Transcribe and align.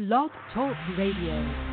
Blog 0.00 0.30
Talk 0.54 0.74
Radio. 0.96 1.69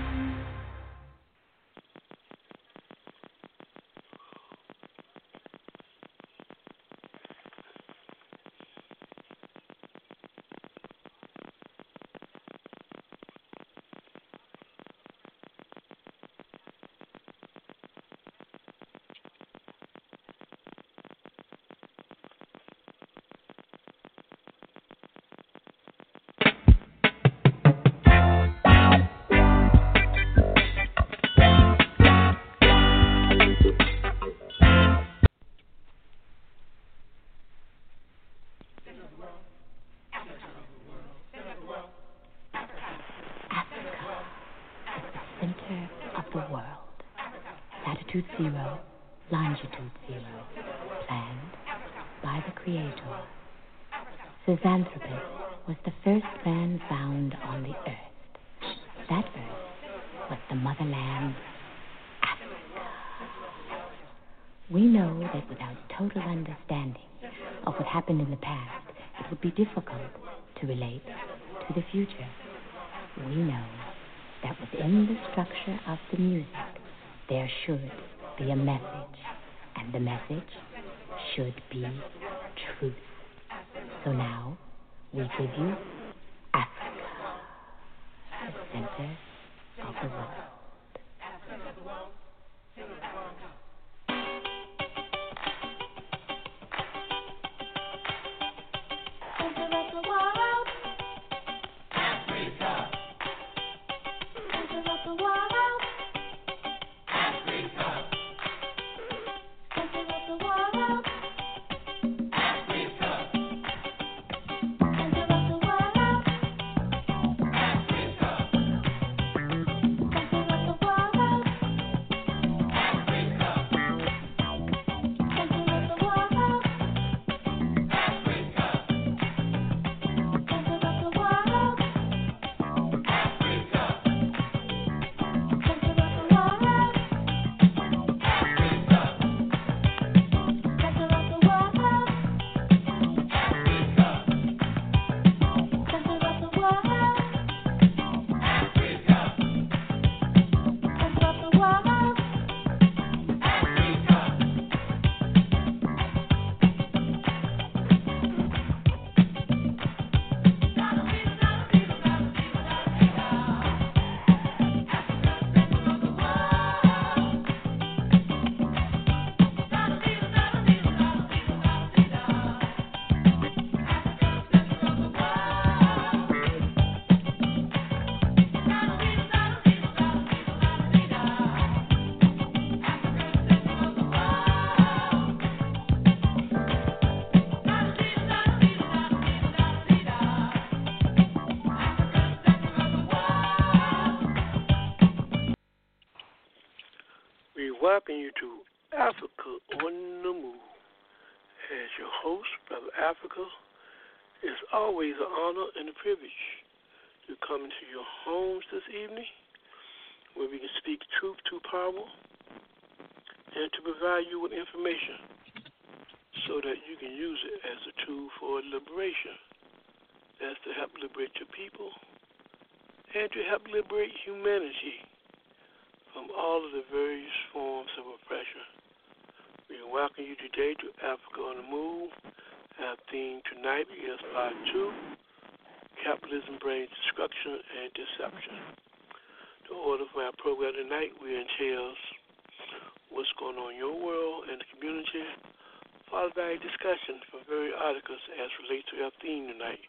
as 247.96 248.52
relates 248.68 248.90
to 248.92 249.00
our 249.08 249.16
theme 249.24 249.48
tonight. 249.48 249.80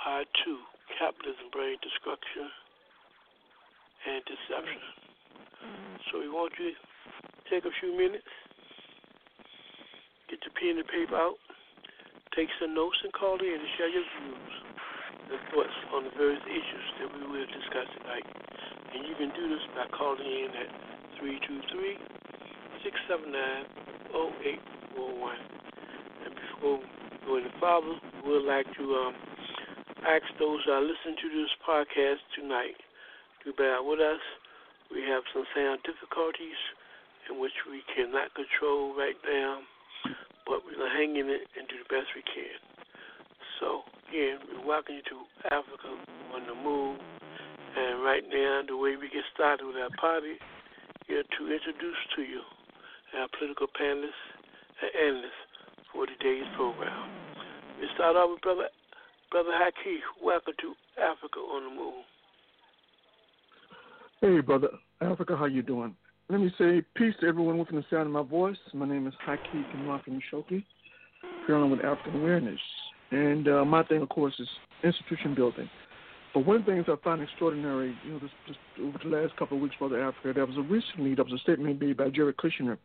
Part 0.00 0.24
2 0.44 0.56
Capitalism, 0.96 1.52
Brain 1.52 1.76
Destruction, 1.84 2.48
and 4.08 4.20
Deception. 4.24 4.84
Mm-hmm. 5.60 5.96
So, 6.08 6.20
we 6.20 6.28
want 6.28 6.52
you 6.60 6.72
to 6.72 6.76
take 7.48 7.64
a 7.64 7.74
few 7.80 7.92
minutes, 7.96 8.28
get 10.32 10.40
your 10.44 10.56
pen 10.56 10.80
and 10.80 10.88
paper 10.88 11.16
out, 11.16 11.36
take 12.36 12.48
some 12.60 12.72
notes, 12.72 13.00
and 13.04 13.12
call 13.12 13.36
in 13.40 13.60
and 13.60 13.70
share 13.76 13.88
your 13.88 14.04
views 14.04 14.54
and 15.32 15.40
thoughts 15.52 15.76
on 15.92 16.04
the 16.04 16.12
various 16.16 16.44
issues 16.48 16.88
that 17.00 17.08
we 17.12 17.24
will 17.28 17.48
discuss 17.48 17.88
tonight. 17.96 18.28
And 18.92 19.08
you 19.08 19.16
can 19.16 19.32
do 19.36 19.52
this 19.52 19.64
by 19.72 19.88
calling 19.92 20.24
in 20.24 20.52
at 20.52 20.70
323 21.20 21.96
679 22.84 23.74
people 26.64 26.80
or 27.28 27.40
the 27.40 27.52
Father 27.60 27.92
would 28.24 28.44
like 28.44 28.64
to 28.76 28.84
um, 28.96 29.14
ask 30.08 30.24
those 30.40 30.60
that 30.66 30.80
listen 30.80 31.12
to 31.20 31.28
this 31.28 31.52
podcast 31.60 32.24
tonight 32.36 32.76
to 33.44 33.52
bear 33.52 33.82
with 33.82 34.00
us. 34.00 34.20
We 34.88 35.04
have 35.04 35.22
some 35.32 35.44
sound 35.52 35.84
difficulties 35.84 36.56
in 37.28 37.40
which 37.40 37.56
we 37.68 37.84
cannot 37.92 38.32
control 38.32 38.96
right 38.96 39.16
now, 39.28 39.60
but 40.48 40.64
we're 40.64 40.88
hanging 40.88 41.28
it 41.28 41.44
and 41.56 41.68
do 41.68 41.76
the 41.84 41.88
best 41.92 42.08
we 42.16 42.24
can. 42.24 42.56
So, 43.60 43.84
again, 44.08 44.40
we 44.48 44.64
welcome 44.64 44.96
you 44.96 45.04
to 45.12 45.18
Africa 45.52 45.92
on 46.32 46.48
the 46.48 46.56
Move. 46.56 46.96
And 47.76 48.04
right 48.04 48.24
now, 48.24 48.64
the 48.64 48.76
way 48.76 48.96
we 48.96 49.12
get 49.12 49.24
started 49.34 49.66
with 49.66 49.76
our 49.76 49.92
party 50.00 50.40
is 51.12 51.24
to 51.36 51.42
introduce 51.44 52.00
to 52.16 52.22
you 52.24 52.40
our 53.20 53.28
political 53.36 53.68
panelists 53.68 54.24
and 54.80 54.90
analysts 54.96 55.43
for 55.94 56.06
today's 56.06 56.44
program. 56.56 57.08
We 57.80 57.86
start 57.94 58.16
off 58.16 58.30
with 58.30 58.42
Brother 58.42 58.68
Brother 59.30 59.50
Haki. 59.50 59.98
Welcome 60.22 60.54
to 60.60 60.74
Africa 61.00 61.38
on 61.38 61.64
the 61.64 61.80
Move. 61.80 62.04
Hey, 64.20 64.40
Brother 64.40 64.68
Africa, 65.00 65.36
how 65.36 65.46
you 65.46 65.62
doing? 65.62 65.94
Let 66.28 66.40
me 66.40 66.52
say 66.58 66.82
peace 66.96 67.14
to 67.20 67.28
everyone 67.28 67.58
within 67.58 67.76
the 67.76 67.84
sound 67.90 68.06
of 68.06 68.12
my 68.12 68.22
voice. 68.22 68.56
My 68.72 68.88
name 68.88 69.06
is 69.06 69.14
Haki 69.26 69.64
Kimwafi 69.72 70.08
Mishoki, 70.08 70.64
currently 71.46 71.70
with 71.70 71.84
African 71.84 72.20
Awareness. 72.20 72.60
And 73.10 73.46
uh, 73.46 73.64
my 73.64 73.84
thing, 73.84 74.02
of 74.02 74.08
course, 74.08 74.34
is 74.38 74.48
institution 74.82 75.34
building. 75.34 75.70
But 76.32 76.44
one 76.44 76.56
of 76.56 76.64
the 76.64 76.72
things 76.72 76.86
I 76.88 76.96
find 77.04 77.22
extraordinary, 77.22 77.96
you 78.04 78.14
know, 78.14 78.18
this, 78.18 78.30
just 78.48 78.58
over 78.82 78.98
the 79.04 79.16
last 79.16 79.36
couple 79.36 79.58
of 79.58 79.62
weeks, 79.62 79.76
Brother 79.78 80.02
Africa, 80.02 80.32
there 80.34 80.46
was 80.46 80.56
a 80.56 80.62
recently 80.62 81.14
there 81.14 81.24
was 81.24 81.34
a 81.34 81.38
statement 81.38 81.80
made 81.80 81.96
by 81.96 82.08
Jared 82.08 82.36
Kushner, 82.36 82.78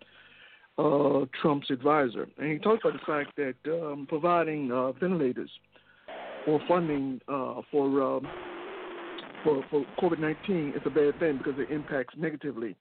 uh, 0.79 1.25
Trump's 1.41 1.69
advisor, 1.69 2.27
and 2.37 2.51
he 2.51 2.57
talked 2.57 2.85
about 2.85 2.99
the 2.99 3.05
fact 3.05 3.35
that 3.35 3.55
um, 3.71 4.05
providing 4.07 4.71
uh, 4.71 4.93
ventilators 4.93 5.49
or 6.47 6.61
funding 6.67 7.19
uh, 7.27 7.61
for 7.69 8.01
um, 8.01 8.27
for, 9.43 9.63
for 9.69 9.85
COVID 10.01 10.19
nineteen 10.19 10.73
is 10.75 10.81
a 10.85 10.89
bad 10.89 11.19
thing 11.19 11.37
because 11.37 11.59
it 11.59 11.69
impacts 11.71 12.15
negatively 12.17 12.75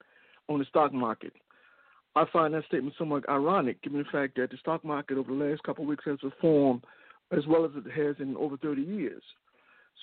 on 0.48 0.58
the 0.58 0.64
stock 0.66 0.92
market. 0.92 1.32
I 2.16 2.24
find 2.32 2.54
that 2.54 2.64
statement 2.66 2.94
somewhat 2.98 3.28
ironic, 3.28 3.82
given 3.82 3.98
the 3.98 4.10
fact 4.10 4.36
that 4.36 4.50
the 4.50 4.56
stock 4.56 4.84
market 4.84 5.18
over 5.18 5.30
the 5.30 5.44
last 5.44 5.62
couple 5.62 5.84
of 5.84 5.88
weeks 5.88 6.04
has 6.06 6.18
performed 6.18 6.84
as 7.30 7.46
well 7.46 7.64
as 7.64 7.70
it 7.74 7.90
has 7.92 8.16
in 8.18 8.36
over 8.36 8.56
30 8.56 8.82
years. 8.82 9.22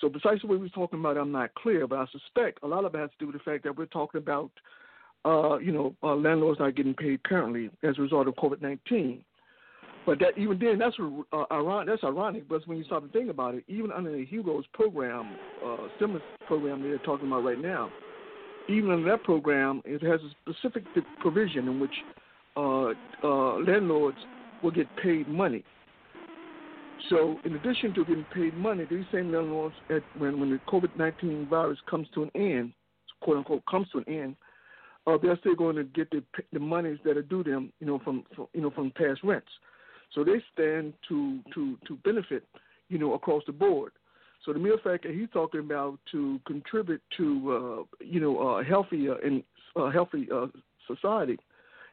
So 0.00 0.08
precisely 0.08 0.48
what 0.48 0.60
we're 0.60 0.68
talking 0.68 1.00
about, 1.00 1.16
I'm 1.16 1.32
not 1.32 1.54
clear, 1.54 1.86
but 1.86 1.98
I 1.98 2.06
suspect 2.12 2.60
a 2.62 2.66
lot 2.66 2.84
of 2.84 2.94
it 2.94 2.98
has 2.98 3.10
to 3.10 3.16
do 3.18 3.26
with 3.26 3.36
the 3.36 3.50
fact 3.50 3.64
that 3.64 3.76
we're 3.76 3.86
talking 3.86 4.18
about, 4.18 4.50
uh, 5.26 5.58
you 5.58 5.72
know, 5.72 5.94
uh, 6.02 6.14
landlords 6.14 6.60
not 6.60 6.76
getting 6.76 6.94
paid 6.94 7.22
currently 7.24 7.70
as 7.82 7.98
a 7.98 8.02
result 8.02 8.28
of 8.28 8.34
COVID-19. 8.36 9.20
But 10.06 10.20
that 10.20 10.38
even 10.38 10.58
then, 10.58 10.78
that's 10.78 10.96
uh, 11.32 11.44
ironic. 11.50 11.88
That's 11.88 12.04
ironic. 12.04 12.48
But 12.48 12.66
when 12.66 12.78
you 12.78 12.84
start 12.84 13.04
to 13.04 13.18
think 13.18 13.28
about 13.28 13.56
it, 13.56 13.64
even 13.66 13.90
under 13.90 14.12
the 14.12 14.24
HEROES 14.24 14.64
program, 14.72 15.36
uh, 15.64 15.88
stimulus 15.96 16.22
program 16.46 16.82
they're 16.82 16.98
talking 16.98 17.26
about 17.26 17.44
right 17.44 17.60
now, 17.60 17.90
even 18.68 18.90
under 18.90 19.10
that 19.10 19.24
program, 19.24 19.82
it 19.84 20.02
has 20.02 20.20
a 20.20 20.52
specific 20.52 20.84
provision 21.18 21.66
in 21.66 21.80
which 21.80 21.90
uh, 22.56 22.92
uh, 23.24 23.58
landlords 23.58 24.18
will 24.62 24.70
get 24.70 24.86
paid 24.96 25.28
money 25.28 25.64
so, 27.08 27.38
in 27.44 27.54
addition 27.54 27.94
to 27.94 28.04
getting 28.04 28.26
paid 28.34 28.56
money, 28.56 28.84
these 28.88 29.04
same 29.12 29.32
landlords, 29.32 29.74
at, 29.90 30.02
when 30.18 30.40
when 30.40 30.50
the 30.50 30.58
COVID 30.68 30.96
nineteen 30.96 31.46
virus 31.48 31.78
comes 31.88 32.08
to 32.14 32.24
an 32.24 32.30
end, 32.34 32.72
quote 33.20 33.38
unquote, 33.38 33.62
comes 33.66 33.88
to 33.90 33.98
an 33.98 34.08
end, 34.08 34.36
uh, 35.06 35.16
they're 35.20 35.38
still 35.38 35.54
going 35.54 35.76
to 35.76 35.84
get 35.84 36.10
the 36.10 36.22
the 36.52 36.60
monies 36.60 36.98
that 37.04 37.16
are 37.16 37.22
due 37.22 37.44
them, 37.44 37.72
you 37.80 37.86
know, 37.86 38.00
from, 38.00 38.24
from 38.34 38.46
you 38.52 38.60
know 38.60 38.70
from 38.70 38.90
past 38.92 39.20
rents. 39.22 39.48
So 40.14 40.24
they 40.24 40.42
stand 40.52 40.94
to 41.08 41.40
to 41.54 41.76
to 41.86 41.96
benefit, 42.04 42.44
you 42.88 42.98
know, 42.98 43.14
across 43.14 43.42
the 43.46 43.52
board. 43.52 43.92
So 44.44 44.52
the 44.52 44.58
mere 44.58 44.78
fact 44.82 45.04
that 45.04 45.14
he's 45.14 45.28
talking 45.32 45.60
about 45.60 45.98
to 46.12 46.40
contribute 46.46 47.02
to 47.16 47.24
uh, 47.80 48.04
you 48.04 48.20
know 48.20 48.38
a 48.38 48.64
healthy 48.64 49.08
and 49.08 49.42
uh, 49.74 49.90
healthy 49.90 50.28
uh, 50.32 50.46
society 50.86 51.38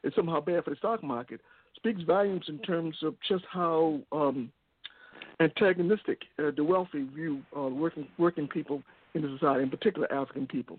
is 0.02 0.12
somehow 0.14 0.40
bad 0.40 0.64
for 0.64 0.70
the 0.70 0.76
stock 0.76 1.02
market 1.02 1.40
speaks 1.76 2.02
volumes 2.02 2.44
in 2.48 2.58
terms 2.60 2.96
of 3.02 3.14
just 3.28 3.44
how 3.50 4.00
um, 4.12 4.50
antagonistic 5.40 6.22
uh, 6.38 6.50
the 6.56 6.64
wealthy 6.64 7.06
view 7.14 7.42
uh, 7.56 7.62
working 7.62 8.06
working 8.18 8.48
people 8.48 8.82
in 9.14 9.22
the 9.22 9.36
society, 9.38 9.62
in 9.62 9.70
particular 9.70 10.12
African 10.12 10.46
people. 10.46 10.78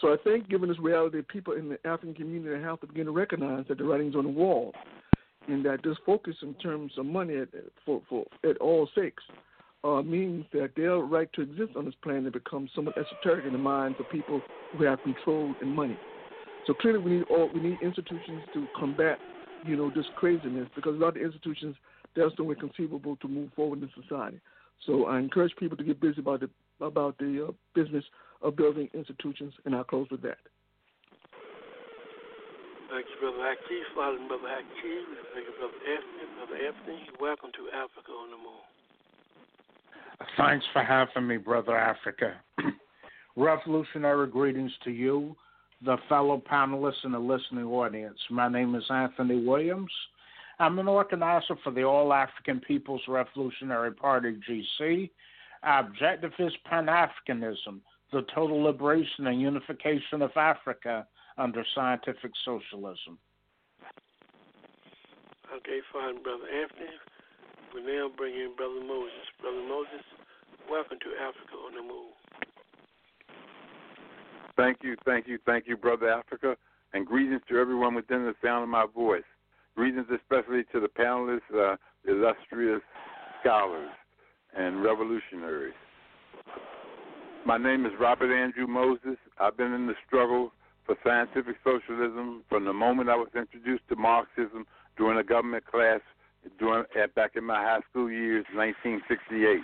So 0.00 0.12
I 0.12 0.16
think, 0.22 0.48
given 0.48 0.68
this 0.68 0.78
reality, 0.78 1.22
people 1.28 1.54
in 1.54 1.68
the 1.68 1.78
African 1.86 2.14
community 2.14 2.62
have 2.62 2.80
to 2.80 2.86
begin 2.86 3.06
to 3.06 3.12
recognize 3.12 3.64
that 3.68 3.78
the 3.78 3.84
writing's 3.84 4.14
on 4.14 4.24
the 4.24 4.30
wall, 4.30 4.72
and 5.48 5.64
that 5.64 5.82
this 5.82 5.96
focus 6.06 6.36
in 6.42 6.54
terms 6.54 6.92
of 6.98 7.06
money 7.06 7.36
at, 7.36 7.48
for, 7.84 8.02
for 8.08 8.26
at 8.48 8.56
all 8.58 8.88
sakes 8.94 9.24
uh, 9.84 10.02
means 10.02 10.44
that 10.52 10.70
their 10.76 10.96
right 10.98 11.32
to 11.32 11.42
exist 11.42 11.72
on 11.76 11.84
this 11.84 11.94
planet 12.02 12.32
becomes 12.32 12.70
somewhat 12.74 12.96
esoteric 12.98 13.46
in 13.46 13.52
the 13.52 13.58
minds 13.58 13.98
of 13.98 14.08
people 14.10 14.40
who 14.76 14.84
have 14.84 15.02
control 15.02 15.54
and 15.60 15.74
money. 15.74 15.96
So 16.66 16.74
clearly, 16.74 16.98
we 16.98 17.10
need 17.12 17.24
all 17.30 17.50
we 17.52 17.60
need 17.60 17.78
institutions 17.82 18.42
to 18.52 18.66
combat, 18.76 19.18
you 19.64 19.76
know, 19.76 19.90
this 19.90 20.06
craziness 20.16 20.68
because 20.76 20.94
lot 20.96 21.16
of 21.16 21.22
institutions 21.22 21.76
that's 22.14 22.34
the 22.36 22.44
way 22.44 22.54
conceivable 22.54 23.16
to 23.16 23.28
move 23.28 23.50
forward 23.54 23.82
in 23.82 23.90
society. 24.02 24.40
So 24.86 25.06
I 25.06 25.18
encourage 25.18 25.54
people 25.56 25.76
to 25.76 25.84
get 25.84 26.00
busy 26.00 26.20
about 26.20 26.40
the 26.40 26.50
about 26.84 27.18
the 27.18 27.48
uh, 27.48 27.52
business 27.74 28.04
of 28.42 28.56
building 28.56 28.88
institutions, 28.94 29.54
and 29.64 29.74
I'll 29.74 29.84
close 29.84 30.08
with 30.10 30.22
that. 30.22 30.38
Thank 32.90 33.06
you, 33.12 33.20
Brother 33.20 33.44
Hakeem. 33.44 33.84
Following 33.94 34.28
Brother 34.28 34.48
Hakeem, 34.48 35.04
thank 35.34 35.46
you, 35.46 35.52
Brother 35.58 35.74
Anthony. 35.84 36.24
Brother 36.38 36.56
Anthony, 36.66 37.00
welcome 37.20 37.50
to 37.52 37.68
Africa 37.76 38.12
on 38.12 38.30
the 38.30 38.36
Move. 38.36 38.64
Thanks 40.36 40.66
for 40.72 40.82
having 40.82 41.28
me, 41.28 41.36
Brother 41.36 41.76
Africa. 41.76 42.40
Revolutionary 43.36 44.26
greetings 44.26 44.72
to 44.84 44.90
you, 44.90 45.36
the 45.84 45.96
fellow 46.08 46.42
panelists, 46.50 47.04
and 47.04 47.14
the 47.14 47.18
listening 47.18 47.66
audience. 47.66 48.18
My 48.30 48.48
name 48.48 48.74
is 48.74 48.84
Anthony 48.90 49.44
Williams. 49.44 49.92
I'm 50.58 50.78
an 50.78 50.88
organizer 50.88 51.56
for 51.62 51.70
the 51.70 51.84
All 51.84 52.12
African 52.12 52.58
People's 52.60 53.02
Revolutionary 53.06 53.92
Party, 53.92 54.40
GC. 54.48 55.10
Our 55.62 55.80
objective 55.80 56.32
is 56.38 56.52
Pan 56.68 56.86
Africanism, 56.86 57.80
the 58.12 58.22
total 58.34 58.62
liberation 58.62 59.26
and 59.26 59.40
unification 59.40 60.22
of 60.22 60.30
Africa 60.36 61.06
under 61.36 61.64
scientific 61.74 62.32
socialism. 62.44 63.18
Okay, 65.54 65.80
fine, 65.92 66.22
Brother 66.22 66.44
Anthony. 66.44 66.90
We 67.74 67.82
now 67.82 68.08
bring 68.16 68.34
in 68.34 68.54
Brother 68.56 68.80
Moses. 68.80 69.12
Brother 69.40 69.62
Moses, 69.68 70.04
welcome 70.70 70.98
to 71.00 71.10
Africa 71.22 71.54
on 71.66 71.74
the 71.74 71.82
Move. 71.82 72.12
Thank 74.56 74.78
you, 74.82 74.96
thank 75.04 75.28
you, 75.28 75.38
thank 75.46 75.66
you, 75.68 75.76
Brother 75.76 76.08
Africa, 76.08 76.56
and 76.92 77.06
greetings 77.06 77.42
to 77.48 77.58
everyone 77.58 77.94
within 77.94 78.24
the 78.24 78.34
sound 78.42 78.64
of 78.64 78.68
my 78.68 78.86
voice. 78.92 79.22
Greetings 79.76 80.06
especially 80.12 80.64
to 80.72 80.80
the 80.80 80.88
panelists, 80.88 81.40
uh, 81.54 81.76
illustrious 82.06 82.82
scholars, 83.40 83.90
and 84.56 84.82
revolutionaries. 84.82 85.74
My 87.48 87.56
name 87.56 87.86
is 87.86 87.92
Robert 87.98 88.30
Andrew 88.30 88.66
Moses. 88.66 89.16
I've 89.40 89.56
been 89.56 89.72
in 89.72 89.86
the 89.86 89.94
struggle 90.06 90.52
for 90.84 90.96
scientific 91.02 91.56
socialism 91.64 92.44
from 92.46 92.66
the 92.66 92.74
moment 92.74 93.08
I 93.08 93.16
was 93.16 93.30
introduced 93.34 93.88
to 93.88 93.96
Marxism 93.96 94.66
during 94.98 95.18
a 95.18 95.24
government 95.24 95.64
class 95.64 96.00
during, 96.58 96.84
back 97.16 97.36
in 97.36 97.44
my 97.44 97.54
high 97.54 97.80
school 97.88 98.10
years, 98.10 98.44
1968. 98.52 99.62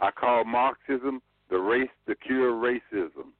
I 0.00 0.10
call 0.10 0.44
Marxism 0.44 1.22
the 1.48 1.58
race 1.58 1.94
to 2.08 2.16
cure 2.16 2.54
racism. 2.54 3.30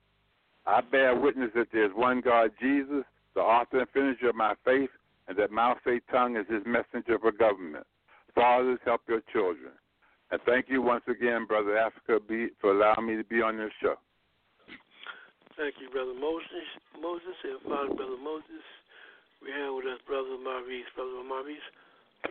I 0.65 0.81
bear 0.81 1.17
witness 1.17 1.51
that 1.57 1.67
there's 1.73 1.91
one 1.93 2.21
God, 2.21 2.53
Jesus, 2.61 3.03
the 3.35 3.41
author 3.41 3.81
and 3.81 3.89
finisher 3.91 4.29
of 4.29 4.37
my 4.37 4.55
faith, 4.65 4.91
and 5.27 5.37
that 5.39 5.51
Mao 5.51 5.75
Zedong 5.85 6.41
is 6.41 6.47
his 6.49 6.63
messenger 6.65 7.19
for 7.19 7.33
government. 7.33 7.89
Fathers, 8.33 8.79
help 8.85 9.01
your 9.09 9.23
children. 9.33 9.73
And 10.33 10.41
thank 10.47 10.71
you 10.71 10.81
once 10.81 11.05
again, 11.09 11.45
Brother 11.45 11.77
Africa, 11.77 12.19
be, 12.27 12.49
for 12.59 12.73
allowing 12.73 13.07
me 13.07 13.17
to 13.17 13.25
be 13.29 13.43
on 13.43 13.57
your 13.57 13.69
show. 13.83 13.97
Thank 15.59 15.75
you, 15.79 15.91
Brother 15.91 16.15
Moses. 16.19 16.65
Moses 17.01 17.37
and 17.45 17.61
Father 17.69 17.95
Brother 17.95 18.17
Moses. 18.17 18.65
We 19.45 19.53
have 19.53 19.75
with 19.75 19.85
us 19.85 20.01
Brother 20.07 20.41
Maurice. 20.43 20.89
Brother 20.97 21.23
Maurice, 21.29 21.69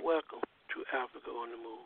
welcome 0.03 0.41
to 0.74 0.98
Africa 0.98 1.29
on 1.29 1.51
the 1.51 1.58
Move. 1.58 1.86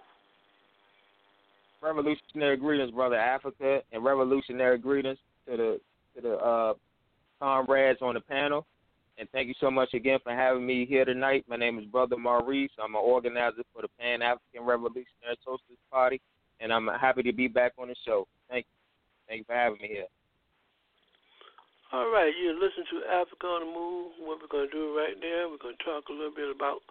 Revolutionary 1.84 2.56
greetings, 2.56 2.92
Brother 2.92 3.18
Africa, 3.18 3.82
and 3.92 4.02
revolutionary 4.02 4.78
greetings 4.78 5.18
to 5.50 5.58
the 5.58 5.80
to 6.16 6.22
the 6.22 6.36
uh, 6.38 6.74
comrades 7.42 8.00
on 8.02 8.14
the 8.14 8.22
panel. 8.22 8.66
And 9.18 9.30
thank 9.32 9.48
you 9.48 9.56
so 9.62 9.72
much 9.72 9.94
again 9.94 10.20
for 10.24 10.36
having 10.36 10.66
me 10.66 10.86
here 10.86 11.06
tonight. 11.06 11.46
My 11.48 11.56
name 11.56 11.80
is 11.80 11.86
Brother 11.86 12.18
Maurice. 12.18 12.72
I'm 12.84 12.96
an 12.96 13.02
organizer 13.02 13.64
for 13.72 13.82
the 13.82 13.88
Pan 13.96 14.22
African 14.22 14.68
Revolutionary 14.68 15.40
Socialist 15.40 15.80
Party, 15.88 16.20
and 16.60 16.68
I'm 16.74 16.88
happy 17.00 17.24
to 17.24 17.32
be 17.32 17.48
back 17.48 17.72
on 17.80 17.88
the 17.88 17.96
show. 18.04 18.28
Thank 18.52 18.68
you. 18.68 18.76
Thank 19.28 19.40
you 19.40 19.48
for 19.48 19.56
having 19.56 19.80
me 19.80 19.88
here. 19.88 20.12
All 21.96 22.12
right, 22.12 22.28
you 22.36 22.60
listen 22.60 22.84
to 22.92 23.08
Africa 23.08 23.48
on 23.48 23.64
the 23.64 23.72
Move. 23.72 24.20
What 24.20 24.44
we're 24.44 24.52
going 24.52 24.68
to 24.68 24.76
do 24.76 24.92
right 25.00 25.16
now, 25.16 25.48
we're 25.48 25.64
going 25.64 25.80
to 25.80 25.86
talk 25.88 26.12
a 26.12 26.14
little 26.14 26.36
bit 26.36 26.52
about 26.52 26.84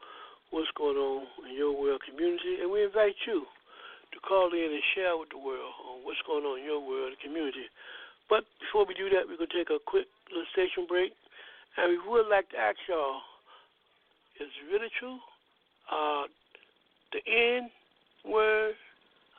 what's 0.48 0.72
going 0.80 0.96
on 0.96 1.28
in 1.44 1.52
your 1.52 1.76
world 1.76 2.00
community, 2.08 2.64
and 2.64 2.72
we 2.72 2.88
invite 2.88 3.20
you 3.28 3.44
to 3.44 4.18
call 4.24 4.48
in 4.48 4.72
and 4.72 4.84
share 4.96 5.12
with 5.20 5.28
the 5.28 5.36
world 5.36 5.76
on 5.92 6.00
what's 6.08 6.24
going 6.24 6.48
on 6.48 6.56
in 6.56 6.64
your 6.64 6.80
world 6.80 7.12
community. 7.20 7.68
But 8.32 8.48
before 8.64 8.88
we 8.88 8.96
do 8.96 9.12
that, 9.12 9.28
we're 9.28 9.36
going 9.36 9.52
to 9.52 9.58
take 9.60 9.68
a 9.68 9.82
quick 9.84 10.08
little 10.32 10.48
station 10.56 10.88
break. 10.88 11.12
And 11.76 11.90
we 11.90 12.10
would 12.10 12.28
like 12.30 12.48
to 12.50 12.56
ask 12.56 12.76
y'all, 12.88 13.18
is 14.40 14.46
it 14.46 14.72
really 14.72 14.88
true? 14.98 15.18
Uh, 15.90 16.24
the 17.12 17.20
N 17.30 17.70
word 18.24 18.74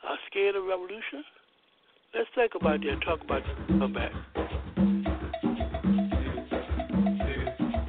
are 0.06 0.18
scared 0.30 0.56
of 0.56 0.64
revolution? 0.64 1.24
Let's 2.14 2.28
think 2.34 2.52
about 2.54 2.80
that. 2.80 3.00
Talk 3.04 3.22
about 3.22 3.40
it. 3.40 3.78
Come 3.78 3.92
back. 3.92 4.12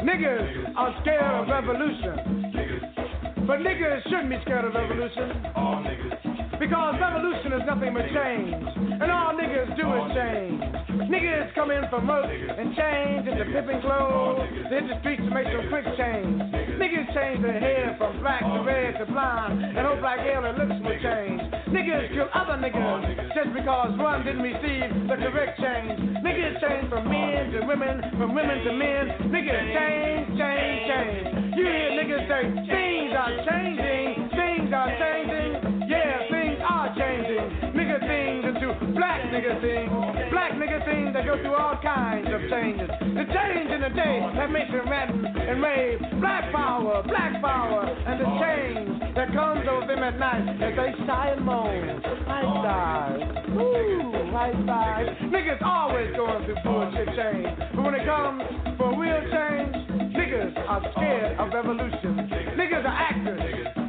Niggas 0.03 0.75
are 0.75 0.97
scared 1.01 1.23
of 1.23 1.47
revolution. 1.47 2.47
But 3.45 3.59
niggas 3.59 4.03
shouldn't 4.03 4.29
be 4.29 4.37
scared 4.43 4.65
of 4.65 4.73
revolution. 4.73 5.45
All 5.55 5.83
niggas. 5.83 6.46
Because 6.59 6.95
revolution 6.99 7.53
is 7.53 7.61
nothing 7.69 7.93
but 7.93 8.09
change. 8.09 8.65
And 8.97 9.11
all 9.11 9.37
niggas 9.37 9.77
do 9.77 9.85
is 9.85 10.05
change. 10.17 10.77
Niggas 11.05 11.53
come 11.53 11.69
in 11.69 11.85
for 11.89 12.01
murk 12.01 12.25
and 12.25 12.73
change 12.73 13.27
into 13.29 13.45
pimping 13.53 13.81
clothes. 13.81 14.41
They 14.69 14.81
hit 14.81 14.89
the 14.89 14.97
streets 15.05 15.21
to 15.21 15.29
make 15.29 15.45
some 15.53 15.69
quick 15.69 15.85
change. 15.93 16.41
Niggas 16.81 17.13
change 17.13 17.45
their 17.45 17.59
hair 17.61 17.95
from 17.97 18.19
black 18.25 18.41
to 18.41 18.65
red 18.65 18.97
to 18.97 19.05
blonde. 19.05 19.61
And 19.61 19.85
hope 19.85 20.01
like 20.01 20.25
hell 20.25 20.41
their 20.41 20.57
looks 20.57 20.81
will 20.81 20.97
change. 20.97 21.41
Niggas 21.69 22.09
kill 22.17 22.29
other 22.33 22.57
niggas 22.57 23.37
just 23.37 23.53
because 23.53 23.93
one 24.01 24.25
didn't 24.25 24.41
receive 24.41 24.89
the 25.05 25.17
correct 25.21 25.61
change. 25.61 25.93
Niggas 26.25 26.57
change 26.57 26.89
from 26.89 27.05
men 27.05 27.53
to 27.53 27.69
women, 27.69 28.01
from 28.17 28.33
women 28.33 28.65
to 28.65 28.73
men. 28.73 29.29
Niggas 29.29 29.65
change, 29.77 30.25
change, 30.41 30.79
change. 30.89 31.25
You 31.53 31.65
hear 31.65 31.89
niggas 31.97 32.25
say, 32.25 32.41
things 32.65 33.13
are 33.13 33.33
changing, 33.45 33.96
nigga 39.37 39.61
things. 39.61 40.31
Black 40.31 40.51
nigga 40.53 40.83
things 40.85 41.13
that 41.13 41.25
go 41.25 41.37
through 41.37 41.53
all 41.53 41.77
kinds 41.81 42.27
of 42.33 42.41
changes. 42.49 42.89
The 42.89 43.25
change 43.29 43.69
in 43.69 43.81
the 43.81 43.93
day 43.93 44.17
that 44.35 44.49
makes 44.49 44.71
them 44.71 44.89
rant 44.89 45.13
and 45.13 45.61
rave. 45.61 45.99
Black 46.19 46.51
power, 46.51 47.03
black 47.03 47.41
power, 47.41 47.85
and 47.85 48.17
the 48.19 48.29
change 48.41 49.15
that 49.15 49.33
comes 49.33 49.67
over 49.69 49.85
them 49.85 50.01
at 50.01 50.17
night 50.17 50.57
as 50.61 50.73
they 50.73 51.05
sigh 51.05 51.33
and 51.37 51.45
moan. 51.45 52.01
Right 52.25 52.49
side. 52.65 53.21
Ooh, 53.53 54.33
right 54.33 54.57
side. 54.65 55.05
Niggas 55.29 55.61
always 55.61 56.15
going 56.15 56.45
through 56.45 56.57
bullshit 56.65 57.07
change. 57.13 57.47
But 57.75 57.83
when 57.83 57.93
it 57.93 58.05
comes 58.05 58.41
for 58.77 58.89
real 58.97 59.21
change, 59.29 59.73
niggas 60.17 60.57
are 60.67 60.81
scared 60.93 61.37
of 61.37 61.53
revolution. 61.53 62.25
Niggas 62.57 62.85
are 62.85 62.87
actors. 62.87 63.41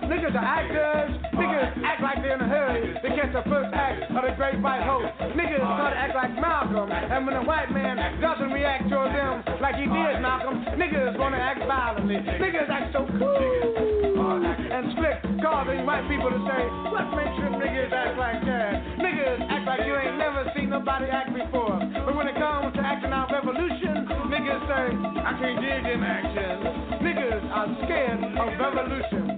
Niggas 0.05 0.35
are 0.35 0.45
actors. 0.45 1.18
Niggas 1.39 1.71
act 1.87 2.03
like 2.03 2.19
they're 2.23 2.35
in 2.35 2.43
a 2.43 2.49
hurry 2.49 2.95
to 2.99 3.09
catch 3.15 3.33
the 3.33 3.47
first 3.49 3.71
act 3.75 4.11
of 4.11 4.23
the 4.27 4.35
great 4.35 4.59
white 4.61 4.83
hope. 4.83 5.07
Niggas 5.39 5.63
try 5.63 5.91
to 5.91 5.99
act 5.99 6.15
like 6.15 6.35
Malcolm. 6.35 6.91
And 6.91 7.27
when 7.27 7.37
a 7.37 7.45
white 7.45 7.71
man 7.71 8.21
doesn't 8.21 8.51
react 8.51 8.91
to 8.91 8.99
them 9.15 9.47
like 9.63 9.77
he 9.77 9.87
did 9.87 10.19
Malcolm, 10.19 10.65
niggas 10.75 11.19
wanna 11.19 11.39
act 11.39 11.63
violently. 11.67 12.17
Niggas 12.17 12.69
act 12.69 12.93
so 12.93 13.07
cool 13.07 13.79
and 14.79 14.95
slick, 14.95 15.19
causing 15.43 15.87
white 15.87 16.07
people 16.11 16.31
to 16.31 16.41
say, 16.43 16.63
what 16.91 17.07
makes 17.15 17.35
you 17.39 17.49
niggas 17.55 17.93
act 17.93 18.19
like 18.19 18.43
that? 18.45 18.99
Niggas 18.99 19.41
act 19.49 19.67
like 19.67 19.87
you 19.87 19.95
ain't 19.95 20.19
never 20.19 20.51
seen 20.55 20.71
nobody 20.71 21.07
act 21.07 21.33
before. 21.33 21.79
But 22.05 22.15
when 22.15 22.27
it 22.29 22.35
comes 22.35 22.75
to 22.75 22.81
acting 22.83 23.13
out 23.13 23.31
revolution, 23.33 24.07
niggas 24.27 24.63
say, 24.67 24.87
I 25.23 25.33
can't 25.39 25.61
dig 25.63 25.83
them 25.83 26.03
actions. 26.03 27.03
Niggas 27.03 27.43
are 27.51 27.69
scared 27.87 28.23
of 28.39 28.49
revolution. 28.59 29.38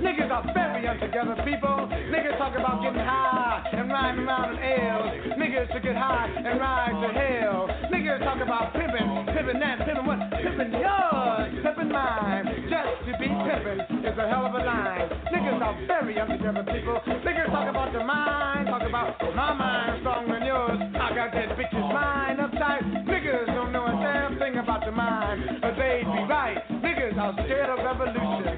Niggas 0.00 0.30
are 0.32 0.44
very 0.54 0.86
untogether 0.86 1.36
people. 1.44 1.84
Niggas 2.08 2.38
talk 2.38 2.56
about 2.56 2.80
getting 2.80 3.04
high 3.04 3.68
and 3.72 3.92
riding 3.92 4.24
around 4.24 4.56
in 4.56 4.64
L's. 4.64 5.36
Niggas 5.36 5.68
to 5.76 5.80
get 5.80 5.94
high 5.94 6.24
and 6.40 6.58
ride 6.58 6.96
to 7.04 7.08
hell. 7.12 7.68
Niggas 7.92 8.24
talk 8.24 8.40
about 8.40 8.72
pimping, 8.72 9.28
pimping 9.28 9.60
that, 9.60 9.84
pimping 9.84 10.06
what? 10.08 10.20
Pimping 10.40 10.72
yours, 10.72 11.52
pimping 11.60 11.92
mine. 11.92 12.48
Just 12.72 12.96
to 13.04 13.12
be 13.20 13.28
pimping 13.28 13.80
is 14.00 14.16
a 14.16 14.24
hell 14.24 14.48
of 14.48 14.56
a 14.56 14.64
line. 14.64 15.04
Niggas 15.28 15.60
are 15.60 15.76
very 15.84 16.16
untogether 16.16 16.64
people. 16.72 16.96
Niggas 17.20 17.52
talk 17.52 17.68
about 17.68 17.92
the 17.92 18.00
mind, 18.00 18.72
talk 18.72 18.82
about 18.88 19.20
my 19.36 19.52
mind 19.52 20.00
stronger 20.00 20.32
than 20.32 20.48
yours. 20.48 20.80
I 20.96 21.12
got 21.12 21.28
that 21.36 21.60
bitch's 21.60 21.92
mind 21.92 22.40
uptight. 22.40 23.04
Niggas 23.04 23.52
don't 23.52 23.70
know 23.70 23.84
a 23.84 23.92
damn 24.00 24.38
thing 24.38 24.56
about 24.56 24.80
the 24.80 24.92
mind, 24.92 25.60
but 25.60 25.76
they'd 25.76 26.08
be 26.08 26.24
right. 26.24 26.56
Niggas 26.80 27.20
are 27.20 27.36
scared 27.44 27.68
of 27.68 27.84
revolution. 27.84 28.49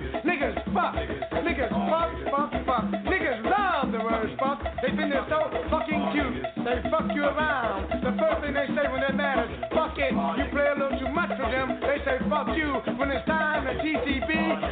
They're 4.96 5.26
so 5.28 5.48
fucking 5.70 6.02
cute. 6.12 6.36
They 6.64 6.76
fuck 6.90 7.08
you 7.14 7.24
around. 7.24 7.88
The 8.04 8.12
first 8.18 8.38
thing 8.44 8.54
they 8.54 8.68
say 8.76 8.84
when 8.90 9.00
they're 9.00 9.16
mad 9.16 9.48
is 9.48 9.50
fuck 9.72 9.96
it. 9.96 10.12
You 10.12 10.44
play 10.52 10.68
a 10.68 10.76
little 10.76 10.98
too 10.98 11.08
much 11.12 11.32
for 11.36 11.48
them. 11.48 11.80
They 11.80 11.98
say 12.04 12.20
fuck 12.28 12.52
you. 12.56 12.80
When 13.00 13.10
it's 13.10 13.24
time 13.26 13.64
to 13.64 13.72
TTB, 13.80 14.30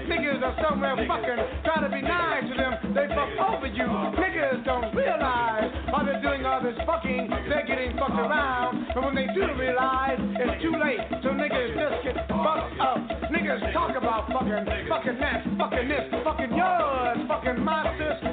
niggas 0.09 0.43
are 0.45 0.57
somewhere 0.61 0.97
fucking. 1.09 1.41
Try 1.65 1.77
to 1.81 1.89
be 1.89 2.03
nice 2.03 2.45
to 2.49 2.55
them. 2.55 2.73
They 2.93 3.09
fuck 3.15 3.33
over 3.41 3.67
you. 3.67 3.89
Niggas 4.17 4.65
don't 4.65 4.95
realize 4.95 5.71
while 5.91 6.05
they're 6.05 6.23
doing 6.23 6.45
all 6.47 6.63
this 6.63 6.77
fucking, 6.87 7.29
they're 7.49 7.67
getting 7.67 7.97
fucked 7.97 8.19
around. 8.19 8.87
But 8.95 9.05
when 9.05 9.15
they 9.15 9.27
do 9.35 9.43
realize, 9.59 10.19
it's 10.21 10.63
too 10.63 10.73
late. 10.73 11.01
So 11.23 11.31
niggas 11.31 11.75
just 11.75 12.05
get 12.05 12.17
fucked 12.29 12.79
up. 12.81 12.99
Niggas 13.31 13.73
talk 13.73 13.97
about 13.97 14.31
fucking, 14.33 14.67
fucking 14.89 15.19
that, 15.19 15.45
fucking 15.59 15.89
this, 15.89 16.07
fucking 16.25 16.53
yours, 16.55 17.19
fucking 17.29 17.63
monsters, 17.63 18.19
not 18.23 18.30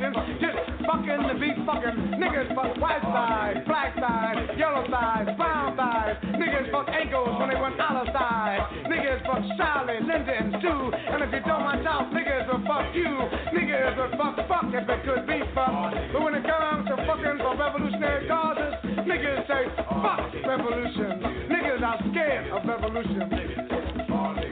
appreciation, 0.00 0.40
just 0.40 0.58
fucking 0.86 1.22
to 1.28 1.34
be 1.36 1.50
fucking. 1.66 2.16
Niggas 2.16 2.54
fuck 2.54 2.76
white 2.80 3.02
side, 3.02 3.64
black 3.66 3.94
side, 3.96 4.58
yellow 4.58 4.84
side, 4.90 5.36
brown 5.36 5.76
side. 5.76 6.16
Niggas 6.22 6.70
fuck 6.72 6.88
ankles 6.88 7.38
when 7.38 7.48
they 7.48 7.56
out 7.56 8.06
of 8.06 8.12
side. 8.12 8.60
Niggas 8.88 9.24
fuck 9.26 9.42
Charlie, 9.56 10.00
Linda, 10.00 10.32
and 10.32 10.56
Sue. 10.60 10.90
And 10.92 11.22
if 11.24 11.32
you 11.32 11.40
don't 11.44 11.64
watch 11.64 11.84
out, 11.86 12.12
niggas 12.12 12.48
will 12.48 12.64
fuck 12.66 12.94
you. 12.94 13.08
Niggas 13.52 13.96
will 13.96 14.16
fuck 14.16 14.36
fuck 14.48 14.68
if 14.72 14.88
it 14.88 15.00
could 15.04 15.26
be 15.26 15.40
fuck. 15.54 15.92
But 16.12 16.22
when 16.22 16.34
it 16.34 16.44
comes 16.44 16.88
to 16.88 16.96
fucking 16.96 17.38
for 17.38 17.56
revolutionary 17.56 18.28
causes, 18.28 18.74
niggas 19.04 19.46
say 19.48 19.64
fuck 19.76 20.32
revolution. 20.46 21.48
Niggas 21.48 21.82
are 21.82 22.00
scared 22.10 22.50
of 22.52 22.64
revolution. 22.66 23.28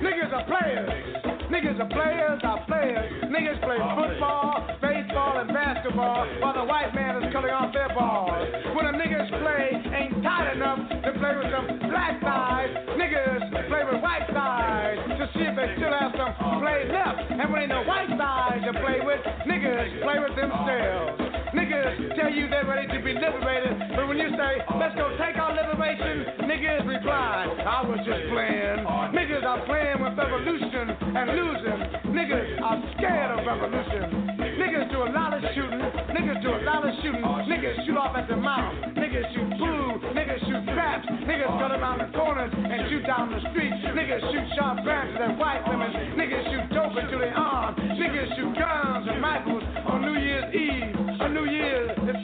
Niggas 0.03 0.33
are 0.33 0.45
players. 0.47 1.28
Niggas 1.59 1.81
are 1.81 1.91
players, 1.91 2.41
are 2.45 2.65
players. 2.71 3.11
Niggas 3.35 3.59
play 3.67 3.83
football, 3.99 4.63
baseball, 4.81 5.43
and 5.43 5.51
basketball 5.51 6.23
while 6.39 6.55
the 6.55 6.63
white 6.63 6.95
man 6.95 7.21
is 7.21 7.33
cutting 7.35 7.51
off 7.51 7.75
their 7.75 7.89
balls. 7.99 8.47
When 8.79 8.87
the 8.87 8.95
niggas 8.95 9.27
play 9.43 9.75
ain't 9.91 10.23
tight 10.23 10.55
enough 10.55 10.79
to 10.87 11.11
play 11.19 11.35
with 11.35 11.51
some 11.51 11.91
black 11.91 12.23
guys, 12.23 12.71
niggas 12.95 13.51
play 13.67 13.83
with 13.91 14.01
white 14.01 14.31
guys 14.31 15.03
to 15.19 15.27
see 15.35 15.51
if 15.51 15.57
they 15.59 15.75
still 15.83 15.91
have 15.91 16.15
some 16.15 16.63
play 16.63 16.87
left. 16.95 17.27
And 17.27 17.51
when 17.51 17.63
ain't 17.63 17.75
no 17.75 17.83
white 17.83 18.15
guys 18.15 18.63
to 18.63 18.79
play 18.79 19.03
with, 19.03 19.19
niggas 19.51 19.99
play 20.07 20.19
with 20.23 20.39
themselves. 20.39 21.28
Niggas 21.55 22.15
tell 22.17 22.29
you 22.29 22.49
they're 22.49 22.69
ready 22.69 22.87
to 22.93 23.01
be 23.01 23.17
liberated, 23.17 23.73
but 23.97 24.07
when 24.07 24.19
you 24.19 24.29
say, 24.37 24.61
let's 24.77 24.95
go 24.97 25.09
take 25.17 25.41
our 25.41 25.57
liberation, 25.57 26.45
niggas 26.45 26.85
reply, 26.85 27.49
I 27.65 27.89
was 27.89 28.05
just 28.05 28.29
playing. 28.29 28.85
Niggas 29.17 29.45
are 29.49 29.65
playing 29.65 29.97
with 29.97 30.13
revolution 30.13 30.93
and 30.93 31.27
losing. 31.33 31.81
Niggas 32.13 32.61
are 32.61 32.79
scared 32.97 33.33
of 33.33 33.47
revolution. 33.49 34.29
Niggas 34.61 34.93
do 34.93 35.01
a 35.03 35.11
lot 35.15 35.33
of 35.33 35.41
shooting. 35.57 35.81
Niggas 36.13 36.43
do 36.43 36.53
a 36.53 36.63
lot 36.69 36.85
of 36.85 36.93
shooting. 37.01 37.25
Niggas 37.25 37.87
shoot 37.87 37.97
off 37.97 38.13
at 38.17 38.29
the 38.29 38.37
mouth. 38.37 38.75
Niggas 38.93 39.33
shoot 39.33 39.49
blue. 39.57 40.05
Niggas 40.13 40.45
shoot 40.45 40.63
traps. 40.77 41.07
Niggas 41.25 41.49
cut 41.57 41.73
around 41.73 42.05
the 42.05 42.13
corners 42.13 42.53
and 42.53 42.93
shoot 42.93 43.07
down 43.07 43.33
the 43.33 43.41
street. 43.49 43.73
Niggas 43.73 44.21
shoot 44.33 44.47
sharp 44.53 44.85
branches 44.85 45.17
at 45.17 45.39
white 45.39 45.65
women. 45.65 45.93
Niggas 46.13 46.45
shoot 46.53 46.75
dope 46.77 46.93
into 46.99 47.17
their 47.17 47.33
arms. 47.33 47.79
Niggas 47.79 48.37
shoot 48.37 48.53
guns 48.53 49.09
and 49.09 49.23
rifles 49.23 49.63
on 49.89 50.03
New 50.03 50.21
Year's 50.21 50.53
Eve. 50.53 50.98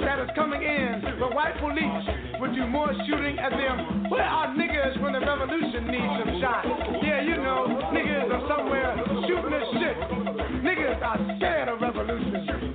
That 0.05 0.21
is 0.21 0.31
coming 0.35 0.63
in. 0.63 1.01
The 1.19 1.29
white 1.33 1.57
police 1.59 2.05
would 2.41 2.55
do 2.55 2.67
more 2.67 2.93
shooting 3.07 3.39
at 3.39 3.51
them. 3.51 4.11
Where 4.11 4.23
are 4.23 4.49
niggas 4.55 5.01
when 5.01 5.13
the 5.15 5.21
revolution 5.21 5.89
needs 5.89 6.13
some 6.21 6.41
shots? 6.41 6.69
Yeah, 7.03 7.23
you 7.23 7.37
know, 7.41 7.67
niggas 7.93 8.29
are 8.29 8.45
somewhere 8.45 8.93
shooting 9.27 9.51
this 9.51 9.69
shit. 9.81 9.97
Niggas 10.61 11.01
are 11.01 11.19
scared 11.37 11.69
of 11.69 11.81
revolution. 11.81 12.75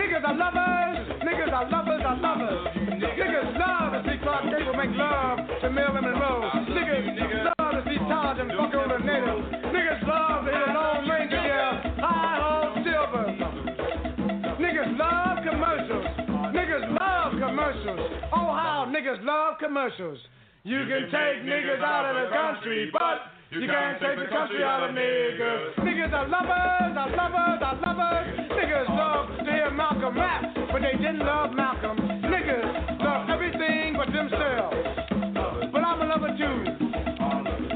Niggas 0.00 0.24
are 0.24 0.36
lovers. 0.36 0.96
Niggas 1.22 1.52
are 1.52 1.68
lovers 1.68 2.02
are 2.04 2.16
lovers. 2.16 2.66
Niggas 2.76 3.58
love 3.60 3.92
to 3.92 4.10
see 4.10 4.18
Clark 4.22 4.44
Gable 4.48 4.74
make 4.74 4.96
love 4.96 5.38
to 5.60 5.70
Marilyn 5.70 6.04
Monroe. 6.04 6.50
Niggas 6.72 7.52
love 7.58 7.72
to 7.72 7.82
see 7.84 7.98
Tarzan 8.08 8.48
fuck 8.56 8.74
over 8.74 8.98
the 8.98 9.04
native. 9.04 9.44
Niggas 9.70 10.02
love 10.08 10.44
to 10.46 10.50
hear 10.50 10.72
Lone 10.72 11.08
Ranger 11.08 11.36
yell, 11.36 11.74
hi 12.00 12.40
ho 12.40 12.80
silver. 12.80 13.28
Niggas 14.56 14.98
love 14.98 15.29
commercials. 17.96 18.22
Oh 18.32 18.52
how 18.54 18.86
niggas 18.88 19.24
love 19.24 19.58
commercials. 19.58 20.18
You 20.62 20.80
can 20.86 21.08
take 21.10 21.42
niggas 21.44 21.82
out 21.82 22.04
of 22.04 22.14
the 22.16 22.28
country, 22.34 22.90
but 22.92 23.32
you 23.50 23.66
can't 23.66 24.00
take 24.00 24.18
the 24.18 24.30
country 24.30 24.62
out 24.62 24.88
of 24.88 24.94
niggas. 24.94 25.74
Niggas 25.80 26.12
are 26.12 26.28
lovers, 26.28 26.96
are 26.96 27.10
lovers, 27.16 27.60
are 27.64 27.78
lovers. 27.80 28.50
Niggas 28.50 28.88
love 28.88 29.38
to 29.38 29.50
hear 29.50 29.70
Malcolm 29.70 30.16
rap, 30.16 30.44
but 30.72 30.82
they 30.82 30.92
didn't 30.92 31.20
love 31.20 31.52
Malcolm. 31.52 31.96
Niggas 31.98 33.00
love 33.00 33.30
everything 33.30 33.96
but 33.96 34.12
themselves. 34.12 34.76
But 35.72 35.82
I'm 35.82 36.02
a 36.02 36.06
lover 36.06 36.36
too. 36.36 36.79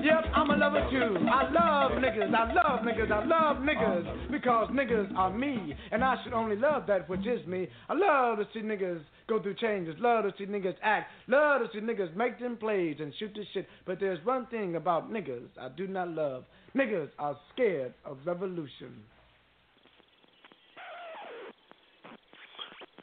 Yep, 0.04 0.24
I'm 0.34 0.50
a 0.50 0.56
lover 0.58 0.86
too. 0.90 1.16
I 1.32 1.50
love 1.50 1.92
niggas, 1.92 2.34
I 2.34 2.52
love 2.52 2.80
niggas, 2.80 3.10
I 3.10 3.24
love 3.24 3.62
niggas 3.62 4.30
because 4.30 4.68
niggas 4.68 5.10
are 5.16 5.30
me, 5.30 5.74
and 5.92 6.04
I 6.04 6.16
should 6.22 6.34
only 6.34 6.56
love 6.56 6.86
that 6.88 7.08
which 7.08 7.26
is 7.26 7.46
me. 7.46 7.68
I 7.88 7.94
love 7.94 8.36
to 8.36 8.46
see 8.52 8.60
niggas 8.60 9.00
go 9.30 9.42
through 9.42 9.54
changes, 9.54 9.94
love 9.98 10.24
to 10.24 10.34
see 10.36 10.44
niggas 10.44 10.74
act, 10.82 11.10
love 11.26 11.62
to 11.62 11.68
see 11.72 11.82
niggas 11.82 12.14
make 12.14 12.38
them 12.38 12.58
plays 12.58 12.96
and 13.00 13.14
shoot 13.18 13.32
the 13.34 13.44
shit. 13.54 13.66
But 13.86 13.98
there's 13.98 14.22
one 14.26 14.44
thing 14.48 14.76
about 14.76 15.10
niggas 15.10 15.48
I 15.58 15.70
do 15.74 15.86
not 15.86 16.10
love. 16.10 16.44
Niggas 16.76 17.08
are 17.18 17.38
scared 17.54 17.94
of 18.04 18.18
revolution. 18.26 19.04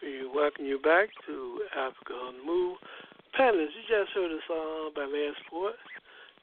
We 0.03 0.27
welcome 0.35 0.65
you 0.65 0.77
back 0.77 1.09
to 1.25 1.61
Africa 1.75 2.13
on 2.13 2.37
the 2.37 2.43
Move. 2.43 2.77
Panelists, 3.39 3.73
you 3.73 3.89
just 3.89 4.11
heard 4.13 4.29
a 4.29 4.39
song 4.47 4.91
by 4.93 5.01
Lance 5.01 5.37
Ford 5.49 5.73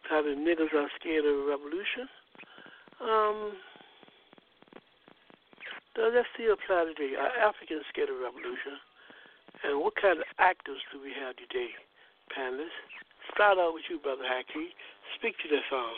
titled 0.09 0.41
Niggas 0.41 0.73
Are 0.73 0.89
Scared 0.99 1.25
of 1.29 1.37
a 1.37 1.45
Revolution. 1.45 2.09
Um, 3.05 3.53
does 5.95 6.17
that 6.17 6.25
still 6.33 6.57
apply 6.57 6.89
today? 6.89 7.15
Are 7.15 7.29
Africans 7.45 7.85
scared 7.93 8.09
of 8.09 8.17
revolution? 8.17 8.81
And 9.63 9.85
what 9.85 9.95
kind 10.01 10.19
of 10.19 10.27
actors 10.41 10.81
do 10.91 11.03
we 11.03 11.13
have 11.13 11.37
today, 11.37 11.77
panelists? 12.33 12.81
Start 13.35 13.59
out 13.61 13.75
with 13.75 13.85
you, 13.91 14.01
Brother 14.01 14.25
Haki. 14.25 14.73
Speak 15.21 15.37
to 15.45 15.49
that 15.53 15.67
song 15.69 15.93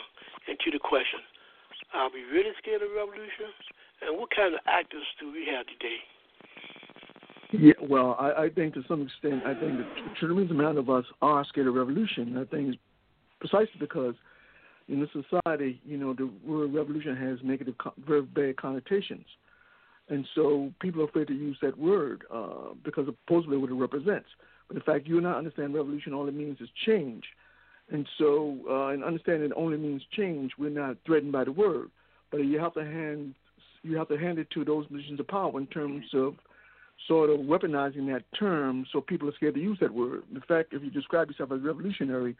and 0.47 0.59
to 0.59 0.69
the 0.71 0.81
question. 0.81 1.23
Are 1.93 2.09
we 2.11 2.27
really 2.27 2.51
scared 2.59 2.81
of 2.81 2.91
revolution? 2.91 3.47
And 4.03 4.17
what 4.19 4.29
kind 4.35 4.53
of 4.53 4.59
actors 4.67 5.07
do 5.19 5.31
we 5.31 5.47
have 5.47 5.65
today? 5.71 5.99
Yeah, 7.51 7.79
well, 7.79 8.15
I, 8.19 8.45
I 8.45 8.49
think 8.49 8.73
to 8.75 8.83
some 8.87 9.03
extent, 9.03 9.43
I 9.45 9.53
think 9.53 9.79
a 9.79 9.87
tremendous 10.19 10.51
amount 10.51 10.77
of 10.79 10.89
us 10.89 11.05
are 11.21 11.45
scared 11.45 11.67
of 11.67 11.75
revolution. 11.75 12.37
I 12.37 12.45
think 12.49 12.75
precisely 13.41 13.79
because 13.79 14.15
in 14.87 15.01
this 15.01 15.09
society, 15.11 15.81
you 15.85 15.97
know, 15.97 16.13
the 16.13 16.29
word 16.45 16.73
revolution 16.73 17.15
has 17.15 17.39
negative, 17.43 17.75
very 18.07 18.21
bad 18.21 18.57
connotations. 18.57 19.25
And 20.09 20.25
so 20.35 20.73
people 20.81 21.01
are 21.01 21.05
afraid 21.05 21.27
to 21.27 21.33
use 21.33 21.57
that 21.61 21.77
word 21.77 22.23
uh, 22.33 22.73
because 22.83 23.07
of 23.07 23.15
supposedly 23.25 23.57
what 23.57 23.69
it 23.69 23.73
represents. 23.73 24.27
But 24.67 24.77
in 24.77 24.83
fact, 24.83 25.07
you 25.07 25.17
and 25.17 25.27
I 25.27 25.33
understand 25.33 25.73
revolution, 25.73 26.13
all 26.13 26.27
it 26.27 26.33
means 26.33 26.59
is 26.61 26.69
change. 26.85 27.23
And 27.91 28.07
so, 28.17 28.57
uh, 28.69 28.87
in 28.89 29.03
understanding 29.03 29.51
it 29.51 29.53
only 29.55 29.77
means 29.77 30.01
change, 30.15 30.51
we're 30.57 30.69
not 30.69 30.97
threatened 31.05 31.31
by 31.31 31.43
the 31.43 31.51
word. 31.51 31.89
But 32.31 32.37
you 32.37 32.59
have 32.59 32.73
to 32.75 32.83
hand 32.83 33.35
you 33.83 33.97
have 33.97 34.07
to 34.09 34.17
hand 34.17 34.37
it 34.37 34.47
to 34.51 34.63
those 34.63 34.85
positions 34.87 35.19
of 35.19 35.27
power 35.27 35.59
in 35.59 35.65
terms 35.67 36.05
of 36.13 36.35
sort 37.07 37.31
of 37.31 37.39
weaponizing 37.39 38.05
that 38.13 38.23
term 38.37 38.85
so 38.93 39.01
people 39.01 39.27
are 39.27 39.33
scared 39.35 39.55
to 39.55 39.59
use 39.59 39.77
that 39.81 39.91
word. 39.91 40.23
In 40.33 40.41
fact, 40.41 40.73
if 40.73 40.83
you 40.83 40.91
describe 40.91 41.29
yourself 41.29 41.51
as 41.51 41.61
revolutionary, 41.61 42.35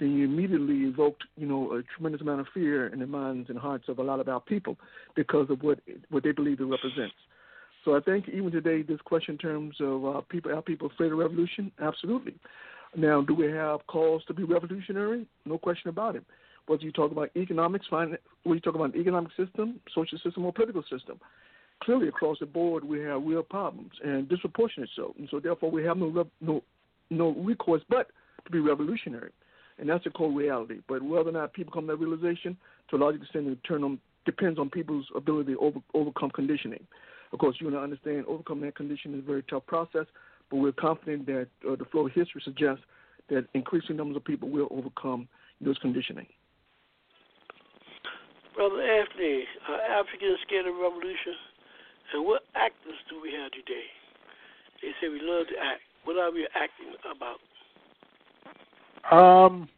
then 0.00 0.12
you 0.12 0.24
immediately 0.24 0.88
evoked, 0.88 1.22
you 1.36 1.46
know, 1.46 1.72
a 1.72 1.82
tremendous 1.94 2.20
amount 2.20 2.40
of 2.40 2.46
fear 2.52 2.88
in 2.88 2.98
the 2.98 3.06
minds 3.06 3.48
and 3.48 3.58
hearts 3.58 3.88
of 3.88 3.98
a 3.98 4.02
lot 4.02 4.20
of 4.20 4.28
our 4.28 4.40
people 4.40 4.76
because 5.14 5.48
of 5.50 5.62
what 5.62 5.78
what 6.10 6.22
they 6.22 6.32
believe 6.32 6.60
it 6.60 6.64
represents. 6.64 7.14
So 7.84 7.96
I 7.96 8.00
think 8.00 8.28
even 8.28 8.50
today, 8.50 8.82
this 8.82 9.00
question 9.04 9.34
in 9.34 9.38
terms 9.38 9.76
of 9.80 10.04
uh, 10.06 10.20
people, 10.22 10.52
are 10.52 10.62
people 10.62 10.88
afraid 10.92 11.12
of 11.12 11.18
revolution? 11.18 11.70
Absolutely. 11.80 12.34
Now, 12.96 13.20
do 13.20 13.34
we 13.34 13.46
have 13.46 13.86
cause 13.86 14.24
to 14.26 14.34
be 14.34 14.44
revolutionary? 14.44 15.26
No 15.44 15.58
question 15.58 15.90
about 15.90 16.16
it. 16.16 16.24
Whether 16.66 16.84
you 16.84 16.92
talk 16.92 17.12
about 17.12 17.30
economics, 17.36 17.86
finance, 17.90 18.22
whether 18.44 18.54
you 18.54 18.60
talk 18.60 18.74
about 18.74 18.94
an 18.94 19.00
economic 19.00 19.32
system, 19.36 19.80
social 19.94 20.18
system, 20.18 20.46
or 20.46 20.52
political 20.52 20.82
system, 20.82 21.20
clearly 21.82 22.08
across 22.08 22.38
the 22.38 22.46
board 22.46 22.84
we 22.84 23.00
have 23.00 23.22
real 23.22 23.42
problems 23.42 23.92
and 24.02 24.28
disproportionate 24.28 24.88
so. 24.96 25.14
And 25.18 25.28
so 25.30 25.40
therefore 25.40 25.70
we 25.70 25.84
have 25.84 25.96
no 25.96 26.26
no 26.40 26.62
no 27.10 27.32
recourse 27.32 27.82
but 27.88 28.08
to 28.44 28.50
be 28.50 28.60
revolutionary. 28.60 29.30
And 29.78 29.88
that's 29.88 30.06
a 30.06 30.10
cold 30.10 30.36
reality. 30.36 30.80
But 30.88 31.02
whether 31.02 31.30
or 31.30 31.32
not 31.32 31.52
people 31.52 31.72
come 31.72 31.86
to 31.86 31.92
that 31.92 31.98
realization, 31.98 32.56
to 32.90 32.96
a 32.96 32.98
large 32.98 33.16
extent, 33.16 33.58
turn 33.66 33.98
depends 34.24 34.58
on 34.58 34.70
people's 34.70 35.06
ability 35.14 35.54
to 35.54 35.58
over, 35.58 35.80
overcome 35.92 36.30
conditioning. 36.30 36.86
Of 37.32 37.38
course, 37.40 37.56
you 37.60 37.66
and 37.66 37.76
I 37.76 37.82
understand 37.82 38.24
overcoming 38.26 38.64
that 38.66 38.76
condition 38.76 39.14
is 39.14 39.20
a 39.20 39.26
very 39.26 39.42
tough 39.42 39.66
process, 39.66 40.06
but 40.50 40.58
we're 40.58 40.72
confident 40.72 41.26
that 41.26 41.48
uh, 41.68 41.76
the 41.76 41.84
flow 41.90 42.06
of 42.06 42.12
history 42.12 42.40
suggests 42.44 42.84
that 43.28 43.46
increasing 43.54 43.96
numbers 43.96 44.16
of 44.16 44.24
people 44.24 44.48
will 44.48 44.68
overcome 44.70 45.28
those 45.60 45.78
conditioning. 45.78 46.26
Brother 48.54 48.80
Anthony, 48.80 49.44
are 49.68 49.80
Africans 49.98 50.38
scared 50.46 50.66
of 50.66 50.74
revolution? 50.76 51.34
And 52.14 52.24
what 52.24 52.42
actors 52.54 53.00
do 53.10 53.20
we 53.20 53.32
have 53.34 53.50
today? 53.50 53.90
They 54.80 54.94
say 55.00 55.08
we 55.08 55.18
love 55.20 55.48
to 55.48 55.58
act. 55.58 55.82
What 56.04 56.18
are 56.18 56.30
we 56.30 56.46
acting 56.54 56.94
about? 57.02 57.40
Um, 59.10 59.68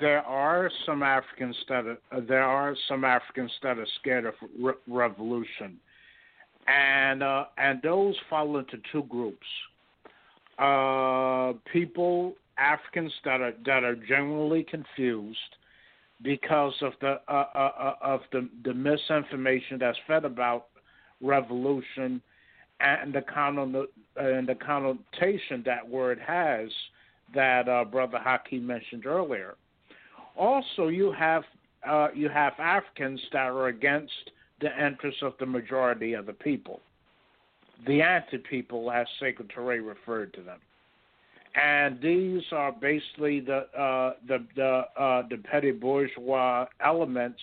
there 0.00 0.22
are 0.22 0.70
some 0.84 1.02
Africans 1.02 1.56
that 1.68 1.86
are, 1.86 1.98
uh, 2.12 2.20
there 2.26 2.42
are 2.42 2.74
some 2.88 3.04
Africans 3.04 3.52
that 3.62 3.78
are 3.78 3.86
scared 4.00 4.26
of 4.26 4.34
re- 4.60 4.74
revolution, 4.86 5.78
and 6.66 7.22
uh, 7.22 7.44
and 7.58 7.80
those 7.82 8.14
fall 8.28 8.58
into 8.58 8.78
two 8.92 9.02
groups. 9.04 9.46
Uh, 10.58 11.52
people, 11.72 12.34
Africans 12.58 13.12
that 13.24 13.40
are 13.40 13.52
that 13.64 13.84
are 13.84 13.96
genuinely 13.96 14.64
confused 14.64 15.38
because 16.22 16.74
of 16.80 16.92
the 17.00 17.20
uh, 17.28 17.44
uh, 17.54 17.58
uh 17.58 17.94
of 18.02 18.20
the 18.32 18.48
the 18.64 18.74
misinformation 18.74 19.78
that's 19.78 19.98
fed 20.06 20.24
about 20.24 20.66
revolution 21.20 22.20
and 22.80 23.14
the 23.14 23.86
and 24.16 24.48
the 24.48 24.54
connotation 24.54 25.62
that 25.64 25.86
word 25.86 26.18
has 26.26 26.68
that 27.34 27.68
uh, 27.68 27.84
Brother 27.84 28.18
Haki 28.24 28.62
mentioned 28.62 29.06
earlier. 29.06 29.56
Also, 30.36 30.88
you 30.88 31.12
have 31.12 31.42
uh, 31.86 32.08
you 32.14 32.28
have 32.28 32.54
Africans 32.58 33.20
that 33.32 33.46
are 33.46 33.68
against 33.68 34.12
the 34.60 34.68
interests 34.84 35.22
of 35.22 35.34
the 35.38 35.46
majority 35.46 36.14
of 36.14 36.26
the 36.26 36.32
people, 36.32 36.80
the 37.86 38.02
anti-people, 38.02 38.90
as 38.90 39.06
Touré 39.20 39.86
referred 39.86 40.32
to 40.34 40.42
them, 40.42 40.58
and 41.54 42.00
these 42.00 42.42
are 42.52 42.72
basically 42.72 43.40
the 43.40 43.66
uh, 43.78 44.14
the 44.26 44.44
the, 44.56 44.82
uh, 44.98 45.22
the 45.28 45.36
petty 45.38 45.70
bourgeois 45.70 46.66
elements 46.84 47.40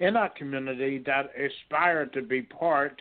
in 0.00 0.16
our 0.16 0.30
community 0.30 1.02
that 1.06 1.30
aspire 1.36 2.06
to 2.06 2.22
be 2.22 2.42
part 2.42 3.00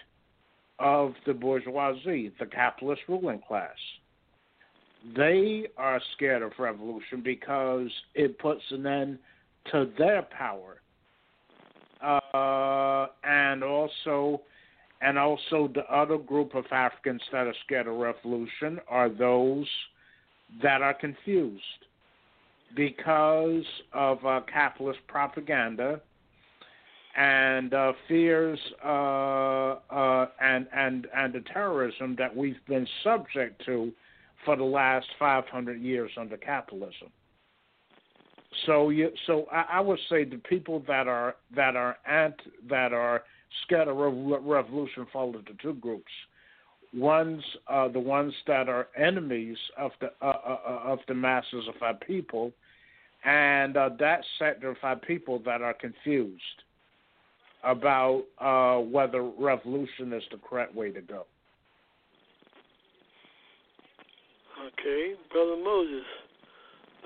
of 0.79 1.13
the 1.25 1.33
bourgeoisie, 1.33 2.31
the 2.39 2.45
capitalist 2.45 3.01
ruling 3.07 3.41
class 3.47 3.75
they 5.15 5.67
are 5.77 6.01
scared 6.15 6.41
of 6.41 6.51
revolution 6.59 7.21
because 7.23 7.89
it 8.13 8.37
puts 8.39 8.61
an 8.71 8.85
end 8.85 9.19
to 9.71 9.89
their 9.97 10.23
power. 10.23 10.81
Uh, 12.01 13.07
and 13.23 13.63
also, 13.63 14.41
and 15.01 15.17
also 15.17 15.69
the 15.73 15.83
other 15.93 16.17
group 16.17 16.55
of 16.55 16.65
Africans 16.71 17.21
that 17.31 17.47
are 17.47 17.55
scared 17.65 17.87
of 17.87 17.95
revolution 17.95 18.79
are 18.87 19.09
those 19.09 19.67
that 20.61 20.81
are 20.81 20.93
confused 20.93 21.61
because 22.75 23.63
of 23.93 24.25
uh, 24.25 24.41
capitalist 24.51 24.99
propaganda 25.07 26.01
and 27.15 27.73
uh, 27.73 27.91
fears 28.07 28.59
uh, 28.85 29.75
uh, 29.89 30.27
and 30.41 30.67
and 30.73 31.07
and 31.15 31.33
the 31.33 31.43
terrorism 31.53 32.15
that 32.17 32.35
we've 32.35 32.63
been 32.67 32.87
subject 33.03 33.61
to 33.65 33.91
for 34.45 34.55
the 34.55 34.63
last 34.63 35.07
500 35.19 35.81
years 35.81 36.11
under 36.17 36.37
capitalism. 36.37 37.09
So 38.65 38.89
you, 38.89 39.11
so 39.27 39.45
I, 39.51 39.65
I 39.73 39.79
would 39.79 39.99
say 40.09 40.25
the 40.25 40.37
people 40.37 40.83
that 40.87 41.07
are 41.07 41.35
that 41.55 41.75
are 41.75 41.97
ant 42.05 42.35
that 42.69 42.91
are 42.91 43.23
scared 43.63 43.87
of 43.87 43.97
revolution 43.97 45.07
fall 45.11 45.35
into 45.35 45.53
two 45.61 45.73
groups. 45.75 46.11
One's 46.93 47.43
uh, 47.69 47.87
the 47.87 47.99
ones 47.99 48.33
that 48.47 48.67
are 48.67 48.89
enemies 48.97 49.57
of 49.77 49.91
the 50.01 50.11
uh, 50.21 50.25
uh, 50.25 50.57
uh 50.67 50.79
of 50.85 50.99
the 51.07 51.13
masses 51.13 51.65
of 51.69 51.81
our 51.81 51.93
people, 51.93 52.51
and 53.23 53.77
uh, 53.77 53.89
that 53.99 54.21
sector 54.37 54.71
of 54.71 54.77
our 54.83 54.97
people 54.97 55.39
that 55.45 55.61
are 55.61 55.73
confused 55.73 56.41
about 57.63 58.23
uh, 58.39 58.77
whether 58.79 59.23
revolution 59.23 60.11
is 60.11 60.23
the 60.31 60.37
correct 60.37 60.75
way 60.75 60.91
to 60.91 61.01
go. 61.01 61.25
Okay, 64.61 65.13
Brother 65.31 65.57
Moses, 65.57 66.05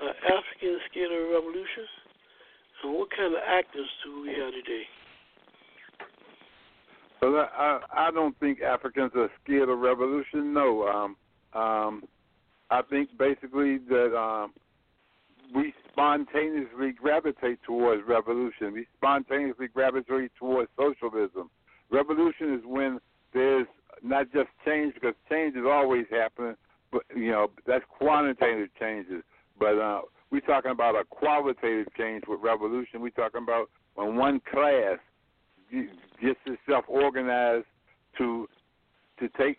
are 0.02 0.10
Africans 0.10 0.80
scared 0.90 1.10
of 1.10 1.30
revolution? 1.30 1.86
And 2.84 2.94
what 2.94 3.08
kind 3.16 3.32
of 3.32 3.40
actors 3.46 3.88
do 4.04 4.20
we 4.20 4.28
have 4.28 4.52
today? 4.52 4.82
Well, 7.22 7.48
I 7.50 7.80
I 7.92 8.10
don't 8.10 8.38
think 8.40 8.60
Africans 8.60 9.12
are 9.16 9.30
scared 9.42 9.70
of 9.70 9.78
revolution. 9.78 10.52
No, 10.52 10.86
um, 10.86 11.16
um, 11.58 12.04
I 12.70 12.82
think 12.82 13.16
basically 13.18 13.78
that 13.88 14.14
um, 14.14 14.52
we 15.54 15.72
spontaneously 15.92 16.92
gravitate 16.92 17.58
towards 17.66 18.02
revolution. 18.06 18.74
We 18.74 18.86
spontaneously 18.98 19.68
gravitate 19.68 20.30
towards 20.38 20.70
socialism. 20.76 21.50
Revolution 21.90 22.54
is 22.54 22.60
when 22.66 22.98
there's 23.32 23.66
not 24.02 24.30
just 24.32 24.48
change, 24.66 24.92
because 24.94 25.14
change 25.30 25.56
is 25.56 25.64
always 25.66 26.04
happening, 26.10 26.54
you 27.14 27.30
know 27.30 27.48
that's 27.66 27.84
quantitative 27.88 28.68
changes. 28.78 29.22
But 29.58 29.78
uh, 29.78 30.00
We're 30.30 30.40
talking 30.40 30.70
about 30.70 30.94
a 30.96 31.04
qualitative 31.04 31.86
change 31.96 32.24
with 32.28 32.40
revolution. 32.42 33.00
We're 33.00 33.10
talking 33.10 33.42
about 33.42 33.70
when 33.94 34.16
one 34.16 34.40
class 34.50 34.98
gets 35.72 36.38
itself 36.46 36.84
organized 36.88 37.66
to 38.18 38.48
to 39.18 39.28
take 39.38 39.58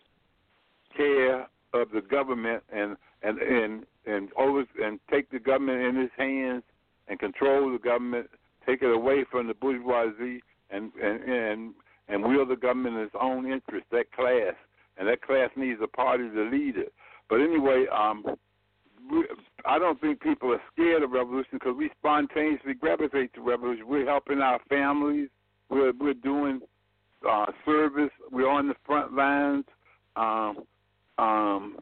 care 0.96 1.46
of 1.74 1.90
the 1.92 2.00
government 2.00 2.62
and 2.72 2.96
and 3.22 3.38
and 3.38 3.86
and 4.06 4.28
over 4.36 4.64
and 4.82 5.00
take 5.10 5.30
the 5.30 5.38
government 5.38 5.82
in 5.82 5.96
his 5.96 6.10
hands 6.16 6.62
and 7.08 7.18
control 7.18 7.72
the 7.72 7.78
government, 7.78 8.28
take 8.66 8.82
it 8.82 8.92
away 8.94 9.24
from 9.30 9.48
the 9.48 9.54
bourgeoisie 9.54 10.42
and 10.70 10.92
and 11.02 11.22
and 11.22 11.74
and 12.08 12.24
wield 12.24 12.48
the 12.50 12.56
government 12.56 12.96
in 12.96 13.02
its 13.02 13.14
own 13.20 13.50
interest. 13.50 13.86
That 13.90 14.12
class 14.12 14.54
and 14.98 15.08
that 15.08 15.22
class 15.22 15.50
needs 15.56 15.80
a 15.82 15.86
party 15.88 16.28
to 16.28 16.42
lead 16.44 16.76
it. 16.76 16.92
But 17.28 17.40
anyway, 17.40 17.86
um, 17.92 18.24
we, 19.10 19.24
I 19.66 19.78
don't 19.78 20.00
think 20.00 20.20
people 20.20 20.52
are 20.52 20.62
scared 20.72 21.02
of 21.02 21.10
revolution 21.10 21.52
because 21.52 21.74
we 21.76 21.90
spontaneously 21.98 22.74
gravitate 22.74 23.34
to 23.34 23.42
revolution. 23.42 23.86
We're 23.86 24.06
helping 24.06 24.40
our 24.40 24.60
families. 24.68 25.28
We're 25.70 25.92
we're 25.98 26.14
doing 26.14 26.60
uh, 27.28 27.46
service. 27.64 28.10
We're 28.30 28.48
on 28.48 28.68
the 28.68 28.74
front 28.86 29.14
lines. 29.14 29.64
Um, 30.16 30.64
um, 31.18 31.76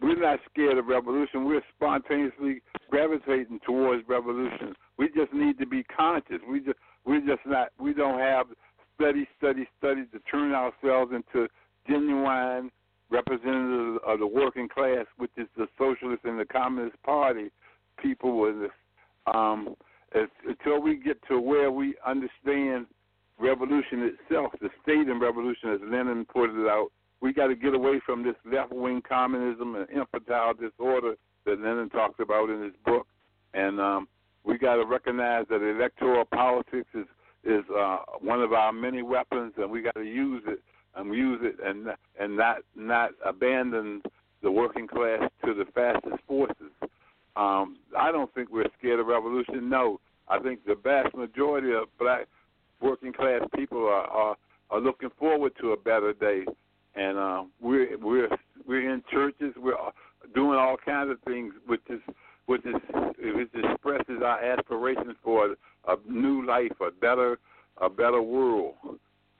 we're 0.00 0.20
not 0.20 0.40
scared 0.52 0.76
of 0.76 0.86
revolution. 0.86 1.46
We're 1.46 1.62
spontaneously 1.74 2.62
gravitating 2.90 3.60
towards 3.64 4.06
revolution. 4.08 4.74
We 4.98 5.08
just 5.08 5.32
need 5.32 5.58
to 5.58 5.66
be 5.66 5.84
conscious. 5.84 6.38
We 6.48 6.60
just 6.60 6.78
we're 7.04 7.20
just 7.20 7.46
not 7.46 7.68
we 7.80 7.94
don't 7.94 8.18
have 8.18 8.46
study, 8.94 9.26
study, 9.38 9.66
study 9.78 10.04
to 10.12 10.18
turn 10.30 10.52
ourselves 10.52 11.12
into 11.12 11.48
genuine 11.88 12.70
representatives 13.10 13.98
of 14.06 14.18
the 14.18 14.26
working 14.26 14.68
class, 14.68 15.06
which 15.16 15.30
is 15.36 15.46
the 15.56 15.66
Socialist 15.78 16.24
and 16.24 16.38
the 16.38 16.44
Communist 16.44 17.00
Party 17.02 17.50
people. 18.02 18.40
With 18.40 18.70
um, 19.32 19.74
as, 20.14 20.28
until 20.46 20.80
we 20.80 20.96
get 20.96 21.18
to 21.28 21.40
where 21.40 21.70
we 21.70 21.94
understand 22.06 22.86
revolution 23.38 24.10
itself, 24.14 24.52
the 24.60 24.70
state 24.82 25.08
in 25.08 25.20
revolution, 25.20 25.70
as 25.74 25.80
Lenin 25.82 26.24
put 26.24 26.50
it 26.50 26.68
out, 26.68 26.88
we 27.20 27.32
got 27.32 27.48
to 27.48 27.56
get 27.56 27.74
away 27.74 28.00
from 28.04 28.22
this 28.22 28.34
left 28.50 28.72
wing 28.72 29.02
communism 29.06 29.74
and 29.74 29.88
infantile 29.90 30.54
disorder 30.54 31.14
that 31.44 31.60
Lenin 31.60 31.88
talks 31.90 32.18
about 32.20 32.50
in 32.50 32.62
his 32.62 32.74
book. 32.84 33.06
And 33.54 33.80
um, 33.80 34.08
we 34.44 34.58
got 34.58 34.76
to 34.76 34.84
recognize 34.84 35.46
that 35.48 35.62
electoral 35.62 36.24
politics 36.24 36.88
is 36.94 37.06
is 37.44 37.62
uh, 37.78 37.98
one 38.20 38.42
of 38.42 38.52
our 38.52 38.72
many 38.72 39.02
weapons, 39.02 39.52
and 39.56 39.70
we 39.70 39.80
got 39.80 39.94
to 39.94 40.02
use 40.02 40.42
it 40.48 40.58
and 40.96 41.14
use 41.14 41.40
it 41.42 41.56
and 41.64 41.88
and 42.18 42.36
not 42.36 42.58
not 42.74 43.10
abandon 43.24 44.02
the 44.42 44.50
working 44.50 44.86
class 44.86 45.30
to 45.44 45.54
the 45.54 45.64
fastest 45.74 46.22
forces. 46.26 46.72
Um, 47.36 47.78
I 47.98 48.10
don't 48.10 48.32
think 48.34 48.50
we're 48.50 48.68
scared 48.78 49.00
of 49.00 49.06
revolution. 49.06 49.68
No, 49.68 50.00
I 50.28 50.38
think 50.38 50.64
the 50.64 50.74
vast 50.74 51.14
majority 51.14 51.72
of 51.72 51.84
black 51.98 52.26
working 52.80 53.12
class 53.12 53.42
people 53.54 53.86
are 53.86 54.06
are, 54.06 54.36
are 54.70 54.80
looking 54.80 55.10
forward 55.18 55.52
to 55.60 55.72
a 55.72 55.76
better 55.76 56.12
day, 56.12 56.44
and 56.94 57.18
uh, 57.18 57.44
we're 57.60 57.98
we're 57.98 58.28
we're 58.66 58.90
in 58.90 59.02
churches. 59.10 59.54
We're 59.56 59.74
doing 60.34 60.58
all 60.58 60.76
kinds 60.82 61.10
of 61.10 61.20
things, 61.22 61.52
which 61.66 61.82
is 61.90 62.00
which 62.46 62.64
is 62.64 62.74
which 63.18 63.48
expresses 63.54 64.22
our 64.24 64.42
aspirations 64.42 65.16
for 65.22 65.56
a 65.88 65.96
new 66.08 66.46
life, 66.46 66.72
a 66.80 66.90
better 66.90 67.38
a 67.80 67.90
better 67.90 68.22
world. 68.22 68.74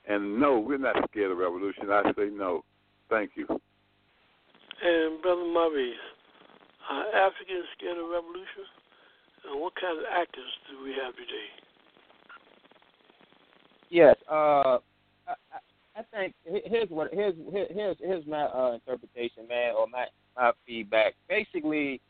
And 0.08 0.40
no, 0.40 0.60
we're 0.60 0.78
not 0.78 0.96
scared 1.10 1.32
of 1.32 1.38
revolution. 1.38 1.90
I 1.90 2.02
say 2.16 2.28
no. 2.32 2.64
Thank 3.10 3.32
you. 3.34 3.46
And 3.48 5.22
Brother 5.22 5.44
Maurice, 5.44 5.94
are 6.90 7.06
Africans 7.08 7.66
scared 7.76 7.98
of 7.98 8.08
revolution? 8.08 8.66
And 9.50 9.60
what 9.60 9.74
kind 9.80 9.98
of 9.98 10.04
actors 10.10 10.52
do 10.70 10.82
we 10.82 10.90
have 10.90 11.14
today? 11.14 11.48
Yes, 13.88 14.16
uh, 14.30 14.78
I, 15.26 15.34
I 15.96 16.02
think 16.12 16.34
here's 16.44 16.90
what 16.90 17.12
here's 17.12 17.34
here's 17.52 17.96
here's 18.00 18.26
my 18.26 18.42
uh, 18.42 18.72
interpretation, 18.74 19.46
man, 19.48 19.74
or 19.78 19.86
my 19.86 20.06
my 20.36 20.50
feedback. 20.66 21.14
Basically, 21.28 22.00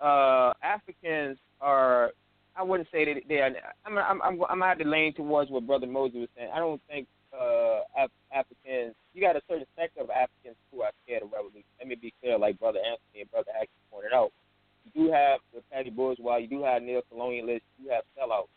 uh, 0.00 0.52
Africans 0.62 1.38
are. 1.60 2.12
I 2.56 2.62
wouldn't 2.62 2.88
say 2.90 3.04
that 3.04 3.22
they 3.28 3.36
are. 3.36 3.50
I'm 3.84 3.98
I'm 3.98 4.22
I'm, 4.22 4.42
I'm 4.48 4.58
going 4.60 4.78
to 4.78 4.84
lean 4.84 5.14
towards 5.14 5.50
what 5.50 5.66
Brother 5.66 5.86
Moses 5.86 6.20
was 6.20 6.28
saying. 6.36 6.50
I 6.54 6.58
don't 6.58 6.80
think 6.88 7.06
uh, 7.32 7.80
Af- 7.96 8.22
Africans. 8.32 8.94
You 9.14 9.20
got 9.20 9.36
a 9.36 9.42
certain 9.48 9.66
sector 9.76 10.00
of 10.00 10.10
Africans 10.10 10.56
who 10.70 10.82
are 10.82 10.92
scared 11.04 11.22
of 11.22 11.32
revolution. 11.32 11.68
Let 11.78 11.88
me 11.88 11.94
be 11.96 12.12
clear, 12.20 12.38
like 12.38 12.58
Brother 12.58 12.78
Anthony 12.78 13.22
and 13.22 13.30
Brother 13.30 13.52
Action 13.54 13.80
pointed 13.90 14.12
out. 14.12 14.32
You 14.84 15.04
do 15.06 15.12
have 15.12 15.40
the 15.54 15.60
petty 15.72 15.90
bourgeois. 15.90 16.36
You 16.36 16.48
do 16.48 16.62
have 16.64 16.82
neo-colonialists. 16.82 17.68
You 17.82 17.90
have 17.90 18.04
sellouts. 18.16 18.48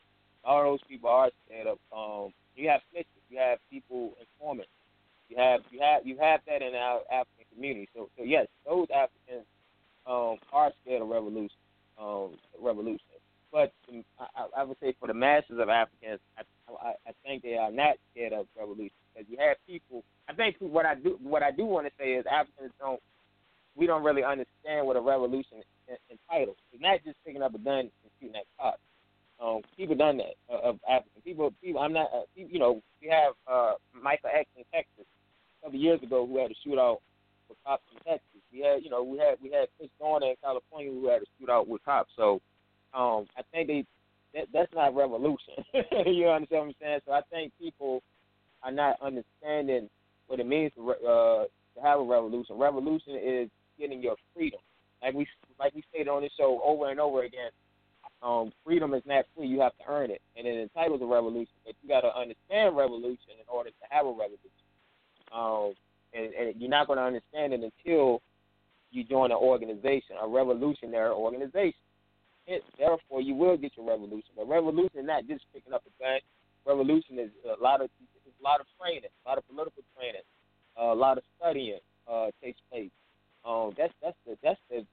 All 0.43 0.63
those 0.63 0.79
people 0.88 1.10
are 1.10 1.29
scared 1.45 1.67
of. 1.67 1.77
Um, 1.91 2.34
you 2.55 2.69
have 2.69 2.81
snitches. 2.93 3.05
You 3.29 3.39
have 3.39 3.60
people 3.69 4.13
informants. 4.19 4.71
You 5.29 5.38
have 5.38 5.62
you 5.71 5.79
have 5.79 6.05
you 6.05 6.17
have 6.19 6.41
that 6.47 6.62
in 6.62 6.75
our 6.75 7.01
African 7.12 7.45
community. 7.53 7.88
So 7.95 8.10
so 8.17 8.23
yes, 8.23 8.47
those 8.65 8.88
Africans 8.91 9.47
um, 10.05 10.38
are 10.51 10.71
scared 10.84 11.01
of 11.01 11.07
revolution. 11.07 11.55
Um, 11.99 12.36
revolution. 12.62 12.99
But 13.51 13.73
I, 14.19 14.61
I 14.61 14.63
would 14.63 14.77
say 14.79 14.95
for 14.99 15.07
the 15.07 15.13
masses 15.13 15.59
of 15.59 15.67
Africans, 15.69 16.19
I, 16.37 16.43
I, 16.71 16.93
I 17.07 17.11
think 17.23 17.43
they 17.43 17.57
are 17.57 17.71
not 17.71 17.97
scared 18.11 18.33
of 18.33 18.47
revolution 18.57 18.95
because 19.13 19.29
you 19.29 19.37
have 19.39 19.57
people. 19.67 20.03
I 20.29 20.33
think 20.33 20.55
what 20.59 20.85
I 20.85 20.95
do 20.95 21.17
what 21.21 21.43
I 21.43 21.51
do 21.51 21.65
want 21.65 21.85
to 21.87 21.93
say 21.99 22.13
is 22.13 22.25
Africans 22.31 22.71
don't 22.79 23.01
we 23.75 23.87
don't 23.87 24.03
really 24.03 24.23
understand 24.23 24.85
what 24.87 24.95
a 24.95 25.01
revolution 25.01 25.63
entitles. 26.09 26.57
It's 26.71 26.81
not 26.81 26.99
just 27.03 27.17
picking 27.25 27.41
up 27.41 27.55
a 27.55 27.59
gun 27.59 27.91
and 27.91 28.11
shooting 28.19 28.35
at 28.35 28.45
cops. 28.59 28.79
Um, 29.41 29.61
people 29.75 29.95
done 29.95 30.17
that 30.17 30.35
uh, 30.53 30.69
of 30.69 30.79
African 30.87 31.21
people. 31.23 31.51
People, 31.63 31.81
I'm 31.81 31.93
not. 31.93 32.09
Uh, 32.13 32.23
you 32.35 32.59
know, 32.59 32.81
we 33.01 33.09
have 33.09 33.33
uh, 33.51 33.73
Michael 33.91 34.29
X 34.33 34.47
in 34.55 34.63
Texas 34.71 35.05
a 35.61 35.65
couple 35.65 35.79
years 35.79 36.01
ago 36.03 36.27
who 36.27 36.37
had 36.37 36.51
a 36.51 36.67
shootout 36.67 36.97
with 37.49 37.57
cops 37.65 37.83
in 37.91 37.97
Texas. 38.03 38.41
We 38.53 38.59
had, 38.59 38.83
you 38.83 38.89
know, 38.89 39.03
we 39.03 39.17
had 39.17 39.35
we 39.41 39.51
had 39.51 39.67
Chris 39.77 39.89
Dorner 39.99 40.27
in 40.27 40.35
California 40.43 40.91
who 40.91 41.09
had 41.09 41.23
a 41.23 41.25
shootout 41.41 41.67
with 41.67 41.83
cops. 41.83 42.11
So 42.15 42.39
um, 42.93 43.25
I 43.38 43.41
think 43.51 43.67
they 43.67 43.86
that, 44.34 44.47
that's 44.54 44.73
not 44.73 44.95
revolution. 44.95 45.56
you 46.06 46.30
understand 46.30 46.62
what 46.62 46.67
I'm 46.67 46.75
saying? 46.82 46.99
So 47.06 47.12
I 47.12 47.21
think 47.30 47.51
people 47.60 48.01
are 48.63 48.71
not 48.71 48.97
understanding 49.01 49.89
what 50.27 50.39
it 50.39 50.47
means 50.47 50.71
to, 50.75 50.91
uh, 50.91 51.45
to 51.75 51.82
have 51.84 51.99
a 51.99 52.04
revolution. 52.04 52.58
Revolution 52.58 53.15
is 53.21 53.49
getting 53.77 54.01
your 54.01 54.15
freedom. 54.34 54.60
Like 55.01 55.13
we 55.13 55.27
like 55.60 55.73
we 55.73 55.84
stated 55.89 56.08
on 56.08 56.21
this 56.21 56.32
show 56.38 56.62
over 56.63 56.89
and 56.89 56.99
over 56.99 57.23
again, 57.23 57.49
um, 58.21 58.51
freedom 58.63 58.93
is 58.93 59.04
not 59.06 59.25
free. 59.36 59.47
You 59.47 59.62
have 59.62 59.77
to 59.80 59.84
earn 59.89 60.12
it, 60.12 60.21
and 60.38 60.47
it 60.47 60.62
entitles 60.62 61.01
a 61.01 61.06
revolution. 61.06 61.54
But 61.65 61.75
you 61.82 61.89
got 61.89 62.01
to 62.01 62.15
understand 62.15 62.77
revolution 62.77 63.39
in 63.39 63.45
order 63.47 63.69
to 63.69 63.86
have 63.89 64.06
a 64.06 64.10
revolution. 64.10 64.62
Um, 65.34 65.73
and, 66.13 66.34
and 66.34 66.62
you're 66.62 66.69
not 66.69 66.88
going 66.88 66.97
to 66.97 67.04
understand 67.04 67.54
it 67.54 67.62
until 67.62 68.21
you 68.91 69.04
join 69.04 69.32
an 69.32 69.38
organization, 69.38 70.17
a 70.21 70.27
revolutionary 70.27 71.12
organization. 71.12 71.73
It, 72.47 72.63
therefore, 72.77 73.21
you 73.21 73.36
will 73.36 73.58
get 73.58 73.73
your 73.77 73.88
revolution. 73.88 74.32
But 74.36 74.47
revolution 74.47 74.99
is 74.99 75.06
not 75.06 75.27
just 75.27 75.45
picking 75.54 75.73
up 75.73 75.84
a 75.86 76.04
gun. 76.04 76.19
Revolution 76.65 77.19
is 77.19 77.30
a 77.45 77.62
lot 77.62 77.82
of 77.82 77.89
a 78.41 78.43
lot 78.43 78.60
of 78.60 78.65
training, 78.80 79.10
a 79.25 79.30
lot 79.30 79.38
of 79.38 79.47
political 79.47 79.84
training, 79.95 80.21
uh, 80.80 80.93
a 80.93 80.97
lot 80.97 81.17
of 81.17 81.23
studying 81.38 81.80
uh, 82.10 82.27
takes 82.41 82.60
place. 82.71 82.89
Um, 83.45 83.73
that's 83.77 83.93
that's 84.01 84.17
the 84.25 84.38
that's 84.43 84.60
the 84.69 84.86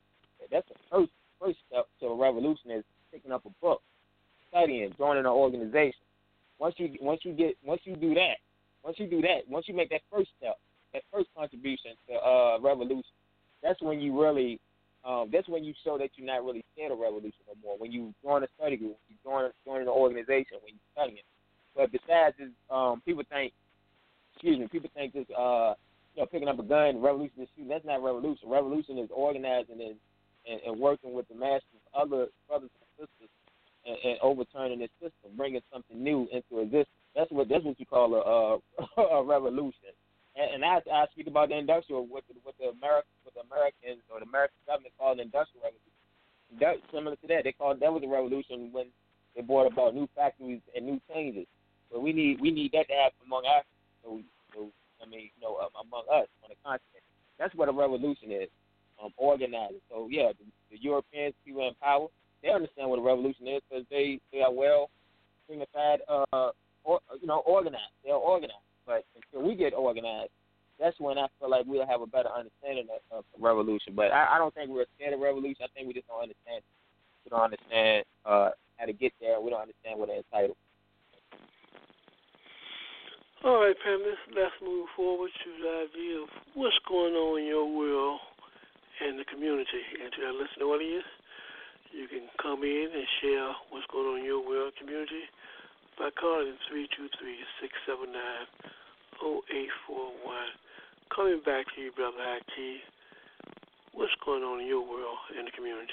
that's 0.50 0.68
the 0.68 0.74
first 0.90 1.10
first 1.40 1.58
step 1.68 1.86
to 2.00 2.06
a 2.06 2.16
revolution 2.16 2.70
is 2.70 2.84
picking 3.12 3.32
up 3.32 3.44
a 3.46 3.50
book, 3.60 3.82
studying, 4.48 4.92
joining 4.98 5.24
an 5.24 5.32
organization. 5.32 6.00
Once 6.58 6.74
you 6.78 6.94
once 7.00 7.20
you 7.24 7.32
get 7.32 7.56
once 7.64 7.80
you 7.84 7.96
do 7.96 8.14
that, 8.14 8.36
once 8.82 8.98
you 8.98 9.06
do 9.06 9.20
that, 9.22 9.48
once 9.48 9.66
you 9.68 9.74
make 9.74 9.90
that 9.90 10.02
first 10.12 10.30
step, 10.38 10.58
that 10.92 11.02
first 11.12 11.28
contribution 11.36 11.92
to 12.08 12.14
uh, 12.14 12.58
revolution, 12.60 13.12
that's 13.62 13.80
when 13.82 14.00
you 14.00 14.20
really 14.20 14.60
um, 15.04 15.30
that's 15.32 15.48
when 15.48 15.64
you 15.64 15.74
show 15.84 15.96
that 15.98 16.10
you're 16.16 16.26
not 16.26 16.44
really 16.44 16.64
scared 16.74 16.92
of 16.92 16.98
revolution 16.98 17.40
no 17.46 17.54
more. 17.62 17.78
When 17.78 17.92
you 17.92 18.14
join 18.22 18.42
a 18.42 18.48
study 18.58 18.76
group, 18.76 18.96
you 19.08 19.16
join 19.22 19.50
join 19.64 19.82
an 19.82 19.88
organization, 19.88 20.58
when 20.62 20.74
you're 20.74 20.92
studying. 20.92 21.22
But 21.76 21.92
besides, 21.92 22.34
is 22.40 22.50
um, 22.70 23.00
people 23.04 23.22
think, 23.30 23.52
excuse 24.34 24.58
me, 24.58 24.66
people 24.66 24.90
think 24.94 25.12
this, 25.12 25.26
uh, 25.30 25.74
you 26.14 26.22
know, 26.22 26.26
picking 26.26 26.48
up 26.48 26.58
a 26.58 26.62
gun, 26.64 27.00
revolution 27.00 27.42
is 27.42 27.48
shooting. 27.54 27.70
That's 27.70 27.84
not 27.84 28.02
revolution. 28.02 28.48
Revolution 28.48 28.98
is 28.98 29.08
organizing 29.14 29.80
and, 29.80 29.94
and, 30.50 30.60
and 30.66 30.80
working 30.80 31.14
with 31.14 31.28
the 31.28 31.36
masses, 31.36 31.62
other 31.94 32.26
brothers 32.48 32.70
and 32.74 33.06
sisters, 33.06 33.30
and, 33.86 33.96
and 34.02 34.18
overturning 34.20 34.80
this 34.80 34.90
system, 35.00 35.36
bringing 35.36 35.60
something 35.72 36.02
new 36.02 36.26
into 36.32 36.60
existence. 36.60 36.88
That's 37.14 37.30
what 37.30 37.48
that's 37.48 37.64
what 37.64 37.78
you 37.78 37.86
call 37.86 38.14
a, 38.14 39.00
a, 39.00 39.02
a 39.20 39.24
revolution 39.24 39.94
and, 40.38 40.64
I, 40.64 40.78
I 40.92 41.06
speak 41.12 41.26
about 41.26 41.48
the 41.50 41.58
industrial 41.58 42.06
what 42.06 42.24
the, 42.28 42.34
what 42.42 42.54
the 42.58 42.70
American 42.70 43.10
what 43.24 43.34
the 43.34 43.42
Americans 43.42 44.02
or 44.10 44.20
the 44.20 44.26
American 44.26 44.58
government 44.66 44.94
called 44.98 45.18
the 45.18 45.26
industrial 45.26 45.66
revolution. 45.66 45.94
That, 46.60 46.74
similar 46.94 47.16
to 47.16 47.26
that, 47.28 47.44
they 47.44 47.52
called 47.52 47.80
that 47.80 47.92
was 47.92 48.02
a 48.04 48.08
revolution 48.08 48.70
when 48.72 48.86
they 49.34 49.42
brought 49.42 49.70
about 49.70 49.94
new 49.94 50.08
factories 50.14 50.62
and 50.74 50.86
new 50.86 51.00
changes. 51.12 51.46
But 51.90 52.00
we 52.00 52.12
need 52.12 52.40
we 52.40 52.50
need 52.50 52.72
that 52.72 52.88
to 52.88 52.94
happen 52.94 53.20
among 53.26 53.44
Africans. 53.46 53.82
So, 54.02 54.08
so 54.54 54.60
I 55.02 55.08
mean, 55.08 55.30
you 55.34 55.40
know, 55.42 55.58
um, 55.58 55.74
among 55.86 56.04
us 56.08 56.28
on 56.42 56.50
the 56.50 56.58
continent. 56.64 57.04
That's 57.38 57.54
what 57.54 57.68
a 57.68 57.72
revolution 57.72 58.32
is. 58.32 58.48
Um, 58.98 59.12
organizing. 59.16 59.78
So 59.90 60.08
yeah, 60.10 60.34
the, 60.34 60.44
the 60.74 60.82
Europeans, 60.82 61.34
people 61.46 61.66
in 61.68 61.74
power, 61.78 62.08
they 62.42 62.48
they 62.48 62.54
understand 62.54 62.90
what 62.90 62.98
a 62.98 63.02
revolution 63.02 63.46
is 63.46 63.62
because 63.68 63.84
they 63.90 64.18
they 64.32 64.40
are 64.42 64.52
well 64.52 64.90
signified, 65.48 66.00
uh, 66.08 66.50
or, 66.84 67.00
you 67.20 67.26
know, 67.26 67.42
organized. 67.46 67.94
They're 68.04 68.14
organized. 68.14 68.67
But 68.88 69.04
until 69.12 69.46
we 69.46 69.54
get 69.54 69.76
organized, 69.76 70.32
that's 70.80 70.96
when 70.98 71.18
I 71.18 71.28
feel 71.38 71.50
like 71.52 71.68
we'll 71.68 71.86
have 71.86 72.00
a 72.00 72.08
better 72.08 72.32
understanding 72.32 72.88
of, 72.88 73.20
of 73.20 73.24
revolution. 73.36 73.92
But 73.92 74.16
I, 74.16 74.34
I 74.34 74.38
don't 74.38 74.54
think 74.56 74.72
we're 74.72 74.88
scared 74.96 75.12
of 75.12 75.20
revolution. 75.20 75.60
I 75.60 75.68
think 75.76 75.86
we 75.86 75.92
just 75.92 76.08
don't 76.08 76.24
understand. 76.24 76.64
We 77.22 77.28
don't 77.28 77.44
understand 77.44 78.08
uh, 78.24 78.56
how 78.80 78.86
to 78.88 78.96
get 78.96 79.12
there. 79.20 79.44
We 79.44 79.52
don't 79.52 79.68
understand 79.68 80.00
what 80.00 80.08
they're 80.08 80.24
entitled. 80.24 80.56
All 83.44 83.60
right, 83.60 83.76
Pam, 83.84 84.02
let's, 84.02 84.56
move 84.64 84.88
forward 84.96 85.30
to 85.30 85.50
the 85.62 85.70
idea 85.86 86.24
of 86.24 86.28
what's 86.54 86.74
going 86.88 87.14
on 87.14 87.38
in 87.38 87.46
your 87.46 87.68
world 87.68 88.18
and 89.04 89.18
the 89.18 89.28
community. 89.28 89.84
And 90.02 90.10
to 90.16 90.18
our 90.26 90.34
listening 90.34 90.66
audience, 90.66 91.06
you 91.92 92.08
can 92.08 92.26
come 92.40 92.64
in 92.64 92.88
and 92.90 93.06
share 93.20 93.52
what's 93.70 93.86
going 93.92 94.08
on 94.08 94.18
in 94.18 94.24
your 94.24 94.42
world 94.42 94.72
community 94.80 95.22
by 95.98 96.10
calling 96.10 96.54
323-679-0841. 99.20 99.58
Coming 101.14 101.40
back 101.44 101.66
to 101.74 101.80
you, 101.80 101.92
Brother 101.92 102.18
Haki, 102.20 102.76
what's 103.92 104.12
going 104.24 104.42
on 104.42 104.60
in 104.60 104.66
your 104.66 104.88
world 104.88 105.18
and 105.36 105.46
the 105.46 105.50
community? 105.50 105.92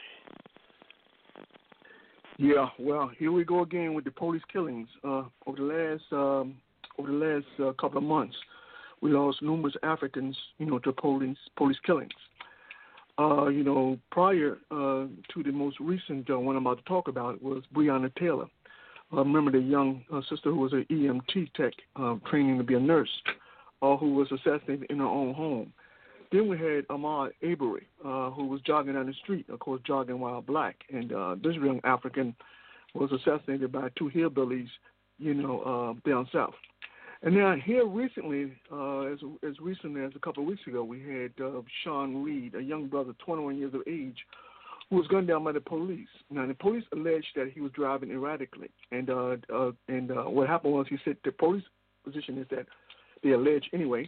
Yeah, 2.37 2.67
well, 2.77 3.09
here 3.17 3.31
we 3.31 3.45
go 3.45 3.61
again 3.63 3.93
with 3.93 4.03
the 4.03 4.11
police 4.11 4.43
killings. 4.51 4.89
Uh, 5.03 5.23
over 5.47 5.57
the 5.57 5.63
last 5.63 6.03
um, 6.11 6.55
over 6.99 7.07
the 7.09 7.17
last 7.17 7.45
uh, 7.59 7.71
couple 7.81 7.97
of 7.97 8.03
months, 8.03 8.35
we 9.01 9.11
lost 9.11 9.41
numerous 9.41 9.75
Africans, 9.83 10.37
you 10.57 10.65
know, 10.65 10.79
to 10.79 10.91
police 10.91 11.37
police 11.57 11.77
killings. 11.85 12.11
Uh, 13.17 13.47
you 13.47 13.63
know, 13.63 13.97
prior 14.11 14.57
uh, 14.69 15.05
to 15.33 15.43
the 15.43 15.51
most 15.51 15.79
recent 15.79 16.29
uh, 16.29 16.37
one 16.37 16.57
I'm 16.57 16.65
about 16.67 16.79
to 16.79 16.83
talk 16.83 17.07
about 17.07 17.41
was 17.41 17.63
Breonna 17.73 18.13
Taylor. 18.15 18.47
I 19.11 19.17
remember 19.17 19.51
the 19.51 19.59
young 19.59 20.03
uh, 20.11 20.21
sister 20.29 20.51
who 20.51 20.57
was 20.57 20.73
an 20.73 20.85
EMT 20.89 21.53
tech 21.53 21.73
uh, 21.95 22.15
training 22.29 22.57
to 22.57 22.63
be 22.63 22.73
a 22.73 22.79
nurse, 22.79 23.09
uh, 23.81 23.97
who 23.97 24.13
was 24.13 24.27
assassinated 24.31 24.87
in 24.89 24.97
her 24.97 25.05
own 25.05 25.33
home. 25.33 25.73
Then 26.31 26.47
we 26.47 26.57
had 26.57 26.87
Ahmaud 26.87 27.31
Arbery, 27.43 27.87
uh, 28.03 28.31
who 28.31 28.47
was 28.47 28.61
jogging 28.61 28.93
down 28.93 29.05
the 29.05 29.13
street, 29.13 29.47
of 29.49 29.59
course, 29.59 29.81
jogging 29.85 30.19
while 30.19 30.41
black. 30.41 30.75
And 30.91 31.13
uh, 31.13 31.35
this 31.41 31.55
young 31.55 31.79
African 31.83 32.35
was 32.93 33.11
assassinated 33.11 33.71
by 33.71 33.89
two 33.97 34.09
hillbillies, 34.13 34.69
you 35.19 35.33
know, 35.33 35.61
uh, 35.61 36.09
down 36.09 36.27
south. 36.33 36.53
And 37.21 37.35
now 37.35 37.55
here 37.55 37.85
recently, 37.85 38.53
uh, 38.71 39.01
as 39.01 39.19
as 39.47 39.59
recently 39.59 40.03
as 40.03 40.11
a 40.15 40.19
couple 40.19 40.43
of 40.43 40.49
weeks 40.49 40.61
ago, 40.67 40.83
we 40.83 40.99
had 40.99 41.31
Sean 41.83 42.23
Reed, 42.23 42.55
a 42.55 42.61
young 42.61 42.87
brother, 42.87 43.13
21 43.25 43.57
years 43.57 43.73
of 43.73 43.81
age, 43.87 44.17
who 44.89 44.97
was 44.97 45.07
gunned 45.07 45.27
down 45.27 45.43
by 45.43 45.51
the 45.51 45.61
police. 45.61 46.07
Now 46.29 46.45
the 46.45 46.53
police 46.53 46.83
alleged 46.93 47.27
that 47.35 47.51
he 47.53 47.61
was 47.61 47.71
driving 47.71 48.11
erratically, 48.11 48.69
and 48.91 49.09
uh, 49.09 49.35
uh, 49.53 49.71
and 49.87 50.11
uh, 50.11 50.23
what 50.23 50.47
happened 50.47 50.73
was 50.73 50.85
he 50.89 50.97
said 51.03 51.17
the 51.23 51.31
police 51.31 51.63
position 52.03 52.37
is 52.37 52.47
that 52.51 52.65
they 53.23 53.31
allege 53.31 53.67
anyway 53.73 54.07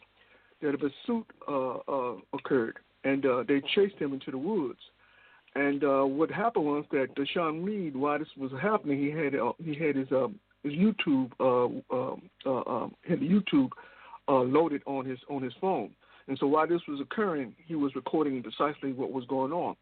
that 0.62 0.76
a 0.76 0.78
pursuit 0.78 1.26
uh, 1.48 1.78
uh, 1.88 2.16
occurred, 2.34 2.78
and 3.04 3.26
uh, 3.26 3.44
they 3.48 3.62
chased 3.76 3.98
him 3.98 4.13
into 4.13 4.32
the 4.32 4.38
woods. 4.38 4.80
And 5.56 5.84
uh, 5.84 6.04
what 6.04 6.30
happened 6.30 6.66
was 6.66 6.86
that 6.92 7.08
Sean 7.34 7.63
Reed, 7.63 7.96
while 7.96 8.20
this 8.20 8.28
was 8.38 8.52
happening, 8.62 9.00
he 9.00 9.10
had 9.10 9.34
uh, 9.36 9.54
he 9.63 9.74
had 9.74 9.96
his 9.96 10.12
uh, 10.12 10.28
his 10.63 10.74
YouTube 10.74 11.32
uh, 11.40 11.96
um, 11.96 12.22
uh, 12.46 12.60
uh, 12.60 12.88
had 13.08 13.20
YouTube 13.22 13.70
uh, 14.28 14.42
loaded 14.42 14.84
on 14.86 15.06
his 15.06 15.20
on 15.30 15.42
his 15.42 15.54
phone. 15.60 15.90
And 16.28 16.38
so 16.38 16.46
while 16.46 16.68
this 16.68 16.82
was 16.88 17.00
occurring, 17.00 17.56
he 17.66 17.76
was 17.76 17.96
recording 17.96 18.44
precisely 18.44 18.92
what 18.92 19.12
was 19.12 19.26
going 19.26 19.54
on. 19.54 19.76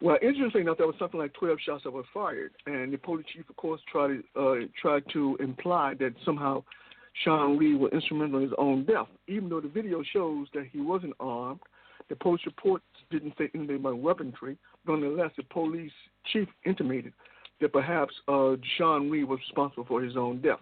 Well, 0.00 0.16
interestingly 0.22 0.60
enough, 0.60 0.78
there 0.78 0.86
was 0.86 0.94
something 0.98 1.18
like 1.18 1.32
12 1.34 1.58
shots 1.64 1.84
that 1.84 1.90
were 1.90 2.04
fired, 2.14 2.52
and 2.66 2.92
the 2.92 2.98
police 2.98 3.26
chief, 3.34 3.48
of 3.50 3.56
course, 3.56 3.80
tried 3.90 4.08
to 4.08 4.40
uh, 4.40 4.66
tried 4.80 5.02
to 5.12 5.36
imply 5.40 5.94
that 5.98 6.14
somehow 6.24 6.62
Sean 7.24 7.58
Reed 7.58 7.80
was 7.80 7.92
instrumental 7.92 8.36
in 8.36 8.44
his 8.44 8.52
own 8.58 8.84
death, 8.84 9.08
even 9.26 9.48
though 9.48 9.60
the 9.60 9.68
video 9.68 10.02
shows 10.12 10.46
that 10.54 10.66
he 10.72 10.80
wasn't 10.80 11.14
armed. 11.18 11.60
The 12.08 12.16
police 12.16 12.40
reports 12.46 12.84
didn't 13.10 13.34
say 13.36 13.50
anything 13.54 13.76
about 13.76 13.98
weaponry. 13.98 14.56
Nonetheless, 14.86 15.32
the 15.36 15.42
police 15.42 15.92
chief 16.32 16.48
intimated 16.64 17.12
that 17.60 17.72
perhaps 17.72 18.14
uh, 18.28 18.54
Sean 18.76 19.10
Reed 19.10 19.28
was 19.28 19.40
responsible 19.40 19.84
for 19.84 20.00
his 20.00 20.16
own 20.16 20.40
death. 20.40 20.60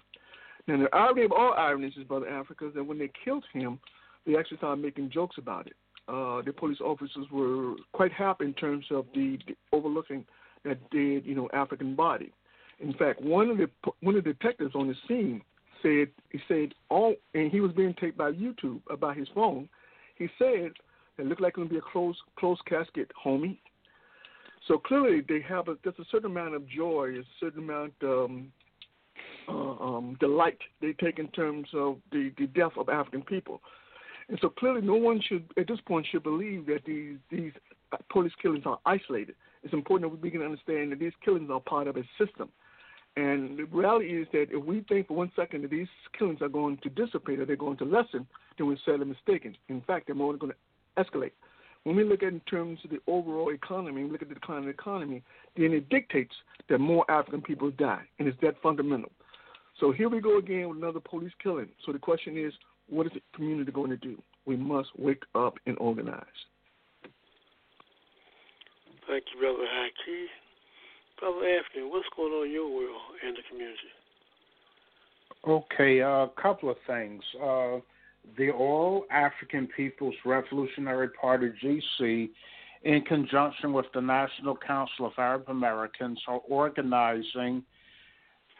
Now, 0.66 0.78
the 0.78 0.96
irony 0.96 1.24
of 1.24 1.32
all 1.32 1.52
ironies 1.52 1.92
is, 1.96 2.04
Brother 2.04 2.28
Africa, 2.28 2.68
is 2.68 2.74
that 2.74 2.84
when 2.84 2.98
they 2.98 3.10
killed 3.22 3.44
him, 3.52 3.78
they 4.26 4.36
actually 4.36 4.56
started 4.56 4.82
making 4.82 5.10
jokes 5.10 5.36
about 5.38 5.66
it. 5.66 5.76
Uh, 6.08 6.40
the 6.42 6.52
police 6.52 6.80
officers 6.80 7.26
were 7.32 7.74
quite 7.92 8.12
happy 8.12 8.44
in 8.44 8.54
terms 8.54 8.84
of 8.90 9.06
the, 9.14 9.38
the 9.46 9.56
overlooking 9.72 10.24
that 10.64 10.78
dead, 10.90 11.22
you 11.24 11.34
know, 11.34 11.48
African 11.52 11.96
body. 11.96 12.32
In 12.80 12.92
fact, 12.94 13.20
one 13.20 13.50
of 13.50 13.58
the 13.58 13.68
one 14.00 14.16
of 14.16 14.24
the 14.24 14.32
detectives 14.32 14.74
on 14.74 14.88
the 14.88 14.94
scene 15.08 15.40
said 15.82 16.08
he 16.30 16.38
said 16.46 16.74
all, 16.90 17.14
and 17.34 17.50
he 17.50 17.60
was 17.60 17.72
being 17.72 17.94
taped 18.00 18.18
by 18.18 18.32
YouTube 18.32 18.80
about 18.90 19.16
his 19.16 19.28
phone. 19.34 19.68
He 20.16 20.28
said 20.38 20.72
it 21.18 21.26
looked 21.26 21.40
like 21.40 21.54
it 21.56 21.60
would 21.60 21.70
be 21.70 21.78
a 21.78 21.92
closed 21.92 22.18
closed 22.38 22.64
casket, 22.66 23.10
homie. 23.24 23.58
So 24.68 24.78
clearly, 24.78 25.22
they 25.26 25.40
have 25.48 25.68
a 25.68 25.76
there's 25.82 25.98
a 25.98 26.04
certain 26.10 26.30
amount 26.30 26.54
of 26.54 26.68
joy, 26.68 27.14
a 27.18 27.22
certain 27.40 27.60
amount 27.60 27.94
um, 28.02 28.52
uh, 29.48 29.52
um, 29.52 30.16
delight 30.20 30.58
they 30.80 30.92
take 30.92 31.18
in 31.18 31.28
terms 31.28 31.68
of 31.72 31.98
the, 32.12 32.32
the 32.36 32.46
death 32.48 32.72
of 32.76 32.88
African 32.88 33.22
people. 33.22 33.60
And 34.28 34.38
so 34.40 34.48
clearly, 34.48 34.80
no 34.80 34.96
one 34.96 35.20
should 35.20 35.44
at 35.56 35.68
this 35.68 35.80
point 35.86 36.06
should 36.10 36.24
believe 36.24 36.66
that 36.66 36.80
these 36.84 37.16
these 37.30 37.52
uh, 37.92 37.98
police 38.10 38.32
killings 38.42 38.64
are 38.66 38.78
isolated. 38.84 39.36
It's 39.62 39.72
important 39.72 40.10
that 40.10 40.16
we 40.16 40.28
begin 40.28 40.40
to 40.40 40.46
understand 40.46 40.92
that 40.92 40.98
these 40.98 41.12
killings 41.24 41.50
are 41.50 41.60
part 41.60 41.86
of 41.86 41.96
a 41.96 42.02
system. 42.18 42.50
And 43.16 43.58
the 43.58 43.64
reality 43.64 44.20
is 44.20 44.28
that 44.32 44.48
if 44.50 44.62
we 44.62 44.84
think 44.88 45.08
for 45.08 45.14
one 45.14 45.32
second 45.34 45.62
that 45.62 45.70
these 45.70 45.88
killings 46.18 46.42
are 46.42 46.48
going 46.48 46.76
to 46.78 46.90
dissipate 46.90 47.40
or 47.40 47.46
they're 47.46 47.56
going 47.56 47.78
to 47.78 47.84
lessen, 47.84 48.26
then 48.58 48.66
we're 48.66 48.76
sadly 48.84 49.06
mistaken. 49.06 49.56
In 49.68 49.80
fact, 49.80 50.06
they're 50.06 50.14
more 50.14 50.36
going 50.36 50.52
to 50.52 51.02
escalate. 51.02 51.32
When 51.84 51.96
we 51.96 52.04
look 52.04 52.22
at 52.22 52.32
in 52.32 52.40
terms 52.40 52.80
of 52.84 52.90
the 52.90 52.98
overall 53.06 53.50
economy, 53.50 54.04
we 54.04 54.10
look 54.10 54.22
at 54.22 54.28
the 54.28 54.34
decline 54.34 54.58
of 54.58 54.64
the 54.64 54.70
economy, 54.70 55.22
then 55.56 55.72
it 55.72 55.88
dictates 55.88 56.34
that 56.68 56.78
more 56.78 57.08
African 57.10 57.40
people 57.40 57.70
die, 57.70 58.02
and 58.18 58.26
it's 58.26 58.38
that 58.42 58.60
fundamental. 58.60 59.12
So 59.78 59.92
here 59.92 60.08
we 60.08 60.20
go 60.20 60.38
again 60.38 60.68
with 60.68 60.78
another 60.78 61.00
police 61.00 61.32
killing. 61.42 61.68
So 61.84 61.92
the 61.92 61.98
question 61.98 62.36
is, 62.36 62.52
what 62.88 63.06
is 63.06 63.12
the 63.12 63.20
community 63.34 63.72
going 63.72 63.90
to 63.90 63.96
do? 63.96 64.20
We 64.44 64.56
must 64.56 64.88
wake 64.96 65.24
up 65.34 65.58
and 65.66 65.76
organize. 65.78 66.24
Thank 69.08 69.24
you, 69.34 69.40
Brother 69.40 69.64
Haki. 69.64 70.26
Brother 71.20 71.46
Anthony, 71.46 71.90
what's 71.90 72.06
going 72.16 72.32
on 72.32 72.46
in 72.46 72.52
your 72.52 72.68
world 72.68 73.00
and 73.24 73.36
the 73.36 73.42
community? 73.48 73.78
Okay, 75.46 76.00
a 76.00 76.10
uh, 76.10 76.26
couple 76.40 76.70
of 76.70 76.76
things. 76.86 77.22
Uh, 77.42 77.78
the 78.36 78.50
All 78.50 79.06
African 79.10 79.68
People's 79.76 80.14
Revolutionary 80.24 81.08
Party, 81.08 81.52
GC, 81.62 82.30
in 82.82 83.02
conjunction 83.02 83.72
with 83.72 83.86
the 83.94 84.00
National 84.00 84.56
Council 84.56 85.06
of 85.06 85.12
Arab 85.18 85.44
Americans, 85.48 86.20
are 86.26 86.40
organizing 86.48 87.62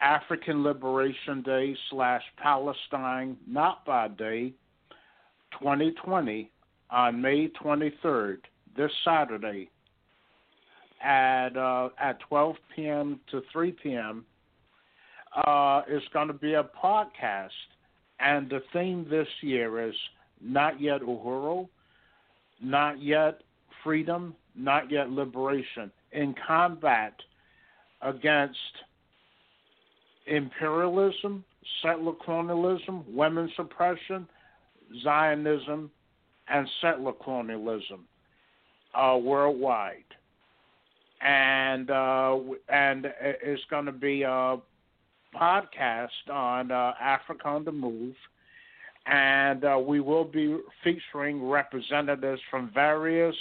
African 0.01 0.63
Liberation 0.63 1.41
Day 1.41 1.75
slash 1.89 2.21
Palestine 2.37 3.37
Nakba 3.49 4.17
Day 4.17 4.53
2020 5.59 6.51
on 6.89 7.21
May 7.21 7.49
23rd, 7.61 8.37
this 8.75 8.91
Saturday, 9.03 9.69
at 11.03 11.55
uh, 11.57 11.89
at 11.99 12.19
12 12.21 12.55
p.m. 12.75 13.19
to 13.31 13.41
3 13.51 13.71
p.m. 13.71 14.25
Uh, 15.35 15.81
is 15.89 16.01
going 16.13 16.27
to 16.27 16.33
be 16.33 16.53
a 16.53 16.63
podcast 16.63 17.49
and 18.19 18.49
the 18.49 18.61
theme 18.73 19.05
this 19.09 19.27
year 19.41 19.87
is 19.87 19.95
not 20.41 20.81
yet 20.81 21.01
uhuru, 21.01 21.67
not 22.61 23.01
yet 23.01 23.41
freedom, 23.83 24.35
not 24.55 24.89
yet 24.91 25.09
liberation, 25.09 25.91
in 26.11 26.33
combat 26.45 27.13
against 28.01 28.57
imperialism, 30.27 31.43
settler 31.81 32.13
colonialism, 32.23 33.03
women's 33.09 33.51
suppression, 33.55 34.27
Zionism, 35.03 35.91
and 36.49 36.67
settler 36.81 37.13
colonialism 37.13 38.05
uh, 38.95 39.17
worldwide. 39.21 40.03
And 41.21 41.89
uh, 41.89 42.37
and 42.69 43.07
it's 43.21 43.63
going 43.69 43.85
to 43.85 43.91
be 43.91 44.21
a 44.21 44.57
podcast 45.35 46.09
on 46.31 46.71
uh, 46.71 46.93
Africa 47.01 47.47
on 47.47 47.65
the 47.65 47.71
Move, 47.71 48.13
and 49.07 49.63
uh, 49.63 49.79
we 49.79 49.99
will 49.99 50.25
be 50.25 50.57
featuring 50.83 51.49
representatives 51.49 52.41
from 52.51 52.69
various 52.71 53.35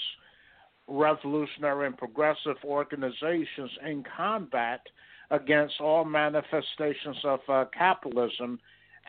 revolutionary 0.89 1.87
and 1.87 1.99
progressive 1.99 2.57
organizations 2.65 3.71
in 3.85 4.05
combat 4.17 4.81
against 5.31 5.81
all 5.81 6.05
manifestations 6.05 7.17
of 7.25 7.41
uh, 7.49 7.65
capitalism 7.77 8.59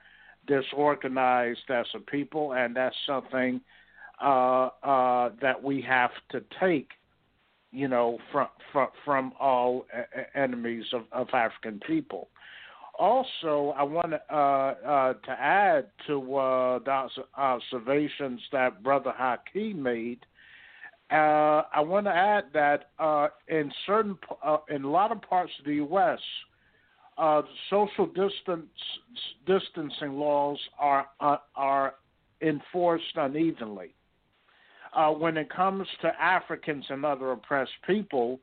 disorganized 0.46 1.70
as 1.70 1.86
a 1.96 2.00
people, 2.00 2.54
and 2.54 2.76
that's 2.76 2.96
something 3.08 3.62
uh, 4.22 4.70
uh, 4.84 5.30
that 5.42 5.64
we 5.64 5.82
have 5.82 6.12
to 6.32 6.44
take, 6.60 6.90
you 7.72 7.88
know, 7.88 8.20
from 8.32 8.48
from, 8.72 8.88
from 9.06 9.34
all 9.40 9.86
enemies 10.36 10.86
of, 10.94 11.04
of 11.14 11.28
African 11.34 11.80
people. 11.88 12.28
Also, 13.00 13.74
I 13.76 13.84
want 13.84 14.14
uh, 14.14 14.36
uh, 14.36 15.14
to 15.14 15.32
add 15.32 15.88
to 16.08 16.36
uh, 16.36 16.80
the 16.80 17.08
observations 17.38 18.42
that 18.52 18.84
Brother 18.84 19.14
Haki 19.20 19.74
made 19.76 20.20
uh, 21.14 21.64
I 21.72 21.80
want 21.82 22.08
to 22.08 22.12
add 22.12 22.46
that 22.54 22.90
uh, 22.98 23.28
in 23.48 23.72
certain, 23.86 24.18
uh, 24.44 24.58
in 24.70 24.84
a 24.84 24.90
lot 24.90 25.12
of 25.12 25.22
parts 25.22 25.52
of 25.60 25.66
the 25.66 25.76
U.S., 25.76 26.20
uh, 27.20 27.44
social 27.70 28.08
distance 28.08 28.68
distancing 29.46 30.14
laws 30.14 30.58
are 30.80 31.06
uh, 31.20 31.38
are 31.56 31.94
enforced 32.42 33.16
unevenly. 33.16 33.94
Uh, 34.96 35.12
when 35.12 35.38
it 35.38 35.50
comes 35.52 35.88
to 36.02 36.08
Africans 36.20 36.86
and 36.90 37.06
other 37.06 37.32
oppressed 37.32 37.72
people, 37.86 38.40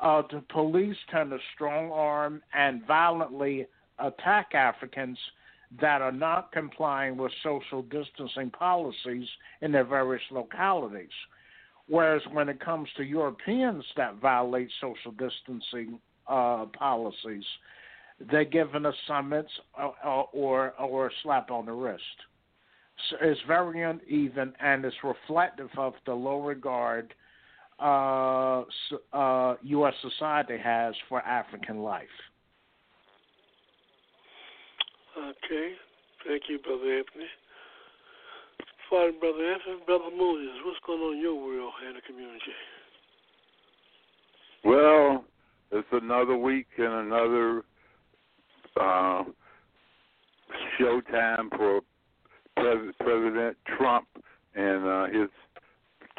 the 0.00 0.42
police 0.50 0.96
tend 1.10 1.30
to 1.30 1.38
strong 1.54 1.90
arm 1.90 2.40
and 2.54 2.86
violently 2.86 3.66
attack 3.98 4.54
Africans 4.54 5.18
that 5.80 6.00
are 6.00 6.12
not 6.12 6.52
complying 6.52 7.16
with 7.16 7.32
social 7.42 7.82
distancing 7.82 8.50
policies 8.50 9.26
in 9.60 9.72
their 9.72 9.84
various 9.84 10.22
localities. 10.30 11.08
Whereas 11.88 12.22
when 12.32 12.48
it 12.48 12.60
comes 12.60 12.88
to 12.96 13.04
Europeans 13.04 13.84
that 13.96 14.16
violate 14.16 14.70
social 14.80 15.12
distancing 15.12 15.98
uh, 16.26 16.66
policies, 16.78 17.44
they're 18.30 18.44
given 18.44 18.86
a 18.86 18.92
summons 19.06 19.48
uh, 19.78 19.90
uh, 20.04 20.22
or, 20.32 20.72
or 20.80 21.08
a 21.08 21.10
slap 21.22 21.50
on 21.50 21.66
the 21.66 21.72
wrist. 21.72 22.02
So 23.10 23.16
it's 23.20 23.40
very 23.46 23.82
uneven 23.82 24.54
and 24.60 24.84
it's 24.84 24.96
reflective 25.02 25.68
of 25.76 25.94
the 26.06 26.14
low 26.14 26.40
regard 26.40 27.12
uh, 27.80 28.62
uh, 29.12 29.56
U.S. 29.62 29.94
society 30.00 30.56
has 30.62 30.94
for 31.08 31.20
African 31.22 31.80
life. 31.80 32.06
Okay. 35.18 35.72
Thank 36.26 36.44
you, 36.48 36.58
Brother 36.60 36.98
Anthony. 36.98 37.26
Brother 38.94 39.52
Anthony, 39.52 39.76
Brother 39.86 40.16
Moses, 40.16 40.54
what's 40.64 40.78
going 40.86 41.00
on 41.00 41.16
in 41.16 41.20
your 41.20 41.34
world 41.34 41.72
and 41.84 41.96
the 41.96 42.00
community? 42.02 42.52
Well, 44.64 45.24
it's 45.72 45.88
another 45.90 46.36
week 46.36 46.68
and 46.78 47.12
another 47.12 47.64
uh, 48.80 49.24
showtime 50.78 51.50
for 51.56 51.80
Pres- 52.56 52.94
President 53.00 53.56
Trump 53.76 54.06
and 54.54 54.86
uh, 54.86 55.06
his 55.06 55.28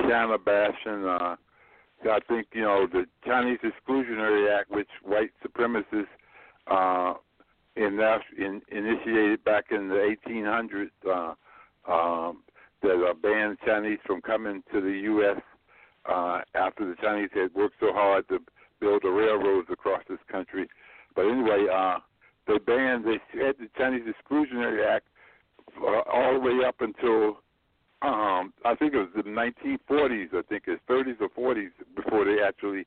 China 0.01 0.37
bashing. 0.37 1.05
Uh, 1.05 1.37
I 2.03 2.19
think 2.27 2.47
you 2.51 2.63
know 2.63 2.87
the 2.91 3.05
Chinese 3.25 3.59
Exclusionary 3.63 4.53
Act, 4.53 4.69
which 4.69 4.89
white 5.01 5.31
supremacists 5.47 6.07
uh, 6.67 7.13
in, 7.77 7.97
in, 8.37 8.61
initiated 8.69 9.45
back 9.45 9.65
in 9.71 9.87
the 9.87 10.15
1800s. 10.27 10.89
Uh, 11.09 11.33
um, 11.89 12.43
that 12.85 13.05
uh, 13.09 13.13
banned 13.13 13.57
Chinese 13.65 13.99
from 14.05 14.21
coming 14.21 14.63
to 14.71 14.81
the 14.81 14.99
U.S. 15.09 15.41
Uh, 16.07 16.41
after 16.53 16.87
the 16.87 16.95
Chinese 17.01 17.29
had 17.33 17.53
worked 17.53 17.75
so 17.79 17.91
hard 17.91 18.27
to 18.29 18.39
build 18.79 19.01
the 19.03 19.09
railroads 19.09 19.67
across 19.71 20.03
this 20.07 20.19
country. 20.31 20.67
But 21.15 21.25
anyway, 21.25 21.65
uh, 21.73 21.97
they 22.47 22.57
banned, 22.59 23.05
they 23.05 23.19
had 23.43 23.55
the 23.57 23.69
Chinese 23.77 24.03
Exclusionary 24.03 24.85
Act 24.85 25.07
uh, 25.81 26.01
all 26.11 26.33
the 26.33 26.39
way 26.39 26.65
up 26.65 26.75
until 26.79 27.39
um, 28.01 28.53
I 28.63 28.75
think 28.75 28.93
it 28.93 28.97
was 28.97 29.09
the 29.15 29.23
1940s, 29.23 30.33
I 30.33 30.41
think 30.43 30.63
it's 30.67 30.81
30s 30.87 31.15
or 31.21 31.29
40s 31.29 31.69
before 31.95 32.25
they 32.25 32.41
actually 32.45 32.85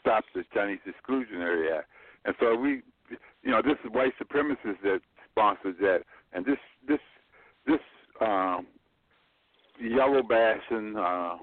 stopped 0.00 0.28
the 0.34 0.44
Chinese 0.52 0.80
Exclusionary 0.86 1.78
Act. 1.78 1.88
And 2.24 2.34
so 2.38 2.54
we, 2.54 2.82
you 3.42 3.50
know, 3.50 3.62
this 3.62 3.76
is 3.84 3.90
white 3.90 4.12
supremacists 4.20 4.82
that 4.82 5.00
sponsored 5.30 5.76
that, 5.80 6.00
and 6.32 6.44
this 6.44 6.58
this 6.86 7.00
this 7.66 7.80
um, 8.20 8.66
yellow 9.88 10.22
bashing, 10.22 10.96
uh, 10.96 11.36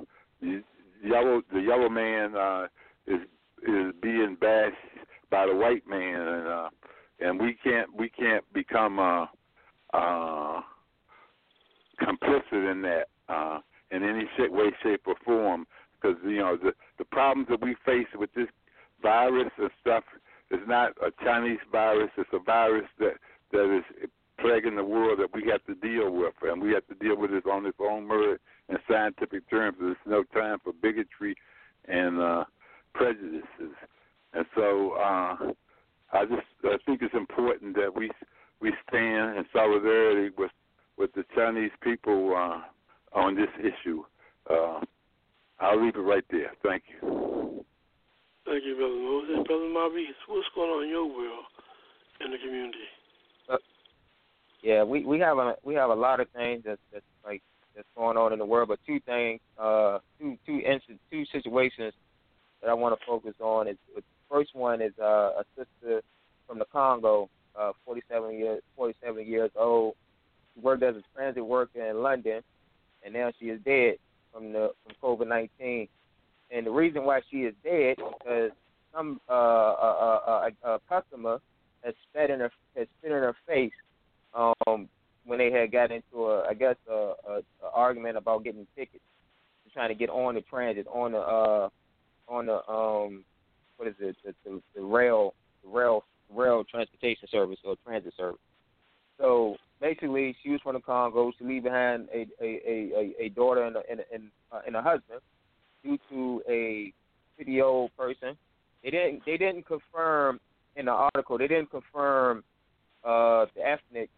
yellow 1.04 1.42
the 1.54 1.60
yellow 1.60 1.90
man 1.90 2.36
uh, 2.36 2.68
is 3.08 3.22
is 3.68 3.94
being 4.02 4.38
bashed 4.40 4.76
by 5.30 5.46
the 5.46 5.56
white 5.56 5.88
man, 5.88 6.28
and 6.28 6.48
uh, 6.48 6.70
and 7.20 7.40
we 7.40 7.58
can't 7.64 7.94
we 7.96 8.10
can't 8.10 8.44
become 8.54 9.00
uh, 9.00 9.26
uh, 9.94 10.62
complicit 12.02 12.72
in 12.72 12.82
that 12.82 13.06
uh, 13.28 13.60
in 13.92 14.04
any 14.04 14.26
way, 14.50 14.72
shape, 14.84 15.02
or 15.06 15.16
form, 15.26 15.66
because 16.02 16.18
you 16.24 16.38
know 16.38 16.58
the 16.58 16.72
the 16.98 17.06
problems 17.06 17.48
that 17.50 17.62
we 17.62 17.76
face 17.86 18.08
with 18.16 18.34
this 18.34 18.48
virus 19.02 19.52
and 19.58 19.70
stuff 19.82 20.04
is 20.52 20.60
not 20.68 20.92
a 21.06 21.12
Chinese 21.24 21.60
virus; 21.72 22.10
it's 22.18 22.30
a 22.34 22.40
virus 22.40 22.88
that 23.00 23.14
that 23.52 23.78
is 23.78 24.10
plaguing 24.42 24.76
the 24.76 24.84
world 24.84 25.20
that 25.20 25.34
we 25.34 25.50
have 25.50 25.64
to 25.66 25.76
deal 25.76 26.12
with, 26.12 26.34
and 26.42 26.62
we 26.62 26.72
have 26.74 26.88
to 26.88 26.96
deal 26.96 27.18
with 27.18 27.32
it 27.32 27.46
on 27.46 27.66
its 27.66 27.78
own 27.80 28.08
merit 28.08 28.42
and 28.68 28.78
scientific 28.90 29.50
terms. 29.50 29.78
There's 29.80 29.98
no 30.06 30.24
time 30.24 30.60
for 30.64 30.74
bigotry 30.74 31.36
and 31.88 32.20
uh, 32.22 32.44
prejudices, 32.94 33.76
and 34.34 34.46
so 34.56 34.92
uh, 34.94 35.36
I 36.14 36.26
just 36.26 36.48
I 36.64 36.78
think 36.86 37.02
it's 37.02 37.14
important 37.14 37.76
that 37.76 37.96
we 37.96 38.10
we 38.62 38.74
stand 38.88 39.38
in 39.38 39.46
solidarity 39.54 40.34
with 40.38 40.52
with 40.98 41.14
the 41.14 41.24
Chinese 41.36 41.72
people 41.82 42.36
uh, 42.36 43.18
on 43.18 43.36
this 43.36 43.50
issue. 43.60 44.04
Uh, 44.50 44.82
I'll 45.60 45.84
leave 45.84 45.96
it 45.96 46.00
right 46.00 46.24
there. 46.32 46.52
Thank 46.64 46.84
you. 46.90 47.66
Thank 48.46 48.64
you, 48.66 48.76
Brother 48.76 48.96
Moses. 48.96 49.48
Brother 49.48 49.70
Maurice, 49.70 50.20
what's 50.28 50.48
going 50.56 50.70
on 50.70 50.84
in 50.84 50.90
your 50.90 51.06
world 51.06 51.46
in 52.26 52.32
the 52.32 52.38
community? 52.38 52.88
Yeah, 54.62 54.84
we 54.84 55.06
we 55.06 55.20
have 55.20 55.38
a 55.38 55.56
we 55.64 55.74
have 55.76 55.90
a 55.90 55.96
lot 55.96 56.20
of 56.20 56.30
things 56.30 56.64
that's 56.66 56.82
that's 56.92 57.06
like 57.26 57.42
that's 57.76 57.88
going 57.96 58.18
on 58.18 58.34
in 58.34 58.40
the 58.40 58.46
world, 58.46 58.68
but 58.70 58.80
two 58.86 59.00
things, 59.02 59.40
uh, 59.58 60.00
two 60.20 60.38
two 60.46 60.58
instances, 60.58 61.00
two 61.10 61.26
situations 61.32 61.94
that 62.62 62.70
I 62.70 62.74
want 62.74 63.00
to 63.00 63.06
focus 63.06 63.36
on 63.40 63.68
is 63.68 63.78
the 63.96 64.04
first 64.30 64.54
one 64.54 64.82
is 64.82 64.92
uh, 65.02 65.40
a 65.40 65.44
sister 65.56 66.02
from 66.46 66.60
the 66.60 66.66
Congo, 66.66 67.30
uh, 67.58 67.72
47 67.86 68.38
years 68.38 68.62
47 68.76 69.26
years 69.26 69.52
old. 69.56 69.96
She 70.54 70.62
worked 70.62 70.84
as 70.84 70.96
a 70.96 71.04
transit 71.16 71.46
worker 71.46 71.82
in 71.82 72.04
London, 72.04 72.42
and 73.04 73.14
now 73.14 73.32
she 73.40 73.46
is 73.46 73.62
dead 73.64 73.96
from 74.34 74.52
the 74.52 74.72
from 74.84 74.96
COVID 75.02 75.28
19. 75.28 75.88
And 76.52 76.66
the 76.66 76.72
reason 76.72 77.06
why 77.06 77.22
she 77.32 77.44
is 77.44 77.54
dead 77.64 77.92
is 77.92 78.06
because 78.18 78.52
some 78.94 79.22
uh, 79.30 79.34
a, 79.34 80.52
a, 80.66 80.70
a 80.72 80.80
customer 80.90 81.40
has 81.82 81.94
spit 82.10 82.30
in 82.30 82.42
her 82.42 82.52
has 82.76 82.88
spit 82.98 83.12
in 83.12 83.24
her 83.24 83.36
face 83.48 83.72
um, 84.34 84.90
when 85.26 85.40
they 85.40 85.52
had 85.52 85.72
got 85.72 85.92
into 85.92 86.26
a, 86.26 86.48
I 86.48 86.54
guess, 86.54 86.76
a, 86.90 86.94
a, 86.94 87.42
a 87.64 87.70
argument 87.74 88.18
about 88.18 88.44
getting 88.44 88.66
tickets, 88.76 89.04
trying 89.74 89.90
to 89.90 89.96
get 89.96 90.10
on 90.10 90.36
the 90.36 90.42
transit, 90.42 90.88
on 90.88 91.12
the, 91.12 91.20
uh, 91.20 91.70
on 92.28 92.46
the, 92.48 92.68
um, 92.68 93.24
what 93.78 93.88
is 93.88 93.96
it, 94.00 94.16
the, 94.26 94.34
the, 94.44 94.62
the 94.76 94.82
rail, 94.82 95.34
the 95.64 95.70
rail, 95.70 96.04
rail 96.34 96.64
transportation 96.64 97.28
service 97.30 97.60
or 97.64 97.76
transit 97.86 98.14
service. 98.18 98.40
So 99.18 99.58
basically, 99.82 100.36
she 100.42 100.50
was 100.50 100.62
from 100.62 100.76
the 100.76 100.80
Congo. 100.80 101.32
She 101.38 101.44
leave 101.44 101.64
behind 101.64 102.08
a 102.14 102.26
a 102.42 102.62
a, 102.66 103.14
a 103.26 103.30
daughter 103.30 103.64
and 103.64 103.76
a, 103.76 103.82
and 103.90 104.02
and, 104.14 104.24
uh, 104.52 104.62
and 104.66 104.76
a 104.76 104.82
husband 104.82 105.20
due 105.84 105.98
to 106.10 106.42
a 106.50 106.94
video 107.38 107.90
person. 107.98 108.38
They 108.84 108.92
didn't 108.92 109.24
they 109.26 109.38
didn't 109.38 109.66
confirm 109.66 110.40
in 110.76 110.86
the 110.86 110.92
article. 110.92 111.38
They 111.38 111.48
didn't 111.48 111.72
confirm 111.72 112.44
uh, 113.04 113.46
the 113.56 113.62
ethnic 113.66 114.10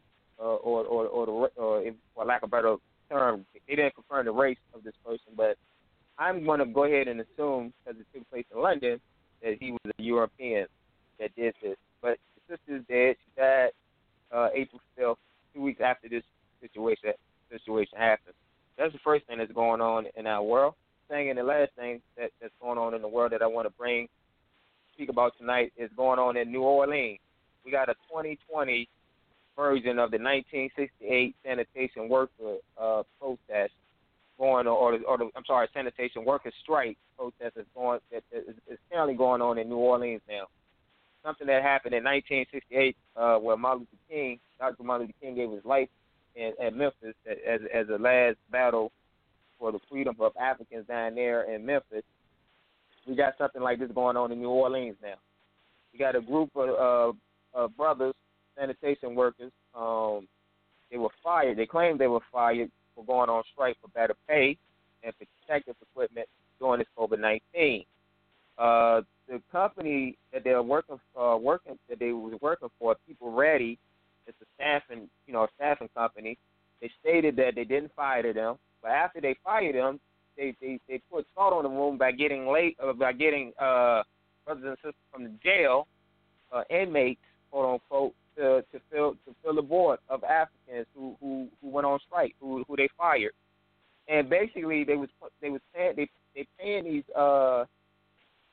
uh, 0.41 0.55
or 0.55 0.83
or 0.85 1.05
or, 1.05 1.25
the, 1.25 1.61
or 1.61 1.81
if, 1.83 1.93
for 2.15 2.25
lack 2.25 2.43
of 2.43 2.51
better 2.51 2.75
term. 3.09 3.45
They 3.67 3.75
didn't 3.75 3.95
confirm 3.95 4.25
the 4.25 4.31
race 4.31 4.57
of 4.73 4.83
this 4.83 4.93
person, 5.05 5.33
but 5.35 5.57
I'm 6.17 6.45
going 6.45 6.59
to 6.59 6.65
go 6.65 6.85
ahead 6.85 7.07
and 7.07 7.21
assume 7.21 7.73
because 7.83 7.99
it 7.99 8.07
took 8.13 8.29
place 8.29 8.45
in 8.53 8.61
London 8.61 8.99
that 9.43 9.57
he 9.59 9.71
was 9.71 9.93
a 9.97 10.01
European 10.01 10.67
that 11.19 11.35
did 11.35 11.53
this. 11.61 11.77
But 12.01 12.17
the 12.35 12.57
sister 12.57 12.77
is 12.77 12.83
dead. 12.87 13.15
She 13.23 13.41
died 13.41 13.69
uh, 14.31 14.49
April 14.53 14.81
5th, 14.97 15.15
two 15.53 15.61
weeks 15.61 15.81
after 15.83 16.09
this 16.09 16.23
situation 16.61 17.11
situation 17.49 17.97
happened. 17.97 18.35
That's 18.77 18.93
the 18.93 18.99
first 19.03 19.27
thing 19.27 19.37
that's 19.37 19.51
going 19.51 19.81
on 19.81 20.05
in 20.15 20.25
our 20.25 20.43
world. 20.43 20.75
Thing 21.09 21.29
and 21.29 21.37
the 21.37 21.43
last 21.43 21.71
thing 21.77 22.01
that, 22.17 22.31
that's 22.41 22.53
going 22.61 22.77
on 22.77 22.93
in 22.93 23.01
the 23.01 23.07
world 23.07 23.33
that 23.33 23.41
I 23.41 23.47
want 23.47 23.67
to 23.67 23.73
bring 23.77 24.07
speak 24.93 25.09
about 25.09 25.33
tonight 25.37 25.73
is 25.77 25.89
going 25.97 26.19
on 26.19 26.37
in 26.37 26.51
New 26.51 26.61
Orleans. 26.61 27.19
We 27.65 27.71
got 27.71 27.89
a 27.89 27.93
2020 28.09 28.87
version 29.61 29.99
of 29.99 30.09
the 30.09 30.17
1968 30.17 31.35
sanitation 31.45 32.09
worker 32.09 32.57
uh, 32.81 33.03
protest 33.19 33.73
going, 34.39 34.65
or, 34.65 34.97
or 35.07 35.17
the, 35.19 35.29
I'm 35.35 35.45
sorry, 35.45 35.67
sanitation 35.71 36.25
worker 36.25 36.51
strike 36.63 36.97
protest 37.15 37.57
is 37.57 37.65
going 37.75 37.99
that 38.11 38.23
is, 38.31 38.55
is 38.67 38.79
currently 38.91 39.13
going 39.13 39.39
on 39.39 39.59
in 39.59 39.69
New 39.69 39.77
Orleans 39.77 40.21
now. 40.27 40.45
Something 41.23 41.45
that 41.45 41.61
happened 41.61 41.93
in 41.93 42.03
1968, 42.03 42.97
uh, 43.15 43.37
where 43.37 43.55
Martin 43.55 43.81
Luther 43.81 44.01
King, 44.09 44.39
Dr. 44.57 44.81
Martin 44.81 45.05
Luther 45.05 45.17
King, 45.21 45.35
gave 45.35 45.51
his 45.51 45.63
life 45.63 45.89
in, 46.35 46.53
in 46.59 46.75
Memphis 46.75 47.13
as 47.27 47.61
as 47.71 47.85
a 47.89 48.01
last 48.01 48.37
battle 48.51 48.91
for 49.59 49.71
the 49.71 49.79
freedom 49.91 50.15
of 50.19 50.31
Africans 50.41 50.87
down 50.87 51.13
there 51.13 51.53
in 51.53 51.63
Memphis. 51.63 52.03
We 53.07 53.15
got 53.15 53.37
something 53.37 53.61
like 53.61 53.77
this 53.77 53.91
going 53.93 54.17
on 54.17 54.31
in 54.31 54.39
New 54.39 54.49
Orleans 54.49 54.97
now. 55.03 55.15
We 55.93 55.99
got 55.99 56.15
a 56.15 56.21
group 56.21 56.49
of, 56.55 56.69
uh, 56.69 57.59
of 57.59 57.77
brothers, 57.77 58.15
sanitation 58.61 59.15
workers. 59.15 59.51
Um, 59.75 60.27
they 60.91 60.97
were 60.97 61.09
fired. 61.23 61.57
They 61.57 61.65
claimed 61.65 61.99
they 61.99 62.07
were 62.07 62.19
fired 62.31 62.69
for 62.95 63.03
going 63.05 63.29
on 63.29 63.43
strike 63.53 63.77
for 63.81 63.87
better 63.89 64.15
pay 64.27 64.57
and 65.03 65.13
protective 65.17 65.75
equipment 65.81 66.27
during 66.59 66.79
this 66.79 66.87
COVID 66.97 67.19
nineteen. 67.19 67.85
Uh, 68.57 69.01
the 69.27 69.41
company 69.51 70.17
that 70.33 70.43
they're 70.43 70.61
working 70.61 70.99
uh, 71.19 71.37
working 71.41 71.77
that 71.89 71.99
they 71.99 72.11
was 72.11 72.37
working 72.41 72.69
for, 72.77 72.95
PeopleReady, 73.09 73.77
it's 74.27 74.37
a 74.41 74.45
staffing 74.55 75.09
you 75.25 75.33
know 75.33 75.43
a 75.43 75.47
staffing 75.55 75.89
company. 75.95 76.37
They 76.81 76.91
stated 76.99 77.35
that 77.37 77.55
they 77.55 77.63
didn't 77.63 77.91
fire 77.95 78.33
them, 78.33 78.57
but 78.81 78.91
after 78.91 79.21
they 79.21 79.35
fired 79.43 79.75
them, 79.75 79.99
they 80.37 80.55
they, 80.61 80.79
they 80.87 81.01
put 81.11 81.25
salt 81.33 81.53
on 81.53 81.63
the 81.63 81.69
wound 81.69 81.99
by 81.99 82.11
getting 82.11 82.47
late 82.47 82.77
uh, 82.83 82.93
by 82.93 83.13
getting 83.13 83.53
uh, 83.59 84.03
brothers 84.45 84.65
and 84.65 84.77
sisters 84.77 84.95
from 85.11 85.23
the 85.23 85.31
jail, 85.43 85.87
uh, 86.51 86.63
inmates 86.69 87.21
quote 87.51 87.73
unquote, 87.73 88.13
to 88.37 88.63
to 88.71 88.79
fill 88.91 89.11
to 89.25 89.35
fill 89.43 89.55
the 89.55 89.61
board 89.61 89.99
of 90.09 90.23
Africans 90.23 90.87
who 90.95 91.15
who 91.19 91.47
who 91.61 91.69
went 91.69 91.85
on 91.85 91.99
strike, 92.07 92.35
who 92.39 92.63
who 92.67 92.75
they 92.75 92.89
fired, 92.97 93.33
and 94.07 94.29
basically 94.29 94.83
they 94.83 94.95
was 94.95 95.09
they 95.41 95.49
was 95.49 95.61
paying 95.73 95.93
they 95.95 96.09
they 96.35 96.47
paying 96.59 96.83
these 96.85 97.03
uh 97.15 97.65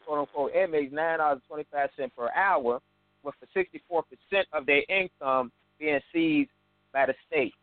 quote 0.04 0.20
unquote 0.20 0.52
inmates 0.54 0.92
nine 0.92 1.18
dollars 1.18 1.42
twenty 1.46 1.66
five 1.72 1.90
cents 1.96 2.12
per 2.16 2.30
hour, 2.32 2.80
with 3.22 3.34
sixty 3.54 3.80
four 3.88 4.02
percent 4.02 4.46
of 4.52 4.66
their 4.66 4.82
income 4.88 5.52
being 5.78 6.00
seized 6.12 6.50
by 6.92 7.06
the 7.06 7.14
state. 7.26 7.54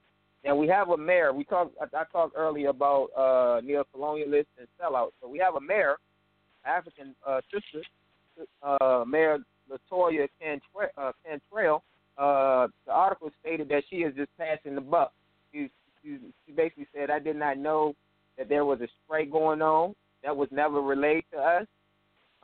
Now 0.45 0.55
we 0.55 0.68
have 0.68 0.89
a 0.89 0.97
mayor. 0.97 1.34
We 1.34 1.43
talked. 1.43 1.76
I, 1.82 1.86
I 1.97 2.03
talked 2.11 2.38
earlier 2.38 2.70
about 2.70 3.07
uh, 3.18 3.61
neo-colonialists 3.61 4.45
and 4.59 4.68
sellouts. 4.80 5.11
So 5.22 5.28
we 5.28 5.39
have 5.39 5.55
a 5.55 5.61
mayor, 5.61 5.97
African 6.66 7.16
uh, 7.28 7.41
sister, 7.51 7.84
uh, 8.61 9.03
Mayor 9.07 9.39
LaToya 9.70 10.28
Cantrell. 10.39 10.89
Uh, 10.97 11.11
Cantrell. 11.26 11.84
Uh, 12.18 12.68
the 12.86 12.91
article 12.91 13.30
stated 13.41 13.70
that 13.70 13.84
she 13.89 13.97
is 13.97 14.16
just 14.16 14.30
passing 14.38 14.76
the 14.76 14.82
buck. 14.82 15.13
She, 15.51 15.70
she, 16.01 16.18
she 16.45 16.51
basically 16.53 16.88
said, 16.95 17.09
"I 17.09 17.20
did 17.20 17.36
not 17.36 17.57
know 17.57 17.95
that 18.38 18.49
there 18.49 18.66
was 18.66 18.80
a 18.82 18.88
strike 19.03 19.32
going 19.32 19.61
on. 19.61 19.95
That 20.24 20.36
was 20.36 20.49
never 20.51 20.82
relayed 20.82 21.24
to 21.34 21.39
us." 21.39 21.68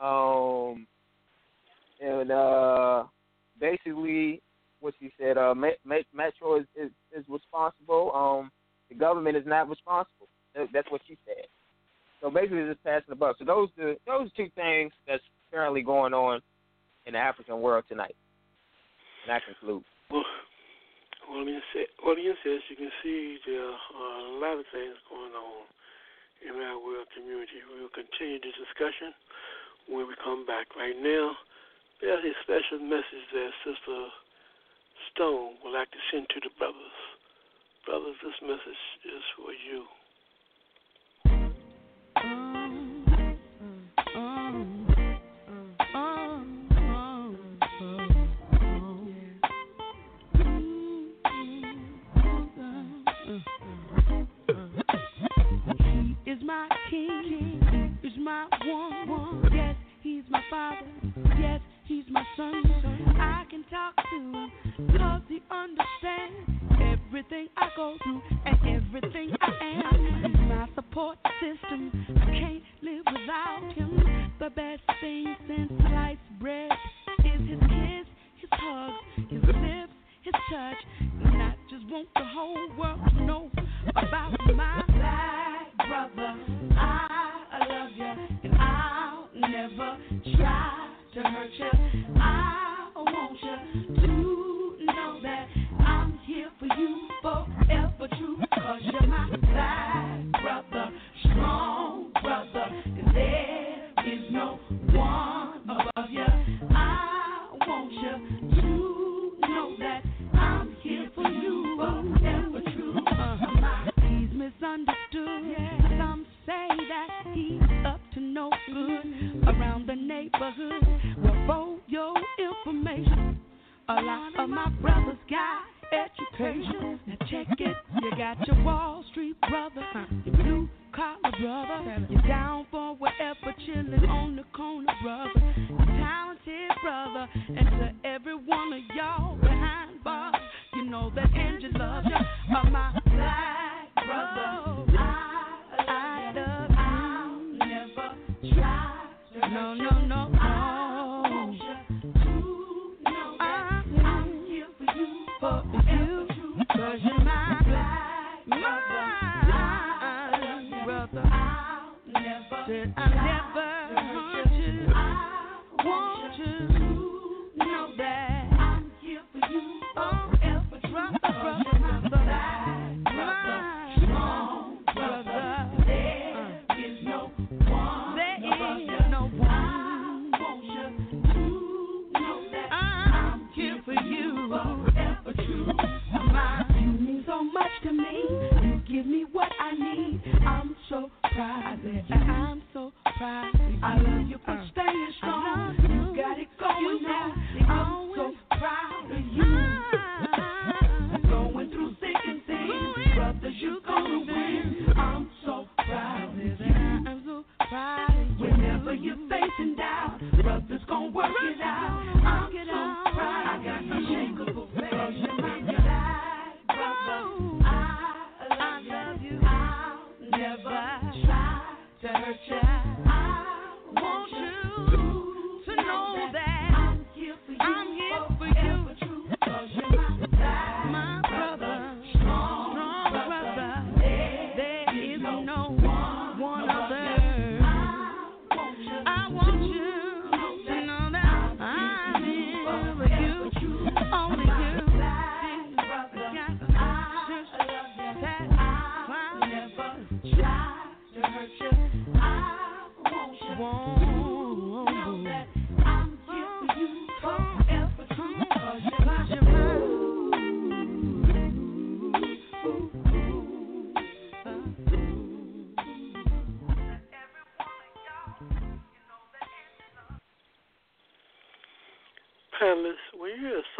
Um, 0.00 0.86
and 2.00 2.30
uh, 2.30 3.04
basically, 3.58 4.42
what 4.82 4.94
she 5.00 5.12
said. 5.18 5.38
Uh, 5.38 5.54
Metro 5.54 6.56
is, 6.56 6.66
is 6.76 6.90
is 7.16 7.24
responsible. 7.28 8.12
Um, 8.14 8.50
the 8.88 8.94
government 8.94 9.36
is 9.36 9.46
not 9.46 9.68
responsible. 9.68 10.28
That's 10.54 10.90
what 10.90 11.00
she 11.06 11.16
said. 11.24 11.46
So 12.20 12.30
basically, 12.30 12.66
just 12.66 12.84
passing 12.84 13.06
the 13.08 13.16
buck. 13.16 13.36
So 13.38 13.44
those 13.44 13.68
are, 13.80 13.94
those 14.06 14.30
two 14.36 14.48
things 14.54 14.92
that's 15.08 15.22
currently 15.50 15.82
going 15.82 16.12
on 16.12 16.40
in 17.06 17.14
the 17.14 17.18
African 17.18 17.60
world 17.60 17.84
tonight. 17.88 18.14
And 19.22 19.30
I 19.30 19.38
conclude. 19.40 19.84
Well, 20.10 20.26
well, 21.30 21.46
you 21.46 21.62
well, 22.04 22.18
you 22.18 22.34
says 22.42 22.60
you 22.68 22.76
can 22.76 22.90
see 23.02 23.38
there 23.46 23.70
are 23.70 24.18
a 24.18 24.36
lot 24.42 24.58
of 24.58 24.66
things 24.74 24.98
going 25.06 25.32
on 25.32 25.64
in 26.42 26.58
our 26.58 26.78
world 26.82 27.06
community. 27.14 27.62
We 27.70 27.86
will 27.86 27.94
continue 27.94 28.42
the 28.42 28.50
discussion 28.50 29.14
when 29.86 30.10
we 30.10 30.14
come 30.18 30.42
back. 30.44 30.74
Right 30.74 30.98
now, 30.98 31.38
there's 32.02 32.26
a 32.26 32.34
special 32.42 32.82
message 32.82 33.26
that 33.30 33.50
Sister 33.62 33.98
Stone 35.14 35.62
would 35.62 35.74
like 35.74 35.90
to 35.94 36.02
send 36.10 36.26
to 36.34 36.42
the 36.42 36.50
brothers. 36.58 36.98
Brothers, 37.86 38.18
this 38.22 38.38
message 38.42 38.82
is 39.06 39.22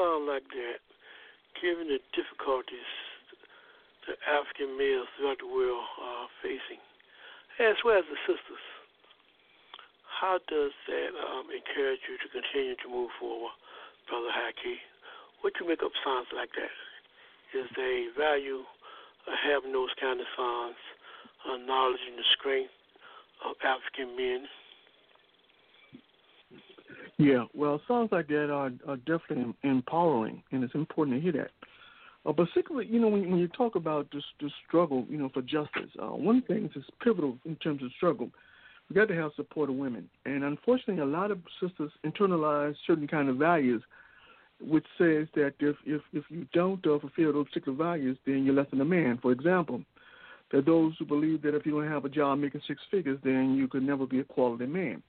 song 0.03 0.26
like 0.26 0.42
that, 0.50 0.82
given 1.62 1.86
the 1.86 2.03
difficulties 2.11 2.90
that 4.11 4.18
African 4.26 4.74
males 4.74 5.07
throughout 5.14 5.38
the 5.38 5.46
world 5.46 5.86
are 6.03 6.26
facing, 6.42 6.82
as 7.62 7.78
well 7.86 8.03
as 8.03 8.07
the 8.11 8.18
sisters, 8.26 8.66
how 10.11 10.42
does 10.50 10.74
that 10.90 11.14
um, 11.14 11.46
encourage 11.55 12.03
you 12.11 12.18
to 12.18 12.28
continue 12.34 12.74
to 12.82 12.88
move 12.90 13.14
forward, 13.22 13.55
Brother 14.11 14.34
Haki? 14.34 14.82
What 15.46 15.55
you 15.62 15.70
make 15.70 15.86
up 15.86 15.94
songs 16.03 16.26
like 16.34 16.50
that? 16.59 16.74
Is 17.55 17.70
there 17.78 18.11
a 18.11 18.11
value 18.18 18.66
of 19.30 19.34
having 19.38 19.70
those 19.70 19.94
kind 20.03 20.18
of 20.18 20.26
songs, 20.34 20.78
acknowledging 21.46 22.18
the 22.18 22.26
strength 22.34 22.74
of 23.46 23.55
African 23.62 24.18
men? 24.18 24.50
Yeah, 27.22 27.44
well, 27.54 27.80
songs 27.86 28.08
like 28.10 28.26
that 28.28 28.50
are, 28.50 28.72
are 28.88 28.96
definitely 28.96 29.54
empowering, 29.62 30.42
and 30.50 30.64
it's 30.64 30.74
important 30.74 31.16
to 31.16 31.20
hear 31.20 31.32
that. 31.32 31.50
Uh, 32.28 32.32
particularly, 32.32 32.88
you 32.88 32.98
know, 32.98 33.06
when, 33.06 33.30
when 33.30 33.38
you 33.38 33.46
talk 33.46 33.76
about 33.76 34.08
this, 34.12 34.24
this 34.40 34.50
struggle, 34.66 35.06
you 35.08 35.18
know, 35.18 35.30
for 35.32 35.40
justice, 35.40 35.90
uh, 36.02 36.06
one 36.06 36.42
thing 36.42 36.68
that's 36.74 36.86
pivotal 37.00 37.38
in 37.44 37.54
terms 37.56 37.80
of 37.80 37.92
struggle, 37.96 38.28
we 38.88 38.96
got 38.96 39.06
to 39.06 39.14
have 39.14 39.30
support 39.36 39.70
of 39.70 39.76
women. 39.76 40.10
And 40.24 40.42
unfortunately, 40.42 41.00
a 41.00 41.06
lot 41.06 41.30
of 41.30 41.38
sisters 41.60 41.92
internalize 42.04 42.74
certain 42.88 43.06
kind 43.06 43.28
of 43.28 43.36
values, 43.36 43.84
which 44.60 44.86
says 44.98 45.28
that 45.36 45.54
if 45.60 45.76
if, 45.86 46.02
if 46.12 46.24
you 46.28 46.44
don't 46.52 46.84
uh, 46.88 46.98
fulfill 46.98 47.34
those 47.34 47.46
particular 47.48 47.78
values, 47.78 48.18
then 48.26 48.44
you're 48.44 48.54
less 48.54 48.70
than 48.70 48.80
a 48.80 48.84
man. 48.84 49.20
For 49.22 49.30
example, 49.30 49.82
there 50.50 50.58
are 50.58 50.64
those 50.64 50.94
who 50.98 51.04
believe 51.04 51.42
that 51.42 51.54
if 51.54 51.66
you 51.66 51.72
don't 51.72 51.88
have 51.88 52.04
a 52.04 52.08
job 52.08 52.40
making 52.40 52.62
six 52.66 52.80
figures, 52.90 53.20
then 53.22 53.54
you 53.54 53.68
could 53.68 53.84
never 53.84 54.06
be 54.06 54.18
a 54.18 54.24
quality 54.24 54.66
man. 54.66 55.04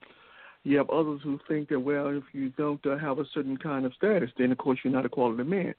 You 0.64 0.78
have 0.78 0.90
others 0.90 1.20
who 1.24 1.40
think 1.48 1.70
that, 1.70 1.80
well, 1.80 2.08
if 2.08 2.24
you 2.32 2.50
don't 2.52 2.84
uh, 2.86 2.98
have 2.98 3.20
a 3.20 3.26
certain 3.34 3.58
kind 3.58 3.86
of 3.86 3.94
status, 3.94 4.30
then 4.38 4.52
of 4.52 4.58
course 4.58 4.80
you're 4.84 4.94
not 4.94 5.06
a 5.06 5.10
quality 5.10 5.44
man. 5.44 5.74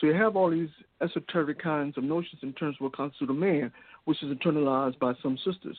So 0.00 0.06
you 0.06 0.14
have 0.14 0.34
all 0.34 0.50
these 0.50 0.70
esoteric 1.02 1.62
kinds 1.62 1.98
of 1.98 2.04
notions 2.04 2.40
in 2.42 2.54
terms 2.54 2.76
of 2.76 2.84
what 2.84 2.96
constitutes 2.96 3.30
a 3.30 3.34
man, 3.34 3.70
which 4.04 4.22
is 4.22 4.34
internalized 4.34 4.98
by 4.98 5.12
some 5.22 5.36
sisters. 5.44 5.76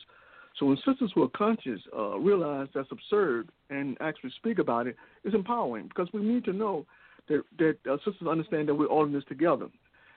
So 0.58 0.66
when 0.66 0.76
sisters 0.76 1.10
who 1.14 1.22
are 1.22 1.28
conscious 1.28 1.80
uh, 1.96 2.18
realize 2.18 2.68
that's 2.74 2.92
absurd 2.92 3.48
and 3.70 3.96
actually 4.00 4.30
speak 4.36 4.58
about 4.58 4.86
it, 4.86 4.96
it's 5.24 5.34
empowering 5.34 5.88
because 5.88 6.08
we 6.12 6.22
need 6.22 6.44
to 6.44 6.52
know 6.52 6.86
that 7.28 7.42
that 7.58 7.76
uh, 7.90 7.96
sisters 8.04 8.28
understand 8.28 8.68
that 8.68 8.74
we're 8.74 8.86
all 8.86 9.04
in 9.04 9.12
this 9.12 9.24
together, 9.28 9.68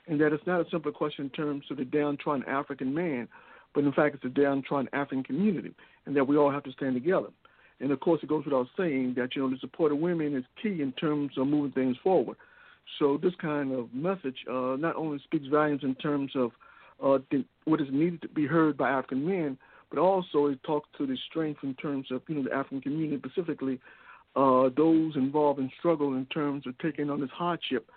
and 0.07 0.19
that 0.19 0.33
it's 0.33 0.45
not 0.45 0.61
a 0.61 0.69
simple 0.69 0.91
question 0.91 1.25
in 1.25 1.31
terms 1.31 1.63
of 1.71 1.77
the 1.77 1.85
downtrodden 1.85 2.47
African 2.47 2.93
man, 2.93 3.27
but 3.73 3.85
in 3.85 3.93
fact 3.93 4.15
it's 4.15 4.25
a 4.25 4.29
downtrodden 4.29 4.89
African 4.93 5.23
community, 5.23 5.73
and 6.05 6.15
that 6.15 6.27
we 6.27 6.37
all 6.37 6.51
have 6.51 6.63
to 6.63 6.71
stand 6.73 6.95
together. 6.95 7.29
And 7.79 7.91
of 7.91 7.99
course, 7.99 8.21
it 8.23 8.29
goes 8.29 8.45
without 8.45 8.67
saying 8.77 9.15
that 9.17 9.35
you 9.35 9.41
know 9.41 9.49
the 9.49 9.59
support 9.59 9.91
of 9.91 9.97
women 9.97 10.35
is 10.35 10.43
key 10.61 10.81
in 10.81 10.93
terms 10.93 11.31
of 11.37 11.47
moving 11.47 11.71
things 11.71 11.97
forward. 12.03 12.37
So 12.99 13.17
this 13.21 13.33
kind 13.41 13.73
of 13.73 13.93
message 13.93 14.45
uh, 14.49 14.75
not 14.77 14.95
only 14.95 15.19
speaks 15.23 15.47
volumes 15.47 15.81
in 15.83 15.95
terms 15.95 16.31
of 16.35 16.51
uh, 17.03 17.19
the, 17.31 17.43
what 17.65 17.81
is 17.81 17.87
needed 17.91 18.21
to 18.21 18.29
be 18.29 18.45
heard 18.45 18.77
by 18.77 18.89
African 18.89 19.27
men, 19.27 19.57
but 19.89 19.99
also 19.99 20.47
it 20.47 20.63
talks 20.63 20.87
to 20.97 21.05
the 21.05 21.17
strength 21.29 21.59
in 21.63 21.73
terms 21.75 22.07
of 22.11 22.21
you 22.27 22.35
know 22.35 22.43
the 22.43 22.53
African 22.53 22.81
community, 22.81 23.21
specifically 23.27 23.79
uh, 24.35 24.69
those 24.75 25.15
involved 25.15 25.59
in 25.59 25.69
struggle 25.77 26.13
in 26.13 26.25
terms 26.27 26.65
of 26.67 26.77
taking 26.77 27.09
on 27.09 27.19
this 27.19 27.29
hardship. 27.31 27.89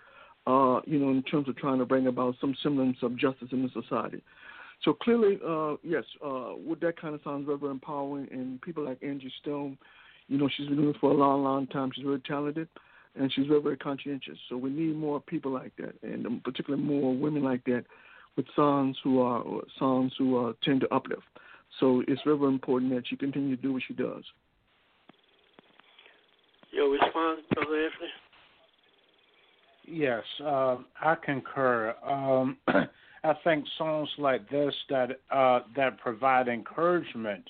Uh, 0.47 0.79
you 0.85 0.97
know, 0.97 1.09
in 1.11 1.21
terms 1.23 1.47
of 1.47 1.55
trying 1.57 1.77
to 1.77 1.85
bring 1.85 2.07
about 2.07 2.33
some 2.41 2.55
semblance 2.63 2.97
of 3.03 3.15
justice 3.15 3.49
in 3.51 3.61
the 3.61 3.69
society. 3.69 4.23
So 4.83 4.93
clearly, 4.93 5.39
uh, 5.45 5.75
yes, 5.83 6.03
uh, 6.25 6.53
with 6.55 6.79
that 6.81 6.99
kind 6.99 7.13
of 7.13 7.21
sounds 7.23 7.45
very, 7.45 7.57
very 7.57 7.71
empowering. 7.71 8.27
And 8.31 8.61
people 8.61 8.85
like 8.85 9.03
Angie 9.03 9.31
Stone, 9.41 9.77
you 10.27 10.37
know, 10.37 10.49
she's 10.55 10.67
been 10.67 10.77
doing 10.77 10.89
it 10.89 10.95
for 11.01 11.11
a 11.11 11.13
long, 11.13 11.43
long 11.43 11.67
time. 11.67 11.91
She's 11.93 12.05
very 12.05 12.21
talented 12.21 12.67
and 13.15 13.31
she's 13.33 13.47
very, 13.47 13.61
very 13.61 13.77
conscientious. 13.77 14.37
So 14.47 14.57
we 14.57 14.69
need 14.69 14.95
more 14.95 15.19
people 15.19 15.51
like 15.51 15.73
that, 15.77 15.95
and 16.03 16.25
um, 16.25 16.41
particularly 16.43 16.83
more 16.83 17.15
women 17.15 17.43
like 17.43 17.63
that, 17.65 17.85
with 18.35 18.45
songs 18.55 18.97
who 19.03 19.19
are 19.21 19.43
songs 19.77 20.13
who 20.17 20.47
uh, 20.47 20.53
tend 20.63 20.81
to 20.81 20.93
uplift. 20.93 21.23
So 21.79 22.03
it's 22.07 22.21
very, 22.23 22.37
very 22.37 22.53
important 22.53 22.93
that 22.93 23.07
she 23.07 23.15
continue 23.15 23.55
to 23.55 23.61
do 23.61 23.73
what 23.73 23.83
she 23.87 23.93
does. 23.93 24.23
Your 26.71 26.89
response, 26.91 27.41
Brother 27.53 27.85
Anthony? 27.85 28.09
Yes, 29.85 30.23
uh, 30.45 30.77
I 31.01 31.15
concur. 31.15 31.95
Um, 32.07 32.57
I 33.23 33.33
think 33.43 33.65
songs 33.77 34.09
like 34.17 34.49
this 34.49 34.73
that 34.89 35.19
uh, 35.31 35.61
that 35.75 35.97
provide 35.99 36.47
encouragement 36.47 37.49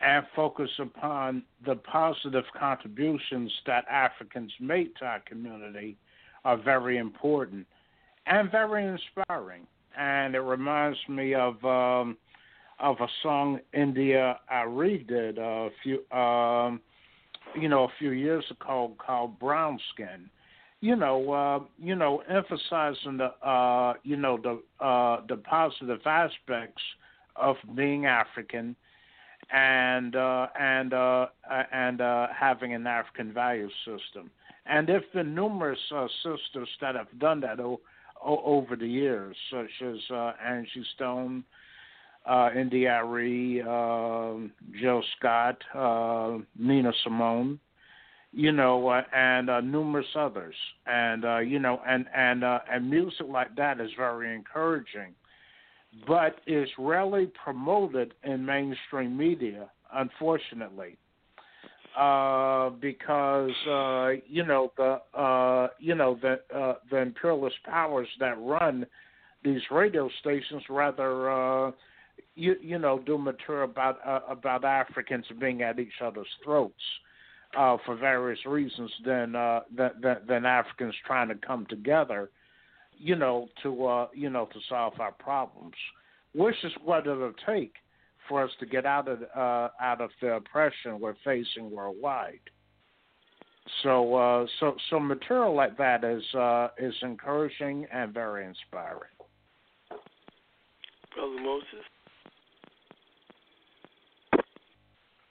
and 0.00 0.24
focus 0.34 0.70
upon 0.78 1.42
the 1.66 1.76
positive 1.76 2.44
contributions 2.58 3.52
that 3.66 3.84
Africans 3.90 4.52
make 4.58 4.96
to 4.96 5.04
our 5.04 5.20
community 5.20 5.96
are 6.44 6.56
very 6.56 6.96
important 6.96 7.66
and 8.26 8.50
very 8.50 8.86
inspiring. 8.86 9.66
And 9.98 10.34
it 10.34 10.40
reminds 10.40 10.98
me 11.08 11.34
of 11.34 11.62
um, 11.64 12.16
of 12.78 12.96
a 13.00 13.08
song 13.22 13.60
India.Arie 13.74 15.04
did 15.06 15.38
a 15.38 15.68
few 15.82 16.10
um, 16.16 16.80
you 17.60 17.68
know 17.68 17.84
a 17.84 17.92
few 17.98 18.10
years 18.10 18.44
ago 18.50 18.94
called 18.98 19.38
Brown 19.38 19.78
Skin. 19.92 20.30
You 20.82 20.96
know, 20.96 21.30
uh, 21.32 21.60
you 21.78 21.94
know, 21.94 22.22
emphasizing 22.28 23.18
the 23.18 23.32
uh, 23.46 23.94
you 24.02 24.16
know 24.16 24.38
the 24.38 24.62
uh, 24.84 25.20
the 25.28 25.36
positive 25.36 26.00
aspects 26.06 26.82
of 27.36 27.56
being 27.74 28.06
African 28.06 28.74
and 29.52 30.16
uh, 30.16 30.46
and 30.58 30.94
uh, 30.94 31.26
and 31.72 32.00
uh, 32.00 32.28
having 32.34 32.72
an 32.74 32.86
African 32.86 33.32
value 33.32 33.68
system. 33.84 34.30
And 34.66 34.88
there've 34.88 35.12
been 35.12 35.34
numerous 35.34 35.78
uh, 35.94 36.06
sisters 36.22 36.68
that 36.80 36.94
have 36.94 37.08
done 37.18 37.40
that 37.40 37.60
o- 37.60 37.80
o- 38.24 38.42
over 38.44 38.76
the 38.76 38.86
years, 38.86 39.36
such 39.50 39.70
as 39.84 39.96
uh, 40.10 40.32
Angie 40.44 40.84
Stone, 40.94 41.44
uh, 42.26 42.50
India.Arie, 42.56 43.62
uh, 43.62 44.34
Jill 44.80 45.02
Scott, 45.16 45.56
uh, 45.74 46.38
Nina 46.58 46.92
Simone, 47.02 47.58
you 48.32 48.52
know, 48.52 48.88
uh, 48.88 49.02
and 49.14 49.50
uh, 49.50 49.60
numerous 49.60 50.06
others. 50.14 50.54
And 50.86 51.24
uh, 51.24 51.38
you 51.38 51.58
know, 51.58 51.80
and 51.86 52.06
and 52.14 52.44
uh, 52.44 52.60
and 52.70 52.88
music 52.88 53.26
like 53.28 53.54
that 53.56 53.80
is 53.80 53.90
very 53.96 54.34
encouraging 54.34 55.14
but 56.06 56.36
is 56.46 56.68
rarely 56.78 57.30
promoted 57.42 58.14
in 58.24 58.44
mainstream 58.44 59.16
media, 59.16 59.70
unfortunately. 59.92 60.96
Uh, 61.98 62.70
because 62.80 63.50
uh, 63.68 64.10
you 64.28 64.44
know 64.46 64.70
the 64.76 65.00
uh, 65.18 65.66
you 65.80 65.96
know 65.96 66.16
the 66.22 66.38
uh, 66.56 66.74
the 66.88 66.96
imperialist 66.96 67.56
powers 67.64 68.06
that 68.20 68.38
run 68.38 68.86
these 69.42 69.60
radio 69.72 70.08
stations 70.20 70.62
rather 70.70 71.28
uh, 71.32 71.72
you 72.36 72.54
you 72.62 72.78
know 72.78 73.00
do 73.00 73.18
material 73.18 73.64
about 73.64 73.98
uh, 74.06 74.20
about 74.28 74.64
Africans 74.64 75.24
being 75.40 75.62
at 75.62 75.80
each 75.80 76.00
other's 76.00 76.28
throats 76.44 76.74
uh, 77.56 77.76
for 77.84 77.96
various 77.96 78.44
reasons 78.46 78.90
than, 79.04 79.34
uh, 79.34 79.60
than 79.74 79.90
than 80.28 80.46
Africans 80.46 80.94
trying 81.06 81.28
to 81.28 81.34
come 81.34 81.66
together 81.66 82.30
you 83.00 83.16
know, 83.16 83.48
to 83.62 83.86
uh, 83.86 84.08
you 84.14 84.30
know, 84.30 84.46
to 84.52 84.60
solve 84.68 84.92
our 85.00 85.12
problems, 85.12 85.74
which 86.34 86.54
is 86.62 86.72
what 86.84 87.06
it'll 87.06 87.32
take 87.46 87.72
for 88.28 88.44
us 88.44 88.50
to 88.60 88.66
get 88.66 88.84
out 88.84 89.08
of 89.08 89.22
uh, 89.34 89.68
out 89.80 90.00
of 90.00 90.10
the 90.20 90.34
oppression 90.34 91.00
we're 91.00 91.14
facing 91.24 91.70
worldwide. 91.70 92.38
So, 93.82 94.14
uh, 94.14 94.46
so, 94.58 94.74
so 94.88 94.98
material 94.98 95.54
like 95.54 95.78
that 95.78 96.04
is 96.04 96.22
uh, 96.34 96.68
is 96.78 96.94
encouraging 97.02 97.86
and 97.92 98.12
very 98.12 98.44
inspiring. 98.44 99.10
Brother 101.14 101.42
Moses. 101.42 101.84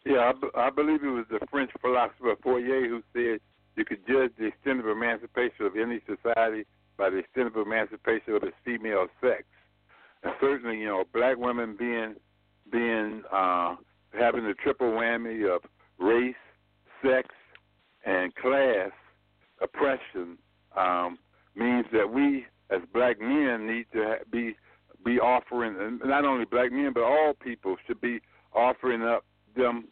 Yeah, 0.06 0.30
I, 0.30 0.32
b- 0.34 0.50
I 0.56 0.70
believe 0.70 1.04
it 1.04 1.10
was 1.10 1.26
the 1.30 1.46
French 1.52 1.72
philosopher 1.82 2.36
Fourier 2.42 2.88
who 2.88 3.02
said 3.14 3.40
you 3.76 3.86
could 3.86 4.06
judge 4.08 4.32
the 4.38 4.48
extent 4.48 4.80
of 4.80 4.88
emancipation 4.88 5.66
of 5.66 5.76
any 5.76 6.00
society 6.08 6.66
by 6.98 7.10
the 7.10 7.18
extent 7.18 7.48
of 7.48 7.56
emancipation 7.56 8.36
of 8.36 8.44
its 8.44 8.56
female 8.64 9.08
sex. 9.22 9.44
And 10.24 10.34
certainly, 10.42 10.80
you 10.80 10.88
know, 10.88 11.04
black 11.14 11.38
women 11.38 11.76
being 11.78 12.16
being 12.72 13.24
uh, 13.32 13.76
having 14.18 14.44
the 14.44 14.54
triple 14.54 14.92
whammy 14.92 15.54
of 15.54 15.62
race, 15.98 16.36
sex, 17.04 17.28
and 18.06 18.34
class 18.36 18.92
oppression 19.62 20.38
um, 20.78 21.18
means 21.56 21.86
that 21.92 22.12
we, 22.12 22.46
as 22.70 22.82
black 22.94 23.20
men, 23.20 23.68
need 23.68 23.86
to 23.94 24.18
be 24.32 24.56
be 25.06 25.20
offering, 25.20 25.76
and 25.80 26.02
not 26.04 26.26
only 26.26 26.46
black 26.46 26.72
men, 26.72 26.92
but 26.94 27.04
all 27.04 27.34
people 27.34 27.78
should 27.88 28.02
be 28.02 28.20
offering 28.54 29.02
up 29.02 29.24
them 29.60 29.86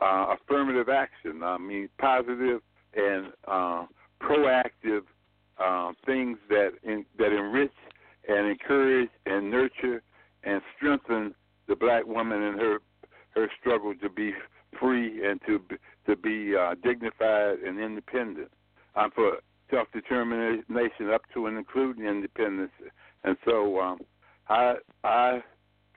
uh, 0.00 0.34
affirmative 0.34 0.88
action. 0.88 1.42
I 1.42 1.58
mean, 1.58 1.88
positive 1.98 2.60
and 2.94 3.32
uh, 3.46 3.86
proactive 4.20 5.02
uh, 5.58 5.92
things 6.06 6.38
that 6.48 6.70
in, 6.82 7.04
that 7.18 7.32
enrich 7.32 7.72
and 8.28 8.48
encourage 8.48 9.10
and 9.26 9.50
nurture 9.50 10.02
and 10.44 10.60
strengthen 10.76 11.34
the 11.68 11.76
black 11.76 12.06
woman 12.06 12.42
in 12.42 12.54
her 12.54 12.78
her 13.34 13.48
struggle 13.60 13.94
to 14.02 14.10
be 14.10 14.32
free 14.78 15.26
and 15.26 15.40
to 15.46 15.60
to 16.06 16.16
be 16.16 16.54
uh, 16.56 16.74
dignified 16.82 17.58
and 17.60 17.78
independent. 17.78 18.50
Um, 18.94 19.10
for 19.14 19.38
self 19.70 19.88
determination 19.92 21.10
up 21.12 21.22
to 21.34 21.46
and 21.46 21.56
including 21.56 22.04
independence. 22.06 22.72
And 23.24 23.36
so 23.44 23.80
um, 23.80 24.00
I 24.48 24.74
I 25.04 25.40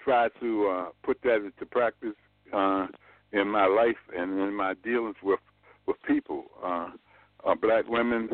try 0.03 0.30
to 0.39 0.67
uh, 0.67 0.86
put 1.03 1.21
that 1.23 1.38
into 1.38 1.65
practice 1.69 2.15
uh, 2.53 2.88
in 3.36 3.47
my 3.49 3.65
life 3.65 3.97
and 4.15 4.39
in 4.39 4.53
my 4.53 4.73
dealings 4.83 5.15
with 5.21 5.39
with 5.86 5.97
people. 6.07 6.45
Uh, 6.63 6.89
uh, 7.45 7.53
black 7.53 7.88
women, 7.88 8.29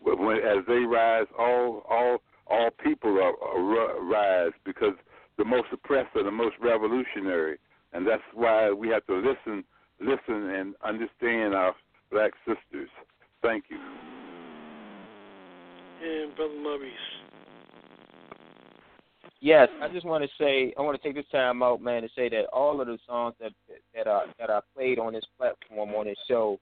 when, 0.00 0.36
as 0.36 0.64
they 0.68 0.80
rise, 0.80 1.26
all 1.38 1.82
all 1.90 2.18
all 2.46 2.70
people 2.82 3.18
are, 3.18 3.34
are 3.42 4.04
rise 4.04 4.52
because 4.64 4.94
the 5.38 5.44
most 5.44 5.66
oppressed 5.72 6.14
are 6.14 6.22
the 6.22 6.30
most 6.30 6.54
revolutionary, 6.60 7.58
and 7.92 8.06
that's 8.06 8.22
why 8.34 8.70
we 8.70 8.88
have 8.88 9.04
to 9.06 9.16
listen, 9.16 9.64
listen, 10.00 10.50
and 10.50 10.74
understand 10.84 11.54
our 11.54 11.74
black 12.10 12.32
sisters. 12.46 12.88
Thank 13.42 13.64
you. 13.68 13.78
And 16.02 16.36
Brother 16.36 16.54
Maurice. 16.62 16.92
Yes, 19.46 19.68
I 19.80 19.86
just 19.86 20.04
want 20.04 20.24
to 20.24 20.30
say 20.42 20.74
I 20.76 20.82
want 20.82 21.00
to 21.00 21.08
take 21.08 21.14
this 21.14 21.30
time 21.30 21.62
out, 21.62 21.80
man, 21.80 22.02
to 22.02 22.08
say 22.16 22.28
that 22.30 22.46
all 22.52 22.80
of 22.80 22.88
the 22.88 22.98
songs 23.06 23.36
that 23.40 23.52
that 23.94 24.08
are 24.08 24.24
that 24.40 24.50
are 24.50 24.64
played 24.74 24.98
on 24.98 25.12
this 25.12 25.24
platform 25.38 25.90
on 25.90 26.06
this 26.06 26.18
show 26.26 26.58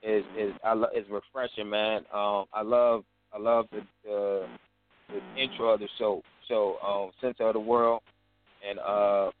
is 0.00 0.22
is 0.38 0.52
I 0.62 0.74
lo- 0.74 0.94
is 0.94 1.04
refreshing, 1.10 1.68
man. 1.68 2.02
Um, 2.14 2.44
I 2.52 2.62
love 2.62 3.02
I 3.32 3.38
love 3.40 3.66
the, 3.72 3.80
the 4.04 4.46
the 5.08 5.42
intro 5.42 5.70
of 5.70 5.80
the 5.80 5.88
show, 5.98 6.22
show 6.46 6.76
um, 6.86 7.10
Center 7.20 7.48
of 7.48 7.54
the 7.54 7.58
World, 7.58 8.00
and 8.64 8.78
uh, 8.78 9.32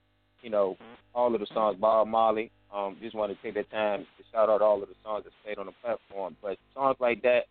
you 0.42 0.50
know 0.50 0.76
all 1.14 1.32
of 1.32 1.40
the 1.40 1.46
songs 1.54 1.76
Bob 1.80 2.08
Marley. 2.08 2.50
Um, 2.74 2.96
just 3.00 3.14
want 3.14 3.30
to 3.30 3.40
take 3.40 3.54
that 3.54 3.70
time 3.70 4.00
to 4.00 4.24
shout 4.32 4.50
out 4.50 4.62
all 4.62 4.82
of 4.82 4.88
the 4.88 4.96
songs 5.04 5.22
that 5.22 5.32
played 5.44 5.58
on 5.58 5.66
the 5.66 5.72
platform. 5.80 6.34
But 6.42 6.58
songs 6.74 6.96
like 6.98 7.22
that, 7.22 7.42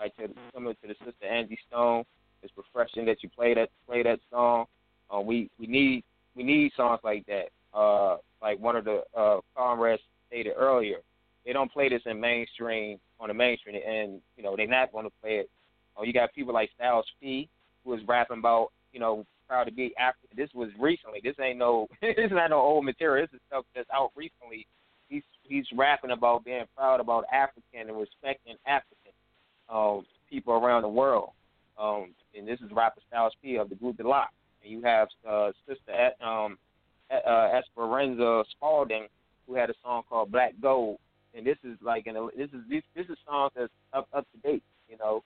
like 0.00 0.16
to, 0.16 0.30
similar 0.52 0.74
to 0.74 0.88
the 0.88 0.96
sister 1.04 1.26
Angie 1.30 1.60
Stone, 1.68 2.02
it's 2.42 2.52
refreshing 2.56 3.06
that 3.06 3.22
you 3.22 3.28
play 3.28 3.54
that 3.54 3.68
play 3.86 4.02
that 4.02 4.18
song. 4.32 4.66
Uh, 5.14 5.20
we 5.20 5.50
we 5.58 5.66
need 5.66 6.04
we 6.36 6.42
need 6.42 6.72
songs 6.76 7.00
like 7.02 7.26
that. 7.26 7.48
Uh, 7.76 8.16
like 8.42 8.58
one 8.60 8.76
of 8.76 8.84
the 8.84 9.02
uh, 9.16 9.40
comrades 9.56 10.02
stated 10.28 10.52
earlier, 10.56 10.98
they 11.44 11.52
don't 11.52 11.72
play 11.72 11.88
this 11.88 12.02
in 12.06 12.20
mainstream 12.20 12.98
on 13.18 13.28
the 13.28 13.34
mainstream, 13.34 13.76
and 13.76 14.20
you 14.36 14.42
know 14.42 14.56
they're 14.56 14.66
not 14.66 14.92
going 14.92 15.04
to 15.04 15.12
play 15.22 15.36
it. 15.36 15.50
Uh, 15.98 16.02
you 16.02 16.12
got 16.12 16.32
people 16.34 16.54
like 16.54 16.70
Styles 16.76 17.06
P, 17.20 17.48
who 17.84 17.94
is 17.94 18.00
rapping 18.06 18.38
about 18.38 18.68
you 18.92 19.00
know 19.00 19.26
proud 19.48 19.64
to 19.64 19.72
be 19.72 19.92
African. 19.98 20.36
This 20.36 20.50
was 20.54 20.70
recently. 20.78 21.20
This 21.22 21.34
ain't 21.40 21.58
no 21.58 21.88
this 22.00 22.14
is 22.16 22.30
not 22.30 22.50
no 22.50 22.60
old 22.60 22.84
material. 22.84 23.26
This 23.26 23.36
is 23.36 23.42
stuff 23.48 23.64
that's 23.74 23.88
out 23.92 24.12
recently. 24.16 24.66
He's 25.08 25.22
he's 25.42 25.66
rapping 25.76 26.12
about 26.12 26.44
being 26.44 26.64
proud 26.76 27.00
about 27.00 27.24
African 27.32 27.88
and 27.88 27.98
respecting 27.98 28.54
African 28.66 29.12
um, 29.68 30.06
people 30.30 30.54
around 30.54 30.82
the 30.82 30.88
world. 30.88 31.30
Um, 31.78 32.14
and 32.36 32.46
this 32.46 32.60
is 32.60 32.70
rapper 32.72 33.00
Styles 33.08 33.32
P 33.42 33.56
of 33.56 33.68
the 33.68 33.74
group 33.74 33.96
The 33.96 34.04
LOX. 34.04 34.32
And 34.62 34.72
you 34.72 34.82
have 34.82 35.08
uh, 35.28 35.52
Sister 35.66 36.10
um, 36.24 36.58
uh, 37.10 37.48
Esperanza 37.58 38.44
Spalding, 38.50 39.06
who 39.46 39.54
had 39.54 39.70
a 39.70 39.74
song 39.82 40.02
called 40.08 40.30
Black 40.30 40.54
Gold. 40.60 40.98
And 41.34 41.46
this 41.46 41.58
is 41.64 41.78
like, 41.82 42.06
an, 42.06 42.14
this 42.36 42.48
is 42.48 42.60
this 42.68 42.82
this 42.94 43.06
is 43.06 43.16
songs 43.26 43.52
that's 43.56 43.72
up 43.92 44.08
up 44.12 44.26
to 44.32 44.48
date, 44.48 44.64
you 44.88 44.96
know. 44.98 45.22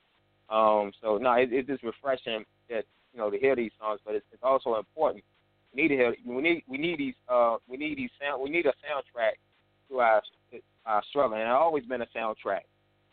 Um, 0.50 0.92
so 1.00 1.16
no, 1.16 1.32
it, 1.32 1.48
it's 1.52 1.68
just 1.68 1.82
refreshing 1.82 2.44
that 2.68 2.84
you 3.12 3.18
know 3.18 3.30
to 3.30 3.38
hear 3.38 3.56
these 3.56 3.72
songs, 3.80 4.00
but 4.04 4.14
it's, 4.14 4.26
it's 4.32 4.42
also 4.42 4.76
important. 4.76 5.24
We 5.74 5.82
need 5.82 5.88
to 5.88 5.94
hear. 5.94 6.14
We 6.26 6.42
need 6.42 6.62
we 6.68 6.78
need 6.78 6.98
these 6.98 7.14
uh 7.28 7.56
we 7.68 7.78
need 7.78 7.96
these 7.96 8.10
sound 8.20 8.42
we 8.42 8.50
need 8.50 8.66
a 8.66 8.74
soundtrack 8.84 9.32
to 9.88 10.00
our 10.00 10.22
our 10.86 11.02
struggle, 11.08 11.34
and 11.34 11.42
it's 11.42 11.50
always 11.52 11.84
been 11.84 12.02
a 12.02 12.06
soundtrack. 12.14 12.64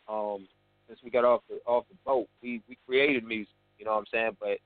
Um, 0.10 0.48
since 0.88 1.00
we 1.04 1.10
got 1.10 1.24
off 1.24 1.42
the 1.50 1.60
off 1.66 1.86
the 1.90 1.96
boat, 2.06 2.28
we 2.42 2.62
we 2.68 2.78
created 2.86 3.24
music. 3.24 3.54
You 3.80 3.86
know 3.86 3.92
what 3.92 4.00
I'm 4.00 4.06
saying? 4.12 4.38
But 4.40 4.58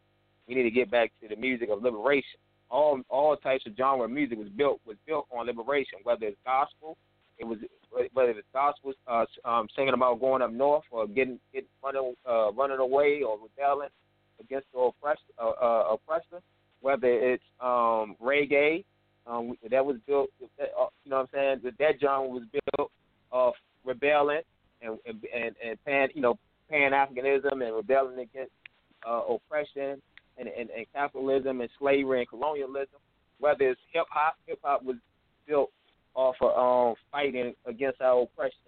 we 0.47 0.55
need 0.55 0.63
to 0.63 0.71
get 0.71 0.91
back 0.91 1.11
to 1.21 1.27
the 1.27 1.35
music 1.35 1.69
of 1.69 1.83
liberation. 1.83 2.39
All 2.69 2.99
all 3.09 3.35
types 3.37 3.65
of 3.67 3.73
genre 3.77 4.07
music 4.07 4.37
was 4.37 4.49
built 4.49 4.79
was 4.85 4.97
built 5.05 5.27
on 5.31 5.45
liberation, 5.45 5.99
whether 6.03 6.25
it's 6.25 6.37
gospel, 6.45 6.97
it 7.37 7.45
was 7.45 7.59
whether 8.13 8.31
it's 8.31 8.47
gospel 8.53 8.93
uh, 9.07 9.25
um, 9.45 9.67
singing 9.75 9.93
about 9.93 10.19
going 10.19 10.41
up 10.41 10.51
north 10.51 10.83
or 10.91 11.07
getting 11.07 11.39
getting 11.53 11.69
running 11.83 12.13
uh, 12.27 12.51
running 12.53 12.79
away 12.79 13.21
or 13.25 13.37
rebelling 13.37 13.89
against 14.39 14.67
the 14.73 14.79
oppressed 14.79 15.21
uh, 15.41 15.49
uh, 15.49 15.93
oppressor, 15.93 16.41
whether 16.81 17.07
it's 17.07 17.43
um, 17.61 18.15
reggae 18.21 18.83
um, 19.27 19.55
that 19.69 19.85
was 19.85 19.97
built. 20.07 20.29
Uh, 20.41 20.87
you 21.03 21.11
know 21.11 21.17
what 21.17 21.21
I'm 21.21 21.27
saying? 21.33 21.59
That, 21.63 21.77
that 21.79 22.01
genre 22.01 22.27
was 22.27 22.43
built 22.51 22.91
of 23.31 23.53
rebelling 23.83 24.41
and 24.81 24.97
and 25.05 25.23
and, 25.33 25.55
and 25.65 25.85
pan 25.85 26.09
you 26.13 26.21
know 26.21 26.37
pan 26.69 26.91
Africanism 26.91 27.65
and 27.65 27.75
rebelling 27.75 28.19
against 28.19 28.51
uh, 29.07 29.21
oppression 29.29 30.01
and, 30.37 30.47
and, 30.49 30.69
and 30.69 30.85
capitalism 30.93 31.61
and 31.61 31.69
slavery 31.79 32.19
and 32.19 32.29
colonialism. 32.29 32.99
Whether 33.39 33.69
it's 33.69 33.81
hip 33.91 34.05
hop, 34.09 34.35
hip 34.47 34.59
hop 34.63 34.83
was 34.83 34.95
built 35.47 35.71
off 36.15 36.35
of 36.41 36.89
um, 36.89 36.95
fighting 37.11 37.53
against 37.65 38.01
our 38.01 38.23
oppression 38.23 38.59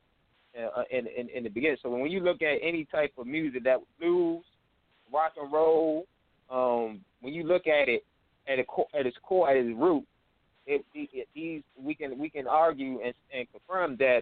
uh, 0.57 0.83
in, 0.91 1.07
in 1.07 1.29
in 1.29 1.43
the 1.43 1.49
beginning. 1.49 1.77
So 1.81 1.89
when 1.89 2.11
you 2.11 2.19
look 2.19 2.41
at 2.41 2.57
any 2.61 2.85
type 2.85 3.13
of 3.17 3.27
music 3.27 3.63
that 3.63 3.77
blues, 3.99 4.43
rock 5.13 5.33
and 5.41 5.51
roll, 5.51 6.05
um, 6.49 7.01
when 7.21 7.33
you 7.33 7.43
look 7.43 7.67
at 7.67 7.87
it 7.87 8.03
at, 8.47 8.59
a 8.59 8.97
at 8.97 9.05
its 9.05 9.17
core, 9.23 9.49
at 9.49 9.55
its 9.55 9.77
root, 9.77 10.03
it, 10.65 10.83
it, 10.93 11.27
these 11.33 11.61
we 11.81 11.95
can 11.95 12.17
we 12.17 12.29
can 12.29 12.47
argue 12.47 12.99
and, 13.03 13.13
and 13.33 13.47
confirm 13.51 13.95
that 13.97 14.21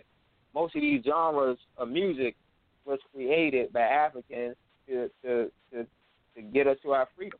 most 0.54 0.76
of 0.76 0.82
these 0.82 1.04
genres 1.04 1.58
of 1.78 1.90
music 1.90 2.36
was 2.86 3.00
created 3.14 3.74
by 3.74 3.82
Africans 3.82 4.56
to 4.88 5.10
to 5.24 5.52
to, 5.72 5.86
to 6.36 6.42
get 6.42 6.68
us 6.68 6.78
to 6.84 6.92
our 6.92 7.08
freedom. 7.16 7.40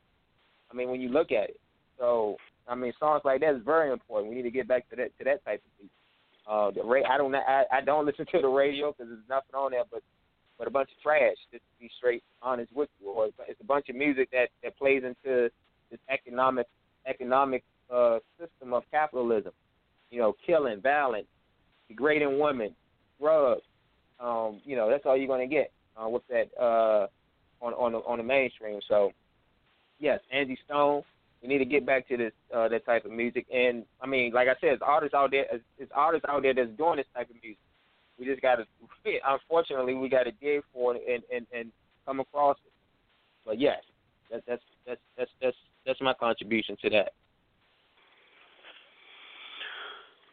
I 0.70 0.74
mean, 0.74 0.90
when 0.90 1.00
you 1.00 1.08
look 1.08 1.32
at 1.32 1.50
it, 1.50 1.60
so 1.98 2.36
I 2.68 2.74
mean, 2.74 2.92
songs 2.98 3.22
like 3.24 3.40
that 3.40 3.54
is 3.54 3.62
very 3.64 3.92
important. 3.92 4.30
We 4.30 4.36
need 4.36 4.42
to 4.42 4.50
get 4.50 4.68
back 4.68 4.88
to 4.90 4.96
that 4.96 5.16
to 5.18 5.24
that 5.24 5.44
type 5.44 5.62
of 5.64 5.70
music. 5.78 5.92
Uh, 6.48 6.70
the 6.70 6.82
ra- 6.88 7.08
I 7.08 7.16
don't 7.16 7.34
I, 7.34 7.64
I 7.72 7.80
don't 7.80 8.06
listen 8.06 8.26
to 8.32 8.40
the 8.40 8.48
radio 8.48 8.92
because 8.92 9.08
there's 9.08 9.28
nothing 9.28 9.54
on 9.54 9.70
there 9.72 9.84
but 9.90 10.02
but 10.58 10.66
a 10.66 10.70
bunch 10.70 10.88
of 10.96 11.02
trash. 11.02 11.36
Just 11.52 11.62
to 11.62 11.80
be 11.80 11.90
straight 11.98 12.22
honest 12.42 12.72
with 12.74 12.88
you, 13.00 13.10
or 13.10 13.26
it's 13.26 13.60
a 13.60 13.64
bunch 13.64 13.88
of 13.88 13.96
music 13.96 14.30
that 14.32 14.48
that 14.62 14.76
plays 14.78 15.02
into 15.04 15.50
this 15.90 16.00
economic 16.10 16.66
economic 17.06 17.62
uh, 17.92 18.18
system 18.38 18.72
of 18.72 18.82
capitalism. 18.90 19.52
You 20.10 20.20
know, 20.20 20.34
killing, 20.46 20.80
violence, 20.80 21.26
degrading 21.88 22.38
women, 22.38 22.74
drugs. 23.20 23.62
Um, 24.18 24.60
you 24.64 24.76
know, 24.76 24.88
that's 24.88 25.04
all 25.04 25.16
you're 25.16 25.36
to 25.38 25.46
get 25.46 25.72
uh, 26.00 26.08
with 26.08 26.22
that 26.28 26.56
uh, 26.62 27.08
on 27.66 27.72
on 27.74 27.92
the, 27.92 27.98
on 27.98 28.18
the 28.18 28.24
mainstream. 28.24 28.80
So, 28.88 29.12
yes, 29.98 30.20
Angie 30.32 30.58
Stone. 30.64 31.02
We 31.42 31.48
need 31.48 31.58
to 31.58 31.64
get 31.66 31.84
back 31.84 32.08
to 32.08 32.16
this 32.16 32.32
uh, 32.54 32.68
that 32.68 32.86
type 32.86 33.04
of 33.04 33.10
music. 33.10 33.46
And 33.52 33.84
I 34.00 34.06
mean, 34.06 34.32
like 34.32 34.48
I 34.48 34.54
said, 34.60 34.70
it's 34.72 34.82
artists 34.84 35.14
out 35.14 35.30
there, 35.30 35.46
it's 35.78 35.92
artists 35.94 36.26
out 36.28 36.42
there 36.42 36.54
that's 36.54 36.70
doing 36.76 36.96
this 36.96 37.06
type 37.14 37.28
of 37.28 37.36
music. 37.42 37.58
We 38.18 38.24
just 38.24 38.40
got 38.40 38.56
to, 38.56 38.64
fit. 39.04 39.20
unfortunately, 39.26 39.94
we 39.94 40.08
got 40.08 40.24
to 40.24 40.32
dig 40.32 40.62
for 40.72 40.96
it 40.96 41.02
and, 41.06 41.22
and 41.34 41.46
and 41.54 41.72
come 42.06 42.20
across 42.20 42.56
it. 42.64 42.72
But 43.44 43.60
yes, 43.60 43.82
that, 44.30 44.42
that's 44.48 44.62
that's 44.86 45.00
that's 45.18 45.30
that's 45.42 45.56
that's 45.84 46.00
my 46.00 46.14
contribution 46.14 46.76
to 46.82 46.90
that. 46.90 47.12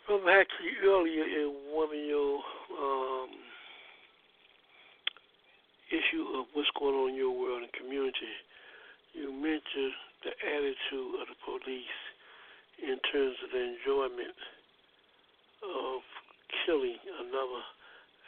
Well, 0.08 0.20
actually, 0.30 0.76
earlier 0.86 1.24
in 1.24 1.54
one 1.72 1.90
of 1.90 1.96
your 1.96 2.36
um, 2.80 3.30
issue 5.94 6.26
of 6.42 6.50
what's 6.58 6.74
going 6.74 6.98
on 6.98 7.14
in 7.14 7.16
your 7.16 7.32
world 7.32 7.62
and 7.62 7.74
community, 7.78 8.34
you 9.14 9.30
mentioned 9.30 9.94
the 10.26 10.34
attitude 10.34 11.22
of 11.22 11.30
the 11.30 11.38
police 11.46 11.98
in 12.82 12.98
terms 13.14 13.38
of 13.46 13.54
the 13.54 13.62
enjoyment 13.62 14.38
of 15.62 16.02
killing 16.66 16.98
another 17.22 17.64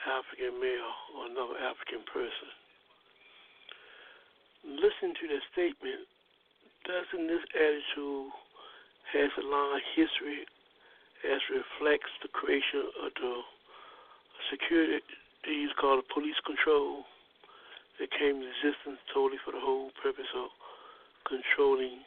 African 0.05 0.61
male 0.61 0.93
or 1.18 1.26
another 1.34 1.57
African 1.57 2.05
person. 2.05 2.49
Listen 4.78 5.18
to 5.18 5.26
that 5.34 5.43
statement. 5.49 6.05
Doesn't 6.86 7.26
this 7.26 7.41
attitude 7.57 8.30
has 9.13 9.30
a 9.41 9.45
long 9.49 9.82
history 9.97 10.45
as 11.26 11.41
reflects 11.49 12.13
the 12.22 12.30
creation 12.30 12.86
of 13.01 13.09
the 13.18 13.34
security 14.53 15.01
called 15.80 16.03
police 16.13 16.38
control 16.45 17.05
that 17.99 18.11
came 18.11 18.43
into 18.43 18.51
existence 18.51 18.99
totally 19.13 19.39
for 19.43 19.51
the 19.51 19.61
whole 19.61 19.91
purpose 20.01 20.29
of 20.35 20.49
controlling 21.23 22.03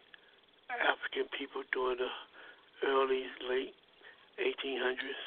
African 0.69 1.27
people 1.33 1.63
during 1.73 1.99
the 1.99 2.13
early, 2.87 3.25
late 3.49 3.75
1800s. 4.39 5.23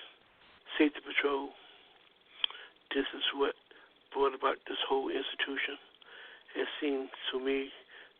Safety 0.78 1.02
Patrol. 1.04 1.50
This 2.96 3.08
is 3.16 3.24
what 3.36 3.56
brought 4.14 4.36
about 4.36 4.58
this 4.68 4.80
whole 4.88 5.10
institution. 5.10 5.76
It 6.56 6.68
seems 6.80 7.10
to 7.32 7.40
me 7.40 7.72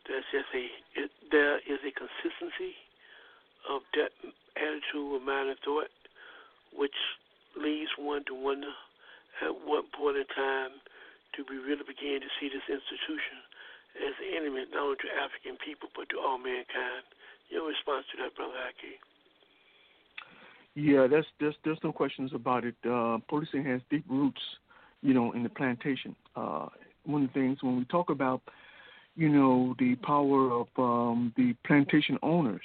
that 0.08 0.24
just 0.32 0.50
a 0.56 0.66
it, 1.00 1.12
there 1.32 1.58
is 1.60 1.80
a 1.84 1.92
consistency 1.92 2.76
of 3.70 3.82
that 3.96 4.12
attitude 4.56 5.16
of 5.16 5.22
mind 5.22 5.50
and 5.50 5.60
thought, 5.64 5.92
which 6.76 6.96
leads 7.56 7.92
one 7.98 8.24
to 8.26 8.36
wonder 8.36 8.72
at 9.44 9.52
what 9.66 9.92
point 9.92 10.18
in 10.18 10.28
time 10.36 10.72
do 11.36 11.46
we 11.50 11.58
really 11.58 11.84
begin 11.88 12.20
to 12.22 12.32
see 12.40 12.50
this 12.50 12.66
institution 12.68 13.40
as 13.98 14.16
an 14.20 14.30
enemy 14.36 14.66
not 14.72 14.84
only 14.84 15.00
to 15.04 15.10
African 15.20 15.58
people 15.60 15.90
but 15.96 16.10
to 16.10 16.20
all 16.20 16.38
mankind? 16.38 17.08
Your 17.50 17.68
response 17.68 18.06
to 18.12 18.24
that, 18.24 18.36
Brother 18.36 18.56
Haki? 18.56 18.96
Yeah, 20.76 21.08
that's 21.08 21.28
there's 21.40 21.56
there's 21.64 21.80
no 21.84 21.92
questions 21.92 22.32
about 22.34 22.64
it. 22.64 22.76
Uh, 22.88 23.18
policing 23.28 23.66
has 23.66 23.82
deep 23.90 24.06
roots, 24.10 24.42
you 25.02 25.14
know, 25.14 25.34
in 25.34 25.44
the 25.44 25.50
plantation. 25.50 26.16
Uh, 26.36 26.68
one 27.04 27.24
of 27.24 27.34
the 27.34 27.34
things 27.34 27.58
when 27.62 27.78
we 27.78 27.86
talk 27.86 28.10
about, 28.10 28.42
you 29.16 29.28
know, 29.28 29.76
the 29.80 29.96
power 29.96 30.52
of 30.52 30.68
um, 30.78 31.34
the 31.36 31.56
plantation 31.66 32.18
owners 32.24 32.62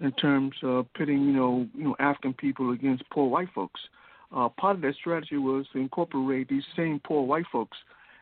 in 0.00 0.12
terms 0.12 0.54
of 0.62 0.86
pitting, 0.94 1.22
you 1.22 1.32
know, 1.32 1.68
you 1.74 1.84
know, 1.84 1.96
African 2.00 2.32
people 2.34 2.72
against 2.72 3.08
poor 3.10 3.28
white 3.28 3.48
folks. 3.54 3.80
Uh, 3.82 3.99
part 4.30 4.76
of 4.76 4.82
that 4.82 4.94
strategy 4.94 5.36
was 5.36 5.66
to 5.72 5.78
incorporate 5.78 6.48
these 6.48 6.64
same 6.76 7.00
poor 7.04 7.22
white 7.22 7.46
folks 7.52 7.76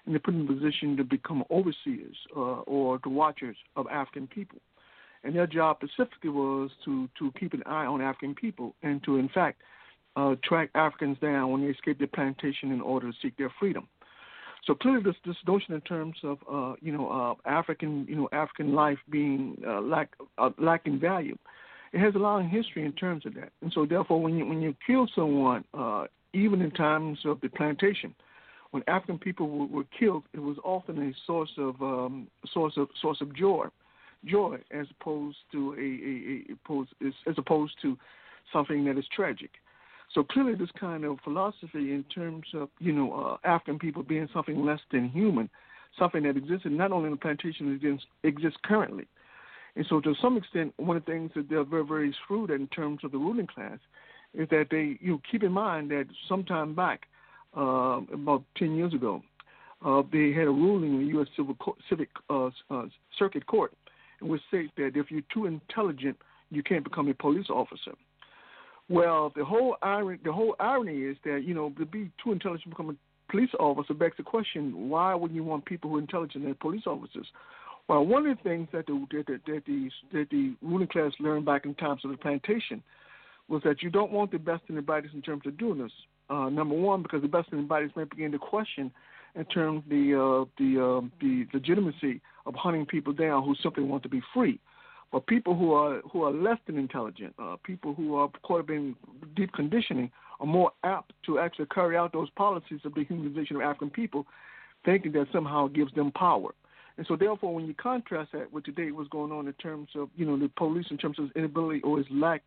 and 0.07 0.15
to 0.15 0.21
put 0.21 0.33
them 0.33 0.49
in 0.49 0.49
a 0.49 0.59
position 0.59 0.97
to 0.97 1.05
become 1.05 1.45
overseers 1.51 2.17
uh, 2.35 2.61
or 2.63 2.99
the 3.03 3.11
watchers 3.11 3.57
of 3.77 3.87
African 3.89 4.27
people. 4.27 4.59
And 5.23 5.35
their 5.35 5.47
job 5.47 5.79
specifically 5.83 6.31
was 6.31 6.71
to, 6.85 7.09
to 7.19 7.31
keep 7.39 7.53
an 7.53 7.63
eye 7.67 7.85
on 7.85 8.01
African 8.01 8.35
people 8.35 8.75
and 8.83 9.03
to, 9.05 9.17
in 9.17 9.29
fact, 9.29 9.61
uh, 10.17 10.35
track 10.43 10.71
Africans 10.75 11.19
down 11.19 11.53
when 11.53 11.61
they 11.61 11.69
escape 11.69 11.99
the 11.99 12.07
plantation 12.07 12.73
in 12.73 12.81
order 12.81 13.11
to 13.11 13.17
seek 13.21 13.37
their 13.37 13.53
freedom. 13.59 13.87
So 14.67 14.75
clearly, 14.75 15.03
this 15.03 15.15
this 15.25 15.37
notion 15.47 15.75
in 15.75 15.81
terms 15.83 16.17
of 16.25 16.39
uh, 16.51 16.75
you 16.81 16.93
know 16.93 17.09
uh, 17.09 17.49
African 17.49 18.05
you 18.09 18.17
know 18.17 18.29
African 18.33 18.75
life 18.75 18.99
being 19.09 19.57
uh, 19.67 19.81
lack 19.81 20.11
uh, 20.37 20.51
lacking 20.59 20.99
value 20.99 21.39
it 21.93 22.01
has 22.01 22.14
a 22.14 22.18
long 22.18 22.49
history 22.49 22.84
in 22.84 22.93
terms 22.93 23.24
of 23.26 23.34
that. 23.34 23.51
And 23.62 23.72
so, 23.72 23.86
therefore, 23.86 24.20
when 24.20 24.36
you 24.36 24.47
when 24.47 24.61
you 24.61 24.74
kill 24.86 25.09
someone, 25.14 25.64
uh, 25.74 26.05
even 26.32 26.61
in 26.61 26.70
times 26.70 27.18
of 27.24 27.41
the 27.41 27.49
plantation, 27.49 28.14
when 28.70 28.82
African 28.86 29.18
people 29.18 29.49
were, 29.49 29.66
were 29.66 29.84
killed, 29.99 30.24
it 30.32 30.41
was 30.41 30.57
often 30.64 30.99
a 30.99 31.12
source 31.26 31.53
of 31.59 31.80
um, 31.80 32.28
source 32.53 32.74
of 32.76 32.89
source 33.01 33.20
of 33.20 33.34
joy, 33.34 33.66
joy 34.24 34.59
as 34.70 34.86
opposed 35.01 35.39
to 35.53 35.74
a, 35.74 36.72
a, 36.72 37.07
a 37.07 37.30
as 37.30 37.34
opposed 37.39 37.74
to 37.82 37.97
something 38.53 38.84
that 38.84 38.99
is 38.99 39.05
tragic. 39.14 39.51
So 40.14 40.24
clearly, 40.24 40.55
this 40.55 40.70
kind 40.78 41.05
of 41.05 41.18
philosophy 41.22 41.93
in 41.93 42.05
terms 42.14 42.47
of 42.55 42.68
you 42.78 42.93
know 42.93 43.12
uh, 43.12 43.49
African 43.49 43.78
people 43.78 44.03
being 44.03 44.28
something 44.32 44.64
less 44.64 44.80
than 44.91 45.09
human, 45.09 45.49
something 45.99 46.22
that 46.24 46.36
existed 46.36 46.72
not 46.72 46.93
only 46.93 47.07
in 47.07 47.12
the 47.12 47.18
plantation 47.18 47.74
exists, 47.74 48.07
exists 48.22 48.59
currently, 48.64 49.07
and 49.79 49.87
so, 49.89 50.01
to 50.01 50.14
some 50.20 50.37
extent, 50.37 50.74
one 50.76 50.99
of 50.99 51.05
the 51.07 51.12
things 51.12 51.31
that 51.37 51.49
they're 51.49 51.64
very, 51.64 51.87
very 51.87 52.14
shrewd 52.26 52.51
in 52.51 52.66
terms 52.66 53.01
of 53.05 53.12
the 53.12 53.18
ruling 53.18 53.47
class 53.47 53.79
is 54.35 54.47
that 54.51 54.66
they, 54.70 54.99
you 55.01 55.12
know, 55.12 55.20
keep 55.31 55.43
in 55.43 55.53
mind 55.53 55.91
that 55.93 56.07
sometime 56.29 56.74
back, 56.74 57.07
uh, 57.57 58.01
about 58.12 58.43
10 58.59 58.76
years 58.76 58.93
ago, 58.93 59.22
uh, 59.87 60.03
they 60.12 60.33
had 60.33 60.49
a 60.49 60.51
ruling 60.51 60.95
in 60.95 60.99
the 60.99 61.07
U.S. 61.14 61.29
Civil 61.37 61.55
Co- 61.55 61.76
Civic 61.89 62.11
uh, 62.29 62.51
uh, 62.70 62.87
Circuit 63.18 63.47
Court 63.47 63.72
which 64.20 64.43
states 64.49 64.72
that 64.76 64.93
if 64.95 65.11
you're 65.11 65.22
too 65.33 65.47
intelligent, 65.47 66.16
you 66.51 66.62
can't 66.62 66.85
become 66.85 67.09
a 67.09 67.14
police 67.14 67.47
officer. 67.51 67.93
Well, 68.89 69.33
the 69.37 69.45
whole 69.45 69.76
irony, 69.83 70.18
the 70.24 70.33
whole 70.33 70.57
irony 70.59 71.03
is 71.03 71.16
that 71.24 71.43
you 71.45 71.55
know 71.55 71.70
to 71.79 71.85
be 71.85 72.11
too 72.22 72.33
intelligent 72.33 72.64
to 72.64 72.70
become 72.70 72.91
a 72.91 73.31
police 73.31 73.51
officer 73.61 73.95
begs 73.95 74.16
the 74.16 74.22
question: 74.22 74.89
Why 74.89 75.14
would 75.14 75.33
you 75.33 75.45
want 75.45 75.66
people 75.66 75.91
who 75.91 75.97
are 75.97 76.01
intelligent 76.01 76.49
as 76.49 76.57
police 76.61 76.87
officers? 76.87 77.26
Well, 77.89 78.05
one 78.05 78.26
of 78.26 78.36
the 78.36 78.43
things 78.43 78.68
that 78.72 78.86
the 78.86 79.07
that 79.12 79.26
the, 79.26 79.41
that 79.47 79.64
the, 79.66 79.91
that 80.12 80.30
the 80.30 80.55
ruling 80.61 80.89
class 80.89 81.12
learned 81.20 81.47
back 81.47 81.64
in 81.64 81.74
times 81.74 82.05
of 82.05 82.11
the 82.11 82.18
plantation 82.18 82.82
was 83.49 83.62
that 83.64 83.82
you 83.82 83.89
don't 83.89 84.12
want 84.12 84.30
the 84.30 84.39
best 84.39 84.62
in 84.68 84.74
the 84.74 84.82
brightest 84.82 85.14
in 85.14 85.22
terms 85.22 85.43
of 85.47 85.57
doing 85.57 85.78
this. 85.78 85.93
Uh, 86.28 86.51
number 86.51 86.74
one, 86.74 87.03
because 87.03 87.22
the 87.22 87.28
best 87.28 87.49
in 87.51 87.59
the 87.59 87.64
brightest 87.64 87.97
may 87.97 88.05
begin 88.05 88.30
to 88.32 88.39
question 88.39 88.93
in 89.34 89.45
terms 89.47 89.82
of 89.84 89.89
the 89.89 90.14
uh, 90.14 90.45
the 90.59 90.78
uh, 90.78 91.01
the 91.22 91.47
legitimacy 91.55 92.20
of 92.45 92.55
hunting 92.55 92.84
people 92.84 93.14
down 93.14 93.43
who 93.43 93.55
simply 93.62 93.82
want 93.82 94.03
to 94.03 94.09
be 94.11 94.20
free. 94.34 94.61
But 95.11 95.26
people 95.26 95.57
who 95.57 95.72
are 95.72 96.03
who 96.12 96.24
are 96.24 96.30
less 96.30 96.59
than 96.66 96.76
intelligent, 96.76 97.34
uh, 97.39 97.57
people 97.62 97.95
who 97.95 98.16
are 98.16 98.28
caught 98.43 98.61
up 98.61 98.68
in 98.68 98.95
deep 99.34 99.53
conditioning, 99.53 100.11
are 100.41 100.47
more 100.47 100.72
apt 100.84 101.14
to 101.24 101.39
actually 101.39 101.66
carry 101.74 101.97
out 101.97 102.12
those 102.12 102.28
policies 102.36 102.80
of 102.84 102.93
dehumanization 102.93 103.53
of 103.53 103.62
African 103.62 103.89
people, 103.89 104.26
thinking 104.84 105.12
that 105.12 105.28
somehow 105.32 105.66
it 105.66 105.72
gives 105.72 105.95
them 105.95 106.12
power. 106.12 106.51
And 106.99 107.07
so, 107.07 107.15
therefore, 107.15 107.55
when 107.55 107.67
you 107.67 107.75
contrast 107.75 108.33
that 108.33 108.53
with 108.53 108.65
today, 108.65 108.91
what's 108.91 109.09
going 109.09 109.31
on 109.31 109.47
in 109.47 109.53
terms 109.55 109.89
of 109.95 110.11
you 110.17 110.27
know 110.27 110.37
the 110.37 110.51
police, 110.57 110.87
in 110.91 110.99
terms 110.99 111.19
of 111.19 111.27
its 111.27 111.37
inability 111.37 111.81
or 111.83 112.01
its 112.01 112.09
lack, 112.11 112.43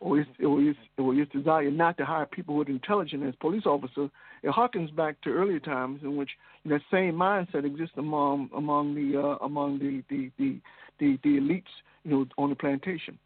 or 0.00 0.18
its 0.18 0.30
or 0.42 0.60
its, 0.60 0.78
or 0.96 1.14
its 1.14 1.30
desire 1.30 1.70
not 1.70 1.98
to 1.98 2.06
hire 2.06 2.24
people 2.24 2.54
who 2.54 2.62
are 2.62 2.66
intelligent 2.66 3.22
as 3.22 3.34
police 3.40 3.66
officers, 3.66 4.10
it 4.42 4.50
harkens 4.50 4.94
back 4.96 5.20
to 5.20 5.30
earlier 5.30 5.60
times 5.60 6.00
in 6.02 6.16
which 6.16 6.30
that 6.64 6.80
same 6.90 7.14
mindset 7.14 7.66
exists 7.66 7.94
among 7.98 8.48
among 8.56 8.94
the 8.94 9.20
uh, 9.20 9.44
among 9.44 9.78
the 9.78 10.02
the, 10.08 10.30
the 10.38 10.58
the 10.98 11.18
the 11.22 11.38
elites, 11.38 11.64
you 12.04 12.10
know, 12.10 12.26
on 12.38 12.48
the 12.48 12.56
plantation. 12.56 13.18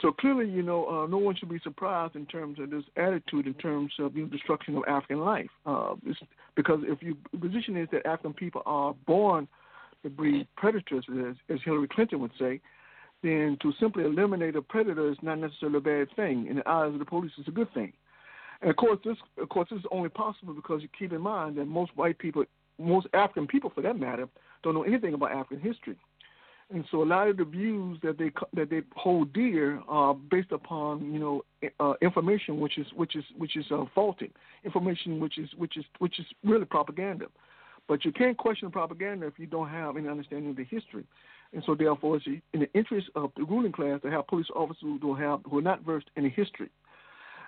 So 0.00 0.12
clearly, 0.12 0.48
you 0.48 0.62
know, 0.62 0.86
uh, 0.86 1.06
no 1.06 1.18
one 1.18 1.36
should 1.36 1.48
be 1.50 1.58
surprised 1.62 2.16
in 2.16 2.24
terms 2.26 2.58
of 2.60 2.70
this 2.70 2.84
attitude 2.96 3.46
in 3.46 3.54
terms 3.54 3.92
of 3.98 4.16
you 4.16 4.22
know, 4.22 4.28
destruction 4.28 4.76
of 4.76 4.84
African 4.88 5.20
life. 5.20 5.50
Uh, 5.66 5.96
because 6.54 6.80
if 6.84 7.02
your 7.02 7.16
position 7.38 7.76
is 7.76 7.88
that 7.90 8.06
African 8.06 8.32
people 8.32 8.62
are 8.64 8.94
born 9.06 9.48
to 10.02 10.10
breed 10.10 10.46
predators, 10.56 11.04
as, 11.28 11.36
as 11.48 11.58
Hillary 11.64 11.88
Clinton 11.88 12.20
would 12.20 12.32
say, 12.38 12.60
then 13.22 13.56
to 13.62 13.72
simply 13.80 14.04
eliminate 14.04 14.56
a 14.56 14.62
predator 14.62 15.10
is 15.10 15.18
not 15.22 15.38
necessarily 15.38 15.78
a 15.78 15.80
bad 15.80 16.08
thing. 16.14 16.46
In 16.46 16.56
the 16.56 16.68
eyes 16.68 16.92
of 16.92 16.98
the 16.98 17.04
police, 17.04 17.32
it's 17.38 17.48
a 17.48 17.52
good 17.52 17.72
thing. 17.74 17.92
And 18.60 18.70
of 18.70 18.76
course, 18.76 18.98
this 19.04 19.16
of 19.40 19.48
course 19.48 19.68
this 19.70 19.80
is 19.80 19.86
only 19.90 20.08
possible 20.08 20.54
because 20.54 20.82
you 20.82 20.88
keep 20.98 21.12
in 21.12 21.20
mind 21.20 21.56
that 21.58 21.66
most 21.66 21.96
white 21.96 22.18
people, 22.18 22.44
most 22.78 23.06
African 23.12 23.46
people 23.46 23.70
for 23.74 23.82
that 23.82 23.98
matter, 23.98 24.28
don't 24.62 24.74
know 24.74 24.82
anything 24.82 25.14
about 25.14 25.32
African 25.32 25.60
history. 25.60 25.96
And 26.70 26.84
so 26.90 27.02
a 27.02 27.04
lot 27.04 27.28
of 27.28 27.38
the 27.38 27.44
views 27.44 27.98
that 28.02 28.18
they 28.18 28.30
that 28.54 28.68
they 28.68 28.82
hold 28.94 29.32
dear 29.32 29.80
are 29.88 30.14
based 30.14 30.52
upon 30.52 31.12
you 31.12 31.18
know 31.18 31.42
uh, 31.80 31.94
information 32.02 32.60
which 32.60 32.78
is 32.78 32.86
which 32.94 33.16
is 33.16 33.24
which 33.36 33.56
is 33.56 33.64
uh, 33.70 33.84
faulty, 33.94 34.30
information 34.64 35.18
which 35.18 35.38
is 35.38 35.48
which 35.56 35.76
is 35.76 35.84
which 35.98 36.18
is 36.18 36.26
really 36.44 36.66
propaganda. 36.66 37.26
But 37.88 38.04
you 38.04 38.12
can't 38.12 38.36
question 38.36 38.70
propaganda 38.70 39.26
if 39.26 39.38
you 39.38 39.46
don't 39.46 39.68
have 39.70 39.96
any 39.96 40.08
understanding 40.08 40.50
of 40.50 40.56
the 40.56 40.64
history. 40.64 41.04
And 41.54 41.62
so, 41.64 41.74
therefore, 41.74 42.16
it's 42.16 42.26
in 42.26 42.60
the 42.60 42.70
interest 42.74 43.08
of 43.14 43.32
the 43.36 43.44
ruling 43.44 43.72
class 43.72 44.02
to 44.02 44.10
have 44.10 44.26
police 44.26 44.46
officers 44.54 44.98
who 45.00 45.14
have 45.14 45.40
who 45.50 45.58
are 45.58 45.62
not 45.62 45.82
versed 45.82 46.10
in 46.16 46.24
the 46.24 46.30
history. 46.30 46.68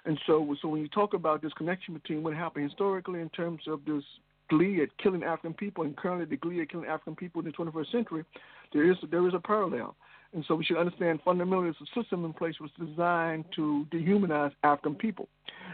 And 0.06 0.18
so, 0.26 0.56
so 0.62 0.68
when 0.68 0.80
you 0.80 0.88
talk 0.88 1.12
about 1.12 1.42
this 1.42 1.52
connection 1.52 1.92
between 1.92 2.22
what 2.22 2.34
happened 2.34 2.64
historically 2.64 3.20
in 3.20 3.28
terms 3.30 3.62
of 3.66 3.84
this 3.84 4.02
glee 4.48 4.82
at 4.82 4.88
killing 4.96 5.22
African 5.22 5.52
people 5.52 5.84
and 5.84 5.94
currently 5.96 6.24
the 6.24 6.36
glee 6.36 6.62
at 6.62 6.70
killing 6.70 6.86
African 6.86 7.14
people 7.14 7.40
in 7.40 7.46
the 7.46 7.52
21st 7.52 7.92
century, 7.92 8.24
there 8.72 8.90
is 8.90 8.96
there 9.10 9.26
is 9.28 9.34
a 9.34 9.40
parallel. 9.40 9.94
And 10.32 10.44
so 10.46 10.54
we 10.54 10.64
should 10.64 10.78
understand 10.78 11.20
fundamentally 11.24 11.70
a 11.70 12.00
system 12.00 12.24
in 12.24 12.32
place 12.32 12.54
was 12.60 12.70
designed 12.78 13.44
to 13.56 13.86
dehumanize 13.90 14.52
African 14.62 14.94
people. 14.94 15.28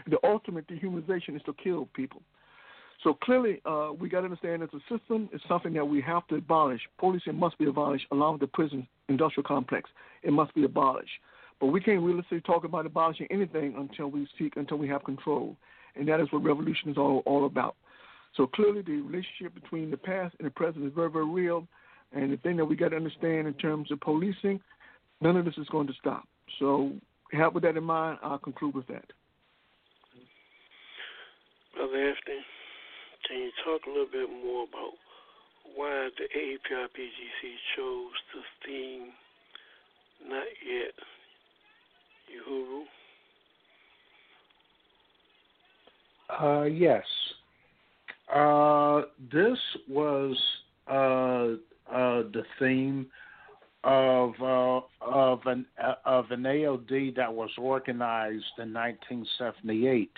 The 0.07 0.17
ultimate 0.23 0.67
dehumanization 0.67 1.35
is 1.35 1.41
to 1.45 1.53
kill 1.53 1.87
people. 1.93 2.21
So 3.03 3.13
clearly, 3.13 3.61
uh, 3.65 3.89
we 3.97 4.09
got 4.09 4.21
to 4.21 4.25
understand 4.25 4.63
that 4.63 4.71
the 4.71 4.81
system 4.89 5.29
is 5.31 5.39
something 5.47 5.73
that 5.73 5.85
we 5.85 6.01
have 6.01 6.25
to 6.27 6.35
abolish. 6.35 6.81
Policing 6.97 7.35
must 7.35 7.57
be 7.57 7.65
abolished 7.65 8.07
along 8.11 8.33
with 8.33 8.41
the 8.41 8.47
prison 8.47 8.87
industrial 9.07 9.47
complex. 9.47 9.89
It 10.23 10.33
must 10.33 10.53
be 10.55 10.63
abolished. 10.63 11.11
But 11.59 11.67
we 11.67 11.79
can't 11.79 12.01
realistically 12.01 12.41
talk 12.41 12.63
about 12.63 12.85
abolishing 12.85 13.27
anything 13.29 13.75
until 13.77 14.07
we 14.07 14.27
seek, 14.37 14.57
until 14.57 14.77
we 14.77 14.87
have 14.87 15.03
control. 15.03 15.55
And 15.95 16.07
that 16.07 16.19
is 16.19 16.27
what 16.31 16.43
revolution 16.43 16.89
is 16.89 16.97
all, 16.97 17.23
all 17.25 17.45
about. 17.45 17.75
So 18.35 18.45
clearly, 18.47 18.81
the 18.81 19.01
relationship 19.01 19.53
between 19.53 19.89
the 19.89 19.97
past 19.97 20.35
and 20.39 20.45
the 20.45 20.51
present 20.51 20.85
is 20.85 20.91
very, 20.95 21.09
very 21.09 21.25
real. 21.25 21.67
And 22.13 22.31
the 22.31 22.37
thing 22.37 22.57
that 22.57 22.65
we 22.65 22.75
got 22.75 22.89
to 22.89 22.95
understand 22.95 23.47
in 23.47 23.53
terms 23.55 23.91
of 23.91 23.99
policing, 24.01 24.59
none 25.21 25.37
of 25.37 25.45
this 25.45 25.57
is 25.57 25.67
going 25.69 25.87
to 25.87 25.93
stop. 25.99 26.27
So, 26.59 26.93
have 27.31 27.53
with 27.53 27.63
that 27.63 27.75
in 27.75 27.83
mind, 27.83 28.19
I'll 28.23 28.37
conclude 28.37 28.75
with 28.75 28.87
that. 28.87 29.05
Brother 31.75 31.97
Anthony. 31.97 32.45
Can 33.27 33.37
you 33.39 33.51
talk 33.65 33.81
a 33.85 33.89
little 33.89 34.05
bit 34.05 34.29
more 34.29 34.63
about 34.63 34.93
why 35.75 36.09
the 36.17 36.23
A-APRP-GC 36.23 37.55
chose 37.75 38.13
the 38.33 38.41
theme 38.65 39.11
Not 40.27 40.45
Yet 40.65 40.93
Uhuru? 42.49 42.83
Uh, 46.29 46.63
yes. 46.65 47.03
Uh, 48.33 49.03
this 49.31 49.57
was 49.89 50.37
uh, 50.87 51.55
uh, 51.93 52.23
the 52.33 52.43
theme 52.59 53.07
of 53.83 54.33
uh, 54.41 54.81
of 55.01 55.39
an 55.45 55.65
uh, 55.81 55.93
of 56.05 56.31
an 56.31 56.45
ALD 56.45 57.15
that 57.15 57.33
was 57.33 57.49
organized 57.57 58.43
in 58.57 58.73
1978 58.73 60.11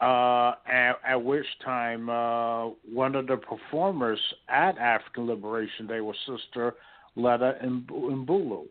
uh, 0.00 0.54
at, 0.70 0.94
at, 1.06 1.22
which 1.22 1.46
time 1.64 2.10
uh, 2.10 2.68
one 2.92 3.14
of 3.14 3.26
the 3.26 3.36
performers 3.36 4.20
at 4.48 4.76
African 4.78 5.26
Liberation 5.26 5.86
Day 5.86 6.00
was 6.00 6.16
Sister 6.26 6.74
Letta 7.16 7.54
Mbulu, 7.64 8.64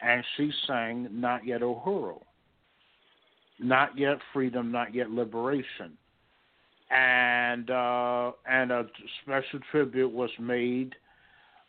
and 0.00 0.24
she 0.36 0.50
sang 0.66 1.08
"Not 1.12 1.46
Yet 1.46 1.60
Uhuru," 1.60 2.20
"Not 3.60 3.96
Yet 3.96 4.18
Freedom, 4.32 4.72
Not 4.72 4.92
Yet 4.92 5.10
Liberation," 5.10 5.96
and 6.90 7.70
uh, 7.70 8.32
and 8.48 8.72
a 8.72 8.86
special 9.22 9.60
tribute 9.70 10.10
was 10.10 10.30
made 10.40 10.94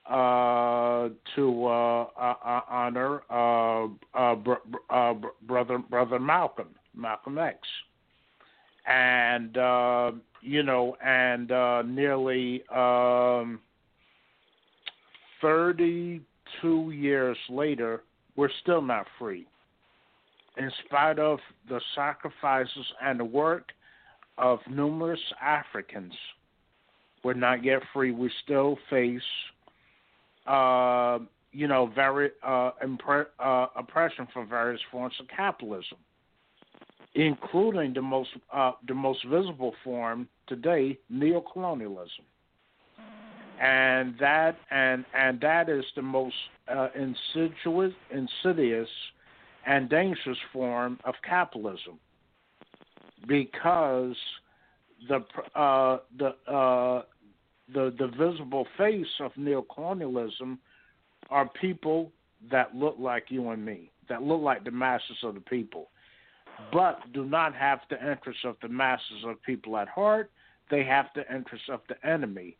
uh, 0.10 1.10
to 1.36 1.66
uh, 1.68 2.04
uh, 2.20 2.62
honor 2.68 3.22
uh, 3.30 3.86
uh, 4.16 4.36
br- 4.36 4.54
uh, 4.90 5.14
br- 5.14 5.28
brother 5.44 5.78
brother 5.78 6.20
Malcolm 6.20 6.70
Malcolm 6.96 7.38
X, 7.38 7.60
and 8.86 9.58
uh, 9.58 10.12
you 10.42 10.64
know, 10.64 10.96
and 11.04 11.52
uh, 11.52 11.84
nearly 11.84 12.64
um, 12.70 13.60
thirty-two 15.42 16.92
years 16.92 17.38
later, 17.50 18.04
we're 18.36 18.50
still 18.62 18.82
not 18.82 19.06
free, 19.20 19.48
in 20.58 20.72
spite 20.86 21.20
of 21.20 21.40
the 21.70 21.80
sacrifices 21.96 22.86
and 23.04 23.20
the 23.20 23.26
work 23.26 23.70
of 24.38 24.60
numerous 24.70 25.22
Africans. 25.42 26.14
We're 27.24 27.34
not 27.34 27.64
yet 27.64 27.82
free. 27.94 28.12
We 28.12 28.32
still 28.44 28.78
face 28.90 29.22
uh, 30.48 31.20
you 31.52 31.68
know, 31.68 31.92
very 31.94 32.32
uh, 32.44 32.72
impre- 32.84 33.28
uh, 33.40 33.68
oppression 33.76 34.28
from 34.34 34.48
various 34.48 34.82
forms 34.92 35.14
of 35.20 35.28
capitalism, 35.28 35.98
including 37.16 37.94
the 37.94 38.02
most 38.02 38.30
uh, 38.54 38.72
the 38.88 38.94
most 38.94 39.26
visible 39.26 39.74
form 39.84 40.28
today, 40.48 40.98
neocolonialism, 41.12 42.26
and 43.62 44.16
that 44.20 44.58
and 44.70 45.06
and 45.14 45.40
that 45.42 45.70
is 45.70 45.84
the 45.96 46.02
most 46.02 46.36
uh, 46.68 46.88
insidious, 46.96 47.94
insidious, 48.12 48.90
and 49.66 49.90
dangerous 49.90 50.38
form 50.54 51.00
of 51.04 51.16
capitalism, 51.28 52.00
because 53.28 54.16
the 55.08 55.20
uh, 55.60 55.98
the 56.18 56.30
uh, 56.52 57.02
the, 57.74 57.94
the 57.98 58.08
visible 58.08 58.68
face 58.78 59.06
of 59.20 59.32
neocolonialism 59.34 60.58
are 61.30 61.50
people 61.60 62.12
that 62.52 62.76
look 62.76 62.96
like 63.00 63.26
you 63.30 63.50
and 63.50 63.64
me, 63.64 63.92
that 64.10 64.24
look 64.24 64.42
like 64.42 64.64
the 64.64 64.72
masses 64.72 65.18
of 65.24 65.36
the 65.36 65.42
people, 65.42 65.90
but 66.72 67.00
do 67.14 67.26
not 67.26 67.54
have 67.56 67.80
the 67.90 68.00
interests 68.00 68.44
of 68.46 68.56
the 68.62 68.70
masses 68.70 69.24
of 69.26 69.42
people 69.44 69.78
at 69.78 69.88
heart. 69.88 70.32
They 70.70 70.84
have 70.84 71.08
the 71.16 71.24
interests 71.34 71.68
of 71.70 71.82
the 71.90 71.96
enemy 72.08 72.56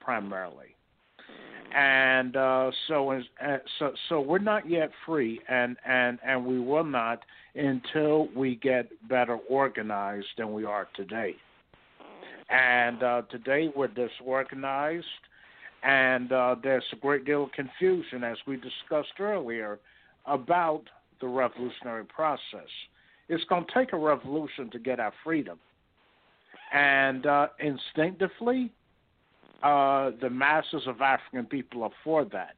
primarily. 0.00 0.76
And 1.74 2.36
uh, 2.36 2.70
so, 2.86 3.10
uh, 3.10 3.18
so, 3.78 3.92
so 4.08 4.20
we're 4.20 4.38
not 4.38 4.70
yet 4.70 4.90
free, 5.04 5.40
and, 5.48 5.76
and, 5.84 6.18
and 6.24 6.46
we 6.46 6.60
will 6.60 6.84
not 6.84 7.22
until 7.54 8.28
we 8.36 8.54
get 8.56 8.88
better 9.08 9.36
organized 9.50 10.28
than 10.38 10.52
we 10.52 10.64
are 10.64 10.88
today. 10.94 11.34
And 12.48 13.02
uh, 13.02 13.22
today 13.30 13.70
we're 13.74 13.88
disorganized, 13.88 15.06
and 15.82 16.30
uh, 16.32 16.54
there's 16.62 16.84
a 16.92 16.96
great 16.96 17.24
deal 17.24 17.44
of 17.44 17.52
confusion, 17.52 18.22
as 18.22 18.36
we 18.46 18.56
discussed 18.56 19.18
earlier, 19.18 19.80
about 20.24 20.84
the 21.20 21.26
revolutionary 21.26 22.04
process. 22.04 22.70
It's 23.28 23.44
going 23.44 23.64
to 23.64 23.72
take 23.74 23.92
a 23.92 23.98
revolution 23.98 24.70
to 24.70 24.78
get 24.78 25.00
our 25.00 25.12
freedom. 25.24 25.58
And 26.72 27.26
uh, 27.26 27.48
instinctively, 27.60 28.72
uh, 29.62 30.10
the 30.20 30.30
masses 30.30 30.82
of 30.86 31.00
African 31.00 31.46
people 31.46 31.82
are 31.82 31.90
for 32.04 32.24
that. 32.26 32.56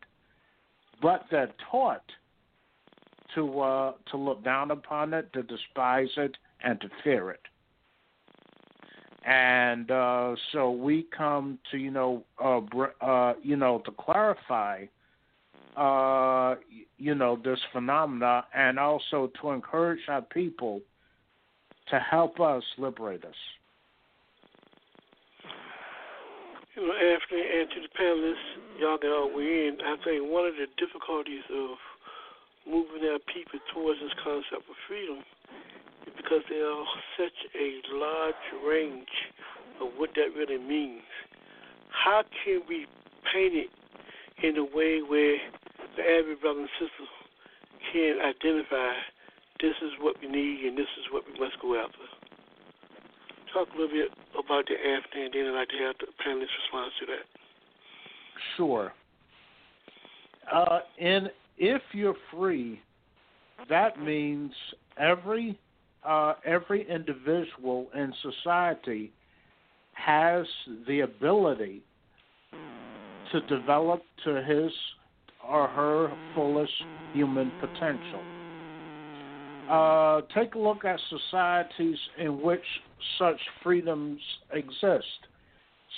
But 1.01 1.25
they're 1.31 1.53
taught 1.71 2.03
to 3.35 3.61
uh, 3.61 3.93
to 4.11 4.16
look 4.16 4.43
down 4.43 4.71
upon 4.71 5.14
it, 5.14 5.33
to 5.35 5.43
despise 5.43 6.09
it, 6.16 6.37
and 6.64 6.81
to 6.81 6.89
fear 7.05 7.31
it 7.31 7.41
and 9.29 9.91
uh, 9.91 10.35
so 10.53 10.71
we 10.71 11.07
come 11.16 11.59
to 11.71 11.77
you 11.77 11.91
know 11.91 12.25
uh, 12.43 12.61
uh, 13.05 13.35
you 13.43 13.57
know 13.57 13.83
to 13.85 13.91
clarify 13.93 14.85
uh, 15.79 16.57
you 16.99 17.14
know 17.14 17.39
this 17.43 17.61
phenomena 17.72 18.45
and 18.55 18.79
also 18.79 19.31
to 19.41 19.51
encourage 19.51 20.01
our 20.09 20.22
people 20.22 20.81
to 21.91 21.99
help 21.99 22.41
us 22.41 22.62
liberate 22.79 23.24
us. 23.24 23.35
You 26.74 26.87
know, 26.87 26.93
after 26.93 27.37
and 27.37 27.70
to 27.70 27.81
the 27.81 27.89
panelists, 27.99 28.81
y'all 28.81 28.99
all 29.05 29.35
we 29.35 29.68
in. 29.68 29.79
I 29.85 29.97
think 30.05 30.31
one 30.31 30.47
of 30.47 30.55
the 30.55 30.66
difficulties 30.79 31.47
of 31.51 31.76
moving 32.66 33.09
our 33.09 33.18
people 33.33 33.59
towards 33.72 34.01
this 34.01 34.12
concept 34.22 34.68
of 34.68 34.76
freedom 34.89 35.18
is 36.07 36.12
because 36.16 36.43
there 36.51 36.66
are 36.66 36.85
such 37.16 37.39
a 37.55 37.95
large 37.95 38.45
range 38.66 39.09
of 39.81 39.89
what 39.97 40.11
that 40.16 40.35
really 40.37 40.59
means. 40.59 41.03
How 41.89 42.22
can 42.45 42.62
we 42.68 42.87
paint 43.33 43.55
it 43.55 43.70
in 44.43 44.57
a 44.57 44.64
way 44.64 45.01
where 45.03 45.39
the 45.99 46.07
average 46.07 46.40
brother 46.40 46.61
and 46.61 46.70
sister 46.78 47.05
can 47.92 48.22
identify 48.22 48.94
this 49.61 49.74
is 49.82 49.90
what 50.01 50.14
we 50.22 50.28
need 50.28 50.64
and 50.64 50.78
this 50.78 50.86
is 51.03 51.11
what 51.11 51.24
we 51.26 51.34
must 51.38 51.59
go 51.61 51.74
after? 51.74 52.07
Talk 53.53 53.68
a 53.74 53.76
little 53.76 53.90
bit 53.90 54.11
about 54.38 54.64
the 54.70 54.78
after, 54.78 55.18
and 55.18 55.34
then 55.34 55.46
I'd 55.51 55.59
like 55.59 55.68
to 55.70 55.78
have 55.82 55.96
the 55.99 56.07
panelists 56.22 56.55
respond 56.62 56.92
to 57.01 57.07
that. 57.07 57.26
Sure. 58.57 58.92
Uh, 60.53 60.80
and 61.01 61.30
if 61.57 61.82
you're 61.92 62.14
free, 62.30 62.80
that 63.68 64.01
means 64.01 64.53
every 64.96 65.59
uh, 66.07 66.34
every 66.44 66.88
individual 66.88 67.88
in 67.94 68.14
society 68.22 69.11
has 69.94 70.46
the 70.86 71.01
ability 71.01 71.82
to 73.32 73.40
develop 73.42 74.03
to 74.24 74.42
his 74.42 74.70
or 75.49 75.68
her 75.68 76.12
fullest 76.34 76.72
human 77.12 77.51
potential. 77.61 78.22
Uh, 79.70 80.22
take 80.34 80.55
a 80.55 80.59
look 80.59 80.84
at 80.84 80.99
societies 81.11 81.99
in 82.18 82.40
which 82.40 82.64
such 83.18 83.38
freedoms 83.62 84.20
exist, 84.53 85.07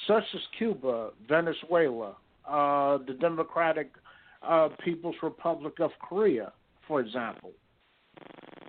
such 0.06 0.24
as 0.34 0.40
Cuba, 0.58 1.10
Venezuela, 1.28 2.16
uh, 2.48 2.98
the 3.06 3.14
Democratic 3.20 3.90
uh, 4.42 4.68
People's 4.84 5.16
Republic 5.22 5.74
of 5.80 5.90
Korea, 6.00 6.52
for 6.88 7.00
example. 7.00 7.52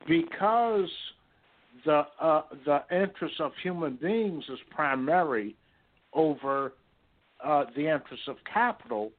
Because 0.08 0.90
the 1.86 2.04
uh, 2.20 2.42
the 2.66 2.84
interest 2.92 3.40
of 3.40 3.52
human 3.64 3.96
beings 3.96 4.44
is 4.50 4.60
primary 4.70 5.56
over 6.14 6.74
uh, 7.44 7.66
the 7.76 7.82
interest 7.82 8.28
of 8.28 8.36
capital. 8.52 9.12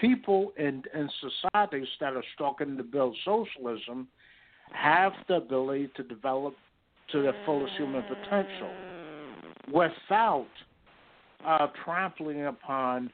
People 0.00 0.52
in, 0.56 0.82
in 0.94 1.10
societies 1.20 1.88
that 2.00 2.14
are 2.14 2.24
struggling 2.34 2.76
to 2.76 2.82
build 2.82 3.16
socialism 3.24 4.08
have 4.72 5.12
the 5.28 5.34
ability 5.34 5.90
to 5.96 6.02
develop 6.02 6.54
to 7.12 7.22
their 7.22 7.34
fullest 7.44 7.74
human 7.76 8.02
potential 8.02 8.70
without 9.72 10.46
uh, 11.46 11.68
trampling 11.84 12.46
upon 12.46 13.10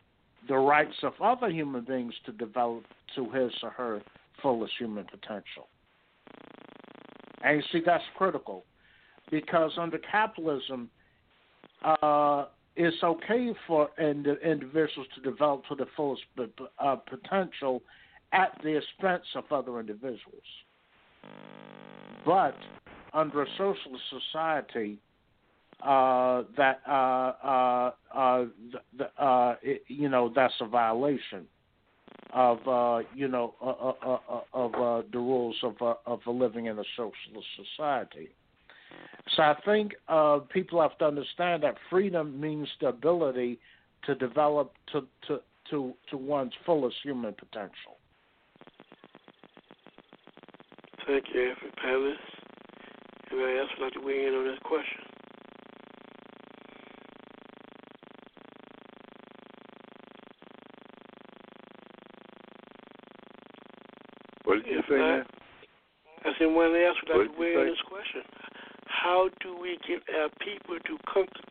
the 0.48 0.56
rights 0.56 0.96
of 1.02 1.12
other 1.22 1.48
human 1.50 1.84
beings 1.84 2.14
to 2.26 2.32
develop 2.32 2.84
to 3.14 3.30
his 3.30 3.52
or 3.62 3.70
her 3.70 4.02
fullest 4.42 4.72
human 4.78 5.04
potential. 5.04 5.68
And 7.42 7.56
you 7.56 7.62
see, 7.72 7.82
that's 7.84 8.04
critical 8.16 8.64
because 9.30 9.72
under 9.78 9.98
capitalism, 9.98 10.90
uh, 11.84 12.46
it's 12.76 13.02
okay 13.02 13.52
for 13.66 13.90
ind- 13.98 14.26
individuals 14.26 15.06
to 15.14 15.20
develop 15.20 15.64
to 15.68 15.74
the 15.74 15.86
fullest 15.96 16.22
uh, 16.78 16.96
potential 16.96 17.82
at 18.32 18.58
the 18.62 18.76
expense 18.76 19.24
of 19.36 19.44
other 19.50 19.78
individuals. 19.80 20.42
But 22.26 22.56
under 23.12 23.42
a 23.42 23.46
socialist 23.56 24.02
society, 24.10 24.98
uh, 25.82 26.44
that 26.56 26.80
uh, 26.88 27.32
uh, 27.44 27.90
uh, 28.14 28.44
uh, 29.18 29.54
it, 29.62 29.82
you 29.88 30.08
know 30.08 30.32
that's 30.34 30.54
a 30.60 30.66
violation 30.66 31.46
of 32.32 32.58
uh, 32.66 33.06
you 33.14 33.28
know 33.28 33.54
of 33.60 34.72
the 35.12 35.18
rules 35.18 35.56
of 35.62 35.96
of 36.06 36.20
living 36.26 36.66
in 36.66 36.78
a 36.78 36.84
socialist 36.96 37.48
society. 37.76 38.30
So 39.36 39.42
I 39.42 39.56
think 39.64 39.92
uh, 40.08 40.40
people 40.52 40.80
have 40.80 40.96
to 40.98 41.06
understand 41.06 41.62
that 41.62 41.74
freedom 41.90 42.40
means 42.40 42.68
the 42.80 42.88
ability 42.88 43.58
to 44.04 44.14
develop 44.14 44.72
to 44.92 45.06
to 45.28 45.40
to, 45.70 45.94
to 46.10 46.16
one's 46.16 46.52
fullest 46.66 46.96
human 47.02 47.32
potential. 47.34 47.96
Thank 51.06 51.24
you, 51.34 51.50
Alfred 51.50 51.76
Palace. 51.76 52.16
Anybody 53.30 53.58
else 53.58 53.68
would 53.78 53.84
like 53.84 53.92
to 53.94 54.00
weigh 54.00 54.26
in 54.26 54.34
on 54.34 54.44
this 54.46 54.58
question? 54.62 55.00
What 64.44 64.56
did 64.56 64.66
you 64.66 64.82
say? 64.88 65.22
I 66.24 66.30
said 66.38 66.46
one 66.46 66.74
else 66.76 66.96
would 67.06 67.18
like 67.18 67.34
to 67.34 67.40
weigh 67.40 67.54
in 67.54 67.66
this 67.66 67.78
question. 67.88 68.22
How 69.04 69.28
do 69.44 69.52
we 69.60 69.76
get 69.84 70.00
our 70.16 70.32
people 70.40 70.80
to 70.80 70.94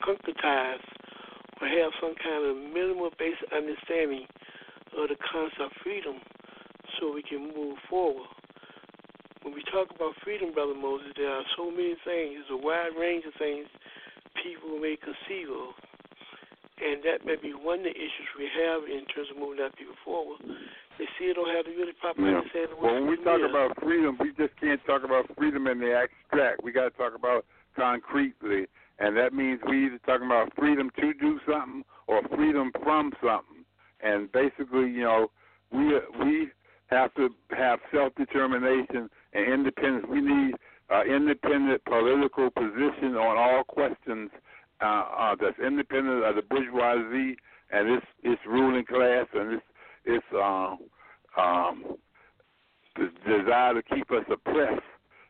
concretize 0.01 0.81
or 1.61 1.69
have 1.69 1.93
some 2.01 2.17
kind 2.17 2.41
of 2.49 2.57
minimal 2.57 3.13
basic 3.21 3.45
understanding 3.53 4.25
of 4.97 5.13
the 5.13 5.17
concept 5.21 5.61
of 5.61 5.69
freedom 5.85 6.17
so 6.97 7.13
we 7.13 7.21
can 7.21 7.53
move 7.53 7.77
forward? 7.85 8.25
When 9.45 9.53
we 9.53 9.61
talk 9.69 9.93
about 9.93 10.17
freedom, 10.25 10.49
Brother 10.49 10.73
Moses, 10.73 11.13
there 11.13 11.29
are 11.29 11.45
so 11.53 11.69
many 11.69 11.93
things, 12.01 12.41
there's 12.41 12.57
a 12.57 12.57
wide 12.57 12.97
range 12.97 13.29
of 13.29 13.37
things 13.37 13.69
people 14.41 14.81
may 14.81 14.97
conceive 14.97 15.53
of. 15.53 15.77
And 16.81 17.05
that 17.05 17.21
may 17.21 17.37
be 17.37 17.53
one 17.53 17.85
of 17.85 17.93
the 17.93 17.93
issues 17.93 18.27
we 18.33 18.49
have 18.49 18.89
in 18.89 19.05
terms 19.13 19.29
of 19.29 19.37
moving 19.37 19.61
our 19.61 19.69
people 19.77 19.93
forward. 20.01 20.41
They 20.97 21.05
still 21.21 21.37
don't 21.37 21.53
have 21.53 21.69
the 21.69 21.77
really 21.77 21.93
proper 22.01 22.17
Yeah. 22.17 22.41
understanding 22.41 22.73
of 22.73 22.81
what 22.81 22.91
Well, 22.91 23.01
when 23.01 23.13
we 23.13 23.17
talk 23.21 23.39
is. 23.39 23.45
about 23.45 23.77
freedom, 23.77 24.17
we 24.17 24.33
just 24.33 24.57
can't 24.57 24.83
talk 24.89 25.05
about 25.05 25.29
freedom 25.37 25.69
in 25.69 25.77
the 25.77 25.93
abstract. 26.33 26.63
We 26.63 26.71
got 26.71 26.83
to 26.83 26.89
talk 26.91 27.15
about 27.15 27.45
concretely, 27.75 28.65
and 28.99 29.15
that 29.17 29.33
means 29.33 29.59
we 29.67 29.87
either 29.87 29.99
talking 30.05 30.27
about 30.27 30.53
freedom 30.57 30.89
to 30.99 31.13
do 31.13 31.39
something 31.47 31.83
or 32.07 32.21
freedom 32.35 32.71
from 32.83 33.11
something. 33.21 33.65
And 34.01 34.31
basically, 34.31 34.89
you 34.89 35.03
know, 35.03 35.31
we 35.71 35.99
we 36.19 36.49
have 36.87 37.13
to 37.15 37.29
have 37.55 37.79
self 37.93 38.13
determination 38.15 39.09
and 39.33 39.53
independence. 39.53 40.05
We 40.09 40.21
need 40.21 40.55
uh, 40.93 41.03
independent 41.03 41.83
political 41.85 42.49
position 42.51 43.15
on 43.15 43.37
all 43.37 43.63
questions 43.63 44.29
uh, 44.81 44.85
uh, 44.85 45.35
that's 45.39 45.57
independent 45.65 46.23
of 46.23 46.35
the 46.35 46.41
bourgeoisie 46.41 47.37
and 47.71 47.89
its 47.89 48.05
its 48.23 48.41
ruling 48.47 48.85
class 48.85 49.25
and 49.33 49.53
its 49.53 49.63
its 50.05 50.25
um, 50.35 50.77
um, 51.37 51.95
the 52.95 53.09
desire 53.25 53.73
to 53.73 53.81
keep 53.83 54.11
us 54.11 54.25
oppressed. 54.29 54.83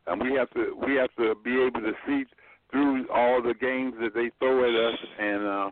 And 0.06 0.20
we 0.20 0.36
have 0.36 0.50
to 0.50 0.76
we 0.86 0.96
have 0.96 1.10
to 1.16 1.34
be 1.42 1.52
able 1.62 1.80
to 1.80 1.92
see 2.06 2.24
through 2.70 3.08
all 3.08 3.42
the 3.42 3.54
games 3.54 3.94
that 4.00 4.14
they 4.14 4.30
throw 4.38 4.64
at 4.68 4.74
us 4.74 4.98
and 5.18 5.46
uh, 5.46 5.70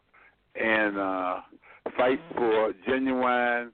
and 0.54 0.98
uh, 0.98 1.40
fight 1.96 2.20
for 2.34 2.72
genuine 2.86 3.72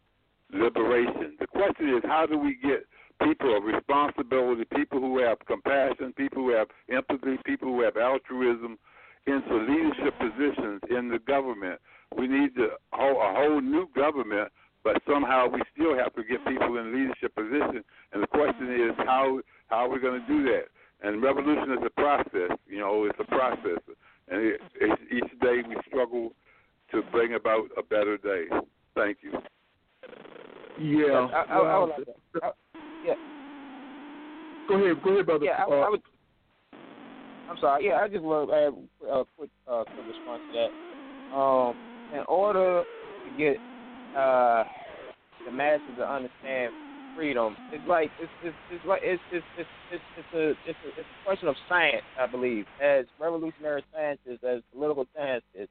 liberation. 0.53 1.37
The 1.39 1.47
question 1.47 1.91
is, 1.91 2.03
how 2.05 2.27
do 2.27 2.39
we 2.39 2.57
get 2.63 2.87
people 3.23 3.57
of 3.57 3.65
responsibility, 3.65 4.65
people 4.75 5.01
who 5.01 5.19
have 5.19 5.39
compassion, 5.47 6.13
people 6.17 6.43
who 6.43 6.51
have 6.51 6.69
empathy, 6.91 7.37
people 7.45 7.69
who 7.69 7.83
have 7.83 7.97
altruism 7.97 8.79
into 9.27 9.57
leadership 9.57 10.15
positions 10.19 10.81
in 10.91 11.09
the 11.09 11.19
government? 11.27 11.81
We 12.17 12.27
need 12.27 12.55
to, 12.57 12.65
a 12.65 12.69
whole 12.93 13.61
new 13.61 13.89
government, 13.95 14.51
but 14.85 15.01
somehow 15.09 15.49
we 15.49 15.63
still 15.75 15.97
have 15.97 16.15
to 16.15 16.23
get 16.25 16.45
people 16.47 16.79
in 16.79 16.95
leadership 16.95 17.35
positions. 17.35 17.85
And 18.13 18.23
the 18.23 18.27
question 18.27 18.73
is, 18.73 18.93
how 18.99 19.41
how 19.69 19.87
are 19.87 19.89
we 19.89 20.01
going 20.01 20.21
to 20.21 20.27
do 20.27 20.45
that? 20.45 20.69
And 21.03 21.23
revolution 21.23 21.73
is 21.73 21.79
a 21.85 21.91
process. 21.91 22.57
You 22.67 22.79
know, 22.79 23.05
it's 23.05 23.19
a 23.21 23.25
process, 23.25 23.81
and 24.29 24.43
it, 24.43 24.61
it's, 24.81 25.03
each 25.13 25.41
day 25.41 25.63
we 25.67 25.77
struggle 25.87 26.33
to 26.93 27.03
bring 27.13 27.35
about 27.35 27.67
a 27.77 27.83
better 27.83 28.17
day. 28.17 28.45
Thank 28.95 29.19
you. 29.23 29.33
Yeah. 30.81 31.29
I, 31.33 31.43
I, 31.43 31.59
I 31.59 31.79
would 31.79 31.91
like 31.91 32.05
to, 32.05 32.13
I, 32.43 32.51
yeah. 33.05 33.15
Go 34.69 34.75
ahead, 34.75 35.03
go 35.03 35.11
ahead, 35.11 35.27
brother. 35.27 35.45
Yeah, 35.45 35.65
I, 35.65 35.71
uh, 35.71 35.75
I 35.75 35.89
would. 35.91 36.03
I'm 37.51 37.57
sorry. 37.61 37.87
Yeah, 37.87 38.01
I 38.03 38.09
just 38.09 38.23
want 38.23 38.51
to 38.51 38.55
add 38.55 39.11
a 39.11 39.25
quick, 39.37 39.51
uh, 39.67 39.85
quick 39.85 40.07
response 40.07 40.43
to 40.53 40.59
that. 40.59 41.37
Um, 41.37 41.77
in 42.13 42.21
order 42.29 42.85
to 42.85 43.39
get 43.39 43.57
uh, 44.19 44.65
the 45.45 45.53
masses 45.53 45.87
to 45.97 46.11
understand 46.11 46.73
freedom, 47.15 47.57
it's 47.73 47.87
like 47.87 48.11
it's 48.21 48.31
it's 48.45 48.57
it's 48.73 48.85
like 48.85 49.01
it's 49.03 49.23
it's 49.33 49.45
it's 49.57 49.69
it's, 49.93 50.03
it's 50.17 50.35
a 50.35 50.49
it's 50.69 50.79
a 50.85 50.89
it's 51.01 51.09
a 51.09 51.25
question 51.25 51.49
of 51.49 51.57
science, 51.69 52.05
I 52.19 52.27
believe. 52.27 52.65
As 52.83 53.07
revolutionary 53.21 53.85
scientists, 53.93 54.45
as 54.47 54.61
political 54.73 55.07
scientists, 55.17 55.71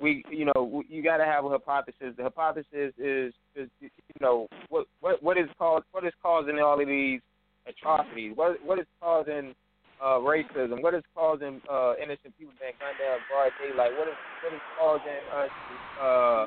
we 0.00 0.24
you 0.30 0.46
know 0.46 0.82
you 0.88 1.02
got 1.02 1.18
to 1.18 1.24
have 1.24 1.44
a 1.44 1.48
hypothesis. 1.48 2.14
The 2.16 2.22
hypothesis 2.22 2.92
is 2.98 3.32
is 3.56 3.68
you 3.80 3.90
know 4.20 4.46
what 4.68 4.86
what 5.00 5.22
what 5.22 5.38
is 5.38 5.48
called 5.58 5.82
what 5.92 6.04
is 6.04 6.12
causing 6.22 6.58
all 6.58 6.80
of 6.80 6.86
these 6.86 7.20
atrocities? 7.66 8.32
What 8.34 8.64
what 8.64 8.78
is 8.78 8.86
causing 9.00 9.54
uh, 10.02 10.18
racism? 10.18 10.82
What 10.82 10.94
is 10.94 11.02
causing 11.14 11.60
uh, 11.70 11.94
innocent 12.02 12.36
people 12.38 12.54
being 12.58 12.74
gunned 12.80 12.98
down 12.98 13.18
broad 13.28 13.52
daylight? 13.60 13.92
What 13.96 14.08
is 14.08 14.18
what 14.42 14.52
is 14.54 14.64
causing 14.78 15.20
us 15.36 15.50
to 15.50 16.02
uh, 16.02 16.46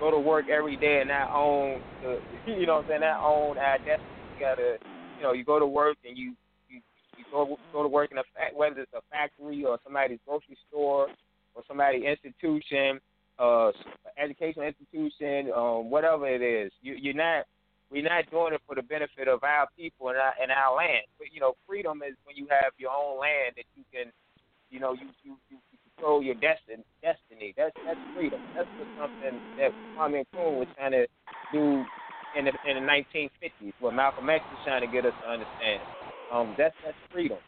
go 0.00 0.10
to 0.10 0.18
work 0.18 0.48
every 0.48 0.76
day 0.76 1.00
and 1.00 1.08
not 1.08 1.30
own 1.34 1.80
the 2.02 2.18
you 2.46 2.66
know 2.66 2.82
what 2.82 2.90
I'm 2.90 3.00
saying 3.00 3.00
not 3.00 3.22
own 3.22 3.58
our 3.58 3.78
destiny? 3.78 4.18
You 4.34 4.44
gotta 4.44 4.78
you 5.16 5.22
know 5.22 5.32
you 5.32 5.44
go 5.44 5.58
to 5.58 5.66
work 5.66 5.96
and 6.04 6.16
you 6.16 6.34
you, 6.68 6.80
you 7.16 7.24
go 7.30 7.58
go 7.72 7.82
to 7.82 7.88
work 7.88 8.10
in 8.10 8.18
a 8.18 8.26
fact 8.34 8.56
whether 8.56 8.80
it's 8.80 8.92
a 8.92 9.02
factory 9.10 9.64
or 9.64 9.78
somebody's 9.84 10.18
grocery 10.26 10.58
store 10.68 11.08
or 11.54 11.62
somebody's 11.66 12.04
institution, 12.04 13.00
uh, 13.38 13.70
educational 14.16 14.66
institution, 14.66 15.50
um, 15.56 15.90
whatever 15.90 16.28
it 16.28 16.42
is. 16.42 16.72
You, 16.82 16.94
you're 16.94 17.14
not 17.14 17.46
we're 17.90 18.04
not 18.04 18.28
doing 18.30 18.52
it 18.52 18.62
for 18.66 18.74
the 18.74 18.82
benefit 18.82 19.28
of 19.28 19.42
our 19.42 19.66
people 19.76 20.08
and 20.08 20.18
our, 20.18 20.34
and 20.40 20.52
our 20.52 20.76
land. 20.76 21.08
But 21.18 21.28
you 21.32 21.40
know, 21.40 21.54
freedom 21.66 22.02
is 22.04 22.14
when 22.24 22.36
you 22.36 22.46
have 22.50 22.72
your 22.78 22.92
own 22.92 23.20
land 23.20 23.56
that 23.56 23.64
you 23.76 23.84
can, 23.92 24.12
you 24.70 24.80
know, 24.80 24.92
you 24.92 25.08
you, 25.24 25.36
you 25.50 25.58
control 25.98 26.22
your 26.22 26.34
destiny. 26.34 26.84
Destiny. 27.02 27.54
That's 27.56 27.74
that's 27.84 28.00
freedom. 28.14 28.40
That's 28.54 28.68
what 28.78 28.88
something 29.00 29.40
that 29.58 29.70
Kwame 29.96 30.24
Nkrumah 30.24 30.58
was 30.58 30.68
trying 30.76 30.92
to 30.92 31.06
do 31.52 31.84
in 32.38 32.44
the 32.44 32.52
in 32.68 32.76
the 32.78 32.84
1950s. 32.84 33.72
What 33.80 33.94
Malcolm 33.94 34.28
X 34.30 34.44
was 34.52 34.60
trying 34.64 34.86
to 34.86 34.90
get 34.92 35.06
us 35.06 35.14
to 35.24 35.28
understand. 35.28 35.80
Um, 36.32 36.54
that's 36.58 36.74
that's 36.84 36.96
freedom. 37.12 37.38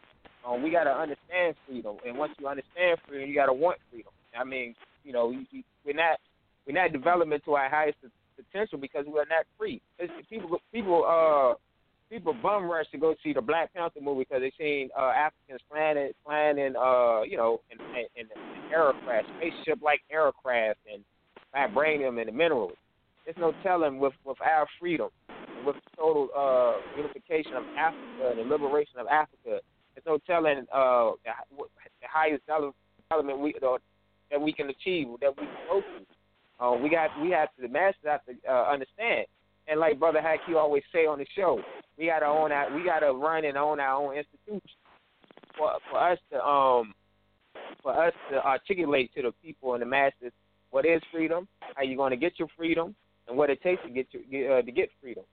Um, 0.47 0.63
we 0.63 0.71
got 0.71 0.85
to 0.85 0.91
understand 0.91 1.55
freedom, 1.69 1.97
and 2.07 2.17
once 2.17 2.33
you 2.41 2.49
understand 2.49 2.99
freedom, 3.07 3.29
you 3.29 3.35
got 3.35 3.47
to 3.47 3.53
want 3.53 3.79
freedom. 3.91 4.13
I 4.33 4.45
mean, 4.45 4.75
you 5.05 5.13
know, 5.13 5.31
you, 5.31 5.45
you, 5.51 5.63
we're 5.85 5.95
not 5.95 6.19
we're 6.67 6.81
not 6.81 6.93
developing 6.93 7.39
to 7.45 7.55
our 7.55 7.69
highest 7.69 7.99
potential 8.51 8.79
because 8.79 9.05
we 9.07 9.19
are 9.19 9.27
not 9.29 9.45
free. 9.59 9.81
It's, 9.99 10.13
people 10.29 10.59
people 10.73 11.05
uh 11.05 11.55
people 12.11 12.35
bum 12.43 12.65
rush 12.65 12.87
to 12.91 12.99
go 12.99 13.15
see 13.23 13.33
the 13.33 13.41
Black 13.41 13.73
Panther 13.73 14.01
movie 14.01 14.27
because 14.29 14.43
they 14.43 14.53
seen 14.59 14.91
uh, 14.99 15.11
Africans 15.11 15.61
flying 15.71 16.11
flying 16.25 16.59
in 16.59 16.77
uh 16.77 17.23
you 17.23 17.37
know 17.37 17.61
in 17.71 17.79
in, 17.97 18.07
in, 18.17 18.27
in 18.27 18.73
aircraft, 18.73 19.29
spaceship 19.39 19.81
like 19.83 20.01
aircraft 20.11 20.79
and 20.93 21.03
vibranium 21.55 22.19
and 22.19 22.29
the 22.29 22.33
minerals. 22.33 22.73
There's 23.25 23.37
no 23.39 23.53
telling 23.63 23.99
with 23.99 24.15
with 24.25 24.39
our 24.41 24.67
freedom, 24.79 25.11
with 25.65 25.77
the 25.77 25.97
total 25.97 26.29
uh 26.37 26.81
unification 26.97 27.55
of 27.55 27.65
Africa 27.79 28.31
and 28.31 28.39
the 28.39 28.45
liberation 28.45 28.99
of 28.99 29.07
Africa. 29.07 29.61
There's 29.95 30.07
no 30.07 30.19
telling 30.27 30.67
uh 30.73 31.13
the, 31.25 31.65
the 32.01 32.09
highest 32.11 32.43
development 32.47 33.39
we 33.39 33.55
uh, 33.63 33.79
that 34.31 34.41
we 34.41 34.53
can 34.53 34.71
achieve 34.71 35.09
that 35.21 35.31
we 35.37 35.47
can 35.47 35.57
go 35.69 35.81
to. 35.81 36.20
Uh, 36.61 36.73
we 36.73 36.91
got 36.91 37.11
we 37.21 37.31
have 37.31 37.49
to 37.57 37.63
the 37.63 37.69
masters 37.69 38.05
have 38.05 38.25
to 38.27 38.35
uh, 38.49 38.71
understand. 38.71 39.27
And 39.67 39.81
like 39.81 39.99
Brother 39.99 40.21
Haki 40.21 40.57
always 40.57 40.83
say 40.93 41.07
on 41.07 41.19
the 41.19 41.27
show, 41.37 41.61
we 41.97 42.07
gotta 42.07 42.27
own 42.27 42.53
our 42.53 42.75
we 42.75 42.85
gotta 42.85 43.13
run 43.13 43.45
and 43.45 43.57
own 43.57 43.81
our 43.81 43.95
own 43.95 44.17
institutions. 44.17 44.63
For 45.57 45.73
for 45.91 45.99
us 45.99 46.19
to 46.33 46.45
um 46.45 46.95
for 47.83 47.93
us 47.93 48.13
to 48.31 48.45
articulate 48.45 49.11
to 49.15 49.23
the 49.23 49.33
people 49.43 49.75
and 49.75 49.83
the 49.83 49.87
masses 49.87 50.33
what 50.71 50.87
is 50.87 51.01
freedom, 51.13 51.49
how 51.75 51.83
you 51.83 51.97
gonna 51.97 52.17
get 52.17 52.39
your 52.39 52.49
freedom, 52.57 52.95
and 53.29 53.37
what 53.37 53.51
it 53.51 53.63
takes 53.63 53.83
to 53.83 53.91
get 53.91 54.07
your 54.13 54.23
get, 54.31 54.51
uh, 54.51 54.63
to 54.63 54.73
get 54.73 54.91
freedom. 55.01 55.25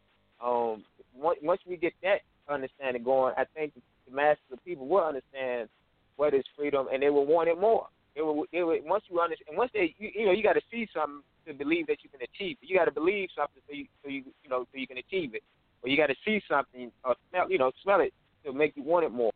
Um, 0.44 0.84
once 1.16 1.40
once 1.42 1.62
we 1.68 1.78
get 1.78 1.94
that 2.04 2.22
understanding 2.50 3.04
going, 3.04 3.34
I 3.38 3.46
think 3.54 3.74
the 3.76 4.16
masses 4.16 4.44
of 4.52 4.64
people 4.64 4.88
will 4.88 5.04
understand 5.04 5.70
what 6.16 6.34
is 6.34 6.44
freedom, 6.56 6.88
and 6.92 7.02
they 7.02 7.10
will 7.10 7.26
want 7.26 7.50
it 7.50 7.60
more. 7.60 7.88
It 8.18 8.24
will, 8.24 8.45
it 8.51 8.63
will, 8.63 8.80
once 8.84 9.03
you 9.09 9.22
understand, 9.22 9.55
once 9.55 9.70
they, 9.76 9.93
you, 9.99 10.09
you 10.13 10.26
know, 10.26 10.32
you 10.32 10.41
got 10.41 10.53
to 10.53 10.65
see 10.72 10.89
something 10.91 11.22
to 11.45 11.53
believe 11.53 11.86
that 11.86 11.99
you 12.01 12.09
can 12.09 12.22
achieve 12.22 12.57
it. 12.59 12.65
You 12.68 12.76
got 12.76 12.86
to 12.86 12.91
believe 12.91 13.30
something 13.38 13.61
so 13.70 13.76
you, 13.76 13.86
so 14.01 14.09
you, 14.09 14.24
you 14.43 14.49
know, 14.49 14.65
so 14.72 14.74
you 14.74 14.88
can 14.88 14.97
achieve 14.97 15.36
it. 15.36 15.43
Or 15.84 15.89
you 15.89 15.95
got 15.95 16.07
to 16.07 16.15
see 16.26 16.41
something 16.49 16.91
or 17.05 17.15
smell, 17.30 17.51
you 17.51 17.59
know, 17.59 17.72
smell 17.84 18.01
it 18.01 18.11
to 18.43 18.51
make 18.51 18.74
you 18.76 18.82
want 18.82 19.05
it 19.05 19.11
more. 19.11 19.32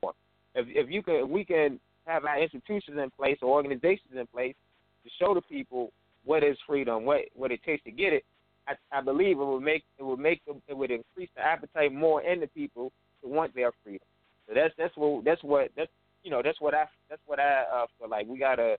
If 0.56 0.66
if 0.68 0.90
you 0.90 1.04
can, 1.04 1.16
if 1.16 1.30
we 1.30 1.46
can 1.46 1.80
have 2.08 2.26
our 2.26 2.42
institutions 2.42 2.98
in 2.98 3.12
place 3.12 3.38
or 3.44 3.54
organizations 3.54 4.18
in 4.18 4.26
place 4.28 4.56
to 5.04 5.10
show 5.20 5.36
the 5.36 5.42
people 5.42 5.92
what 6.26 6.44
is 6.44 6.58
freedom, 6.66 7.06
what 7.06 7.22
what 7.36 7.52
it 7.52 7.62
takes 7.64 7.84
to 7.84 7.92
get 7.92 8.14
it. 8.14 8.26
I, 8.68 8.74
I 8.92 9.02
believe 9.02 9.40
it 9.40 9.46
would 9.46 9.62
make 9.62 9.84
it 10.00 10.04
would 10.04 10.20
make 10.20 10.44
them, 10.46 10.62
it 10.68 10.76
would 10.76 10.92
increase 10.92 11.30
the 11.36 11.42
appetite 11.42 11.94
more 11.94 12.24
in 12.24 12.40
the 12.40 12.48
people 12.48 12.92
to 13.22 13.30
want 13.30 13.54
their 13.54 13.72
freedom. 13.84 14.08
So 14.48 14.54
that's 14.56 14.74
that's 14.78 14.96
what 14.98 15.24
that's 15.24 15.44
what 15.44 15.70
that's 15.78 15.92
you 16.24 16.32
know 16.32 16.42
that's 16.44 16.62
what 16.62 16.74
I 16.74 16.86
that's 17.10 17.22
what 17.26 17.40
I 17.40 17.64
uh, 17.74 17.86
feel 17.98 18.10
like 18.10 18.28
we 18.28 18.38
gotta 18.38 18.78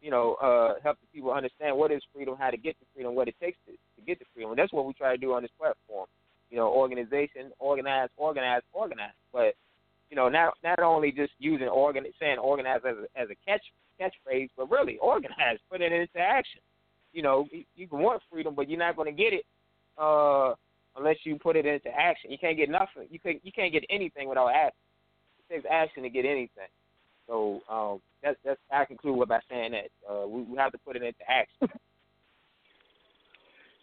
you 0.00 0.10
know 0.10 0.34
uh, 0.34 0.74
help 0.82 0.98
the 1.00 1.06
people 1.12 1.32
understand 1.32 1.76
what 1.76 1.90
is 1.90 2.02
freedom, 2.14 2.36
how 2.38 2.50
to 2.50 2.56
get 2.56 2.76
the 2.78 2.86
freedom, 2.94 3.14
what 3.14 3.28
it 3.28 3.34
takes 3.40 3.58
to, 3.66 3.72
to 3.72 4.06
get 4.06 4.18
the 4.18 4.24
freedom. 4.34 4.50
And 4.50 4.58
that's 4.58 4.72
what 4.72 4.86
we 4.86 4.92
try 4.92 5.12
to 5.12 5.20
do 5.20 5.32
on 5.32 5.42
this 5.42 5.50
platform. 5.58 6.06
You 6.50 6.58
know, 6.58 6.68
organization, 6.68 7.50
organize, 7.58 8.08
organize, 8.16 8.62
organize. 8.72 9.16
But 9.32 9.54
you 10.10 10.16
know, 10.16 10.28
not 10.28 10.54
not 10.62 10.80
only 10.80 11.10
just 11.10 11.32
using 11.38 11.68
organ 11.68 12.04
saying 12.20 12.38
organize 12.38 12.80
as 12.86 12.96
a, 12.96 13.20
as 13.20 13.28
a 13.30 13.36
catch 13.46 13.62
catchphrase, 14.00 14.50
but 14.56 14.70
really 14.70 14.98
organize, 14.98 15.58
put 15.70 15.80
it 15.80 15.92
into 15.92 16.18
action. 16.18 16.60
You 17.12 17.22
know, 17.22 17.46
you, 17.50 17.64
you 17.76 17.88
can 17.88 18.00
want 18.00 18.22
freedom, 18.30 18.54
but 18.54 18.68
you're 18.68 18.78
not 18.78 18.96
going 18.96 19.14
to 19.14 19.22
get 19.22 19.32
it 19.32 19.44
uh, 19.98 20.54
unless 20.96 21.16
you 21.24 21.38
put 21.38 21.56
it 21.56 21.66
into 21.66 21.88
action. 21.88 22.30
You 22.30 22.38
can't 22.38 22.56
get 22.56 22.68
nothing. 22.68 23.08
You 23.10 23.18
can 23.18 23.40
you 23.42 23.52
can't 23.52 23.72
get 23.72 23.84
anything 23.90 24.28
without 24.28 24.48
action. 24.48 24.80
It 25.38 25.54
takes 25.54 25.66
action 25.70 26.02
to 26.02 26.10
get 26.10 26.24
anything. 26.24 26.68
So 27.26 27.60
um, 27.70 28.00
that's 28.22 28.36
that's 28.44 28.60
I 28.72 28.84
conclude 28.84 29.28
by 29.28 29.40
saying 29.50 29.72
that 29.72 29.90
uh, 30.10 30.26
we, 30.26 30.42
we 30.42 30.58
have 30.58 30.72
to 30.72 30.78
put 30.78 30.96
it 30.96 31.02
into 31.02 31.30
action. 31.30 31.68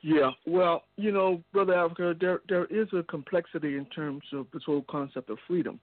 Yeah, 0.03 0.31
well, 0.47 0.83
you 0.97 1.11
know, 1.11 1.43
brother 1.53 1.75
Africa, 1.75 2.15
there 2.19 2.41
there 2.49 2.65
is 2.65 2.87
a 2.91 3.03
complexity 3.03 3.77
in 3.77 3.85
terms 3.85 4.23
of 4.33 4.47
this 4.51 4.63
whole 4.65 4.83
concept 4.89 5.29
of 5.29 5.37
freedom. 5.47 5.79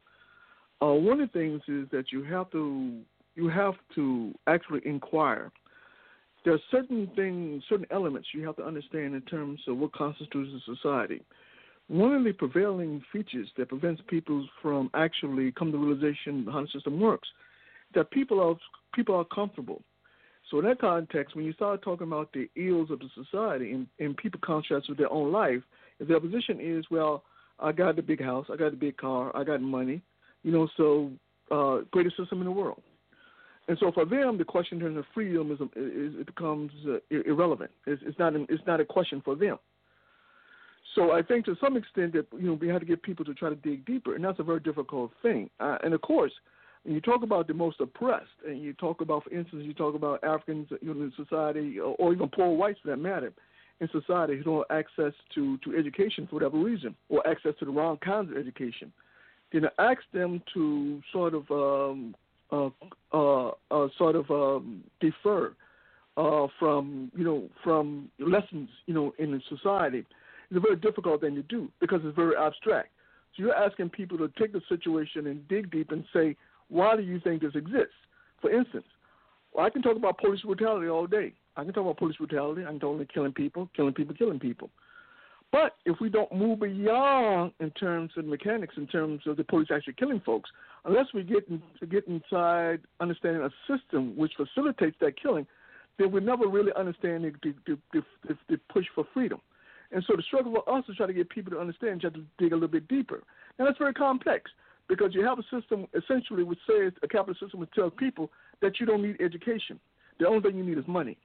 Uh, 0.83 0.93
one 0.95 1.21
of 1.21 1.31
the 1.33 1.39
things 1.39 1.63
is 1.69 1.89
that 1.93 2.07
you 2.11 2.25
have 2.25 2.51
to 2.51 3.01
you 3.37 3.49
have 3.49 3.75
to 3.95 4.35
actually 4.49 4.81
inquire. 4.85 5.53
There 6.45 6.55
are 6.55 6.61
certain 6.71 7.09
things, 7.15 7.63
certain 7.69 7.87
elements 7.93 8.29
you 8.35 8.45
have 8.45 8.57
to 8.57 8.65
understand 8.65 9.15
in 9.15 9.21
terms 9.23 9.61
of 9.69 9.77
what 9.77 9.93
constitutes 9.93 10.51
a 10.53 10.75
society. 10.75 11.23
One 11.87 12.13
of 12.13 12.25
the 12.25 12.33
prevailing 12.33 13.03
features 13.13 13.49
that 13.57 13.69
prevents 13.69 14.03
people 14.09 14.47
from 14.61 14.91
actually 14.95 15.53
come 15.53 15.73
to 15.73 15.79
realization 15.79 16.47
how 16.51 16.63
the 16.63 16.69
system 16.69 17.01
works, 17.01 17.29
that 17.95 18.11
people 18.11 18.41
are 18.41 18.57
people 18.95 19.14
are 19.14 19.24
comfortable. 19.24 19.82
So 20.51 20.59
in 20.59 20.64
that 20.64 20.80
context, 20.80 21.36
when 21.36 21.45
you 21.45 21.53
start 21.53 21.82
talking 21.82 22.07
about 22.07 22.32
the 22.32 22.49
ills 22.57 22.91
of 22.91 23.01
the 23.01 23.09
society 23.14 23.72
and, 23.72 23.86
and 23.99 24.16
people 24.16 24.41
contrast 24.43 24.89
with 24.89 24.97
their 24.97 25.12
own 25.12 25.30
life, 25.30 25.61
if 26.01 26.09
their 26.09 26.20
position 26.20 26.59
is, 26.59 26.86
well, 26.91 27.22
I 27.59 27.72
got 27.72 27.97
the 27.97 28.03
big 28.03 28.22
house, 28.22 28.47
I 28.51 28.57
got 28.57 28.70
the 28.70 28.76
big 28.76 28.97
car, 28.97 29.34
I 29.36 29.45
got 29.45 29.61
money, 29.61 30.01
you 30.43 30.53
know, 30.53 30.68
so 30.76 31.11
uh, 31.51 31.84
greatest 31.91 32.16
system 32.16 32.39
in 32.39 32.47
the 32.47 32.51
world. 32.51 32.82
And 33.68 33.76
so 33.78 33.93
for 33.93 34.07
them, 34.07 34.39
the 34.39 34.45
question 34.45 34.78
in 34.78 34.84
terms 34.84 34.97
of 34.97 35.05
freedom 35.12 35.53
is, 35.53 35.61
is 35.76 36.20
it 36.20 36.26
becomes 36.26 36.72
uh, 36.89 36.99
irrelevant. 37.11 37.70
It's, 37.86 38.03
it's 38.07 38.18
not 38.18 38.34
it's 38.34 38.66
not 38.66 38.80
a 38.80 38.84
question 38.84 39.20
for 39.22 39.34
them. 39.34 39.59
So 40.95 41.12
I 41.12 41.20
think 41.20 41.45
to 41.45 41.57
some 41.62 41.76
extent 41.76 42.14
that 42.14 42.26
you 42.32 42.47
know 42.47 42.55
we 42.55 42.68
have 42.68 42.80
to 42.80 42.86
get 42.86 43.03
people 43.03 43.26
to 43.26 43.34
try 43.34 43.51
to 43.51 43.57
dig 43.57 43.84
deeper, 43.84 44.14
and 44.14 44.24
that's 44.24 44.41
a 44.41 44.43
very 44.43 44.61
difficult 44.61 45.12
thing. 45.20 45.51
Uh, 45.61 45.76
and 45.84 45.93
of 45.93 46.01
course, 46.01 46.32
you 46.95 47.01
talk 47.01 47.22
about 47.22 47.47
the 47.47 47.55
most 47.55 47.80
oppressed, 47.80 48.26
and 48.47 48.61
you 48.61 48.72
talk 48.72 49.01
about, 49.01 49.24
for 49.24 49.30
instance, 49.30 49.62
you 49.66 49.74
talk 49.74 49.95
about 49.95 50.22
Africans 50.24 50.68
in 50.80 51.12
society, 51.16 51.78
or, 51.78 52.12
even 52.12 52.28
poor 52.28 52.49
whites 52.57 52.78
for 52.82 52.89
that 52.89 52.97
matter, 52.97 53.32
in 53.80 53.89
society 53.93 54.36
who 54.36 54.43
don't 54.43 54.66
have 54.70 54.78
access 54.78 55.12
to, 55.34 55.59
to 55.59 55.76
education 55.76 56.26
for 56.26 56.36
whatever 56.36 56.59
reason, 56.59 56.95
or 57.09 57.26
access 57.26 57.53
to 57.59 57.64
the 57.64 57.70
wrong 57.70 57.99
kinds 57.99 58.30
of 58.30 58.36
education, 58.36 58.93
then 59.53 59.64
ask 59.78 60.01
them 60.12 60.43
to 60.55 61.01
sort 61.12 61.34
of 61.34 61.51
um, 61.51 62.14
uh, 62.51 62.70
uh, 63.12 63.49
uh, 63.70 63.89
sort 63.97 64.16
of 64.16 64.30
um, 64.30 64.82
defer 65.01 65.53
uh, 66.16 66.47
from 66.59 67.12
you 67.16 67.24
know 67.24 67.49
from 67.62 68.09
lessons 68.18 68.68
you 68.86 68.95
know 68.95 69.14
in 69.18 69.41
society 69.49 69.99
It's 70.51 70.57
a 70.57 70.61
very 70.61 70.76
difficult 70.76 71.20
thing 71.20 71.34
to 71.36 71.43
do 71.43 71.70
because 71.80 72.01
it's 72.05 72.16
very 72.16 72.36
abstract. 72.36 72.89
So 73.36 73.43
you're 73.43 73.55
asking 73.55 73.91
people 73.91 74.18
to 74.18 74.30
take 74.39 74.53
the 74.53 74.62
situation 74.68 75.26
and 75.26 75.47
dig 75.49 75.70
deep 75.70 75.93
and 75.93 76.05
say, 76.12 76.36
why 76.69 76.97
do 76.97 77.03
you 77.03 77.21
think 77.21 77.43
this 77.43 77.55
exists? 77.55 77.95
For 78.41 78.51
instance, 78.51 78.85
well, 79.53 79.66
I 79.66 79.71
can 79.71 79.83
talk 79.83 79.97
about 79.97 80.19
police 80.19 80.43
brutality 80.43 80.89
all 80.89 81.07
day. 81.07 81.33
I 81.57 81.64
can 81.64 81.73
talk 81.73 81.83
about 81.83 81.97
police 81.97 82.16
brutality. 82.16 82.62
I 82.62 82.69
can 82.69 82.81
talk 82.81 82.95
about 82.95 83.12
killing 83.12 83.33
people, 83.33 83.69
killing 83.75 83.95
people, 83.95 84.14
killing 84.14 84.39
people. 84.39 84.71
But 85.51 85.77
if 85.87 85.99
we 86.01 86.11
don't 86.11 86.31
move 86.33 86.61
beyond 86.61 87.53
in 87.59 87.71
terms 87.71 88.12
of 88.16 88.27
mechanics, 88.27 88.75
in 88.77 88.87
terms 88.87 89.23
of 89.27 89.39
the 89.39 89.45
police 89.45 89.69
actually 89.73 89.95
killing 89.95 90.21
folks, 90.21 90.51
unless 90.85 91.07
we 91.14 91.23
get 91.23 91.49
in, 91.49 91.62
get 91.89 92.07
inside 92.07 92.81
understanding 93.01 93.43
a 93.43 93.51
system 93.66 94.14
which 94.14 94.33
facilitates 94.37 94.97
that 95.01 95.21
killing, 95.21 95.47
then 95.99 96.12
we 96.12 96.21
never 96.21 96.47
really 96.47 96.73
understand 96.77 97.25
the, 97.25 97.55
the, 97.66 97.79
the, 97.93 98.37
the, 98.49 98.61
push 98.71 98.85
for 98.95 99.05
freedom. 99.14 99.41
And 99.91 100.05
so 100.07 100.16
the 100.16 100.23
struggle 100.23 100.53
for 100.53 100.78
us 100.78 100.85
is 100.89 100.97
try 100.97 101.07
to 101.07 101.15
get 101.15 101.31
people 101.31 101.53
to 101.53 101.59
understand, 101.59 102.03
have 102.03 102.12
to 102.12 102.24
dig 102.39 102.53
a 102.53 102.55
little 102.55 102.69
bit 102.69 102.86
deeper. 102.86 103.23
And 103.59 103.66
that's 103.66 103.78
very 103.78 103.95
complex 103.95 104.51
because 104.89 105.15
you 105.15 105.24
have 105.24 105.39
a 105.39 105.43
system 105.43 105.86
essentially 105.94 106.43
which 106.43 106.59
says 106.66 106.93
a 107.02 107.09
capitalist 107.09 107.40
system 107.40 107.60
which 107.60 107.70
tells 107.73 107.93
people 107.98 108.31
that 108.62 108.81
you 108.81 108.86
don't 108.86 109.02
need 109.02 109.20
education. 109.20 109.78
The 110.19 110.27
only 110.27 110.40
thing 110.40 110.59
you 110.59 110.65
need 110.65 110.78
is 110.78 110.85
money. 110.86 111.16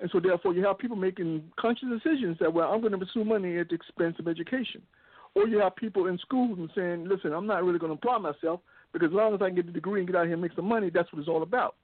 And 0.00 0.08
so 0.10 0.20
therefore 0.20 0.54
you 0.54 0.64
have 0.64 0.78
people 0.78 0.96
making 0.96 1.42
conscious 1.58 1.88
decisions 1.90 2.38
that 2.40 2.52
well 2.52 2.70
I'm 2.70 2.80
going 2.80 2.92
to 2.92 2.98
pursue 2.98 3.24
money 3.24 3.58
at 3.58 3.68
the 3.68 3.74
expense 3.74 4.16
of 4.18 4.28
education. 4.28 4.82
Or 5.34 5.46
you 5.46 5.58
have 5.60 5.76
people 5.76 6.08
in 6.08 6.18
schools 6.18 6.58
and 6.58 6.70
saying, 6.74 7.08
Listen, 7.08 7.32
I'm 7.32 7.46
not 7.46 7.64
really 7.64 7.78
going 7.78 7.92
to 7.92 7.98
apply 7.98 8.18
myself 8.18 8.60
because 8.92 9.08
as 9.08 9.14
long 9.14 9.34
as 9.34 9.42
I 9.42 9.46
can 9.46 9.56
get 9.56 9.66
the 9.66 9.72
degree 9.72 10.00
and 10.00 10.08
get 10.08 10.16
out 10.16 10.24
here 10.24 10.32
and 10.32 10.42
make 10.42 10.54
some 10.54 10.66
money, 10.66 10.90
that's 10.92 11.12
what 11.12 11.20
it's 11.20 11.28
all 11.28 11.42
about. 11.42 11.76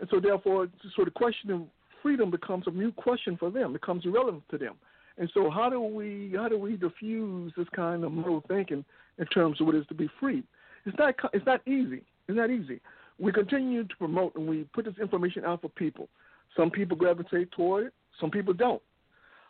And 0.00 0.08
so 0.10 0.20
therefore 0.20 0.68
so 0.96 1.04
the 1.04 1.10
question 1.10 1.50
of 1.50 1.62
freedom 2.02 2.30
becomes 2.30 2.64
a 2.66 2.70
new 2.70 2.92
question 2.92 3.36
for 3.36 3.50
them, 3.50 3.72
becomes 3.72 4.06
irrelevant 4.06 4.44
to 4.50 4.58
them. 4.58 4.74
And 5.18 5.30
so 5.34 5.50
how 5.50 5.68
do 5.68 5.80
we 5.80 6.32
how 6.36 6.48
do 6.48 6.58
we 6.58 6.76
diffuse 6.76 7.52
this 7.56 7.66
kind 7.74 8.04
of 8.04 8.12
moral 8.12 8.42
thinking 8.48 8.84
in 9.18 9.26
terms 9.26 9.60
of 9.60 9.66
what 9.66 9.74
it 9.74 9.80
is 9.80 9.86
to 9.88 9.94
be 9.94 10.08
free. 10.20 10.42
It's 10.86 10.96
not 10.98 11.14
it's 11.32 11.46
not 11.46 11.66
easy. 11.66 12.02
It's 12.28 12.36
not 12.36 12.50
easy. 12.50 12.80
We 13.18 13.32
continue 13.32 13.84
to 13.84 13.96
promote 13.96 14.34
and 14.36 14.46
we 14.46 14.64
put 14.72 14.84
this 14.84 14.94
information 15.00 15.44
out 15.44 15.62
for 15.62 15.68
people. 15.70 16.08
Some 16.56 16.70
people 16.70 16.96
gravitate 16.96 17.50
toward 17.52 17.86
it. 17.86 17.94
Some 18.20 18.30
people 18.30 18.54
don't. 18.54 18.82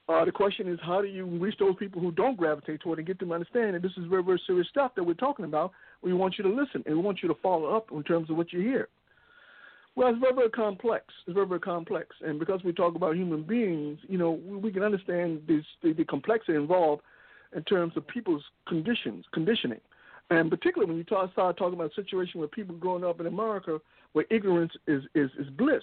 Uh, 0.09 0.25
the 0.25 0.33
question 0.33 0.69
is, 0.69 0.79
how 0.83 1.03
do 1.03 1.09
you 1.09 1.27
reach 1.27 1.57
those 1.59 1.77
people 1.79 2.01
who 2.01 2.11
don't 2.11 2.37
gravitate 2.37 2.81
toward 2.81 2.99
it 2.99 3.03
and 3.03 3.07
get 3.07 3.19
them 3.19 3.29
to 3.29 3.35
understand 3.35 3.75
that 3.75 3.83
this 3.83 3.93
is 3.99 4.07
very, 4.09 4.23
very 4.23 4.41
serious 4.47 4.67
stuff 4.69 4.93
that 4.97 5.05
we're 5.05 5.13
talking 5.13 5.45
about? 5.45 5.71
We 6.01 6.15
want 6.15 6.39
you 6.39 6.45
to 6.45 6.51
listen 6.51 6.83
and 6.87 6.97
we 6.97 7.03
want 7.03 7.19
you 7.23 7.29
to 7.29 7.35
follow 7.43 7.77
up 7.77 7.89
in 7.93 8.03
terms 8.05 8.31
of 8.31 8.37
what 8.37 8.51
you 8.51 8.61
hear. 8.61 8.89
Well, 9.99 10.11
it's 10.11 10.21
very, 10.21 10.33
very 10.33 10.51
complex. 10.51 11.07
It's 11.27 11.35
very, 11.35 11.49
very 11.49 11.59
complex. 11.59 12.15
And 12.21 12.39
because 12.39 12.63
we 12.63 12.73
talk 12.73 12.95
about 12.95 13.17
human 13.17 13.43
beings, 13.43 13.99
you 14.09 14.17
know, 14.17 14.31
we, 14.47 14.57
we 14.57 14.71
can 14.71 14.85
understand 14.85 15.43
this, 15.49 15.65
the, 15.83 15.93
the 15.93 16.05
complexity 16.05 16.55
involved 16.55 17.03
in 17.57 17.65
terms 17.65 17.95
of 17.97 18.07
people's 18.07 18.45
conditions, 18.69 19.25
conditioning. 19.33 19.81
And 20.31 20.51
particularly 20.51 20.89
when 20.89 20.99
you 20.99 21.03
talk, 21.03 21.33
start 21.33 21.59
talking 21.59 21.75
about 21.75 21.91
a 21.91 21.95
situation 21.97 22.39
where 22.39 22.47
people 22.47 22.77
growing 22.77 23.03
up 23.03 23.19
in 23.19 23.27
America 23.27 23.81
where 24.13 24.25
ignorance 24.31 24.71
is, 24.87 25.03
is, 25.17 25.31
is 25.37 25.49
bliss, 25.59 25.83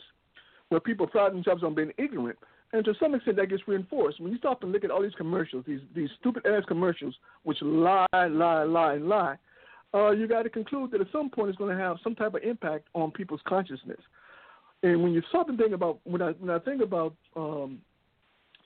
where 0.69 0.79
people 0.79 1.07
pride 1.07 1.33
themselves 1.33 1.61
on 1.61 1.75
being 1.75 1.91
ignorant. 1.97 2.39
And 2.71 2.85
to 2.85 2.93
some 2.97 3.15
extent, 3.15 3.35
that 3.35 3.49
gets 3.49 3.67
reinforced. 3.67 4.21
When 4.21 4.31
you 4.31 4.37
stop 4.37 4.63
and 4.63 4.71
look 4.71 4.85
at 4.85 4.91
all 4.91 5.01
these 5.01 5.11
commercials, 5.17 5.65
these, 5.67 5.81
these 5.93 6.09
stupid 6.21 6.45
ass 6.45 6.63
commercials, 6.69 7.15
which 7.43 7.61
lie, 7.61 8.05
lie, 8.13 8.63
lie, 8.63 8.95
lie, 8.95 9.37
uh, 9.93 10.11
you 10.11 10.27
got 10.27 10.43
to 10.43 10.49
conclude 10.49 10.91
that 10.91 11.01
at 11.01 11.07
some 11.11 11.29
point 11.29 11.49
it's 11.49 11.57
going 11.57 11.75
to 11.75 11.81
have 11.81 11.97
some 12.03 12.15
type 12.15 12.33
of 12.33 12.43
impact 12.43 12.87
on 12.93 13.11
people's 13.11 13.41
consciousness. 13.47 13.99
And 14.83 15.01
when 15.01 15.13
you 15.13 15.21
stop 15.29 15.49
and 15.49 15.57
think 15.57 15.73
about, 15.73 15.99
when 16.03 16.21
I, 16.21 16.31
when 16.31 16.49
I 16.49 16.59
think 16.59 16.81
about 16.81 17.15
um, 17.35 17.79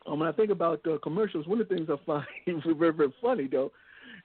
um, 0.08 0.20
when 0.20 0.30
I 0.30 0.32
think 0.32 0.50
about 0.50 0.86
uh, 0.88 0.98
commercials, 1.04 1.48
one 1.48 1.62
of 1.62 1.68
the 1.68 1.76
things 1.76 1.90
I 1.90 1.98
find 2.06 2.26
very, 2.78 2.94
very 2.94 3.14
funny 3.22 3.48
though 3.48 3.72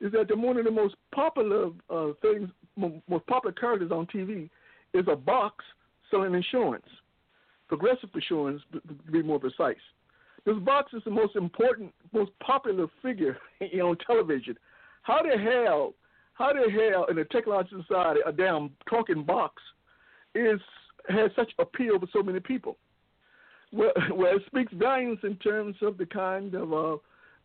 is 0.00 0.12
that 0.12 0.28
the 0.28 0.36
one 0.36 0.56
of 0.56 0.64
the 0.64 0.70
most 0.70 0.94
popular 1.14 1.70
uh, 1.90 2.08
things, 2.22 2.48
most 2.76 3.26
popular 3.26 3.52
characters 3.52 3.90
on 3.92 4.06
TV 4.06 4.48
is 4.92 5.04
a 5.10 5.16
box 5.16 5.64
selling 6.10 6.34
insurance, 6.34 6.86
progressive 7.68 8.10
insurance 8.14 8.62
to 8.72 9.12
be 9.12 9.22
more 9.22 9.38
precise. 9.38 9.76
This 10.44 10.56
box 10.58 10.92
is 10.92 11.02
the 11.04 11.10
most 11.10 11.36
important, 11.36 11.92
most 12.12 12.30
popular 12.40 12.86
figure 13.02 13.38
on 13.60 13.96
television. 14.06 14.56
How 15.02 15.22
the 15.22 15.38
hell, 15.38 15.94
how 16.34 16.52
the 16.52 16.70
hell 16.70 17.06
in 17.06 17.18
a 17.18 17.24
technological 17.24 17.82
society 17.82 18.20
a 18.26 18.32
damn 18.32 18.70
talking 18.88 19.24
box 19.24 19.62
is 20.34 20.60
has 21.08 21.30
such 21.36 21.52
appeal 21.58 21.98
for 21.98 22.06
so 22.12 22.22
many 22.22 22.40
people? 22.40 22.76
well, 23.74 23.92
well, 24.14 24.36
it 24.36 24.42
speaks 24.46 24.72
volumes 24.74 25.18
in 25.22 25.36
terms 25.36 25.76
of 25.82 25.98
the 25.98 26.06
kind 26.06 26.54
of 26.54 26.72
uh, 26.72 26.96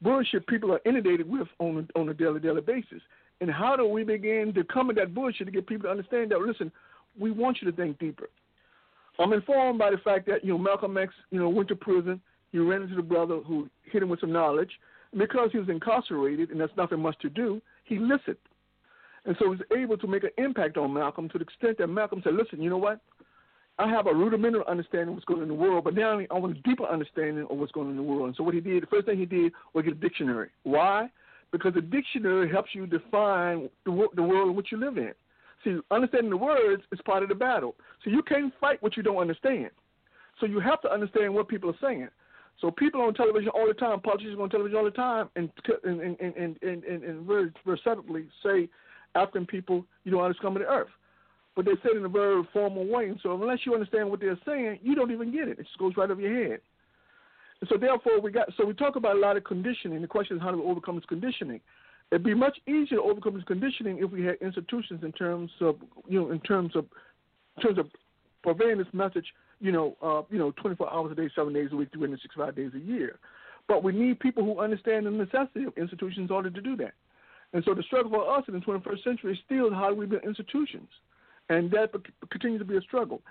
bullshit 0.02 0.48
people 0.48 0.72
are 0.72 0.82
inundated 0.86 1.30
with 1.30 1.48
on 1.60 1.88
a, 1.96 2.00
on 2.00 2.10
a 2.10 2.14
daily 2.14 2.40
daily 2.40 2.62
basis. 2.62 3.02
And 3.42 3.50
how 3.50 3.76
do 3.76 3.86
we 3.86 4.04
begin 4.04 4.54
to 4.56 4.64
come 4.66 4.90
at 4.90 4.98
that 4.98 5.14
bullshit 5.14 5.48
to 5.48 5.52
get 5.52 5.68
people 5.68 5.84
to 5.84 5.92
understand 5.92 6.32
that? 6.32 6.40
Listen, 6.40 6.72
we 7.18 7.32
want 7.32 7.58
you 7.62 7.72
to 7.72 7.76
think 7.76 7.98
deeper. 8.00 8.30
I'm 9.18 9.34
informed 9.34 9.80
by 9.80 9.92
the 9.92 9.98
fact 9.98 10.28
that 10.28 10.44
you 10.44 10.52
know 10.52 10.58
Malcolm 10.58 10.98
X, 10.98 11.14
you 11.32 11.40
know, 11.40 11.50
went 11.50 11.70
to 11.70 11.76
prison. 11.76 12.22
He 12.52 12.60
ran 12.60 12.84
into 12.84 12.96
the 12.96 13.02
brother 13.02 13.40
who 13.46 13.70
hit 13.92 14.02
him 14.02 14.10
with 14.10 14.22
some 14.22 14.32
knowledge. 14.32 14.72
Because 15.18 15.50
he 15.52 15.58
was 15.58 15.70
incarcerated 15.70 16.52
and 16.52 16.60
there's 16.60 16.70
nothing 16.78 17.00
much 17.00 17.18
to 17.22 17.30
do, 17.30 17.60
he 17.84 17.98
listened. 17.98 18.38
And 19.26 19.36
so 19.38 19.46
he 19.46 19.50
was 19.50 19.60
able 19.76 19.98
to 19.98 20.08
make 20.08 20.24
an 20.24 20.32
impact 20.38 20.78
on 20.78 20.94
Malcolm 20.94 21.30
to 21.30 21.38
the 21.38 21.44
extent 21.44 21.78
that 21.80 21.88
Malcolm 21.88 22.22
said, 22.24 22.34
"Listen, 22.36 22.62
you 22.62 22.70
know 22.70 22.78
what? 22.78 23.02
I 23.80 23.88
have 23.90 24.08
a 24.08 24.14
rudimentary 24.14 24.64
understanding 24.68 25.10
of 25.10 25.14
what's 25.16 25.26
going 25.26 25.40
on 25.40 25.44
in 25.44 25.50
the 25.50 25.56
world, 25.56 25.86
but 25.86 25.96
now 25.96 26.20
I 26.20 26.38
want 26.38 26.58
a 26.58 26.62
deeper 26.62 26.86
understanding 26.86 27.48
of 27.50 27.58
what's 27.58 27.72
going 27.72 27.88
on 27.88 27.92
in 27.92 27.98
the 27.98 28.04
world. 28.04 28.28
And 28.28 28.36
so 28.36 28.44
what 28.44 28.54
he 28.54 28.60
did, 28.60 28.84
the 28.84 28.88
first 28.88 29.06
thing 29.06 29.18
he 29.18 29.26
did 29.26 29.54
was 29.74 29.86
get 29.86 29.94
a 29.94 29.96
dictionary. 29.96 30.50
Why? 30.64 31.10
Because 31.52 31.74
the 31.74 31.82
dictionary 31.82 32.52
helps 32.52 32.76
you 32.76 32.86
define 32.86 33.70
the, 33.86 34.08
the 34.16 34.22
world 34.22 34.50
in 34.50 34.56
which 34.56 34.72
you 34.74 34.78
live 34.78 34.98
in. 34.98 35.14
See, 35.64 35.80
understanding 35.92 36.30
the 36.30 36.38
words 36.38 36.84
is 36.92 37.00
part 37.06 37.24
of 37.24 37.30
the 37.30 37.36
battle. 37.36 37.76
So 38.04 38.10
you 38.10 38.22
can't 38.22 38.54
fight 38.60 38.84
what 38.84 38.98
you 38.98 39.04
don't 39.04 39.18
understand. 39.18 39.70
So 40.40 40.46
you 40.46 40.60
have 40.60 40.82
to 40.82 40.92
understand 40.92 41.34
what 41.34 41.48
people 41.48 41.70
are 41.70 41.78
saying. 41.82 42.10
So 42.60 42.72
people 42.72 43.02
on 43.02 43.14
television 43.14 43.50
all 43.50 43.68
the 43.68 43.74
time, 43.74 44.02
politicians 44.02 44.38
on 44.42 44.50
television 44.50 44.78
all 44.78 44.84
the 44.84 44.92
time, 44.92 45.30
and 45.38 45.50
and 45.86 46.02
and 46.02 46.20
and 46.20 46.58
and, 46.62 46.84
and, 46.84 47.04
and 47.04 47.26
very 47.26 47.52
very 47.66 47.80
subtly 47.84 48.26
say 48.44 48.68
African 49.16 49.46
people, 49.46 49.86
you 50.04 50.12
know, 50.12 50.20
are 50.20 50.30
just 50.30 50.42
coming 50.42 50.64
to 50.64 50.70
earth 50.70 50.90
but 51.60 51.66
they 51.66 51.74
say 51.84 51.90
it 51.94 51.98
in 51.98 52.06
a 52.06 52.10
very 52.10 52.42
formal 52.54 52.88
way. 52.88 53.10
And 53.10 53.20
so 53.22 53.34
unless 53.34 53.66
you 53.66 53.74
understand 53.74 54.10
what 54.10 54.22
they're 54.22 54.40
saying, 54.46 54.80
you 54.82 54.96
don't 54.96 55.12
even 55.12 55.30
get 55.30 55.50
it. 55.50 55.60
It 55.60 55.64
just 55.64 55.78
goes 55.78 55.92
right 55.98 56.10
over 56.10 56.22
your 56.22 56.52
head. 56.52 56.62
And 57.60 57.70
so 57.70 57.78
therefore 57.78 58.22
we 58.22 58.32
got 58.32 58.48
so 58.56 58.66
we 58.66 58.74
talk 58.74 58.96
about 58.96 59.18
a 59.18 59.20
lot 59.20 59.36
of 59.36 59.44
conditioning. 59.44 60.02
The 60.02 60.08
question 60.08 60.38
is 60.38 60.42
how 60.42 60.52
do 60.52 60.62
we 60.62 60.64
overcome 60.64 60.96
this 60.96 61.04
conditioning? 61.06 61.60
It'd 62.12 62.24
be 62.24 62.34
much 62.34 62.58
easier 62.66 63.00
to 63.00 63.04
overcome 63.04 63.36
this 63.36 63.44
conditioning 63.44 64.00
if 64.00 64.10
we 64.10 64.24
had 64.24 64.36
institutions 64.42 65.04
in 65.04 65.12
terms 65.12 65.52
of 65.60 65.76
you 66.08 66.22
know 66.22 66.32
in 66.32 66.40
terms 66.40 66.78
of 66.78 66.86
in 67.58 67.64
terms 67.64 67.78
of 67.78 67.88
purveying 68.42 68.78
this 68.78 68.88
message, 68.94 69.26
you 69.60 69.74
know, 69.74 69.98
uh, 70.02 70.22
you 70.32 70.40
know, 70.40 70.52
24 70.52 70.94
hours 70.94 71.12
a 71.12 71.16
day, 71.16 71.30
seven 71.36 71.52
days 71.52 71.72
a 71.74 71.76
week, 71.76 71.90
365 71.92 72.56
days 72.56 72.72
a 72.74 72.80
year. 72.80 73.20
But 73.68 73.84
we 73.84 73.92
need 73.92 74.22
people 74.22 74.46
who 74.46 74.62
understand 74.62 75.06
the 75.06 75.12
necessity 75.12 75.66
of 75.66 75.78
institutions 75.78 76.30
in 76.30 76.34
order 76.34 76.50
to 76.50 76.62
do 76.62 76.78
that. 76.78 76.94
And 77.54 77.64
so 77.66 77.74
the 77.74 77.84
struggle 77.84 78.12
for 78.12 78.38
us 78.38 78.44
in 78.48 78.54
the 78.54 78.60
21st 78.60 79.04
century 79.04 79.34
is 79.34 79.40
still 79.46 79.74
how 79.74 79.90
do 79.90 79.96
we 79.96 80.06
build 80.06 80.24
institutions, 80.24 80.90
and 81.50 81.72
that 81.72 81.92
continues 82.30 82.62
to 82.62 82.66
be 82.66 82.78
a 82.78 82.82
struggle. 82.82 83.22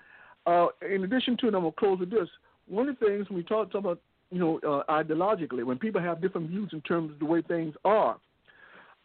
Uh, 0.45 0.67
in 0.89 1.03
addition 1.03 1.37
to, 1.37 1.47
and 1.47 1.55
I'm 1.55 1.63
gonna 1.63 1.73
close 1.73 1.99
with 1.99 2.11
this. 2.11 2.27
One 2.67 2.89
of 2.89 2.99
the 2.99 3.05
things 3.05 3.29
when 3.29 3.37
we 3.37 3.43
talk, 3.43 3.71
talk 3.71 3.79
about, 3.79 3.99
you 4.31 4.39
know, 4.39 4.59
uh, 4.59 4.91
ideologically, 4.91 5.63
when 5.63 5.77
people 5.77 6.01
have 6.01 6.21
different 6.21 6.49
views 6.49 6.69
in 6.73 6.81
terms 6.81 7.11
of 7.11 7.19
the 7.19 7.25
way 7.25 7.41
things 7.41 7.75
are, 7.85 8.17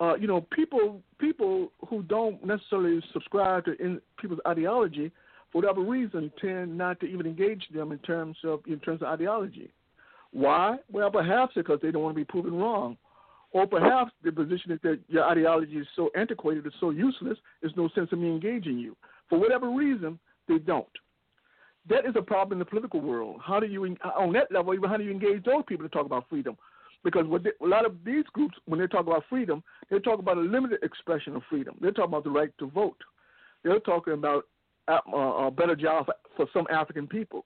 uh, 0.01 0.15
you 0.17 0.27
know, 0.27 0.41
people 0.53 1.01
people 1.19 1.71
who 1.89 2.03
don't 2.03 2.45
necessarily 2.45 3.01
subscribe 3.13 3.65
to 3.65 3.81
in, 3.81 4.01
people's 4.19 4.41
ideology, 4.47 5.11
for 5.53 5.61
whatever 5.61 5.81
reason, 5.83 6.33
tend 6.41 6.77
not 6.77 6.99
to 7.01 7.07
even 7.07 7.27
engage 7.27 7.65
them 7.73 7.93
in 7.93 7.99
terms 7.99 8.37
of 8.45 8.61
in 8.67 8.81
terms 8.81 9.03
of 9.03 9.09
ideology. 9.09 9.71
Why? 10.33 10.79
Well, 10.91 11.11
perhaps 11.11 11.55
because 11.55 11.79
they 11.81 11.93
don't 11.93 12.03
want 12.03 12.17
to 12.17 12.21
be 12.21 12.25
proven 12.25 12.55
wrong, 12.55 12.97
or 13.55 13.69
perhaps 13.69 14.11
the 14.25 14.33
position 14.33 14.73
is 14.73 14.81
that 14.83 14.99
your 15.09 15.25
ideology 15.25 15.77
is 15.77 15.87
so 15.95 16.11
antiquated, 16.17 16.67
it's 16.67 16.75
so 16.81 16.91
useless, 16.91 17.39
there's 17.63 17.77
no 17.77 17.89
sense 17.95 18.09
in 18.11 18.21
me 18.21 18.29
engaging 18.29 18.79
you. 18.79 18.97
For 19.31 19.39
whatever 19.39 19.71
reason, 19.71 20.19
they 20.49 20.59
don't. 20.59 20.87
That 21.89 22.05
is 22.05 22.15
a 22.17 22.23
problem 22.23 22.57
in 22.57 22.59
the 22.59 22.65
political 22.65 23.01
world. 23.01 23.41
How 23.43 23.61
do 23.61 23.67
you, 23.67 23.97
on 24.17 24.33
that 24.33 24.51
level, 24.51 24.75
even 24.75 24.91
how 24.91 24.97
do 24.97 25.05
you 25.05 25.13
engage 25.13 25.45
those 25.45 25.63
people 25.69 25.87
to 25.87 25.89
talk 25.89 26.05
about 26.05 26.29
freedom? 26.29 26.57
Because 27.05 27.27
they, 27.45 27.51
a 27.65 27.69
lot 27.69 27.87
of 27.87 27.95
these 28.05 28.25
groups, 28.33 28.57
when 28.67 28.81
they 28.81 28.89
talk 28.89 29.07
about 29.07 29.23
freedom, 29.31 29.63
they 29.89 30.01
talk 30.01 30.19
about 30.19 30.37
a 30.37 30.41
limited 30.41 30.83
expression 30.83 31.37
of 31.37 31.43
freedom. 31.49 31.77
They're 31.81 31.93
talking 31.93 32.11
about 32.11 32.25
the 32.25 32.31
right 32.31 32.51
to 32.59 32.69
vote. 32.71 32.99
They're 33.63 33.79
talking 33.81 34.15
about 34.15 34.47
uh, 34.89 34.99
a 35.47 35.51
better 35.51 35.77
job 35.77 36.07
for 36.37 36.47
some 36.53 36.67
African 36.73 37.07
people. 37.07 37.45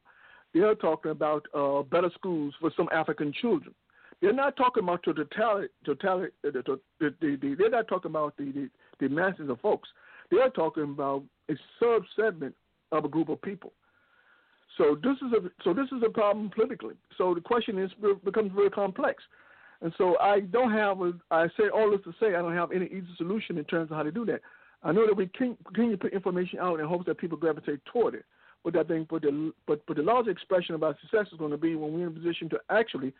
They're 0.54 0.74
talking 0.74 1.10
about 1.10 1.44
uh, 1.54 1.82
better 1.82 2.10
schools 2.14 2.54
for 2.60 2.70
some 2.76 2.88
African 2.92 3.30
children. 3.42 3.74
They're 4.20 4.32
not 4.32 4.56
talking 4.56 4.82
about 4.82 5.04
the 5.04 5.14
totality, 5.14 5.68
totality 5.84 6.32
the, 6.42 6.50
the, 6.50 6.80
the, 7.20 7.38
the, 7.40 7.54
they're 7.56 7.70
not 7.70 7.88
talking 7.88 8.10
about 8.10 8.36
the, 8.36 8.68
the, 8.98 9.08
masses 9.08 9.48
of 9.48 9.60
folks. 9.60 9.88
They're 10.30 10.50
talking 10.50 10.84
about 10.84 11.22
a 11.48 11.54
sub 11.78 12.02
segment 12.16 12.54
of 12.90 13.04
a 13.04 13.08
group 13.08 13.28
of 13.28 13.40
people. 13.42 13.72
So 14.76 14.96
this 15.02 15.16
is 15.16 15.32
a 15.32 15.50
so 15.64 15.74
this 15.74 15.86
is 15.86 16.02
a 16.06 16.10
problem 16.10 16.50
politically. 16.54 16.94
So 17.16 17.34
the 17.34 17.40
question 17.40 17.78
is 17.78 17.90
becomes 18.24 18.52
very 18.54 18.70
complex. 18.70 19.22
And 19.80 19.92
so 19.96 20.18
I 20.18 20.40
don't 20.40 20.72
have 20.72 21.00
a, 21.00 21.12
I 21.30 21.46
say 21.56 21.68
all 21.72 21.90
this 21.90 22.00
to 22.04 22.12
say 22.20 22.34
I 22.34 22.42
don't 22.42 22.54
have 22.54 22.72
any 22.72 22.86
easy 22.86 23.08
solution 23.16 23.58
in 23.58 23.64
terms 23.64 23.90
of 23.90 23.96
how 23.96 24.02
to 24.02 24.10
do 24.10 24.24
that. 24.26 24.40
I 24.82 24.92
know 24.92 25.06
that 25.06 25.16
we 25.16 25.26
can 25.28 25.56
continue 25.64 25.92
to 25.92 25.98
put 25.98 26.12
information 26.12 26.58
out 26.58 26.80
in 26.80 26.86
hopes 26.86 27.06
that 27.06 27.18
people 27.18 27.38
gravitate 27.38 27.84
toward 27.86 28.14
it. 28.14 28.24
But 28.64 28.76
I 28.76 28.82
think 28.82 29.08
but 29.08 29.22
the 29.22 29.52
but 29.66 29.80
but 29.86 29.96
the 29.96 30.02
larger 30.02 30.30
expression 30.30 30.74
about 30.74 30.96
success 31.00 31.26
is 31.32 31.38
going 31.38 31.52
to 31.52 31.56
be 31.56 31.74
when 31.74 31.92
we're 31.92 32.06
in 32.06 32.08
a 32.08 32.10
position 32.10 32.48
to 32.50 32.58
actually 32.70 33.12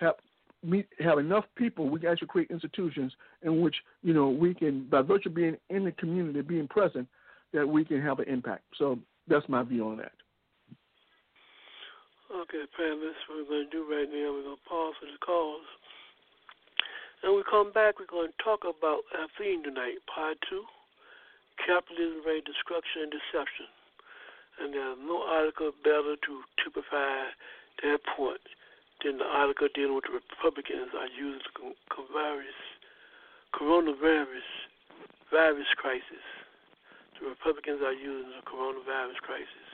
have 0.00 0.14
meet 0.62 0.88
have 0.98 1.18
enough 1.18 1.44
people, 1.56 1.88
we 1.88 2.00
can 2.00 2.10
actually 2.10 2.28
create 2.28 2.50
institutions 2.50 3.12
in 3.42 3.60
which, 3.60 3.76
you 4.02 4.12
know, 4.12 4.28
we 4.28 4.54
can 4.54 4.88
by 4.88 5.02
virtue 5.02 5.28
of 5.28 5.34
being 5.34 5.56
in 5.70 5.84
the 5.84 5.92
community, 5.92 6.40
being 6.40 6.68
present, 6.68 7.06
that 7.52 7.66
we 7.66 7.84
can 7.84 8.02
have 8.02 8.18
an 8.18 8.28
impact. 8.28 8.64
So 8.76 8.98
that's 9.28 9.48
my 9.48 9.62
view 9.62 9.88
on 9.88 9.98
that. 9.98 10.12
Okay, 12.28 12.64
panelists, 12.78 13.24
what 13.28 13.40
we're 13.40 13.48
going 13.48 13.64
to 13.64 13.70
do 13.70 13.88
right 13.88 14.08
now, 14.08 14.32
we're 14.32 14.42
going 14.42 14.56
to 14.56 14.68
pause 14.68 14.94
for 15.00 15.06
the 15.06 15.16
calls. 15.24 15.64
And 17.22 17.34
we 17.34 17.42
come 17.50 17.72
back, 17.72 17.98
we're 17.98 18.06
going 18.06 18.28
to 18.28 18.44
talk 18.44 18.60
about 18.62 19.00
our 19.16 19.26
theme 19.38 19.64
tonight, 19.64 19.98
part 20.12 20.36
two 20.48 20.64
capitalism, 21.66 22.22
rate, 22.22 22.46
destruction, 22.46 23.02
and 23.02 23.10
deception. 23.10 23.66
And 24.62 24.74
there's 24.74 24.98
no 25.02 25.26
article 25.26 25.72
better 25.82 26.14
to 26.14 26.32
typify 26.62 27.34
that 27.82 27.98
point 28.14 28.42
than 29.04 29.18
the 29.18 29.24
article 29.24 29.68
dealing 29.74 29.94
with 29.94 30.04
the 30.04 30.18
Republicans 30.18 30.90
are 30.94 31.10
using 31.14 31.42
the 31.54 32.04
virus, 32.12 32.58
coronavirus 33.54 34.48
virus 35.30 35.70
crisis. 35.76 36.24
The 37.20 37.28
Republicans 37.28 37.82
are 37.82 37.94
using 37.94 38.30
the 38.30 38.42
coronavirus 38.46 39.18
crisis. 39.22 39.68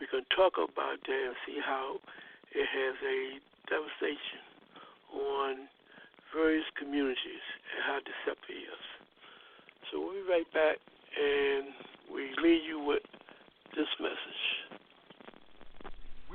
We 0.00 0.06
can 0.06 0.22
talk 0.34 0.54
about 0.58 1.02
that 1.02 1.22
and 1.26 1.34
see 1.46 1.58
how 1.58 1.98
it 2.54 2.66
has 2.66 2.94
a 3.02 3.20
devastation 3.66 4.42
on 5.12 5.68
various 6.34 6.66
communities 6.78 7.44
and 7.74 7.82
how 7.82 7.98
deceptive 8.02 8.54
it 8.54 8.70
is. 8.70 8.84
So 9.90 10.00
we'll 10.00 10.22
be 10.22 10.26
right 10.28 10.50
back 10.52 10.78
and 11.16 11.72
we 12.12 12.30
leave 12.42 12.62
you 12.64 12.78
with 12.78 13.02
this 13.74 13.88
message. 14.00 14.87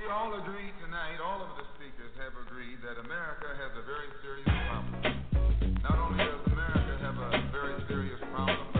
We 0.03 0.09
all 0.09 0.35
agree 0.35 0.67
tonight, 0.83 1.23
all 1.23 1.39
of 1.39 1.55
the 1.55 1.63
speakers 1.79 2.11
have 2.19 2.35
agreed 2.35 2.83
that 2.83 2.99
America 2.99 3.55
has 3.55 3.71
a 3.71 3.87
very 3.87 4.11
serious 4.19 4.51
problem. 4.67 5.79
Not 5.79 5.95
only 5.95 6.19
does 6.19 6.43
America 6.51 6.99
have 6.99 7.15
a 7.15 7.47
very 7.55 7.79
serious 7.87 8.19
problem, 8.35 8.72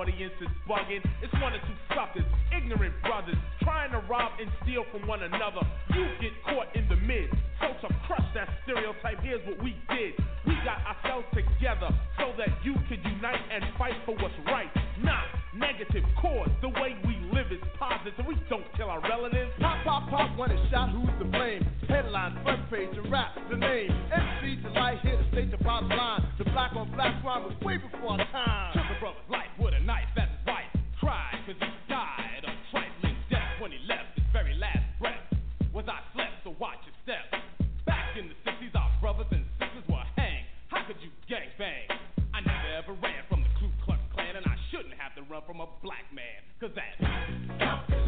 audience 0.00 0.32
that's 0.40 0.52
bugging. 0.64 1.04
It's 1.22 1.32
one 1.40 1.52
or 1.52 1.60
two 1.60 1.76
suckers, 1.94 2.24
ignorant 2.56 2.94
brothers, 3.02 3.36
trying 3.62 3.92
to 3.92 4.00
rob 4.08 4.32
and 4.40 4.50
steal 4.62 4.84
from 4.90 5.06
one 5.06 5.22
another. 5.22 5.60
You 5.94 6.08
get 6.20 6.32
caught 6.44 6.74
in 6.74 6.88
the 6.88 6.96
mid. 6.96 7.28
So 7.60 7.68
to 7.86 7.88
crush 8.06 8.24
that 8.34 8.48
stereotype, 8.64 9.20
here's 9.20 9.44
what 9.46 9.62
we 9.62 9.76
did. 9.92 10.16
We 10.46 10.56
got 10.64 10.80
ourselves 10.88 11.26
together 11.36 11.92
so 12.16 12.32
that 12.38 12.48
you 12.64 12.74
could 12.88 13.04
unite 13.04 13.44
and 13.52 13.64
fight 13.76 13.94
for 14.06 14.16
what's 14.16 14.34
right. 14.46 14.72
Not 15.02 15.24
negative 15.54 16.04
cause. 16.20 16.48
The 16.62 16.68
way 16.68 16.96
we 17.04 17.20
live 17.32 17.52
is 17.52 17.60
positive. 17.78 18.24
We 18.26 18.36
don't 18.48 18.64
kill 18.76 18.88
our 18.88 19.00
relatives. 19.00 19.52
Pop, 19.60 19.84
pop, 19.84 20.08
pop, 20.08 20.38
when 20.38 20.50
it's 20.50 20.70
shot, 20.70 20.90
who's 20.90 21.12
to 21.18 21.24
blame? 21.24 21.66
Headline, 21.88 22.40
front 22.42 22.70
page, 22.70 22.90
and 22.96 23.10
rap, 23.12 23.36
the 23.50 23.56
name. 23.56 23.90
MC 24.12 24.62
Delite 24.64 25.00
here 25.02 25.16
to 25.16 25.28
state 25.32 25.50
the 25.50 25.62
bottom 25.62 25.88
line. 25.88 26.24
The 26.38 26.44
black 26.44 26.74
on 26.74 26.90
black 26.92 27.20
crime 27.22 27.44
was 27.44 27.54
way 27.62 27.76
before 27.76 28.12
our 28.12 28.26
time. 28.32 28.79
Brothers 39.20 39.44
and 39.44 39.44
sisters 39.60 39.84
were 39.88 40.04
hanged. 40.16 40.46
How 40.68 40.86
could 40.86 40.96
you 41.02 41.10
gang 41.28 41.48
bang? 41.58 41.88
I 42.32 42.40
never 42.40 42.72
ever 42.78 42.92
ran 43.02 43.22
from 43.28 43.42
the 43.42 43.48
Ku 43.60 43.68
Klux 43.84 44.00
Klan, 44.14 44.36
and 44.36 44.46
I 44.46 44.56
shouldn't 44.70 44.94
have 44.96 45.14
to 45.16 45.22
run 45.30 45.42
from 45.46 45.60
a 45.60 45.66
black 45.82 46.08
man, 46.14 46.40
cause 46.60 46.70
that's 46.74 47.99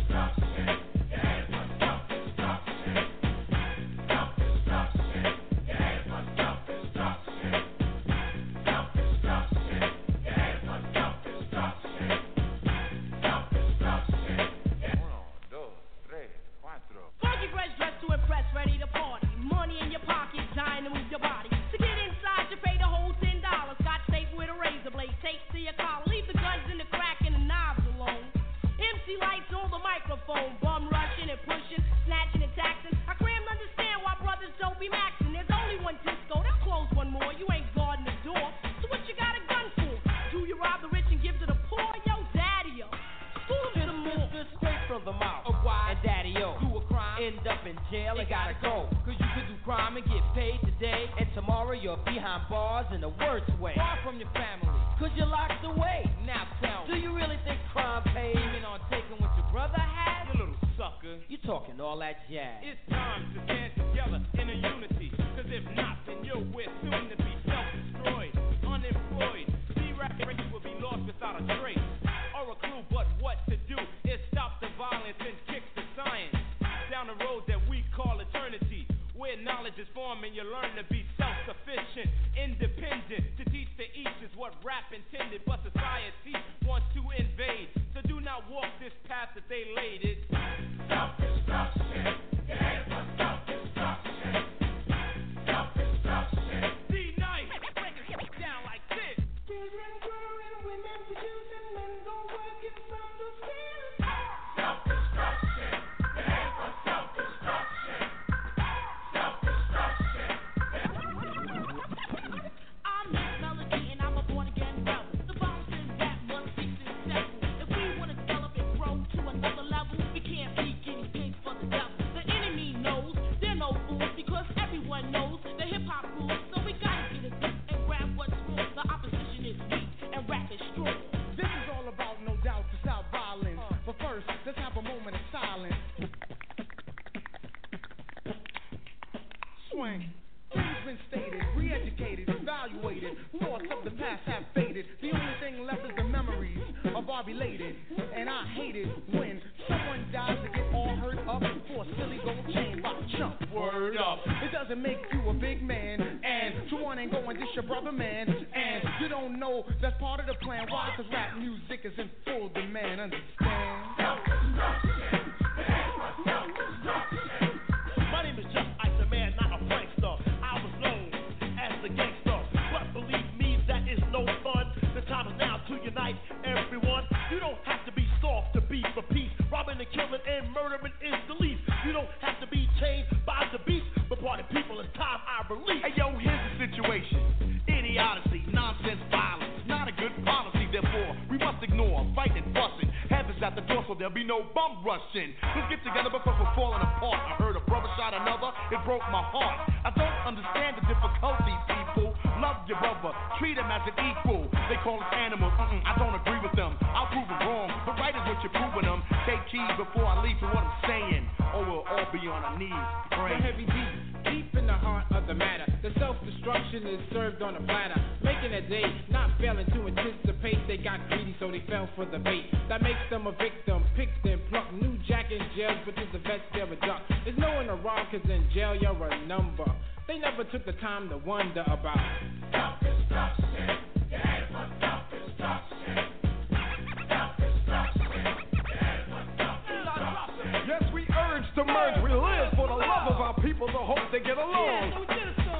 merge. 241.64 242.02
We 242.02 242.10
live 242.10 242.52
for 242.56 242.68
the 242.68 242.78
love 242.78 243.09
of 243.12 243.18
our 243.20 243.34
people, 243.40 243.66
the 243.66 243.78
hope 243.82 244.02
they 244.10 244.20
get 244.20 244.39
along. 244.39 245.06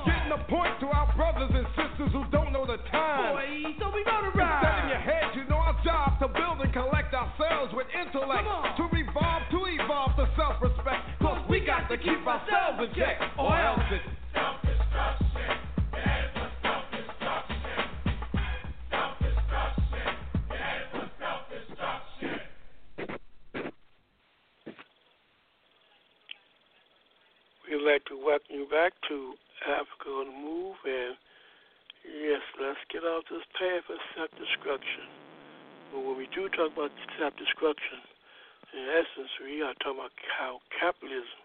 Getting 0.07 0.33
a 0.33 0.43
point 0.51 0.75
to 0.81 0.87
our 0.91 1.09
brothers 1.17 1.51
and 1.55 1.67
sisters 1.79 2.11
who 2.13 2.25
don't 2.31 2.53
know 2.53 2.67
the 2.67 2.79
time. 2.91 3.35
Boy, 3.35 3.77
so 3.79 3.91
we 3.95 4.03
gonna 4.05 4.29
It's 4.29 4.37
ride. 4.37 4.63
set 4.63 4.77
in 4.85 4.89
your 4.91 5.03
head, 5.03 5.25
you 5.37 5.45
know 5.49 5.59
our 5.63 5.77
job 5.85 6.19
to 6.21 6.29
build 6.29 6.61
and 6.61 6.73
collect 6.73 7.15
ourselves 7.15 7.73
with 7.75 7.87
intellect. 7.95 8.45
To 8.77 8.85
revolve, 8.91 9.43
to 9.51 9.59
evolve 9.67 10.17
to 10.17 10.27
self-respect. 10.37 11.03
Cause 11.21 11.39
we 11.49 11.61
got 11.61 11.89
to 11.89 11.97
keep 11.99 12.23
ourselves 12.27 12.83
in 12.83 12.91
check, 12.99 13.21
or 13.39 13.55
else 13.59 13.83
it's 13.93 14.07
this 33.33 33.49
path 33.57 33.89
of 33.89 33.97
self-destruction. 34.13 35.09
But 35.89 36.05
when 36.05 36.21
we 36.21 36.29
do 36.37 36.53
talk 36.53 36.77
about 36.77 36.93
self-destruction, 37.17 38.05
in 38.77 38.85
essence, 38.93 39.33
we 39.41 39.65
are 39.65 39.73
talking 39.81 40.05
about 40.05 40.13
how 40.37 40.61
capitalism 40.77 41.41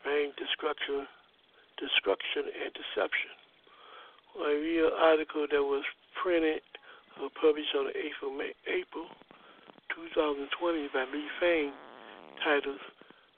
brings 0.00 0.32
destruction, 0.40 1.04
destruction 1.76 2.48
and 2.48 2.72
deception. 2.72 3.32
I 4.32 4.56
read 4.56 4.88
an 4.88 4.96
article 4.96 5.44
that 5.44 5.60
was 5.60 5.84
printed 6.16 6.64
or 7.20 7.28
published 7.36 7.76
on 7.76 7.92
the 7.92 7.96
8th 8.00 8.20
of 8.24 8.32
May, 8.40 8.56
April 8.64 9.04
2020 9.92 10.88
by 10.88 11.04
Lee 11.12 11.28
Fang, 11.36 11.76
titled 12.40 12.80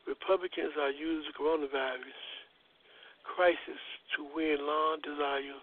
Republicans 0.06 0.78
are 0.78 0.94
using 0.94 1.26
the 1.26 1.34
coronavirus 1.34 2.22
crisis 3.26 3.82
to 4.14 4.26
win 4.30 4.62
long 4.62 5.02
desired 5.02 5.62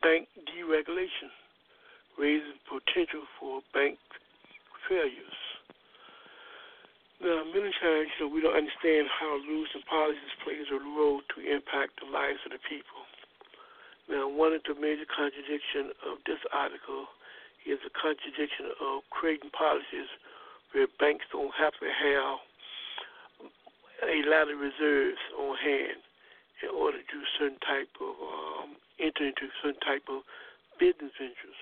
bank 0.00 0.28
deregulation, 0.48 1.30
raises 2.18 2.56
potential 2.68 3.26
for 3.38 3.60
bank 3.74 3.98
failures. 4.88 5.40
Now, 7.22 7.46
many 7.46 7.70
times, 7.78 8.10
you 8.18 8.26
we 8.26 8.42
don't 8.42 8.58
understand 8.58 9.06
how 9.06 9.38
rules 9.46 9.70
and 9.74 9.86
policies 9.86 10.34
plays 10.42 10.66
a 10.74 10.78
role 10.82 11.22
to 11.22 11.36
impact 11.38 12.02
the 12.02 12.10
lives 12.10 12.42
of 12.42 12.50
the 12.50 12.62
people. 12.66 13.06
Now, 14.10 14.26
one 14.26 14.50
of 14.52 14.66
the 14.66 14.74
major 14.74 15.06
contradictions 15.06 15.94
of 16.02 16.18
this 16.26 16.42
article 16.50 17.06
is 17.62 17.78
the 17.86 17.94
contradiction 17.94 18.74
of 18.82 19.06
creating 19.14 19.54
policies 19.54 20.10
where 20.74 20.90
banks 20.98 21.22
don't 21.30 21.54
have 21.54 21.78
to 21.78 21.86
have 21.86 22.42
a 24.02 24.18
lot 24.26 24.50
of 24.50 24.58
reserves 24.58 25.22
on 25.38 25.54
hand 25.62 26.02
in 26.66 26.74
order 26.74 26.98
to 26.98 27.06
do 27.06 27.22
certain 27.38 27.62
type 27.62 27.90
of 28.02 28.18
um, 28.18 28.81
enter 29.02 29.26
into 29.26 29.50
certain 29.60 29.82
type 29.82 30.06
of 30.06 30.22
business 30.78 31.12
ventures. 31.18 31.60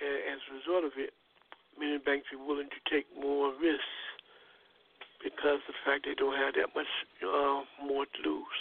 And 0.00 0.34
as 0.34 0.40
a 0.48 0.52
result 0.56 0.84
of 0.88 0.96
it, 0.96 1.12
many 1.76 2.00
banks 2.00 2.32
are 2.32 2.40
willing 2.40 2.72
to 2.72 2.80
take 2.88 3.06
more 3.12 3.52
risks 3.54 3.98
because 5.22 5.60
of 5.62 5.74
the 5.74 5.78
fact 5.84 6.06
they 6.06 6.14
don't 6.14 6.38
have 6.38 6.54
that 6.54 6.72
much 6.74 6.90
uh, 7.22 7.62
more 7.82 8.06
to 8.06 8.18
lose. 8.24 8.60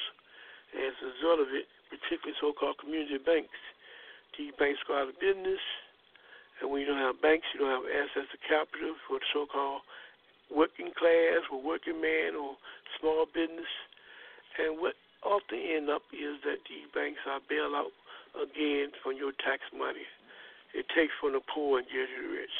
As 0.76 0.94
a 1.00 1.08
result 1.16 1.40
of 1.40 1.50
it, 1.54 1.70
particularly 1.88 2.36
so-called 2.42 2.78
community 2.82 3.22
banks, 3.22 3.58
these 4.36 4.52
banks 4.60 4.82
go 4.86 5.00
out 5.00 5.10
of 5.10 5.18
business, 5.22 5.62
and 6.60 6.70
when 6.70 6.82
you 6.82 6.88
don't 6.90 7.02
have 7.02 7.22
banks, 7.22 7.46
you 7.54 7.62
don't 7.62 7.74
have 7.74 7.88
access 7.88 8.26
to 8.34 8.38
capital 8.50 8.98
for 9.06 9.22
the 9.22 9.28
so-called 9.34 9.82
working 10.50 10.90
class 10.98 11.46
or 11.54 11.62
working 11.62 12.02
man 12.02 12.34
or 12.34 12.58
small 13.00 13.26
business. 13.30 13.70
And 14.58 14.82
what 14.82 14.98
often 15.28 15.60
end 15.60 15.92
up 15.92 16.02
is 16.16 16.40
that 16.48 16.64
these 16.72 16.88
banks 16.96 17.20
are 17.28 17.44
bailed 17.52 17.76
out 17.76 17.92
again 18.40 18.96
from 19.04 19.20
your 19.20 19.36
tax 19.44 19.68
money. 19.76 20.08
It 20.74 20.88
takes 20.96 21.14
from 21.20 21.34
the 21.34 21.44
poor 21.44 21.80
and 21.80 21.88
gives 21.88 22.08
to 22.16 22.22
the 22.24 22.32
rich. 22.32 22.56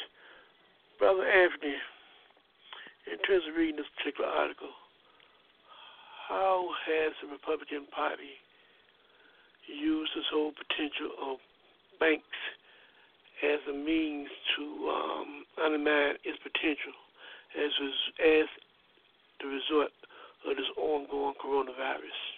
Brother 0.98 1.24
Anthony, 1.24 1.80
in 3.08 3.18
terms 3.24 3.44
of 3.48 3.56
reading 3.56 3.80
this 3.80 3.90
particular 3.96 4.28
article, 4.28 4.74
how 6.28 6.68
has 6.84 7.16
the 7.24 7.28
Republican 7.32 7.88
Party 7.88 8.36
used 9.64 10.12
this 10.16 10.28
whole 10.32 10.52
potential 10.52 11.12
of 11.20 11.36
banks 12.00 12.40
as 13.44 13.60
a 13.70 13.72
means 13.72 14.28
to 14.56 14.64
um, 14.90 15.44
undermine 15.62 16.18
its 16.24 16.38
potential 16.42 16.96
as 17.56 17.70
as 18.18 18.48
the 19.40 19.46
result 19.46 19.94
of 20.44 20.56
this 20.56 20.68
ongoing 20.76 21.34
coronavirus 21.38 22.37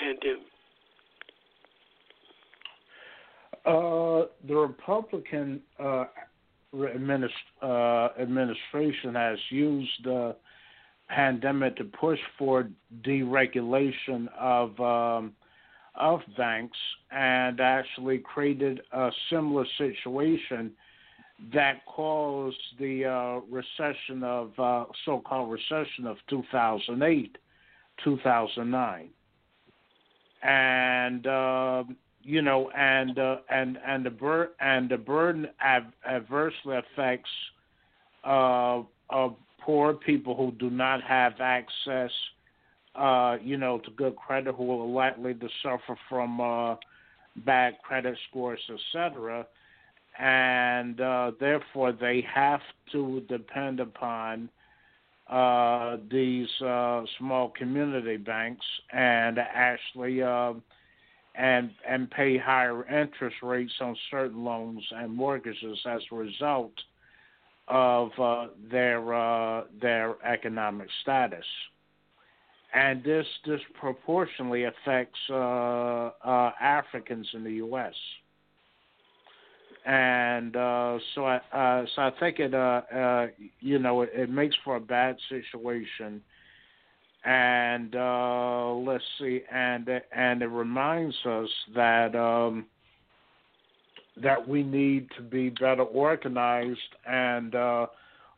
pandemic? 0.00 0.46
Uh, 3.66 4.26
the 4.48 4.54
Republican 4.54 5.60
uh, 5.78 6.04
administ- 6.74 7.28
uh, 7.62 8.08
administration 8.20 9.14
has 9.14 9.38
used 9.50 9.90
the 10.04 10.34
pandemic 11.08 11.76
to 11.76 11.84
push 11.84 12.18
for 12.38 12.68
deregulation 13.04 14.28
of 14.38 14.80
um, 14.80 15.32
of 15.96 16.20
banks 16.36 16.78
and 17.10 17.60
actually 17.60 18.18
created 18.18 18.80
a 18.92 19.10
similar 19.28 19.66
situation 19.76 20.70
that 21.52 21.84
caused 21.86 22.56
the 22.78 23.04
uh, 23.04 23.40
recession 23.50 24.22
of 24.22 24.52
uh, 24.58 24.84
so-called 25.04 25.50
recession 25.50 26.06
of 26.06 26.16
2008, 26.28 27.36
2009, 28.04 29.08
and 30.42 31.26
uh, 31.26 31.84
you 32.22 32.42
know, 32.42 32.70
and 32.70 33.18
uh, 33.18 33.36
and 33.50 33.78
and 33.86 34.04
the 34.04 34.10
bur- 34.10 34.50
and 34.60 34.88
the 34.88 34.96
burden 34.96 35.48
av- 35.64 35.92
adversely 36.06 36.76
affects 36.76 37.30
uh, 38.24 38.82
of 39.10 39.36
poor 39.60 39.94
people 39.94 40.36
who 40.36 40.52
do 40.52 40.70
not 40.70 41.02
have 41.02 41.34
access, 41.40 42.10
uh, 42.94 43.36
you 43.42 43.56
know, 43.56 43.78
to 43.78 43.90
good 43.92 44.16
credit, 44.16 44.54
who 44.54 44.70
are 44.70 44.86
likely 44.86 45.34
to 45.34 45.48
suffer 45.62 45.96
from 46.08 46.40
uh, 46.40 46.76
bad 47.44 47.74
credit 47.82 48.16
scores, 48.28 48.60
etc. 48.68 49.46
And 50.18 51.00
uh, 51.00 51.32
therefore, 51.40 51.92
they 51.92 52.24
have 52.32 52.60
to 52.92 53.20
depend 53.28 53.80
upon 53.80 54.50
uh, 55.30 55.96
these 56.10 56.48
uh, 56.60 57.04
small 57.18 57.50
community 57.56 58.16
banks 58.16 58.66
and 58.92 59.38
actually 59.38 60.20
uh, 60.22 60.52
and 61.36 61.70
and 61.88 62.10
pay 62.10 62.36
higher 62.36 62.84
interest 62.88 63.36
rates 63.42 63.72
on 63.80 63.96
certain 64.10 64.44
loans 64.44 64.82
and 64.90 65.14
mortgages 65.14 65.78
as 65.86 66.00
a 66.10 66.14
result 66.16 66.72
of 67.68 68.10
uh, 68.18 68.48
their 68.72 69.14
uh, 69.14 69.64
their 69.80 70.16
economic 70.26 70.88
status, 71.02 71.44
and 72.74 73.04
this 73.04 73.26
disproportionately 73.44 74.64
affects 74.64 75.18
uh, 75.30 76.10
Africans 76.60 77.28
in 77.34 77.44
the 77.44 77.52
U.S. 77.52 77.94
And 79.86 80.56
uh, 80.56 80.98
so 81.14 81.24
I 81.24 81.36
uh, 81.52 81.84
so 81.94 82.02
I 82.02 82.12
think 82.20 82.38
it 82.38 82.54
uh, 82.54 82.82
uh, 82.94 83.26
you 83.60 83.78
know 83.78 84.02
it, 84.02 84.10
it, 84.14 84.30
makes 84.30 84.54
for 84.62 84.76
a 84.76 84.80
bad 84.80 85.16
situation, 85.28 86.20
and 87.24 87.96
uh, 87.96 88.72
let's 88.74 89.04
see, 89.18 89.40
and 89.50 89.88
and 90.14 90.42
it 90.42 90.48
reminds 90.48 91.16
us 91.24 91.48
that. 91.74 92.14
Um, 92.14 92.66
that 94.22 94.46
we 94.46 94.62
need 94.62 95.08
to 95.16 95.22
be 95.22 95.50
better 95.50 95.82
organized 95.82 96.78
and 97.06 97.54
uh, 97.54 97.86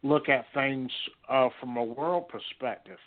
look 0.02 0.28
at 0.28 0.44
things 0.54 0.90
uh, 1.28 1.48
from 1.60 1.76
a 1.76 1.84
world 1.84 2.28
perspective. 2.28 2.98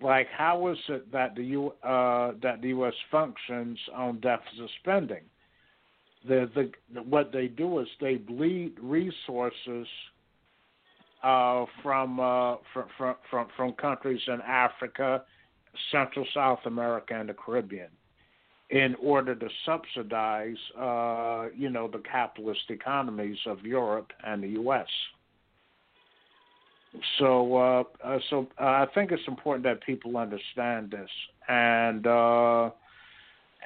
Like, 0.00 0.28
how 0.36 0.68
is 0.68 0.78
it 0.88 1.10
that 1.12 1.34
the 1.34 1.44
U, 1.44 1.72
uh, 1.82 2.32
that 2.42 2.62
the 2.62 2.68
U.S. 2.68 2.94
functions 3.10 3.78
on 3.94 4.20
deficit 4.20 4.70
spending? 4.80 5.22
The, 6.26 6.50
the 6.54 7.02
what 7.02 7.32
they 7.32 7.46
do 7.46 7.78
is 7.78 7.88
they 8.00 8.16
bleed 8.16 8.74
resources 8.80 9.86
uh, 11.22 11.64
from, 11.82 12.20
uh, 12.20 12.56
from 12.72 12.86
from 12.96 13.14
from 13.30 13.46
from 13.56 13.72
countries 13.74 14.20
in 14.26 14.40
Africa, 14.46 15.22
Central 15.92 16.26
South 16.34 16.60
America, 16.64 17.14
and 17.14 17.28
the 17.28 17.34
Caribbean 17.34 17.88
in 18.70 18.94
order 19.02 19.34
to 19.34 19.48
subsidize, 19.64 20.56
uh, 20.78 21.46
you 21.56 21.70
know, 21.70 21.88
the 21.88 22.02
capitalist 22.10 22.60
economies 22.68 23.38
of 23.46 23.62
Europe 23.62 24.12
and 24.26 24.42
the 24.42 24.48
U.S. 24.48 24.86
So, 27.18 27.56
uh, 27.56 27.84
uh, 28.04 28.18
so 28.28 28.46
uh, 28.60 28.64
I 28.64 28.86
think 28.94 29.10
it's 29.10 29.22
important 29.26 29.64
that 29.64 29.82
people 29.84 30.16
understand 30.16 30.90
this 30.90 31.08
and 31.48 32.06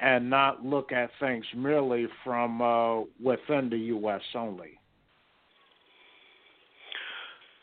and 0.03 0.29
not 0.29 0.65
look 0.65 0.91
at 0.91 1.09
things 1.19 1.45
merely 1.55 2.07
from 2.25 2.61
uh, 2.61 2.99
within 3.23 3.69
the 3.69 3.77
U.S. 3.95 4.21
only. 4.35 4.77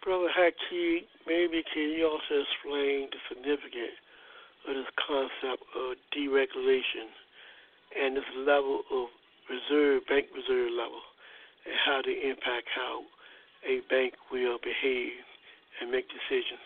Brother 0.03 0.29
Haki, 0.33 1.05
maybe 1.27 1.63
can 1.73 1.93
you 1.93 2.09
also 2.09 2.41
explain 2.41 3.09
the 3.13 3.21
significance 3.29 4.01
of 4.67 4.75
this 4.75 4.91
concept 5.07 5.63
of 5.77 5.97
deregulation 6.17 7.13
and 8.01 8.17
this 8.17 8.25
level 8.39 8.83
of 8.91 9.09
reserve, 9.51 10.03
bank 10.09 10.27
reserve 10.35 10.71
level, 10.73 11.05
and 11.67 11.75
how 11.85 12.01
they 12.05 12.31
impact 12.31 12.69
how 12.75 13.03
a 13.69 13.81
bank 13.91 14.15
will 14.33 14.57
behave 14.63 15.13
and 15.81 15.91
make 15.91 16.07
decisions. 16.09 16.65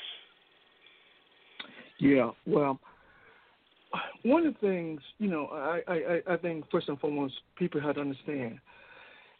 Yeah, 1.99 2.31
well, 2.47 2.79
one 4.23 4.47
of 4.47 4.55
the 4.55 4.61
things 4.61 5.01
you 5.19 5.29
know, 5.29 5.47
I, 5.47 5.81
I, 5.93 6.35
I 6.35 6.37
think 6.37 6.65
first 6.71 6.89
and 6.89 6.99
foremost, 6.99 7.35
people 7.57 7.81
have 7.81 7.97
to 7.97 8.01
understand 8.01 8.59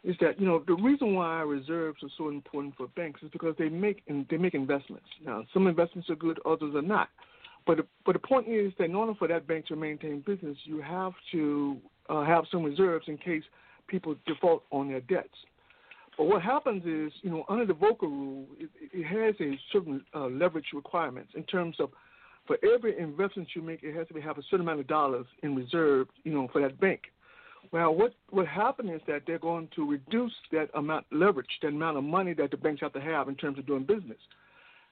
is 0.03 0.15
that 0.21 0.39
you 0.39 0.45
know 0.45 0.63
the 0.67 0.75
reason 0.75 1.15
why 1.15 1.41
reserves 1.41 2.03
are 2.03 2.09
so 2.17 2.29
important 2.29 2.75
for 2.75 2.87
banks 2.89 3.23
is 3.23 3.29
because 3.31 3.55
they 3.57 3.69
make 3.69 4.03
they 4.29 4.37
make 4.37 4.53
investments. 4.53 5.07
Now, 5.25 5.43
some 5.53 5.67
investments 5.67 6.09
are 6.09 6.15
good, 6.15 6.39
others 6.45 6.75
are 6.75 6.81
not. 6.81 7.09
But 7.65 7.77
the, 7.77 7.85
but 8.05 8.13
the 8.13 8.19
point 8.19 8.47
is 8.47 8.71
that 8.77 8.85
in 8.85 8.95
order 8.95 9.13
for 9.17 9.27
that 9.27 9.47
bank 9.47 9.65
to 9.67 9.75
maintain 9.75 10.21
business, 10.21 10.55
you 10.65 10.81
have 10.81 11.13
to 11.31 11.77
uh, 12.09 12.23
have 12.23 12.45
some 12.51 12.63
reserves 12.63 13.05
in 13.07 13.17
case 13.17 13.43
people 13.87 14.15
default 14.27 14.63
on 14.71 14.89
their 14.89 15.01
debts. 15.01 15.33
But 16.17 16.25
what 16.25 16.41
happens 16.41 16.83
is, 16.85 17.11
you 17.23 17.29
know, 17.29 17.43
under 17.49 17.65
the 17.65 17.73
Volcker 17.73 18.03
rule, 18.03 18.45
it, 18.59 18.69
it 18.93 19.03
has 19.05 19.35
a 19.41 19.59
certain 19.73 20.05
uh, 20.13 20.27
leverage 20.27 20.67
requirements 20.73 21.31
in 21.35 21.43
terms 21.43 21.77
of 21.79 21.89
for 22.47 22.57
every 22.73 22.97
investment 22.99 23.49
you 23.55 23.61
make, 23.61 23.81
it 23.83 23.95
has 23.95 24.07
to 24.07 24.21
have 24.21 24.37
a 24.37 24.43
certain 24.43 24.61
amount 24.61 24.79
of 24.79 24.87
dollars 24.87 25.25
in 25.43 25.55
reserve, 25.55 26.07
you 26.23 26.33
know, 26.33 26.47
for 26.51 26.61
that 26.61 26.79
bank. 26.79 27.01
Well, 27.71 27.95
what 27.95 28.13
what 28.29 28.45
happened 28.45 28.91
is 28.91 29.01
that 29.07 29.23
they're 29.25 29.39
going 29.39 29.69
to 29.75 29.89
reduce 29.89 30.33
that 30.51 30.69
amount 30.75 31.07
leverage, 31.11 31.47
that 31.61 31.69
amount 31.69 31.97
of 31.97 32.03
money 32.03 32.33
that 32.35 32.51
the 32.51 32.57
banks 32.57 32.81
have 32.81 32.93
to 32.93 33.01
have 33.01 33.27
in 33.27 33.35
terms 33.35 33.57
of 33.57 33.65
doing 33.65 33.83
business 33.83 34.19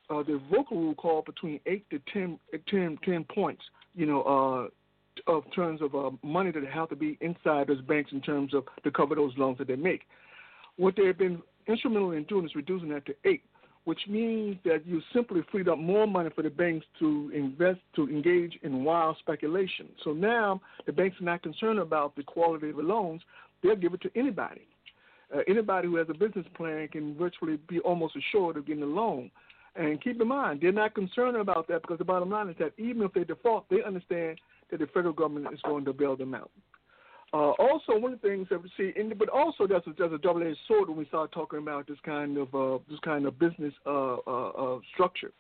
uh, 0.09 0.23
the 0.23 0.41
Volcker 0.51 0.71
rule 0.71 0.95
called 0.95 1.25
between 1.25 1.59
eight 1.65 1.89
to 1.89 1.99
10, 2.11 2.39
10, 2.69 2.99
10 3.03 3.25
points, 3.33 3.61
you 3.95 4.05
know, 4.05 4.21
uh, 4.23 5.31
of 5.31 5.43
terms 5.55 5.81
of 5.81 5.93
uh, 5.95 6.09
money 6.23 6.51
that 6.51 6.65
have 6.65 6.89
to 6.89 6.95
be 6.95 7.17
inside 7.21 7.67
those 7.67 7.81
banks 7.81 8.11
in 8.11 8.21
terms 8.21 8.53
of 8.53 8.63
to 8.83 8.91
cover 8.91 9.15
those 9.15 9.33
loans 9.37 9.57
that 9.59 9.67
they 9.67 9.75
make. 9.75 10.01
What 10.77 10.95
they've 10.97 11.17
been 11.17 11.41
instrumental 11.67 12.11
in 12.11 12.23
doing 12.23 12.45
is 12.45 12.55
reducing 12.55 12.89
that 12.89 13.05
to 13.05 13.15
eight, 13.25 13.43
which 13.85 13.99
means 14.07 14.57
that 14.63 14.85
you 14.85 15.01
simply 15.13 15.41
freed 15.51 15.67
up 15.67 15.77
more 15.77 16.07
money 16.07 16.29
for 16.33 16.41
the 16.41 16.49
banks 16.49 16.85
to 16.99 17.31
invest 17.33 17.79
to 17.95 18.09
engage 18.09 18.57
in 18.63 18.83
wild 18.83 19.17
speculation. 19.19 19.89
So 20.03 20.13
now 20.13 20.61
the 20.85 20.93
banks 20.93 21.19
are 21.19 21.25
not 21.25 21.43
concerned 21.43 21.79
about 21.79 22.15
the 22.15 22.23
quality 22.23 22.69
of 22.69 22.77
the 22.77 22.83
loans; 22.83 23.21
they'll 23.61 23.75
give 23.75 23.93
it 23.93 24.01
to 24.01 24.11
anybody. 24.15 24.61
Uh, 25.33 25.39
anybody 25.47 25.87
who 25.87 25.95
has 25.95 26.07
a 26.09 26.13
business 26.13 26.45
plan 26.55 26.87
can 26.89 27.15
virtually 27.15 27.57
be 27.67 27.79
almost 27.79 28.15
assured 28.15 28.57
of 28.57 28.67
getting 28.67 28.83
a 28.83 28.87
loan. 28.87 29.31
And 29.75 30.01
keep 30.03 30.21
in 30.21 30.27
mind, 30.27 30.59
they're 30.61 30.71
not 30.71 30.93
concerned 30.93 31.35
about 31.35 31.67
that 31.67 31.81
because 31.81 31.97
the 31.97 32.05
bottom 32.05 32.29
line 32.29 32.49
is 32.49 32.55
that 32.59 32.73
even 32.77 33.01
if 33.01 33.13
they 33.13 33.23
default, 33.23 33.67
they 33.69 33.81
understand 33.83 34.39
that 34.69 34.79
the 34.79 34.87
federal 34.87 35.13
government 35.13 35.51
is 35.53 35.59
going 35.65 35.85
to 35.85 35.93
bail 35.93 36.15
them 36.15 36.35
out. 36.35 36.51
Uh, 37.33 37.49
also, 37.57 37.97
one 37.97 38.13
of 38.13 38.21
the 38.21 38.27
things 38.27 38.47
that 38.51 38.61
we 38.61 38.69
see, 38.77 38.93
the, 38.95 39.15
but 39.15 39.27
also 39.27 39.65
there's 39.65 39.81
a, 39.87 39.93
there's 39.97 40.13
a 40.13 40.19
double-edged 40.19 40.57
sword 40.67 40.87
when 40.87 40.99
we 40.99 41.05
start 41.05 41.31
talking 41.31 41.57
about 41.57 41.87
this 41.87 41.97
kind 42.05 42.37
of 42.37 42.53
uh, 42.53 42.77
this 42.87 42.99
kind 42.99 43.25
of 43.25 43.39
business 43.39 43.73
uh, 43.87 44.17
uh, 44.27 44.49
uh, 44.49 44.79
structure. 44.93 45.31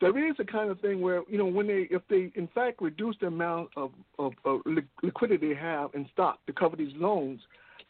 There 0.00 0.16
is 0.30 0.36
a 0.38 0.44
kind 0.44 0.70
of 0.70 0.80
thing 0.80 1.00
where 1.00 1.22
you 1.28 1.36
know 1.36 1.46
when 1.46 1.66
they 1.66 1.88
if 1.90 2.02
they 2.08 2.30
in 2.36 2.48
fact 2.54 2.80
reduce 2.80 3.16
the 3.20 3.26
amount 3.26 3.70
of, 3.76 3.90
of, 4.20 4.32
of 4.44 4.60
liquidity 5.02 5.48
they 5.48 5.60
have 5.60 5.90
in 5.94 6.08
stock 6.12 6.38
to 6.46 6.52
cover 6.52 6.76
these 6.76 6.94
loans, 6.94 7.40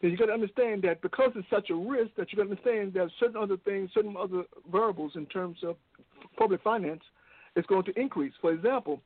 then 0.01 0.09
you 0.09 0.17
got 0.17 0.25
to 0.25 0.33
understand 0.33 0.81
that 0.81 0.99
because 1.03 1.29
it's 1.35 1.47
such 1.51 1.69
a 1.69 1.75
risk 1.75 2.09
that 2.17 2.31
you 2.31 2.37
got 2.37 2.45
to 2.45 2.49
understand 2.49 2.93
that 2.95 3.09
certain 3.19 3.37
other 3.37 3.57
things, 3.57 3.91
certain 3.93 4.15
other 4.19 4.43
variables 4.71 5.11
in 5.13 5.27
terms 5.27 5.59
of 5.63 5.75
public 6.35 6.63
finance 6.63 7.03
is 7.55 7.65
going 7.67 7.83
to 7.83 7.99
increase. 7.99 8.33
For 8.41 8.51
example, 8.51 9.01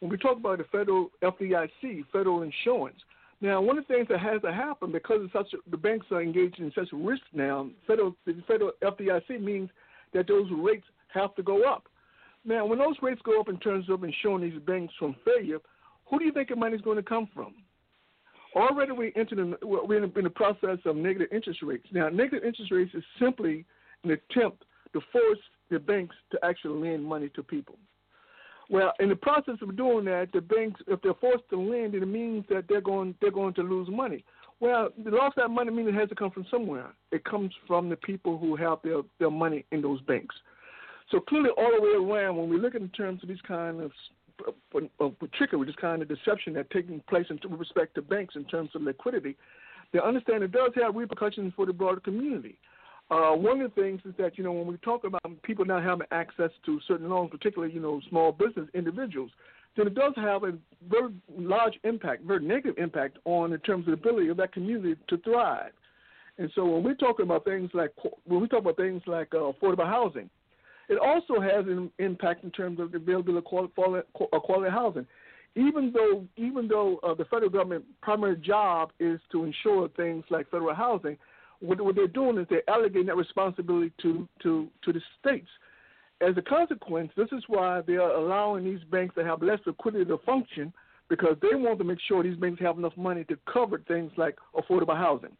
when 0.00 0.10
we 0.10 0.16
talk 0.16 0.38
about 0.38 0.56
the 0.56 0.64
federal 0.72 1.10
FDIC, 1.22 2.06
federal 2.10 2.40
insurance, 2.40 2.96
now 3.40 3.60
one 3.60 3.78
of 3.78 3.86
the 3.86 3.94
things 3.94 4.08
that 4.08 4.20
has 4.20 4.40
to 4.42 4.52
happen 4.52 4.92
because 4.92 5.20
it's 5.22 5.32
such 5.32 5.54
the 5.70 5.76
banks 5.76 6.06
are 6.10 6.22
engaged 6.22 6.58
in 6.58 6.72
such 6.74 6.88
risk 6.92 7.22
now, 7.32 7.68
federal 7.86 8.14
the 8.26 8.34
federal 8.46 8.72
FDIC 8.82 9.40
means 9.40 9.70
that 10.12 10.26
those 10.26 10.48
rates 10.52 10.86
have 11.08 11.34
to 11.36 11.42
go 11.42 11.68
up. 11.70 11.88
Now, 12.44 12.64
when 12.64 12.78
those 12.78 12.96
rates 13.02 13.20
go 13.24 13.40
up 13.40 13.48
in 13.48 13.58
terms 13.58 13.90
of 13.90 14.04
insuring 14.04 14.48
these 14.48 14.60
banks 14.62 14.94
from 14.98 15.16
failure, 15.24 15.58
who 16.06 16.18
do 16.18 16.24
you 16.24 16.32
think 16.32 16.48
the 16.48 16.56
money 16.56 16.76
is 16.76 16.82
going 16.82 16.96
to 16.96 17.02
come 17.02 17.28
from? 17.34 17.54
already 18.54 18.92
we 18.92 19.12
entered 19.16 19.38
in, 19.38 19.54
we're 19.62 20.04
in 20.04 20.24
the 20.24 20.30
process 20.30 20.78
of 20.84 20.96
negative 20.96 21.28
interest 21.32 21.60
rates. 21.62 21.86
Now, 21.92 22.08
negative 22.08 22.44
interest 22.44 22.72
rates 22.72 22.94
is 22.94 23.04
simply 23.20 23.64
an 24.04 24.10
attempt 24.10 24.64
to 24.92 25.00
force 25.12 25.38
the 25.70 25.78
banks 25.78 26.16
to 26.32 26.38
actually 26.44 26.88
lend 26.88 27.04
money 27.04 27.28
to 27.34 27.42
people. 27.42 27.76
Well, 28.70 28.92
in 29.00 29.08
the 29.08 29.16
process 29.16 29.56
of 29.62 29.76
doing 29.76 30.04
that, 30.06 30.28
the 30.32 30.42
banks, 30.42 30.80
if 30.86 31.00
they're 31.00 31.14
forced 31.14 31.48
to 31.50 31.60
lend, 31.60 31.94
it 31.94 32.06
means 32.06 32.44
that 32.50 32.64
they're 32.68 32.82
going 32.82 33.14
they're 33.20 33.30
going 33.30 33.54
to 33.54 33.62
lose 33.62 33.88
money. 33.90 34.24
Well, 34.60 34.90
the 35.02 35.10
loss 35.10 35.32
of 35.36 35.42
that 35.44 35.48
money 35.48 35.70
means 35.70 35.88
it 35.88 35.94
has 35.94 36.08
to 36.08 36.14
come 36.14 36.30
from 36.30 36.46
somewhere. 36.50 36.88
It 37.12 37.24
comes 37.24 37.52
from 37.66 37.88
the 37.88 37.96
people 37.96 38.36
who 38.36 38.56
have 38.56 38.78
their, 38.82 39.02
their 39.20 39.30
money 39.30 39.64
in 39.70 39.80
those 39.80 40.00
banks. 40.02 40.34
So 41.10 41.20
clearly, 41.20 41.50
all 41.56 41.70
the 41.74 41.80
way 41.80 41.92
around, 42.14 42.36
when 42.36 42.50
we 42.50 42.58
look 42.58 42.74
in 42.74 42.88
terms 42.90 43.22
of 43.22 43.28
these 43.28 43.40
kind 43.46 43.80
of 43.80 43.92
of 45.00 45.14
trickery, 45.32 45.66
this 45.66 45.74
kind 45.80 46.00
of 46.00 46.08
deception 46.08 46.52
that's 46.52 46.68
taking 46.72 47.00
place 47.08 47.26
in 47.30 47.40
respect 47.56 47.94
to 47.96 48.02
banks 48.02 48.36
in 48.36 48.44
terms 48.44 48.70
of 48.74 48.82
liquidity, 48.82 49.36
they 49.92 49.98
understand 49.98 50.42
it 50.42 50.52
does 50.52 50.70
have 50.76 50.94
repercussions 50.94 51.52
for 51.56 51.66
the 51.66 51.72
broader 51.72 52.00
community. 52.00 52.56
Uh, 53.10 53.32
one 53.32 53.60
of 53.60 53.74
the 53.74 53.80
things 53.80 54.00
is 54.04 54.12
that 54.18 54.36
you 54.36 54.44
know 54.44 54.52
when 54.52 54.66
we 54.66 54.76
talk 54.78 55.04
about 55.04 55.22
people 55.42 55.64
not 55.64 55.82
having 55.82 56.06
access 56.10 56.50
to 56.66 56.78
certain 56.86 57.08
loans, 57.08 57.30
particularly 57.30 57.72
you 57.72 57.80
know 57.80 58.00
small 58.10 58.32
business 58.32 58.68
individuals, 58.74 59.30
then 59.76 59.86
it 59.86 59.94
does 59.94 60.12
have 60.16 60.44
a 60.44 60.52
very 60.90 61.12
large 61.36 61.78
impact, 61.84 62.22
very 62.24 62.44
negative 62.44 62.76
impact 62.76 63.18
on 63.24 63.52
in 63.52 63.60
terms 63.60 63.86
of 63.86 63.86
the 63.86 63.92
ability 63.92 64.28
of 64.28 64.36
that 64.36 64.52
community 64.52 65.00
to 65.08 65.16
thrive. 65.18 65.72
And 66.36 66.50
so 66.54 66.64
when 66.66 66.82
we're 66.84 66.94
talking 66.94 67.24
about 67.24 67.44
things 67.44 67.70
like 67.72 67.92
when 68.24 68.40
we 68.40 68.48
talk 68.48 68.60
about 68.60 68.76
things 68.76 69.02
like 69.06 69.34
uh, 69.34 69.52
affordable 69.52 69.88
housing, 69.88 70.28
it 70.88 70.98
also 70.98 71.40
has 71.40 71.66
an 71.66 71.90
impact 71.98 72.44
in 72.44 72.50
terms 72.50 72.78
of 72.80 72.92
the 72.92 72.98
availability 72.98 73.38
of 73.38 73.44
quality, 73.44 74.06
quality 74.12 74.70
housing. 74.70 75.06
Even 75.56 75.92
though 75.92 76.24
even 76.36 76.68
though 76.68 76.98
uh, 77.02 77.14
the 77.14 77.24
federal 77.24 77.50
government 77.50 77.84
primary 78.02 78.36
job 78.36 78.90
is 79.00 79.18
to 79.32 79.44
ensure 79.44 79.88
things 79.96 80.24
like 80.30 80.50
federal 80.50 80.74
housing, 80.74 81.16
what, 81.60 81.80
what 81.80 81.96
they're 81.96 82.06
doing 82.06 82.38
is 82.38 82.46
they're 82.48 82.62
allocating 82.68 83.06
that 83.06 83.16
responsibility 83.16 83.92
to, 84.02 84.28
to, 84.42 84.68
to 84.84 84.92
the 84.92 85.00
states. 85.20 85.48
As 86.20 86.36
a 86.36 86.42
consequence, 86.42 87.10
this 87.16 87.28
is 87.32 87.44
why 87.46 87.80
they 87.86 87.94
are 87.94 88.12
allowing 88.12 88.64
these 88.64 88.82
banks 88.90 89.14
to 89.14 89.24
have 89.24 89.42
less 89.42 89.60
liquidity 89.66 90.04
to 90.06 90.18
function 90.18 90.72
because 91.08 91.36
they 91.40 91.54
want 91.54 91.78
to 91.78 91.84
make 91.84 91.98
sure 92.06 92.22
these 92.22 92.36
banks 92.36 92.60
have 92.60 92.76
enough 92.76 92.96
money 92.96 93.24
to 93.24 93.38
cover 93.52 93.80
things 93.86 94.12
like 94.16 94.36
affordable 94.56 94.96
housing. 94.96 95.36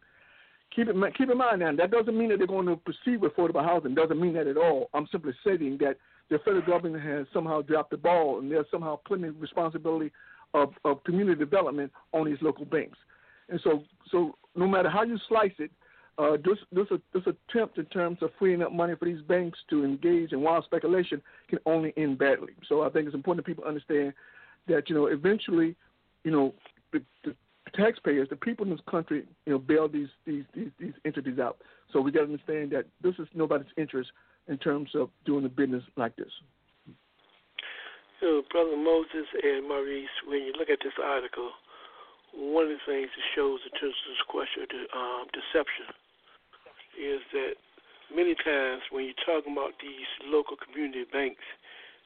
Keep, 0.75 0.89
it, 0.89 0.97
keep 1.17 1.31
in 1.31 1.39
mind 1.39 1.61
now, 1.61 1.75
that 1.75 1.91
doesn't 1.91 2.17
mean 2.17 2.29
that 2.29 2.39
they're 2.39 2.47
going 2.47 2.67
to 2.67 2.77
proceed 2.77 3.21
with 3.21 3.35
affordable 3.35 3.65
housing. 3.65 3.95
doesn't 3.95 4.21
mean 4.21 4.35
that 4.35 4.47
at 4.47 4.57
all. 4.57 4.89
I'm 4.95 5.09
simply 5.11 5.33
saying 5.45 5.79
that 5.81 5.97
the 6.31 6.39
federal 6.41 6.63
government 6.63 7.03
has 7.03 7.27
somehow 7.33 7.63
dropped 7.63 7.91
the 7.91 7.97
ball 7.97 8.39
and 8.39 8.51
they're 8.51 8.67
somehow 8.71 8.99
putting 9.07 9.25
the 9.25 9.33
responsibility 9.33 10.13
of, 10.55 10.73
of 10.85 11.03
community 11.05 11.39
development 11.39 11.91
on 12.13 12.27
these 12.27 12.39
local 12.41 12.65
banks. 12.65 12.99
And 13.49 13.61
so, 13.65 13.83
so 14.11 14.37
no 14.55 14.67
matter 14.67 14.91
how 14.91 15.03
you 15.03 15.19
slice 15.29 15.53
it, 15.59 15.71
uh, 16.19 16.37
this 16.45 16.59
this 16.73 16.87
this 17.15 17.23
attempt 17.27 17.79
in 17.79 17.85
terms 17.87 18.19
of 18.23 18.31
freeing 18.39 18.61
up 18.63 18.73
money 18.73 18.95
for 18.99 19.05
these 19.05 19.23
banks 19.23 19.59
to 19.71 19.85
engage 19.85 20.33
in 20.33 20.43
wild 20.43 20.65
speculation 20.65 21.23
can 21.49 21.61
only 21.65 21.95
end 21.97 22.19
badly. 22.19 22.55
So 22.69 22.83
I 22.83 22.91
think 22.91 23.07
it's 23.07 23.15
important 23.15 23.47
that 23.47 23.51
people 23.51 23.65
understand 23.65 24.13
that 24.67 24.89
you 24.89 24.97
know 24.97 25.07
eventually, 25.07 25.77
you 26.25 26.33
know, 26.33 26.55
the, 26.93 27.01
the 27.25 27.37
taxpayers, 27.75 28.29
the 28.29 28.37
people 28.37 28.65
in 28.65 28.71
this 28.71 28.81
country, 28.91 29.25
you 29.47 29.53
know, 29.53 29.59
bail 29.59 29.89
these 29.89 30.09
these 30.27 30.43
these, 30.55 30.71
these 30.81 30.95
entities 31.05 31.39
out. 31.39 31.59
So 31.93 32.01
we 32.01 32.11
got 32.11 32.27
to 32.27 32.33
understand 32.33 32.73
that 32.73 32.87
this 33.01 33.15
is 33.21 33.29
nobody's 33.33 33.69
interest 33.77 34.11
in 34.49 34.59
terms 34.59 34.91
of 34.95 35.11
doing 35.25 35.45
a 35.45 35.49
business 35.49 35.85
like 35.97 36.17
this. 36.17 36.33
So, 38.21 38.43
Brother 38.51 38.77
Moses 38.77 39.31
and 39.41 39.69
Maurice, 39.69 40.11
when 40.27 40.43
you 40.43 40.53
look 40.59 40.71
at 40.71 40.81
this 40.83 40.99
article, 40.99 41.53
one 42.35 42.65
of 42.65 42.71
the 42.71 42.83
things 42.85 43.07
it 43.07 43.25
shows 43.37 43.61
in 43.63 43.79
terms 43.79 43.95
of 43.95 44.11
this 44.11 44.27
question 44.27 44.63
of 44.67 44.99
um, 44.99 45.27
deception 45.31 45.95
is 46.99 47.23
that 47.33 47.55
many 48.11 48.35
times 48.35 48.83
when 48.91 49.07
you're 49.07 49.23
talking 49.23 49.55
about 49.55 49.79
these 49.79 50.11
local 50.27 50.59
community 50.59 51.07
banks, 51.07 51.47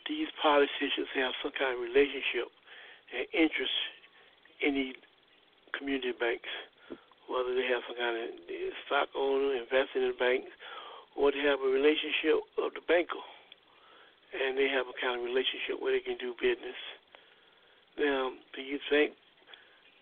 these 0.04 0.28
politicians 0.42 1.08
have 1.16 1.32
some 1.40 1.52
kind 1.56 1.72
of 1.74 1.80
relationship 1.80 2.52
and 3.16 3.24
interest 3.32 3.72
in 4.60 4.74
these 4.74 4.98
community 5.72 6.12
banks, 6.12 6.50
whether 7.30 7.56
they 7.56 7.64
have 7.64 7.80
some 7.88 7.96
kind 7.96 8.20
of 8.20 8.28
stock 8.84 9.08
owner 9.16 9.56
investing 9.56 10.04
in 10.04 10.12
banks, 10.20 10.52
or 11.16 11.32
they 11.32 11.40
have 11.40 11.60
a 11.64 11.70
relationship 11.70 12.44
of 12.60 12.76
the 12.76 12.84
banker, 12.84 13.24
and 14.36 14.56
they 14.56 14.68
have 14.68 14.88
a 14.88 14.96
kind 15.00 15.16
of 15.16 15.24
relationship 15.24 15.80
where 15.80 15.92
they 15.92 16.04
can 16.04 16.16
do 16.20 16.36
business. 16.36 16.76
Now, 17.96 18.32
do 18.56 18.60
you 18.60 18.80
think 18.88 19.12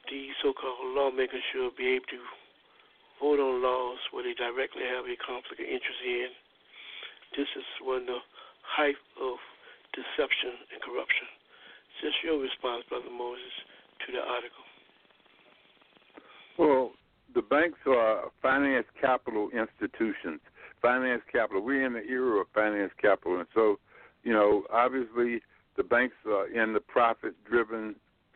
these 0.08 0.32
so-called 0.42 0.94
lawmakers 0.94 1.42
should 1.52 1.76
be 1.76 1.98
able 1.98 2.06
to 2.14 2.22
vote 3.20 3.38
on 3.38 3.62
laws 3.62 4.00
where 4.10 4.24
they 4.24 4.34
directly 4.34 4.82
have 4.88 5.04
a 5.04 5.16
conflict 5.20 5.60
of 5.60 5.68
interest 5.68 6.00
in. 6.02 6.32
This 7.36 7.50
is 7.54 7.66
one 7.84 8.02
of 8.02 8.06
the 8.08 8.20
height 8.64 8.98
of 9.20 9.36
deception 9.92 10.56
and 10.72 10.80
corruption. 10.82 11.28
Just 12.00 12.16
your 12.24 12.40
response, 12.40 12.82
Brother 12.88 13.12
Moses, 13.12 13.54
to 14.06 14.12
the 14.12 14.22
article. 14.24 14.64
Well, 16.58 16.92
the 17.34 17.42
banks 17.42 17.78
are 17.86 18.30
finance 18.42 18.86
capital 19.00 19.50
institutions. 19.52 20.40
Finance 20.82 21.22
capital. 21.30 21.62
We're 21.62 21.86
in 21.86 21.92
the 21.92 22.04
era 22.04 22.40
of 22.40 22.46
finance 22.54 22.92
capital, 23.00 23.38
and 23.38 23.48
so, 23.54 23.78
you 24.24 24.32
know, 24.32 24.64
obviously 24.72 25.42
the 25.76 25.84
banks 25.84 26.16
are 26.26 26.48
in 26.48 26.72
the 26.72 26.80
profit-driven 26.80 27.94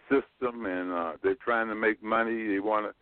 system, 0.09 0.67
and 0.67 0.93
uh, 0.93 1.13
they're 1.23 1.37
trying 1.43 1.69
to 1.69 1.75
make 1.75 2.03
money. 2.03 2.47
They 2.47 2.61
want 2.61 2.87
to 2.87 2.93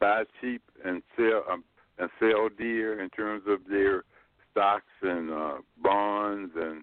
buy 0.00 0.24
cheap 0.40 0.62
and 0.84 1.02
sell 1.16 1.44
um, 1.50 1.64
and 1.98 2.08
sell 2.18 2.48
dear 2.56 3.02
in 3.02 3.10
terms 3.10 3.42
of 3.46 3.60
their 3.68 4.04
stocks 4.50 4.84
and 5.02 5.30
uh, 5.30 5.54
bonds 5.82 6.52
and 6.56 6.82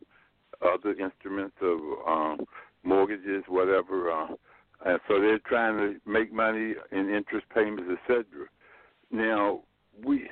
other 0.62 0.92
instruments 0.92 1.56
of 1.62 1.80
um, 2.08 2.40
mortgages, 2.84 3.44
whatever. 3.48 4.12
Uh, 4.12 4.28
and 4.86 5.00
so 5.08 5.20
they're 5.20 5.40
trying 5.40 5.78
to 5.78 6.10
make 6.10 6.32
money 6.32 6.74
in 6.92 7.10
interest 7.10 7.46
payments, 7.54 7.90
etc. 7.92 8.26
Now 9.12 9.62
we, 10.06 10.30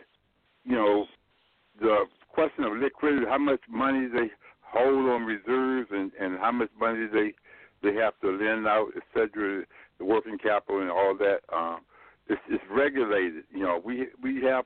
you 0.64 0.76
know, 0.76 1.06
the 1.80 2.06
question 2.30 2.64
of 2.64 2.74
liquidity, 2.78 3.26
how 3.28 3.38
much 3.38 3.62
money 3.70 4.08
they 4.08 4.30
hold 4.62 5.10
on 5.10 5.24
reserves, 5.24 5.90
and 5.92 6.12
and 6.20 6.38
how 6.38 6.52
much 6.52 6.70
money 6.80 7.08
they 7.12 7.34
they 7.82 7.96
have 7.96 8.14
to 8.22 8.30
lend 8.32 8.68
out, 8.68 8.90
etc. 8.96 9.64
The 9.98 10.06
working 10.06 10.38
capital 10.38 10.82
and 10.82 10.92
all 10.92 11.16
that. 11.18 11.40
Um, 11.54 11.80
it's, 12.28 12.42
it's 12.50 12.64
regulated. 12.70 13.44
You 13.52 13.64
know, 13.64 13.82
we 13.84 14.08
we 14.22 14.42
have 14.44 14.66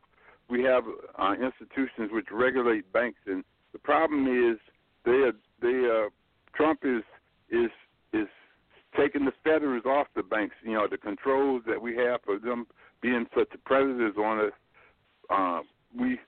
we 0.49 0.63
have 0.63 0.83
uh, 1.17 1.33
institutions 1.33 2.09
which 2.11 2.27
regulate 2.31 2.91
banks, 2.91 3.19
and 3.25 3.43
the 3.73 3.79
problem 3.79 4.27
is 4.27 4.57
they 5.05 5.11
are, 5.11 5.33
they 5.61 5.87
uh, 5.89 6.09
Trump 6.55 6.81
is 6.83 7.03
is 7.49 7.71
is 8.13 8.27
taking 8.97 9.25
the 9.25 9.33
feathers 9.43 9.83
off 9.85 10.07
the 10.15 10.23
banks. 10.23 10.55
You 10.63 10.73
know, 10.73 10.87
the 10.89 10.97
controls 10.97 11.63
that 11.67 11.81
we 11.81 11.95
have 11.97 12.21
for 12.23 12.39
them 12.39 12.65
being 13.01 13.25
such 13.37 13.49
predators 13.65 14.15
on 14.17 14.39
us. 14.39 14.53
Uh, 15.29 15.59
we 15.97 16.19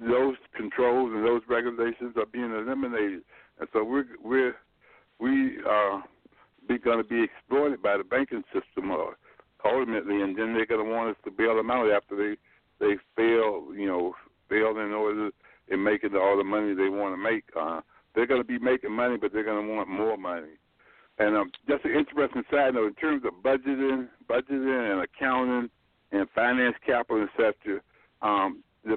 those 0.00 0.36
controls 0.56 1.12
and 1.14 1.24
those 1.24 1.42
regulations 1.48 2.14
are 2.16 2.26
being 2.26 2.52
eliminated, 2.52 3.22
and 3.58 3.68
so 3.72 3.84
we're 3.84 4.06
we're 4.22 4.56
we 5.18 5.58
are 5.66 6.02
be 6.66 6.78
going 6.78 6.98
to 6.98 7.04
be 7.04 7.22
exploited 7.22 7.82
by 7.82 7.96
the 7.96 8.04
banking 8.04 8.42
system. 8.52 8.90
Or 8.90 9.16
ultimately, 9.64 10.22
and 10.22 10.36
then 10.36 10.54
they're 10.54 10.66
going 10.66 10.84
to 10.84 10.90
want 10.90 11.10
us 11.10 11.16
to 11.24 11.30
bail 11.30 11.56
them 11.56 11.70
out 11.70 11.90
after 11.90 12.16
they 12.16 12.36
they 12.80 12.96
fail, 13.16 13.68
you 13.74 13.86
know, 13.86 14.14
fail 14.48 14.70
in 14.70 14.92
order 14.92 15.30
in 15.68 15.82
making 15.82 16.14
all 16.16 16.36
the 16.36 16.44
money 16.44 16.74
they 16.74 16.88
want 16.88 17.14
to 17.14 17.16
make. 17.16 17.44
Uh, 17.58 17.80
they're 18.14 18.26
going 18.26 18.40
to 18.40 18.46
be 18.46 18.58
making 18.58 18.92
money, 18.92 19.16
but 19.16 19.32
they're 19.32 19.44
going 19.44 19.66
to 19.66 19.72
want 19.72 19.88
more 19.88 20.16
money. 20.16 20.58
And 21.18 21.36
um, 21.36 21.50
just 21.68 21.84
an 21.84 21.92
interesting 21.92 22.42
side 22.50 22.74
note 22.74 22.88
in 22.88 22.94
terms 22.94 23.22
of 23.24 23.32
budgeting, 23.42 24.08
budgeting 24.28 24.92
and 24.92 25.02
accounting 25.02 25.70
and 26.12 26.28
finance 26.34 26.74
capital, 26.84 27.24
etc. 27.24 27.80
Um, 28.20 28.62
the, 28.84 28.96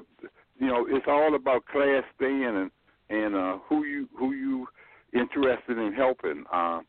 you 0.58 0.66
know, 0.66 0.86
it's 0.88 1.06
all 1.08 1.34
about 1.34 1.66
class 1.66 2.02
staying 2.16 2.44
and 2.44 2.70
and 3.10 3.34
uh, 3.34 3.58
who 3.68 3.84
you 3.84 4.08
who 4.18 4.32
you 4.32 4.66
interested 5.14 5.78
in 5.78 5.92
helping, 5.94 6.44
uh, 6.52 6.80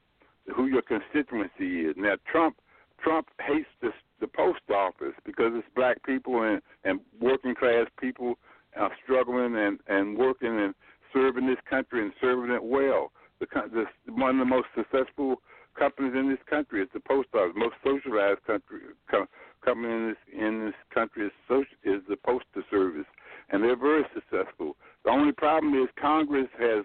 who 0.56 0.68
your 0.68 0.82
constituency 0.82 1.86
is. 1.86 1.96
Now, 1.96 2.16
Trump 2.30 2.58
Trump 3.04 3.28
hates 3.40 3.70
the 3.82 3.90
the 4.20 4.28
post 4.28 4.60
office 4.70 5.14
because 5.26 5.52
it's 5.56 5.68
black 5.76 6.04
people 6.04 6.44
and 6.44 6.62
and 6.84 7.00
working 7.20 7.56
class 7.56 7.88
people 8.00 8.36
are 8.76 8.92
struggling 9.04 9.56
and 9.56 9.80
and 9.88 10.18
working 10.18 10.60
and 10.60 10.74
serving 11.14 11.48
this 11.48 11.60
country 11.70 12.04
and 12.04 12.14
serving 12.22 12.52
it 12.52 12.64
well. 12.64 13.12
The, 13.40 13.48
the 14.06 14.14
one 14.14 14.32
of 14.32 14.40
the 14.40 14.46
most 14.46 14.68
successful 14.76 15.42
companies 15.78 16.14
in 16.16 16.30
this 16.30 16.40
country 16.50 16.82
is 16.82 16.90
the 16.94 17.00
post 17.00 17.30
office. 17.34 17.54
Most 17.56 17.76
socialized 17.84 18.44
country 18.46 18.80
com, 19.10 19.28
company 19.64 19.94
in 19.94 20.08
this 20.10 20.18
in 20.38 20.66
this 20.66 20.76
country 20.94 21.28
is 21.28 21.32
social, 21.48 21.78
is 21.84 22.02
the 22.10 22.18
postal 22.18 22.64
service, 22.70 23.08
and 23.50 23.64
they're 23.64 23.78
very 23.78 24.04
successful. 24.14 24.76
The 25.06 25.12
only 25.12 25.32
problem 25.32 25.74
is 25.74 25.88
Congress 26.00 26.50
has 26.60 26.84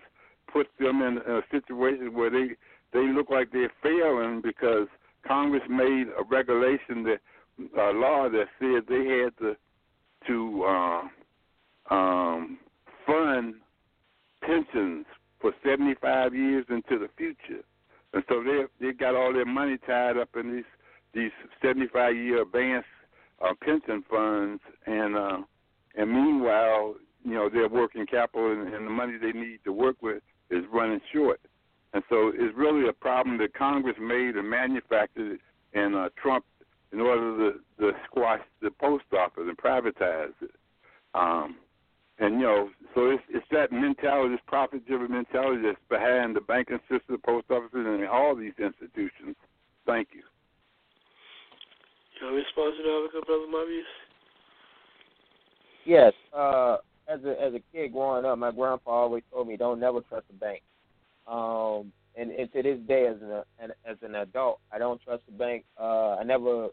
put 0.52 0.68
them 0.78 1.02
in 1.02 1.18
a 1.18 1.40
situation 1.50 2.14
where 2.14 2.30
they 2.30 2.54
they 2.92 3.12
look 3.12 3.28
like 3.30 3.50
they're 3.50 3.72
failing 3.82 4.40
because 4.42 4.86
Congress 5.26 5.62
made 5.68 6.06
a 6.18 6.22
regulation 6.28 7.04
that 7.04 7.20
a 7.78 7.92
law 7.92 8.28
that 8.28 8.46
said 8.58 8.84
they 8.88 9.22
had 9.22 9.36
to 9.38 9.56
to 10.26 10.64
uh, 10.64 11.94
um, 11.94 12.58
fund 13.06 13.54
pensions 14.42 15.06
for 15.40 15.52
75 15.64 16.34
years 16.34 16.64
into 16.68 16.98
the 16.98 17.08
future, 17.16 17.62
and 18.12 18.24
so 18.28 18.42
they 18.42 18.64
they 18.80 18.92
got 18.92 19.14
all 19.14 19.32
their 19.32 19.46
money 19.46 19.78
tied 19.86 20.16
up 20.16 20.30
in 20.36 20.54
these 20.54 20.64
these 21.14 21.32
75 21.62 22.16
year 22.16 22.42
advance 22.42 22.86
uh, 23.42 23.52
pension 23.62 24.04
funds, 24.10 24.62
and 24.86 25.16
uh, 25.16 25.38
and 25.96 26.10
meanwhile, 26.10 26.94
you 27.24 27.34
know, 27.34 27.48
their 27.48 27.68
working 27.68 28.06
capital 28.06 28.52
and, 28.52 28.74
and 28.74 28.86
the 28.86 28.90
money 28.90 29.14
they 29.20 29.32
need 29.32 29.60
to 29.64 29.72
work 29.72 29.96
with 30.02 30.22
is 30.50 30.64
running 30.72 31.00
short. 31.12 31.40
And 31.94 32.02
so 32.08 32.32
it's 32.34 32.56
really 32.56 32.88
a 32.88 32.92
problem 32.92 33.38
that 33.38 33.54
Congress 33.54 33.96
made 34.00 34.34
and 34.34 34.50
manufactured, 34.50 35.38
and 35.74 35.94
uh, 35.94 36.08
Trump, 36.20 36.44
in 36.92 37.00
order 37.00 37.52
to, 37.52 37.58
to 37.80 37.92
squash 38.04 38.40
the 38.60 38.70
post 38.72 39.04
office 39.16 39.44
and 39.46 39.56
privatize 39.56 40.32
it. 40.42 40.50
Um, 41.14 41.56
and 42.18 42.34
you 42.34 42.46
know, 42.46 42.70
so 42.94 43.10
it's 43.10 43.22
it's 43.28 43.46
that 43.52 43.72
mentality, 43.72 44.34
this 44.34 44.40
profit-driven 44.46 45.10
mentality 45.10 45.62
that's 45.62 45.78
behind 45.88 46.34
the 46.34 46.40
banking 46.40 46.78
system, 46.90 47.10
the 47.10 47.18
post 47.18 47.46
offices, 47.50 47.86
and 47.86 48.06
all 48.06 48.34
these 48.36 48.52
institutions. 48.58 49.36
Thank 49.86 50.08
you. 50.14 50.22
Your 52.20 52.34
response 52.34 52.74
to 52.76 53.08
that, 53.12 53.26
brother 53.26 53.46
Maurice? 53.50 53.84
Yes. 55.84 56.12
Uh, 56.32 56.78
as 57.08 57.20
a 57.24 57.40
as 57.40 57.54
a 57.54 57.60
kid 57.72 57.92
growing 57.92 58.24
up, 58.24 58.38
my 58.38 58.50
grandpa 58.50 58.90
always 58.90 59.22
told 59.32 59.46
me, 59.46 59.56
"Don't 59.56 59.78
never 59.78 60.00
trust 60.02 60.26
a 60.30 60.32
bank." 60.34 60.62
Um, 61.26 61.92
and, 62.16 62.30
and 62.30 62.52
to 62.52 62.62
this 62.62 62.78
day, 62.86 63.06
as 63.06 63.16
an 63.60 63.72
as 63.84 63.96
an 64.02 64.14
adult, 64.14 64.60
I 64.72 64.78
don't 64.78 65.00
trust 65.02 65.22
the 65.26 65.32
bank. 65.32 65.64
Uh, 65.78 66.16
I 66.16 66.22
never. 66.22 66.68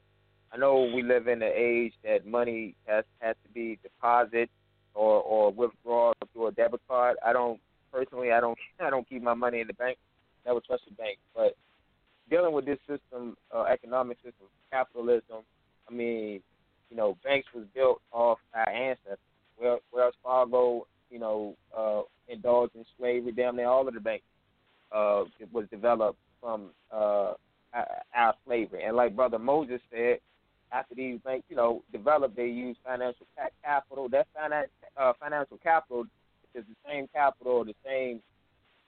I 0.53 0.57
know 0.57 0.91
we 0.94 1.02
live 1.02 1.28
in 1.28 1.41
an 1.41 1.52
age 1.56 1.94
that 2.03 2.28
money 2.28 2.76
has 2.86 3.06
has 3.19 3.36
to 3.45 3.53
be 3.53 3.80
deposited 3.82 4.49
or 4.94 5.22
or 5.22 5.52
withdrawn 5.52 6.14
through 6.34 6.48
a 6.48 6.52
debit 6.52 6.82
card. 6.88 7.18
I 7.26 7.34
don't 7.34 7.60
personally. 7.91 8.32
I 8.32 8.40
don't. 8.40 8.57
I 8.80 8.90
don't 8.90 9.07
keep 9.07 9.23
my 9.23 9.34
money 9.34 9.61
in 9.61 9.68
the 9.68 9.73
bank. 9.73 9.98
Never 10.45 10.60
trust 10.60 10.84
the 10.88 10.95
bank. 10.95 11.18
But 11.36 11.56
dealing 12.30 12.53
with 12.53 12.65
this 12.65 12.80
system, 12.88 13.36
uh, 13.56 13.64
economic 13.64 14.18
system, 14.18 14.48
capitalism. 14.72 15.44
I 15.90 15.94
mean, 15.94 16.41
you 16.90 16.98
know, 16.98 17.18
banks 17.23 17.48
was 17.53 17.65
built 17.73 18.02
off 18.11 18.40
our 18.53 18.69
ancestors. 18.69 19.18
Wells 19.60 20.14
Fargo, 20.23 20.88
you 21.10 21.19
know, 21.19 21.56
uh, 21.76 22.02
indulged 22.28 22.76
in 22.76 22.86
slavery. 22.98 23.32
Damn 23.32 23.56
near 23.56 23.68
all 23.68 23.88
of 23.88 23.94
the 23.94 23.99
banks 23.99 24.23
uh, 24.91 25.23
was 25.51 25.65
developed 25.72 26.19
from 26.39 26.69
uh, 26.91 27.34
our 28.15 28.34
slavery. 28.45 28.84
And 28.84 28.95
like 28.95 29.15
Brother 29.15 29.39
Moses 29.39 29.81
said, 29.91 30.19
after 30.72 30.95
these 30.95 31.19
banks, 31.23 31.45
you 31.49 31.55
know, 31.55 31.84
developed, 31.91 32.35
they 32.35 32.47
use 32.47 32.77
financial 32.84 33.26
capital. 33.63 34.07
That 34.09 34.27
finance, 34.34 34.69
uh, 34.97 35.13
financial 35.19 35.57
capital 35.57 36.05
is 36.53 36.63
the 36.68 36.89
same 36.89 37.07
capital, 37.13 37.65
the 37.65 37.76
same, 37.85 38.22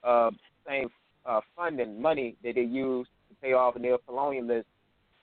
uh, 0.03 0.31
same 0.67 0.89
uh, 1.25 1.41
funding 1.55 2.01
money 2.01 2.35
that 2.43 2.55
they 2.55 2.61
use 2.61 3.07
to 3.30 3.35
pay 3.41 3.53
off 3.53 3.75
neo-colonialism 3.75 4.65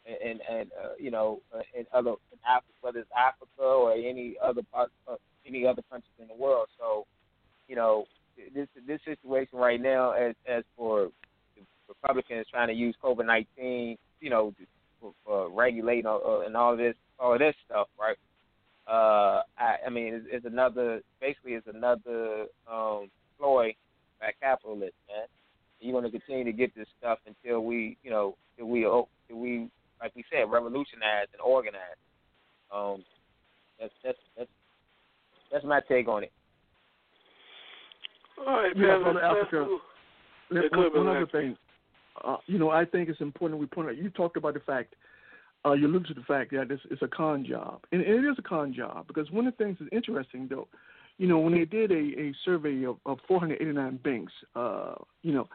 and 0.07 0.41
and 0.51 0.71
uh, 0.83 0.91
you 0.99 1.11
know 1.11 1.41
uh, 1.55 1.61
in 1.75 1.87
other 1.93 2.11
in 2.33 2.39
Africa, 2.49 2.73
whether 2.81 2.99
it's 3.01 3.11
Africa 3.17 3.63
or 3.63 3.93
any 3.93 4.37
other 4.43 4.63
part, 4.73 4.91
uh, 5.09 5.17
any 5.47 5.67
other 5.67 5.83
countries 5.91 6.13
in 6.19 6.29
the 6.29 6.35
world. 6.35 6.69
So, 6.79 7.07
you 7.69 7.77
know, 7.77 8.05
this 8.55 8.69
this 8.87 9.01
situation 9.05 9.59
right 9.59 9.81
now, 9.81 10.13
as 10.13 10.35
as 10.47 10.65
for 10.77 11.11
Republicans 11.89 12.47
trying 12.51 12.69
to 12.69 12.75
use 12.75 12.95
COVID 13.03 13.27
nineteen, 13.27 13.97
you 14.21 14.31
know, 14.31 14.55
for, 15.01 15.13
for 15.25 15.51
regulating 15.51 16.07
uh, 16.07 16.41
and 16.41 16.57
all 16.57 16.77
this 16.77 16.95
all 17.19 17.39
this 17.39 17.55
stuff, 17.67 17.89
right? 17.99 18.17
Uh, 18.89 19.43
I, 19.59 19.77
I 19.87 19.91
mean, 19.91 20.15
it's, 20.15 20.27
it's 20.31 20.47
another 20.47 21.01
basically 21.21 21.53
it's 21.53 21.67
another 21.67 22.47
um, 22.71 23.11
ploy 23.39 23.75
by 24.21 24.33
capitalists, 24.41 24.97
man. 25.09 25.27
You're 25.81 25.99
going 25.99 26.11
to 26.11 26.19
continue 26.19 26.45
to 26.45 26.53
get 26.53 26.75
this 26.75 26.89
stuff 26.99 27.19
until 27.27 27.65
we, 27.65 27.97
you 28.03 28.11
know, 28.11 28.37
till 28.59 28.69
we, 28.69 28.81
till 28.83 29.39
we, 29.39 29.71
like 30.01 30.15
we 30.15 30.25
said, 30.31 30.51
revolutionize 30.51 31.29
and 31.33 31.41
organize. 31.43 31.97
Um, 32.75 33.05
that's 33.79 33.93
that's 34.05 34.19
that's 34.37 34.51
that's 35.51 35.65
my 35.65 35.81
take 35.89 36.07
on 36.09 36.25
it. 36.25 36.33
All 38.47 38.55
right, 38.55 38.77
man. 38.77 39.17
Africa. 39.23 39.79
Yeah, 40.53 40.63
one, 40.73 40.97
one 40.97 41.09
other 41.09 41.27
thing, 41.27 41.57
uh, 42.25 42.37
you 42.47 42.59
know, 42.59 42.71
I 42.71 42.85
think 42.85 43.09
it's 43.09 43.21
important 43.21 43.61
we 43.61 43.67
point 43.67 43.89
out. 43.89 43.97
You 43.97 44.11
talked 44.11 44.37
about 44.37 44.55
the 44.55 44.61
fact, 44.61 44.95
uh, 45.65 45.73
you 45.73 45.87
alluded 45.87 46.09
to 46.09 46.15
the 46.15 46.23
fact 46.23 46.51
that 46.53 46.69
this 46.69 46.81
is 46.91 46.99
a 47.03 47.09
con 47.09 47.45
job, 47.47 47.81
and, 47.93 48.03
and 48.03 48.25
it 48.25 48.29
is 48.29 48.37
a 48.39 48.43
con 48.43 48.75
job 48.75 49.07
because 49.07 49.31
one 49.31 49.47
of 49.47 49.57
the 49.57 49.65
things 49.65 49.77
that's 49.79 49.93
interesting, 49.93 50.49
though, 50.51 50.67
you 51.19 51.29
know, 51.29 51.39
when 51.39 51.53
they 51.53 51.65
did 51.65 51.93
a, 51.93 52.21
a 52.21 52.35
survey 52.45 52.85
of, 52.85 52.97
of 53.07 53.19
489 53.29 54.01
banks, 54.03 54.33
uh, 54.57 54.95
you 55.23 55.33
know, 55.33 55.49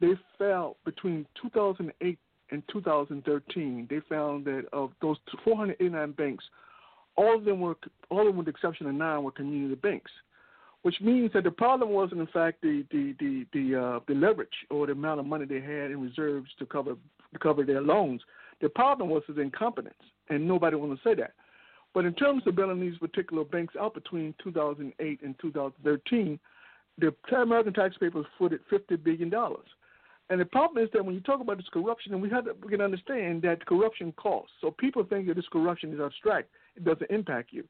they 0.00 0.12
found 0.38 0.74
between 0.84 1.24
2008 1.40 2.18
and 2.50 2.62
2013, 2.70 3.86
they 3.88 4.00
found 4.08 4.44
that 4.44 4.64
of 4.72 4.90
those 5.00 5.16
489 5.44 6.12
banks, 6.12 6.44
all 7.16 7.36
of 7.36 7.44
them 7.44 7.60
were, 7.60 7.76
all 8.10 8.22
of 8.22 8.26
them 8.26 8.36
with 8.36 8.46
the 8.46 8.50
exception 8.50 8.88
of 8.88 8.94
nine, 8.94 9.22
were 9.22 9.30
community 9.30 9.76
banks 9.76 10.10
which 10.84 11.00
means 11.00 11.32
that 11.32 11.44
the 11.44 11.50
problem 11.50 11.88
wasn't 11.90 12.20
in 12.20 12.26
fact 12.26 12.60
the 12.60 12.84
the 12.90 13.14
the 13.18 13.46
the, 13.54 13.80
uh, 13.80 14.00
the 14.06 14.14
leverage 14.14 14.54
or 14.70 14.86
the 14.86 14.92
amount 14.92 15.18
of 15.18 15.24
money 15.24 15.46
they 15.46 15.60
had 15.60 15.90
in 15.90 16.00
reserves 16.00 16.50
to 16.58 16.66
cover 16.66 16.94
to 17.32 17.38
cover 17.38 17.64
their 17.64 17.80
loans. 17.80 18.20
The 18.60 18.68
problem 18.68 19.08
was 19.08 19.22
his 19.26 19.38
incompetence, 19.38 19.94
and 20.28 20.46
nobody 20.46 20.76
wants 20.76 21.02
to 21.02 21.08
say 21.08 21.14
that. 21.14 21.32
But 21.94 22.04
in 22.04 22.12
terms 22.12 22.42
of 22.46 22.54
bailing 22.54 22.80
these 22.80 22.98
particular 22.98 23.44
banks 23.44 23.74
out 23.80 23.94
between 23.94 24.34
2008 24.44 25.20
and 25.22 25.34
2013, 25.40 26.38
the 26.98 27.14
American 27.34 27.72
taxpayers 27.72 28.26
footed 28.38 28.60
50 28.68 28.96
billion 28.96 29.30
dollars. 29.30 29.66
And 30.28 30.38
the 30.38 30.44
problem 30.44 30.84
is 30.84 30.90
that 30.92 31.04
when 31.04 31.14
you 31.14 31.22
talk 31.22 31.40
about 31.40 31.56
this 31.56 31.66
corruption, 31.72 32.12
and 32.12 32.20
we 32.20 32.28
have 32.28 32.44
to 32.44 32.54
we 32.62 32.68
can 32.68 32.82
understand 32.82 33.40
that 33.42 33.64
corruption 33.64 34.12
costs. 34.18 34.52
So 34.60 34.70
people 34.70 35.02
think 35.04 35.28
that 35.28 35.36
this 35.36 35.48
corruption 35.50 35.94
is 35.94 36.00
abstract; 36.00 36.50
it 36.76 36.84
doesn't 36.84 37.10
impact 37.10 37.54
you. 37.54 37.64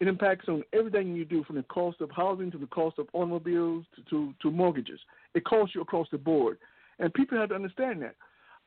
It 0.00 0.08
impacts 0.08 0.48
on 0.48 0.62
everything 0.72 1.14
you 1.14 1.26
do, 1.26 1.44
from 1.44 1.56
the 1.56 1.62
cost 1.64 2.00
of 2.00 2.10
housing 2.10 2.50
to 2.52 2.58
the 2.58 2.66
cost 2.66 2.98
of 2.98 3.06
automobiles 3.12 3.84
to, 3.94 4.02
to, 4.10 4.34
to 4.40 4.50
mortgages. 4.50 4.98
It 5.34 5.44
costs 5.44 5.74
you 5.74 5.82
across 5.82 6.08
the 6.10 6.18
board, 6.18 6.56
and 6.98 7.12
people 7.12 7.38
have 7.38 7.50
to 7.50 7.54
understand 7.54 8.02
that. 8.02 8.14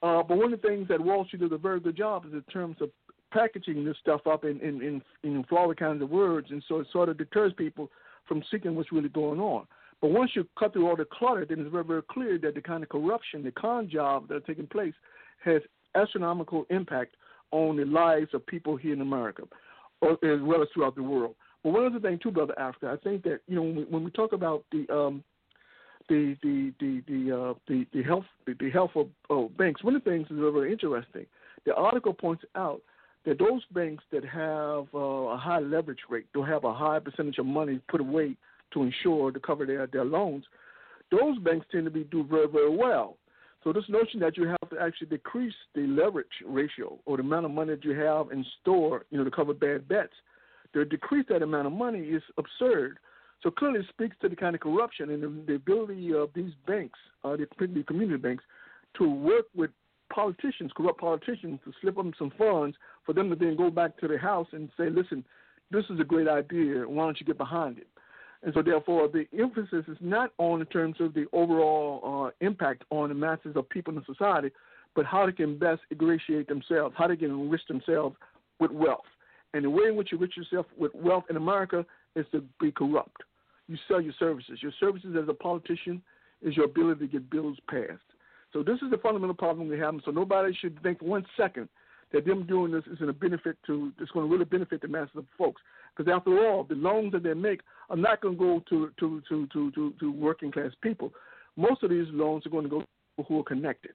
Uh, 0.04 0.22
but 0.22 0.38
one 0.38 0.54
of 0.54 0.62
the 0.62 0.68
things 0.68 0.88
that 0.90 1.02
Wall 1.02 1.26
Street 1.26 1.42
does 1.42 1.52
a 1.52 1.58
very 1.58 1.80
good 1.80 1.98
job 1.98 2.26
is 2.28 2.34
in 2.34 2.44
terms 2.44 2.78
of 2.82 2.92
packaging 3.32 3.84
this 3.84 3.98
stuff 4.00 4.28
up 4.28 4.46
in 4.46 4.60
in, 4.62 4.82
in, 4.82 5.02
in 5.24 5.44
flowery 5.46 5.76
kinds 5.76 6.04
of 6.04 6.10
words, 6.12 6.48
and 6.52 6.64
so 6.68 6.80
it 6.80 6.88
sort 6.92 7.10
of 7.10 7.18
deters 7.18 7.54
people 7.58 7.90
from 8.28 8.44
seeking 8.52 8.76
what's 8.76 8.92
really 8.92 9.10
going 9.10 9.40
on. 9.40 9.66
But 10.02 10.12
once 10.12 10.32
you 10.36 10.46
cut 10.60 10.74
through 10.74 10.88
all 10.88 10.96
the 10.96 11.08
clutter, 11.12 11.46
then 11.46 11.62
it's 11.62 11.72
very, 11.72 11.84
very 11.84 12.04
clear 12.04 12.38
that 12.40 12.54
the 12.54 12.62
kind 12.62 12.84
of 12.84 12.90
corruption, 12.90 13.44
the 13.44 13.52
con 13.52 13.90
job 13.90 14.28
that 14.28 14.36
are 14.36 14.40
taking 14.42 14.68
place, 14.68 14.94
has 15.44 15.62
astronomical 15.96 16.66
impact 16.70 17.16
on 17.52 17.78
the 17.78 17.86
lives 17.86 18.34
of 18.34 18.46
people 18.46 18.76
here 18.76 18.94
in 18.94 19.02
America 19.02 19.44
as 20.12 20.42
well 20.42 20.62
as 20.62 20.68
throughout 20.74 20.96
the 20.96 21.04
world. 21.04 21.36
But 21.64 21.74
one 21.74 21.86
other 21.86 22.00
thing 22.00 22.20
too, 22.22 22.32
brother 22.32 22.58
Africa, 22.60 22.98
I 22.98 23.04
think 23.04 23.24
that 23.24 23.40
you 23.48 23.56
know 23.56 23.64
when 23.64 23.76
we, 23.76 23.84
when 23.86 24.04
we 24.04 24.12
talk 24.12 24.34
about 24.34 24.64
the 24.72 24.88
um, 24.94 25.24
the 26.10 26.36
the 26.44 26.74
the 26.80 27.04
the 27.08 27.38
uh, 27.38 27.54
the, 27.68 27.86
the 27.94 28.04
health 28.04 28.26
the, 28.46 28.70
health 28.70 28.92
of 28.96 29.08
oh, 29.30 29.50
banks, 29.58 29.84
one 29.84 29.96
of 29.96 30.04
the 30.04 30.10
things 30.10 30.28
is 30.30 30.38
very 30.38 30.72
interesting. 30.72 31.26
The 31.66 31.74
article 31.76 32.14
points 32.14 32.44
out 32.56 32.82
that 33.26 33.40
those 33.40 33.62
banks 33.74 34.04
that 34.12 34.26
have 34.26 34.88
uh, 34.94 34.98
a 34.98 35.38
high 35.38 35.60
leverage 35.60 36.00
rate, 36.10 36.28
don't 36.34 36.48
have 36.48 36.66
a 36.66 36.74
high 36.74 37.00
percentage 37.00 37.38
of 37.38 37.46
money 37.46 37.80
put 37.90 38.02
away 38.02 38.36
to 38.74 38.84
ensure 38.84 39.32
to 39.32 39.40
cover 39.40 39.66
their 39.66 39.88
their 39.88 40.06
loans, 40.06 40.44
those 41.12 41.38
banks 41.40 41.66
tend 41.72 41.86
to 41.86 41.92
be 41.92 42.04
do 42.06 42.24
very 42.24 42.48
very 42.48 42.76
well. 42.76 43.18
So 43.64 43.72
this 43.72 43.86
notion 43.88 44.20
that 44.20 44.36
you 44.36 44.48
have 44.48 44.70
to 44.72 44.80
actually 44.80 45.08
decrease 45.08 45.54
the 45.74 45.88
leverage 45.88 46.28
ratio 46.46 47.00
or 47.06 47.18
the 47.18 47.24
amount 47.24 47.46
of 47.46 47.52
money 47.52 47.76
that 47.76 47.86
you 47.86 47.96
have 47.96 48.32
in 48.32 48.46
store, 48.62 49.06
you 49.10 49.18
know, 49.18 49.24
to 49.24 49.32
cover 49.32 49.54
bad 49.54 49.88
bets, 49.88 50.14
to 50.74 50.84
decrease 50.84 51.26
that 51.30 51.42
amount 51.42 51.68
of 51.68 51.74
money 51.74 52.00
is 52.00 52.24
absurd. 52.38 53.00
So 53.42 53.52
clearly 53.52 53.80
it 53.80 53.86
speaks 53.90 54.16
to 54.22 54.30
the 54.30 54.36
kind 54.36 54.56
of 54.56 54.62
corruption 54.62 55.12
and 55.12 55.24
the, 55.24 55.44
the 55.48 55.56
ability 55.56 56.14
of 56.14 56.30
these 56.34 56.52
banks, 56.68 57.00
uh, 57.24 57.38
the 57.38 57.84
community 57.88 58.18
banks, 58.18 58.44
to 58.98 59.10
work 59.10 59.46
with 59.56 59.72
politicians, 60.14 60.72
corrupt 60.76 61.00
politicians, 61.00 61.60
to 61.64 61.72
slip 61.82 61.96
them 61.96 62.14
some 62.18 62.32
funds 62.38 62.76
for 63.06 63.14
them 63.14 63.30
to 63.30 63.36
then 63.36 63.56
go 63.56 63.70
back 63.70 63.98
to 64.00 64.08
their 64.08 64.18
house 64.18 64.48
and 64.52 64.70
say, 64.78 64.90
listen, 64.90 65.24
this 65.72 65.86
is 65.90 66.00
a 66.00 66.04
great 66.04 66.28
idea. 66.28 66.88
Why 66.88 67.06
don't 67.06 67.20
you 67.20 67.26
get 67.26 67.38
behind 67.38 67.78
it? 67.78 67.88
And 68.44 68.54
so, 68.54 68.62
therefore, 68.62 69.08
the 69.08 69.26
emphasis 69.40 69.86
is 69.88 69.98
not 70.02 70.32
on 70.38 70.60
in 70.60 70.68
terms 70.68 70.98
of 71.00 71.14
the 71.14 71.26
overall 71.32 72.28
uh, 72.28 72.46
impact 72.46 72.84
on 72.90 73.10
the 73.10 73.16
masses 73.16 73.56
of 73.56 73.70
people 73.70 73.98
in 73.98 74.04
society, 74.06 74.50
but 74.96 75.06
how 75.06 75.26
they 75.26 75.32
can 75.32 75.58
best 75.58 75.82
ingratiate 75.92 76.48
themselves, 76.48 76.94
how 76.98 77.08
they 77.08 77.16
can 77.16 77.32
enrich 77.32 77.66
themselves 77.68 78.16
with 78.60 78.72
wealth. 78.72 79.06
And 79.54 79.64
the 79.64 79.70
way 79.70 79.86
in 79.88 79.96
which 79.96 80.12
you 80.12 80.18
enrich 80.18 80.36
yourself 80.36 80.66
with 80.78 80.94
wealth 80.94 81.26
in 81.30 81.38
America 81.38 81.86
is 82.16 82.26
to 82.32 82.44
be 82.60 82.72
corrupt. 82.72 83.22
You 83.68 83.78
sell 83.88 84.02
your 84.02 84.14
services. 84.20 84.60
Your 84.62 84.74
services 84.80 85.16
as 85.22 85.30
a 85.30 85.34
politician 85.34 86.02
is 86.42 86.58
your 86.58 86.66
ability 86.66 87.08
to 87.08 87.12
get 87.12 87.30
bills 87.30 87.58
passed. 87.70 88.02
So 88.52 88.62
this 88.62 88.80
is 88.82 88.92
the 88.92 88.98
fundamental 88.98 89.36
problem 89.36 89.70
we 89.70 89.80
have. 89.80 89.96
So 90.04 90.12
nobody 90.12 90.54
should 90.60 90.82
think 90.84 91.00
for 91.00 91.06
one 91.06 91.26
second 91.38 91.70
that 92.12 92.26
them 92.26 92.46
doing 92.46 92.72
this 92.72 92.84
is 92.92 93.00
going 93.00 93.12
to 93.12 93.20
benefit 93.20 93.58
to 93.66 93.92
it's 94.00 94.12
going 94.12 94.28
to 94.28 94.32
really 94.32 94.46
benefit 94.46 94.82
the 94.82 94.88
masses 94.88 95.16
of 95.16 95.26
folks. 95.38 95.62
Because 95.96 96.12
after 96.14 96.48
all, 96.48 96.64
the 96.64 96.76
loans 96.76 97.12
that 97.12 97.24
they 97.24 97.34
make 97.34 97.62
are 97.90 97.98
not 97.98 98.22
going 98.22 98.36
to 98.36 98.40
go 98.40 98.64
to 98.70 98.92
to, 99.00 99.22
to 99.30 99.48
to 99.48 99.72
to 99.72 99.94
to 100.00 100.12
working 100.12 100.52
class 100.52 100.72
people. 100.82 101.14
Most 101.56 101.84
of 101.84 101.90
these 101.90 102.08
loans 102.10 102.46
are 102.46 102.50
going 102.50 102.64
to 102.64 102.70
go 102.70 102.80
to 102.82 102.88
people 103.16 103.26
who 103.28 103.42
are 103.42 103.44
connected, 103.44 103.92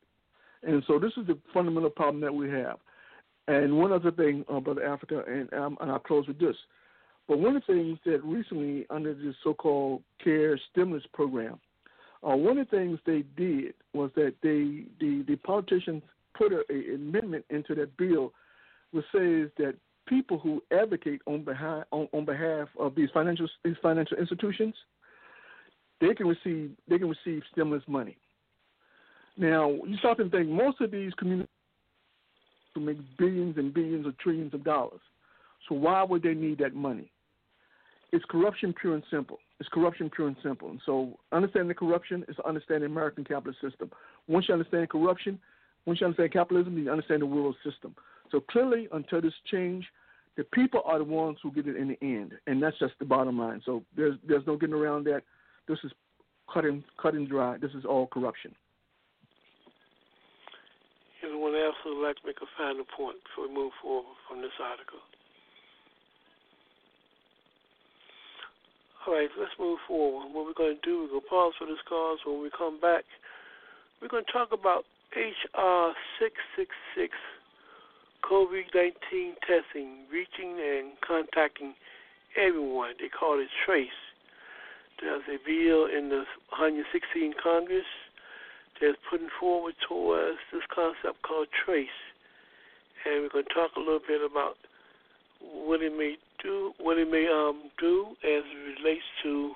and 0.63 0.83
so 0.87 0.99
this 0.99 1.13
is 1.17 1.27
the 1.27 1.39
fundamental 1.53 1.91
problem 1.91 2.21
that 2.21 2.35
we 2.35 2.49
have. 2.51 2.79
And 3.49 3.79
one 3.79 3.93
other 3.93 4.13
thing, 4.13 4.45
uh, 4.53 4.61
Brother 4.61 4.87
Africa, 4.87 5.25
and, 5.27 5.53
um, 5.55 5.79
and 5.81 5.91
I'll 5.91 5.99
close 5.99 6.29
with 6.29 6.39
this. 6.39 6.55
But 7.27 7.39
one 7.39 7.57
of 7.57 7.63
the 7.67 7.73
things 7.73 7.99
that 8.05 8.23
recently, 8.23 8.87
under 8.91 9.15
this 9.15 9.35
so-called 9.43 10.03
CARE 10.23 10.59
stimulus 10.71 11.05
program, 11.15 11.59
uh, 12.23 12.37
one 12.37 12.59
of 12.59 12.69
the 12.71 12.77
things 12.77 12.99
they 13.07 13.25
did 13.37 13.75
was 13.93 14.11
that 14.17 14.35
they 14.43 14.85
the, 15.01 15.25
the 15.27 15.37
politicians 15.37 16.03
put 16.37 16.53
an 16.53 16.63
amendment 16.95 17.45
into 17.51 17.75
that 17.75 17.97
bill 17.97 18.33
which 18.93 19.05
says 19.13 19.51
that 19.59 19.75
people 20.09 20.39
who 20.39 20.63
advocate 20.73 21.21
on 21.27 21.45
behalf 21.45 21.85
on, 21.93 22.09
on 22.13 22.25
behalf 22.25 22.69
of 22.79 22.95
these 22.95 23.09
financial 23.13 23.49
these 23.65 23.77
financial 23.83 24.17
institutions 24.17 24.75
they 26.01 26.15
can 26.15 26.27
receive 26.27 26.71
they 26.89 26.99
can 26.99 27.09
receive 27.09 27.43
stimulus 27.53 27.83
money. 27.87 28.17
Now 29.37 29.71
you 29.71 29.97
stop 29.99 30.19
and 30.21 30.31
think 30.31 30.49
most 30.49 30.81
of 30.81 30.91
these 30.91 31.13
communities 31.15 31.49
make 32.77 32.99
billions 33.19 33.57
and 33.59 33.75
billions 33.75 34.07
or 34.07 34.13
trillions 34.21 34.55
of 34.55 34.65
dollars. 34.65 35.01
So 35.69 35.75
why 35.75 36.03
would 36.03 36.23
they 36.23 36.35
need 36.35 36.59
that 36.59 36.75
money? 36.75 37.11
It's 38.13 38.25
corruption 38.31 38.75
pure 38.81 38.95
and 38.95 39.03
simple. 39.11 39.39
It's 39.61 39.69
corruption 39.69 40.11
pure 40.15 40.29
and 40.29 40.37
simple. 40.43 40.71
And 40.71 40.81
so 40.87 41.19
understanding 41.33 41.69
the 41.69 41.75
corruption 41.75 42.25
is 42.29 42.37
understanding 42.47 42.89
the 42.89 42.93
American 42.93 43.25
capitalist 43.25 43.61
system. 43.61 43.91
Once 44.29 44.47
you 44.49 44.55
understand 44.55 44.89
corruption, 44.89 45.39
once 45.85 46.01
you 46.01 46.07
understand 46.07 46.33
capitalism, 46.33 46.79
you 46.79 46.91
understand 46.91 47.23
the 47.23 47.27
world 47.27 47.57
system. 47.65 47.95
So 48.31 48.41
clearly, 48.41 48.89
until 48.93 49.21
this 49.21 49.33
change, 49.51 49.85
the 50.37 50.45
people 50.45 50.83
are 50.85 50.99
the 50.99 51.05
ones 51.05 51.39
who 51.43 51.51
get 51.51 51.67
it 51.67 51.77
in 51.77 51.89
the 51.89 51.99
end, 52.01 52.33
and 52.47 52.63
that's 52.63 52.79
just 52.79 52.95
the 52.99 53.05
bottom 53.05 53.39
line. 53.39 53.61
So 53.65 53.83
there's 53.97 54.17
there's 54.27 54.47
no 54.47 54.57
getting 54.57 54.75
around 54.75 55.05
that. 55.07 55.23
This 55.67 55.79
is 55.85 55.93
cut 56.53 56.65
and 56.65 56.83
cut 57.01 57.15
and 57.15 57.29
dry. 57.29 57.59
This 57.59 57.73
is 57.73 57.85
all 57.85 58.07
corruption. 58.07 58.55
Anyone 61.25 61.57
else 61.57 61.75
who 61.83 61.97
would 61.97 62.07
like 62.07 62.17
to 62.17 62.27
make 62.27 62.39
a 62.41 62.47
final 62.57 62.85
point 62.97 63.17
before 63.25 63.49
we 63.49 63.55
move 63.55 63.73
forward 63.83 64.15
from 64.29 64.41
this 64.41 64.55
article? 64.63 65.03
All 69.07 69.15
right, 69.15 69.29
let's 69.39 69.53
move 69.59 69.79
forward. 69.89 70.31
What 70.33 70.47
we're 70.47 70.55
going 70.55 70.77
to 70.77 70.87
do, 70.87 71.03
we're 71.03 71.19
going 71.19 71.23
to 71.23 71.29
pause 71.29 71.55
for 71.59 71.67
this 71.67 71.83
cause. 71.89 72.19
When 72.25 72.43
we 72.43 72.51
come 72.57 72.79
back, 72.79 73.05
we're 74.01 74.09
going 74.09 74.25
to 74.25 74.33
talk 74.33 74.53
about 74.53 74.85
HR 75.17 75.97
666, 76.21 77.11
COVID 78.25 78.75
19 78.75 79.35
testing, 79.47 80.05
reaching 80.13 80.59
and 80.59 80.93
contacting 81.07 81.75
everyone. 82.37 82.95
They 83.01 83.09
call 83.09 83.41
it 83.41 83.49
TRACE. 83.65 83.89
There's 85.01 85.23
a 85.29 85.39
bill 85.47 85.87
in 85.87 86.09
the 86.09 86.25
116 86.51 87.35
Congress 87.43 87.87
that's 88.81 88.99
putting 89.11 89.29
forward 89.39 89.75
towards 89.89 90.39
this 90.53 90.63
concept 90.75 91.23
called 91.23 91.49
TRACE. 91.65 92.01
And 93.07 93.23
we're 93.23 93.31
going 93.31 93.47
to 93.47 93.55
talk 93.55 93.71
a 93.77 93.81
little 93.81 94.03
bit 94.07 94.21
about 94.21 94.57
what 95.41 95.83
it 95.83 95.97
may 95.97 96.17
do, 96.43 96.73
what 96.79 96.99
it 96.99 97.11
may 97.11 97.27
um, 97.31 97.71
do 97.79 98.17
as 98.25 98.43
it 98.43 98.83
relates 98.83 99.07
to 99.23 99.53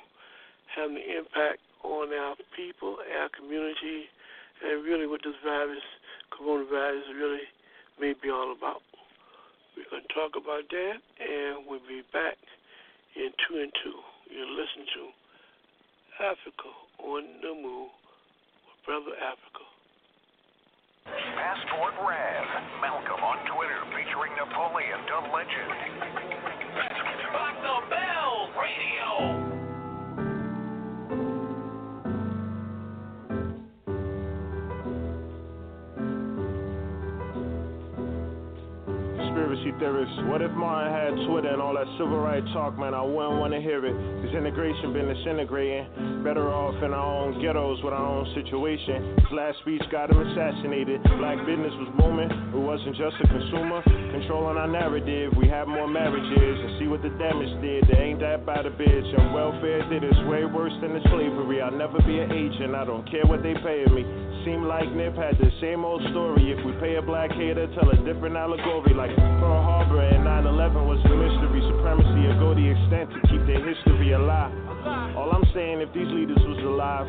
having 0.75 0.97
an 0.97 1.27
impact 1.27 1.59
on 1.83 2.15
our 2.15 2.37
people, 2.55 2.97
our 3.19 3.29
community, 3.35 4.07
and 4.63 4.85
really 4.85 5.07
what 5.07 5.21
this 5.25 5.35
virus, 5.45 5.83
coronavirus, 6.31 7.03
really 7.19 7.47
may 8.01 8.15
be 8.17 8.31
all 8.31 8.53
about. 8.53 8.83
We're 9.77 9.89
going 9.89 10.05
to 10.05 10.13
talk 10.13 10.37
about 10.37 10.69
that, 10.69 10.97
and 11.21 11.65
we'll 11.67 11.85
be 11.89 12.05
back 12.13 12.37
in 13.17 13.33
two 13.49 13.61
and 13.61 13.73
two. 13.83 13.99
You're 14.29 14.53
listening 14.53 14.89
to 14.97 15.05
Africa 16.21 16.71
on 17.01 17.23
the 17.41 17.53
Move 17.57 17.91
with 17.91 18.81
Brother 18.85 19.17
Africa. 19.17 19.65
Passport 21.09 21.95
Rev, 22.05 22.47
Malcolm 22.81 23.21
on 23.21 23.39
Twitter 23.51 23.81
featuring 23.91 24.33
Napoleon 24.39 25.01
the 25.09 25.19
Legend. 25.35 25.73
Theorists. 39.79 40.15
What 40.29 40.43
if 40.43 40.51
Martin 40.53 40.93
had 40.93 41.13
Twitter 41.29 41.49
and 41.49 41.61
all 41.61 41.75
that 41.75 41.87
civil 41.97 42.19
rights 42.19 42.47
talk, 42.53 42.79
man? 42.79 42.95
I 42.95 43.03
wouldn't 43.03 43.39
want 43.39 43.53
to 43.53 43.61
hear 43.61 43.85
it. 43.85 43.95
This 44.23 44.35
integration 44.35 44.93
been 44.93 45.09
disintegrating. 45.09 46.25
Better 46.25 46.51
off 46.51 46.77
in 46.83 46.93
our 46.93 47.05
own 47.05 47.41
ghettos 47.43 47.83
with 47.83 47.93
our 47.93 48.07
own 48.07 48.27
situation. 48.35 49.17
His 49.19 49.33
last 49.33 49.59
speech 49.61 49.83
got 49.91 50.11
him 50.11 50.21
assassinated. 50.21 51.03
Black 51.19 51.39
business 51.45 51.75
was 51.79 51.91
booming. 51.99 52.31
It 52.31 52.63
wasn't 52.63 52.97
just 52.97 53.17
a 53.23 53.27
consumer. 53.27 53.83
Controlling 54.13 54.59
our 54.59 54.69
narrative. 54.69 55.33
We 55.37 55.49
have 55.49 55.69
more 55.69 55.89
marriages 55.89 56.57
and 56.63 56.79
see 56.79 56.89
what 56.89 57.03
the 57.03 57.11
damage 57.21 57.53
did. 57.63 57.89
They 57.89 57.99
ain't 57.99 58.21
that 58.21 58.47
bad 58.47 58.67
a 58.67 58.73
bitch. 58.73 59.09
And 59.19 59.35
welfare 59.35 59.83
did 59.89 60.05
it's 60.05 60.19
way 60.29 60.45
worse 60.45 60.75
than 60.81 60.95
the 60.95 61.03
slavery. 61.11 61.61
I'll 61.63 61.75
never 61.75 61.99
be 62.03 62.19
an 62.19 62.33
agent. 62.33 62.75
I 62.75 62.85
don't 62.85 63.09
care 63.11 63.25
what 63.25 63.43
they 63.43 63.55
paying 63.55 63.95
me. 63.95 64.05
Seem 64.45 64.67
like 64.67 64.91
Nip 64.91 65.15
had 65.15 65.39
the 65.39 65.51
same 65.61 65.85
old 65.85 66.03
story. 66.11 66.51
If 66.51 66.67
we 66.67 66.73
pay 66.83 66.97
a 66.97 67.03
black 67.03 67.31
hater, 67.31 67.71
tell 67.79 67.89
a 67.91 67.97
different 68.03 68.35
allegory. 68.35 68.93
Like 68.93 69.15
Pearl 69.15 69.62
Harbor 69.63 70.03
and 70.03 70.25
9 70.25 70.47
11 70.47 70.87
was 70.87 70.99
a 71.07 71.15
mystery. 71.15 71.63
Supremacy 71.71 72.27
will 72.27 72.39
go 72.43 72.49
the 72.55 72.67
extent 72.67 73.09
to 73.15 73.19
keep 73.31 73.43
their 73.47 73.63
history 73.63 74.13
alive. 74.13 74.51
All 75.17 75.31
I'm 75.31 75.47
saying, 75.55 75.81
if 75.81 75.95
these 75.95 76.11
leaders 76.11 76.43
was 76.43 76.59
alive, 76.67 77.07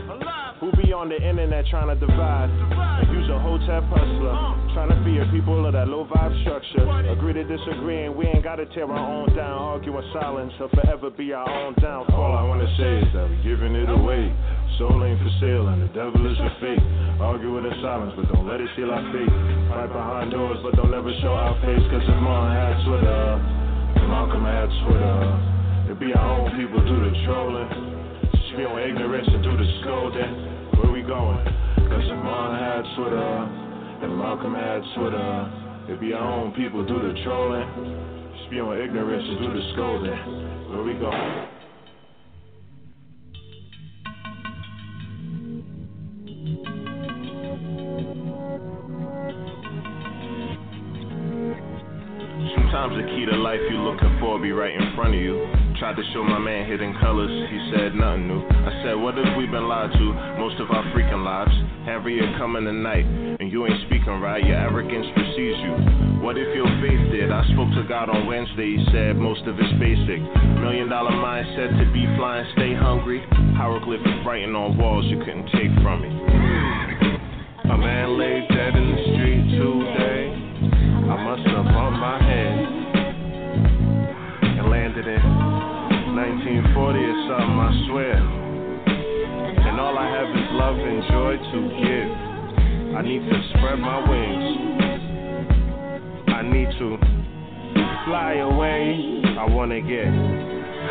who 0.62 0.70
be 0.78 0.94
on 0.94 1.10
the 1.10 1.18
internet 1.18 1.66
trying 1.68 1.90
to 1.90 1.98
divide 1.98 2.48
and 2.48 3.10
use 3.10 3.28
a 3.34 3.40
hotel 3.42 3.82
hustler, 3.90 4.36
trying 4.78 4.94
to 4.94 5.00
fear 5.04 5.26
people 5.34 5.66
of 5.66 5.74
that 5.74 5.88
low 5.90 6.06
vibe 6.06 6.34
structure. 6.46 6.86
Agree 7.10 7.34
to 7.34 7.44
disagree, 7.44 8.06
and 8.06 8.16
we 8.16 8.28
ain't 8.28 8.44
gotta 8.44 8.66
tear 8.78 8.86
our 8.86 8.96
own 8.96 9.36
down. 9.36 9.58
Argue 9.58 9.98
in 9.98 10.06
silence 10.14 10.54
or 10.62 10.70
forever 10.70 11.10
be 11.10 11.34
our 11.34 11.50
own 11.50 11.74
downfall. 11.82 12.16
All 12.16 12.38
I 12.38 12.44
wanna 12.48 12.70
say 12.78 13.02
is 13.02 13.10
that 13.14 13.28
we're 13.28 13.44
giving 13.44 13.76
it 13.76 13.90
away. 13.90 14.32
Soul 14.78 15.06
ain't 15.06 15.22
for 15.22 15.30
sale, 15.38 15.70
and 15.70 15.86
the 15.86 15.92
devil 15.94 16.26
is 16.26 16.40
a 16.42 16.50
fake. 16.58 16.82
Argue 17.22 17.54
with 17.54 17.70
in 17.70 17.78
silence, 17.82 18.14
but 18.18 18.26
don't 18.34 18.50
let 18.50 18.58
it 18.58 18.66
steal 18.74 18.90
our 18.90 19.06
faith. 19.14 19.30
Fight 19.70 19.94
behind 19.94 20.32
doors, 20.34 20.58
but 20.66 20.74
don't 20.74 20.94
ever 20.94 21.14
show 21.22 21.30
our 21.30 21.54
face. 21.62 21.84
Cause 21.94 22.02
Martin 22.18 22.58
had 22.58 22.76
Twitter, 22.82 23.26
Malcolm 24.10 24.46
had 24.46 24.70
Twitter. 24.86 25.94
It 25.94 26.00
be 26.00 26.14
our 26.14 26.26
own 26.26 26.58
people 26.58 26.82
do 26.82 26.98
the 27.06 27.14
trolling. 27.26 27.70
Spill 28.50 28.78
ignorance 28.82 29.30
and 29.30 29.44
do 29.46 29.54
the 29.58 29.68
scolding. 29.82 30.32
Where 30.82 30.92
we 30.92 31.02
going? 31.06 31.38
Cause 31.94 32.10
Martin 32.26 32.58
had 32.58 32.84
Twitter, 32.98 33.34
and 34.06 34.18
Malcolm 34.18 34.54
had 34.58 34.82
Twitter. 34.98 35.94
It 35.94 36.02
be 36.02 36.14
our 36.14 36.26
own 36.26 36.52
people 36.54 36.86
do 36.86 36.98
the 36.98 37.14
trolling. 37.24 37.68
Spewing 38.48 38.82
ignorance 38.82 39.26
and 39.28 39.38
do 39.38 39.50
the 39.54 39.64
scolding. 39.74 40.18
Where 40.74 40.82
we 40.82 40.94
going? 40.98 41.63
Be 54.44 54.52
right 54.52 54.76
in 54.76 54.92
front 54.94 55.16
of 55.16 55.22
you. 55.22 55.40
Tried 55.80 55.96
to 55.96 56.04
show 56.12 56.22
my 56.22 56.38
man 56.38 56.68
hidden 56.68 56.94
colors, 57.00 57.32
he 57.48 57.60
said 57.72 57.96
nothing 57.96 58.28
new. 58.28 58.44
I 58.44 58.84
said, 58.84 59.00
What 59.00 59.16
if 59.16 59.26
we 59.40 59.48
been 59.48 59.72
lied 59.72 59.96
to 59.96 60.06
most 60.36 60.60
of 60.60 60.68
our 60.70 60.84
freaking 60.92 61.24
lives? 61.24 61.56
Harriet 61.88 62.28
coming 62.38 62.68
tonight, 62.68 63.08
and 63.40 63.48
you 63.50 63.66
ain't 63.66 63.80
speaking 63.88 64.20
right, 64.20 64.44
your 64.44 64.60
arrogance 64.60 65.08
precedes 65.16 65.60
you. 65.64 66.20
What 66.20 66.36
if 66.36 66.52
your 66.52 66.68
faith 66.84 67.04
did? 67.16 67.32
I 67.32 67.48
spoke 67.56 67.72
to 67.80 67.88
God 67.88 68.12
on 68.12 68.28
Wednesday, 68.28 68.76
he 68.76 68.84
said 68.92 69.16
most 69.16 69.48
of 69.48 69.56
it's 69.56 69.74
basic. 69.80 70.20
Million 70.60 70.92
dollar 70.92 71.16
mindset 71.16 71.72
to 71.80 71.86
be 71.96 72.04
flying, 72.20 72.44
stay 72.60 72.76
hungry. 72.76 73.24
Hieroglyphic 73.56 74.28
writing 74.28 74.56
on 74.56 74.78
walls 74.78 75.08
you 75.08 75.24
couldn't 75.24 75.48
take 75.56 75.72
from 75.80 76.04
me. 76.04 76.12
A 77.72 77.78
man 77.80 78.20
laid 78.20 78.44
dead 78.52 78.76
in 78.76 78.92
the 78.92 79.00
street 79.16 79.44
today. 79.56 80.36
I 81.08 81.16
must 81.24 81.48
have 81.48 81.64
bumped 81.72 82.00
my 82.00 82.20
head 82.20 82.53
landed 84.94 85.08
in 85.08 86.16
1940 86.16 87.00
or 87.00 87.18
something, 87.28 87.60
I 87.60 87.72
swear. 87.88 88.18
And 89.68 89.80
all 89.80 89.98
I 89.98 90.08
have 90.10 90.30
is 90.30 90.50
love 90.52 90.78
and 90.78 91.04
joy 91.10 91.38
to 91.52 91.60
give. 91.82 92.10
I 92.96 93.02
need 93.02 93.24
to 93.28 93.38
spread 93.50 93.80
my 93.80 93.98
wings. 94.08 94.46
I 96.28 96.42
need 96.44 96.70
to 96.78 96.98
fly 98.06 98.34
away. 98.36 99.22
I 99.40 99.46
wanna 99.50 99.82
get 99.82 100.14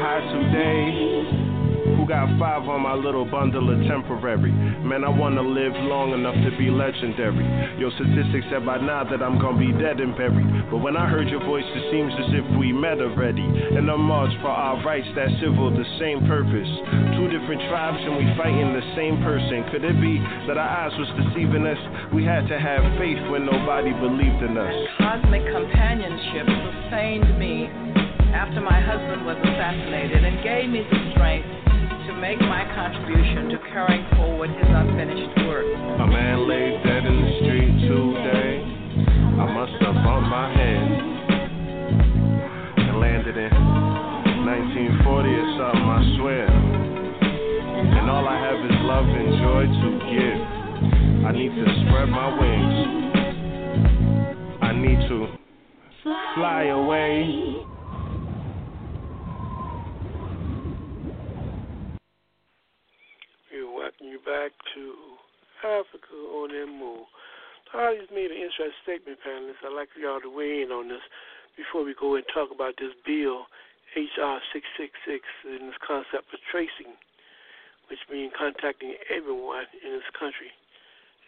high 0.01 0.21
today 0.33 1.52
Who 1.97 2.09
got 2.09 2.27
five 2.39 2.65
on 2.69 2.83
my 2.83 2.95
little 2.95 3.25
bundle 3.25 3.69
of 3.69 3.79
temporary? 3.87 4.53
Man, 4.83 5.05
I 5.05 5.09
wanna 5.09 5.43
live 5.43 5.73
long 5.87 6.13
enough 6.13 6.35
to 6.35 6.51
be 6.57 6.71
legendary. 6.71 7.45
Your 7.79 7.93
statistics 7.95 8.47
said 8.51 8.65
by 8.65 8.79
now 8.79 9.05
that 9.05 9.23
I'm 9.23 9.39
gonna 9.39 9.59
be 9.61 9.73
dead 9.77 10.01
and 10.01 10.17
buried. 10.17 10.71
But 10.71 10.79
when 10.79 10.97
I 10.97 11.07
heard 11.07 11.29
your 11.29 11.45
voice, 11.45 11.65
it 11.65 11.85
seems 11.93 12.13
as 12.17 12.33
if 12.33 12.47
we 12.57 12.73
met 12.73 13.01
already. 13.01 13.45
And 13.45 13.89
the 13.89 13.97
march 13.97 14.33
for 14.41 14.49
our 14.49 14.83
rights, 14.83 15.09
that 15.15 15.29
civil, 15.41 15.71
the 15.71 15.85
same 16.01 16.27
purpose. 16.27 16.71
Two 17.15 17.29
different 17.29 17.61
tribes 17.69 18.01
and 18.01 18.17
we 18.17 18.27
fighting 18.41 18.73
the 18.73 18.87
same 18.97 19.21
person. 19.23 19.65
Could 19.71 19.85
it 19.85 20.01
be 20.01 20.19
that 20.49 20.57
our 20.57 20.73
eyes 20.89 20.97
was 20.99 21.09
deceiving 21.15 21.67
us? 21.67 21.79
We 22.13 22.25
had 22.25 22.49
to 22.49 22.59
have 22.59 22.83
faith 22.99 23.21
when 23.31 23.45
nobody 23.45 23.93
believed 23.93 24.43
in 24.43 24.57
us. 24.57 24.75
Cosmic 24.99 25.45
companionship 25.53 26.49
sustained 26.49 27.39
me 27.39 27.69
after 28.33 28.61
my 28.61 28.81
husband 28.81 29.27
was 29.27 29.37
assassinated 29.45 30.25
and 30.25 30.43
gave 30.43 30.69
me 30.73 30.83
the 30.89 31.13
strength 31.13 31.72
to 32.07 32.13
make 32.19 32.41
my 32.41 32.65
contribution 32.75 33.49
to 33.51 33.59
carrying 33.71 34.05
forward 34.17 34.51
his 34.51 34.67
unfinished 34.67 35.47
work. 35.47 35.67
A 35.67 36.07
man 36.07 36.49
laid 36.49 36.83
dead 36.83 37.07
in 37.07 37.15
the 37.15 37.31
street 37.39 37.75
today. 37.87 38.59
I 39.39 39.47
must 39.47 39.73
have 39.83 39.95
bumped 40.03 40.29
my 40.29 40.51
head 40.51 40.83
and 42.91 42.99
landed 42.99 43.37
in 43.37 43.55
1940 43.55 45.29
or 45.31 45.47
something, 45.59 45.87
I 45.87 46.03
swear. 46.19 46.47
And 46.51 48.11
all 48.11 48.27
I 48.27 48.35
have 48.35 48.59
is 48.67 48.77
love 48.83 49.07
and 49.07 49.39
joy 49.39 49.63
to 49.71 49.89
give. 50.11 50.43
I 51.23 51.31
need 51.31 51.55
to 51.55 51.67
spread 51.87 52.09
my 52.11 52.35
wings. 52.35 52.75
I 54.61 54.73
need 54.75 54.99
to 55.09 55.39
fly 56.35 56.65
away. 56.65 57.72
Back 64.21 64.53
to 64.77 65.17
Africa 65.65 66.13
on 66.13 66.53
the 66.53 66.69
Move. 66.69 67.09
I 67.73 67.97
just 67.97 68.13
made 68.13 68.29
an 68.29 68.37
interesting 68.37 68.77
statement, 68.85 69.25
panelists. 69.25 69.65
I'd 69.65 69.73
like 69.73 69.89
y'all 69.97 70.21
to 70.21 70.29
weigh 70.29 70.61
in 70.61 70.69
on 70.69 70.93
this 70.93 71.01
before 71.57 71.81
we 71.81 71.97
go 71.97 72.21
and 72.21 72.25
talk 72.29 72.53
about 72.53 72.77
this 72.77 72.93
bill, 73.09 73.49
HR 73.97 74.37
666, 74.53 75.25
and 75.49 75.73
this 75.73 75.81
concept 75.81 76.29
of 76.29 76.45
tracing, 76.53 76.93
which 77.89 78.05
means 78.13 78.37
contacting 78.37 79.01
everyone 79.09 79.65
in 79.81 79.97
this 79.97 80.13
country 80.13 80.53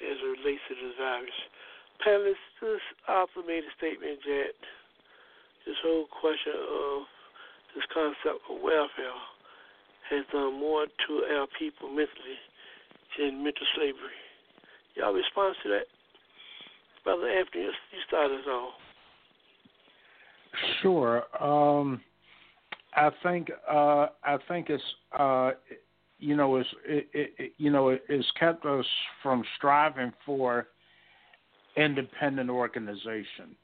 as 0.05 0.21
it 0.21 0.29
relates 0.45 0.61
to 0.69 0.77
this 0.77 0.93
virus. 1.01 1.41
Panelists, 2.05 2.53
this 2.61 2.85
author 3.09 3.41
made 3.49 3.65
a 3.65 3.73
statement 3.81 4.21
that 4.29 4.61
this 5.65 5.81
whole 5.81 6.05
question 6.13 6.53
of 6.53 7.09
this 7.73 7.89
concept 7.89 8.45
of 8.45 8.61
welfare 8.61 9.17
has 10.13 10.29
done 10.29 10.61
more 10.61 10.85
to 10.85 11.13
our 11.33 11.49
people 11.57 11.89
mentally 11.89 12.37
than 13.19 13.43
mental 13.43 13.67
slavery. 13.77 14.19
Y'all 14.97 15.13
respond 15.13 15.57
to 15.63 15.69
that? 15.71 15.87
Brother 17.05 17.29
Anthony, 17.29 17.65
you 17.65 17.71
start 18.07 18.31
us 18.31 18.47
off. 18.47 18.75
Sure. 20.81 21.25
Um, 21.43 22.01
I 22.95 23.11
think 23.23 23.51
uh, 23.69 24.07
I 24.23 24.39
think 24.49 24.71
it's 24.71 24.83
uh, 25.19 25.51
you 26.19 26.37
know 26.37 26.57
it's 26.57 26.69
it, 26.87 27.09
it, 27.13 27.53
you 27.59 27.71
know 27.71 27.89
it's 27.89 28.33
kept 28.39 28.65
us 28.65 28.87
from 29.23 29.43
striving 29.57 30.13
for 30.25 30.69
independent 31.77 32.51
organization 32.51 33.57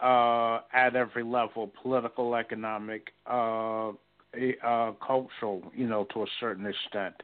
uh, 0.00 0.60
at 0.72 0.96
every 0.96 1.24
level, 1.24 1.70
political, 1.82 2.34
economic, 2.36 3.08
uh, 3.30 3.88
uh, 3.88 4.92
cultural, 5.04 5.62
you 5.74 5.86
know, 5.86 6.06
to 6.12 6.22
a 6.22 6.26
certain 6.40 6.66
extent. 6.66 7.14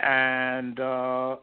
And 0.00 0.78
uh, 0.78 1.36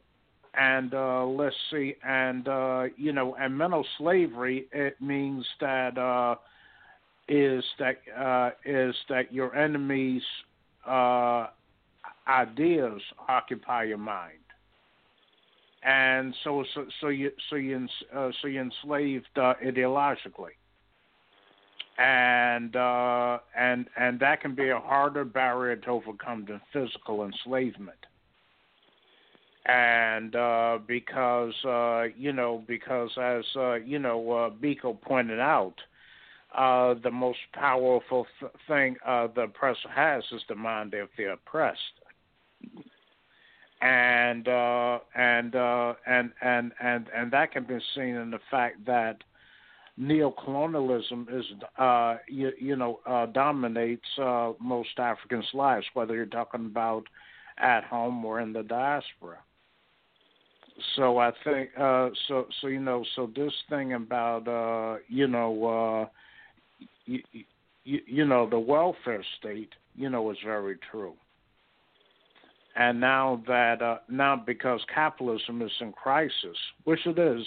and 0.56 0.94
uh, 0.94 1.26
let's 1.26 1.56
see, 1.72 1.96
and 2.06 2.48
uh, 2.48 2.84
you 2.96 3.12
know, 3.12 3.36
and 3.40 3.58
mental 3.58 3.86
slavery 3.98 4.68
it 4.72 5.02
means 5.02 5.46
that 5.60 5.98
uh, 5.98 6.36
is 7.28 7.64
that 7.80 7.98
uh, 8.16 8.52
is 8.64 8.96
that 9.10 9.34
your 9.34 9.56
enemy's 9.56 10.22
uh, 10.88 11.48
ideas 12.28 13.02
occupy 13.28 13.84
your 13.86 13.98
mind, 13.98 14.38
and 15.84 16.36
so 16.44 16.64
so, 16.76 16.86
so 17.02 17.08
you 17.08 17.32
so 17.50 17.56
you 17.56 17.88
uh, 18.16 18.30
so 18.42 18.48
you 18.48 18.62
enslaved 18.62 19.26
uh, 19.36 19.56
ideologically 19.66 20.54
and 21.98 22.76
uh, 22.76 23.38
and 23.58 23.88
and 23.98 24.20
that 24.20 24.42
can 24.42 24.56
be 24.56 24.70
a 24.70 24.80
harder 24.80 25.24
barrier 25.26 25.76
to 25.76 25.90
overcome 25.90 26.46
than 26.48 26.60
physical 26.72 27.26
enslavement. 27.26 27.98
And 29.66 30.36
uh, 30.36 30.80
because 30.86 31.54
uh, 31.64 32.04
you 32.18 32.34
know, 32.34 32.64
because 32.68 33.12
as 33.18 33.46
uh, 33.56 33.76
you 33.76 33.98
know, 33.98 34.32
uh, 34.32 34.50
Biko 34.50 35.00
pointed 35.00 35.40
out, 35.40 35.76
uh, 36.54 36.96
the 37.02 37.12
most 37.12 37.40
powerful 37.54 38.28
th- 38.40 38.52
thing 38.68 38.98
uh, 39.06 39.28
the 39.34 39.44
oppressor 39.44 39.90
has 39.94 40.24
is 40.32 40.42
the 40.50 40.56
mind 40.56 40.94
of 40.94 41.10
the 41.18 41.32
oppressed. 41.32 41.80
And 43.82 44.48
uh, 44.48 45.00
and 45.16 45.56
uh, 45.56 45.94
and 46.06 46.32
and 46.42 46.72
and 46.82 47.08
and 47.16 47.32
that 47.32 47.52
can 47.52 47.64
be 47.64 47.80
seen 47.96 48.16
in 48.16 48.32
the 48.32 48.40
fact 48.52 48.86
that 48.86 49.18
neocolonialism 50.00 51.28
is 51.38 51.46
uh, 51.78 52.18
you, 52.28 52.52
you 52.60 52.76
know 52.76 53.00
uh, 53.06 53.26
dominates 53.28 54.08
uh, 54.22 54.54
most 54.60 54.98
Africans' 54.98 55.46
lives, 55.54 55.86
whether 55.94 56.16
you're 56.16 56.26
talking 56.26 56.66
about 56.66 57.04
at 57.58 57.84
home 57.84 58.24
or 58.26 58.40
in 58.40 58.54
the 58.54 58.64
diaspora. 58.64 59.38
So 60.96 61.18
I 61.18 61.32
think 61.44 61.70
uh, 61.80 62.10
so. 62.28 62.48
So 62.60 62.68
you 62.68 62.80
know, 62.80 63.06
so 63.16 63.30
this 63.36 63.54
thing 63.70 63.94
about 63.94 64.48
uh, 64.48 65.00
you 65.08 65.28
know, 65.28 65.66
uh, 65.66 66.86
you, 67.06 67.20
you, 67.84 68.00
you 68.06 68.26
know, 68.26 68.50
the 68.50 68.60
welfare 68.60 69.24
state, 69.40 69.70
you 69.96 70.10
know, 70.10 70.32
is 70.32 70.38
very 70.44 70.78
true. 70.92 71.14
And 72.76 73.00
now 73.00 73.44
that 73.48 73.82
uh, 73.82 73.98
now 74.10 74.36
because 74.36 74.82
capitalism 74.94 75.62
is 75.62 75.72
in 75.80 75.92
crisis, 75.92 76.58
which 76.86 77.06
it 77.06 77.20
is, 77.20 77.46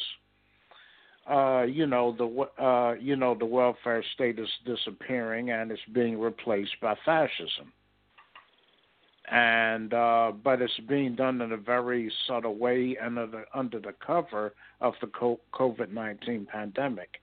uh, 1.28 1.62
you 1.62 1.86
know 1.86 2.14
the 2.16 2.62
uh, 2.62 2.94
you 2.94 3.16
know 3.16 3.34
the 3.36 3.46
welfare 3.46 4.04
state 4.14 4.38
is 4.38 4.48
disappearing 4.64 5.50
and 5.50 5.72
it's 5.72 5.80
being 5.92 6.20
replaced 6.20 6.76
by 6.80 6.94
fascism. 7.04 7.72
And 9.30 9.92
uh, 9.92 10.32
but 10.44 10.62
it's 10.62 10.72
being 10.88 11.16
done 11.16 11.40
in 11.40 11.52
a 11.52 11.56
very 11.56 12.12
subtle 12.28 12.56
way 12.56 12.96
and 13.02 13.18
under 13.18 13.38
the, 13.38 13.58
under 13.58 13.80
the 13.80 13.94
cover 14.04 14.54
of 14.80 14.94
the 15.00 15.08
COVID 15.08 15.92
nineteen 15.92 16.46
pandemic. 16.50 17.20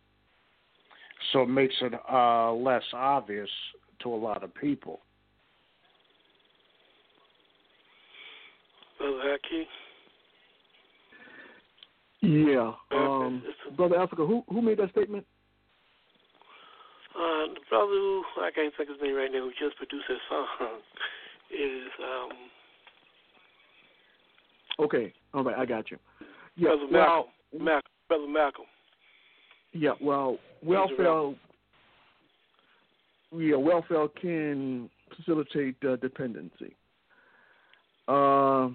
So 1.31 1.43
it 1.43 1.49
makes 1.49 1.75
it 1.81 1.93
uh, 2.11 2.51
less 2.53 2.83
obvious 2.93 3.49
to 4.01 4.13
a 4.13 4.15
lot 4.15 4.43
of 4.43 4.53
people. 4.53 4.99
Brother 8.97 9.37
Haki. 9.37 9.63
Yeah, 12.21 12.71
um, 12.91 13.43
brother 13.75 13.99
Africa, 13.99 14.25
who 14.25 14.43
who 14.49 14.61
made 14.61 14.79
that 14.79 14.91
statement? 14.91 15.25
Uh, 17.15 17.51
the 17.53 17.59
brother 17.69 17.91
who 17.91 18.23
I 18.39 18.49
can't 18.55 18.73
think 18.77 18.89
of 18.89 18.95
his 18.95 19.03
name 19.03 19.15
right 19.15 19.31
now, 19.31 19.41
who 19.41 19.51
just 19.51 19.77
produced 19.77 20.05
that 20.07 20.17
song, 20.29 20.47
is 21.51 21.87
um. 22.01 22.29
Okay, 24.85 25.13
all 25.33 25.43
right, 25.43 25.57
I 25.57 25.65
got 25.65 25.91
you. 25.91 25.97
Yeah, 26.55 26.69
brother 26.69 26.91
Malcolm, 26.91 27.31
well, 27.53 27.63
Malcolm, 27.63 27.91
brother 28.07 28.27
Malcolm. 28.27 28.65
Yeah, 29.73 29.91
well, 30.01 30.37
welfare. 30.63 31.33
Yeah, 33.35 33.55
welfare 33.55 34.07
can 34.21 34.89
facilitate 35.15 35.75
uh, 35.87 35.95
dependency. 35.95 36.75
Uh, 38.07 38.69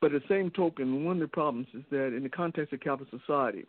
but 0.00 0.14
at 0.14 0.22
the 0.22 0.28
same 0.28 0.50
token, 0.50 1.04
one 1.04 1.16
of 1.16 1.20
the 1.20 1.28
problems 1.28 1.66
is 1.74 1.82
that 1.90 2.14
in 2.16 2.22
the 2.22 2.28
context 2.28 2.72
of 2.72 2.80
capitalist 2.80 3.24
society, 3.26 3.66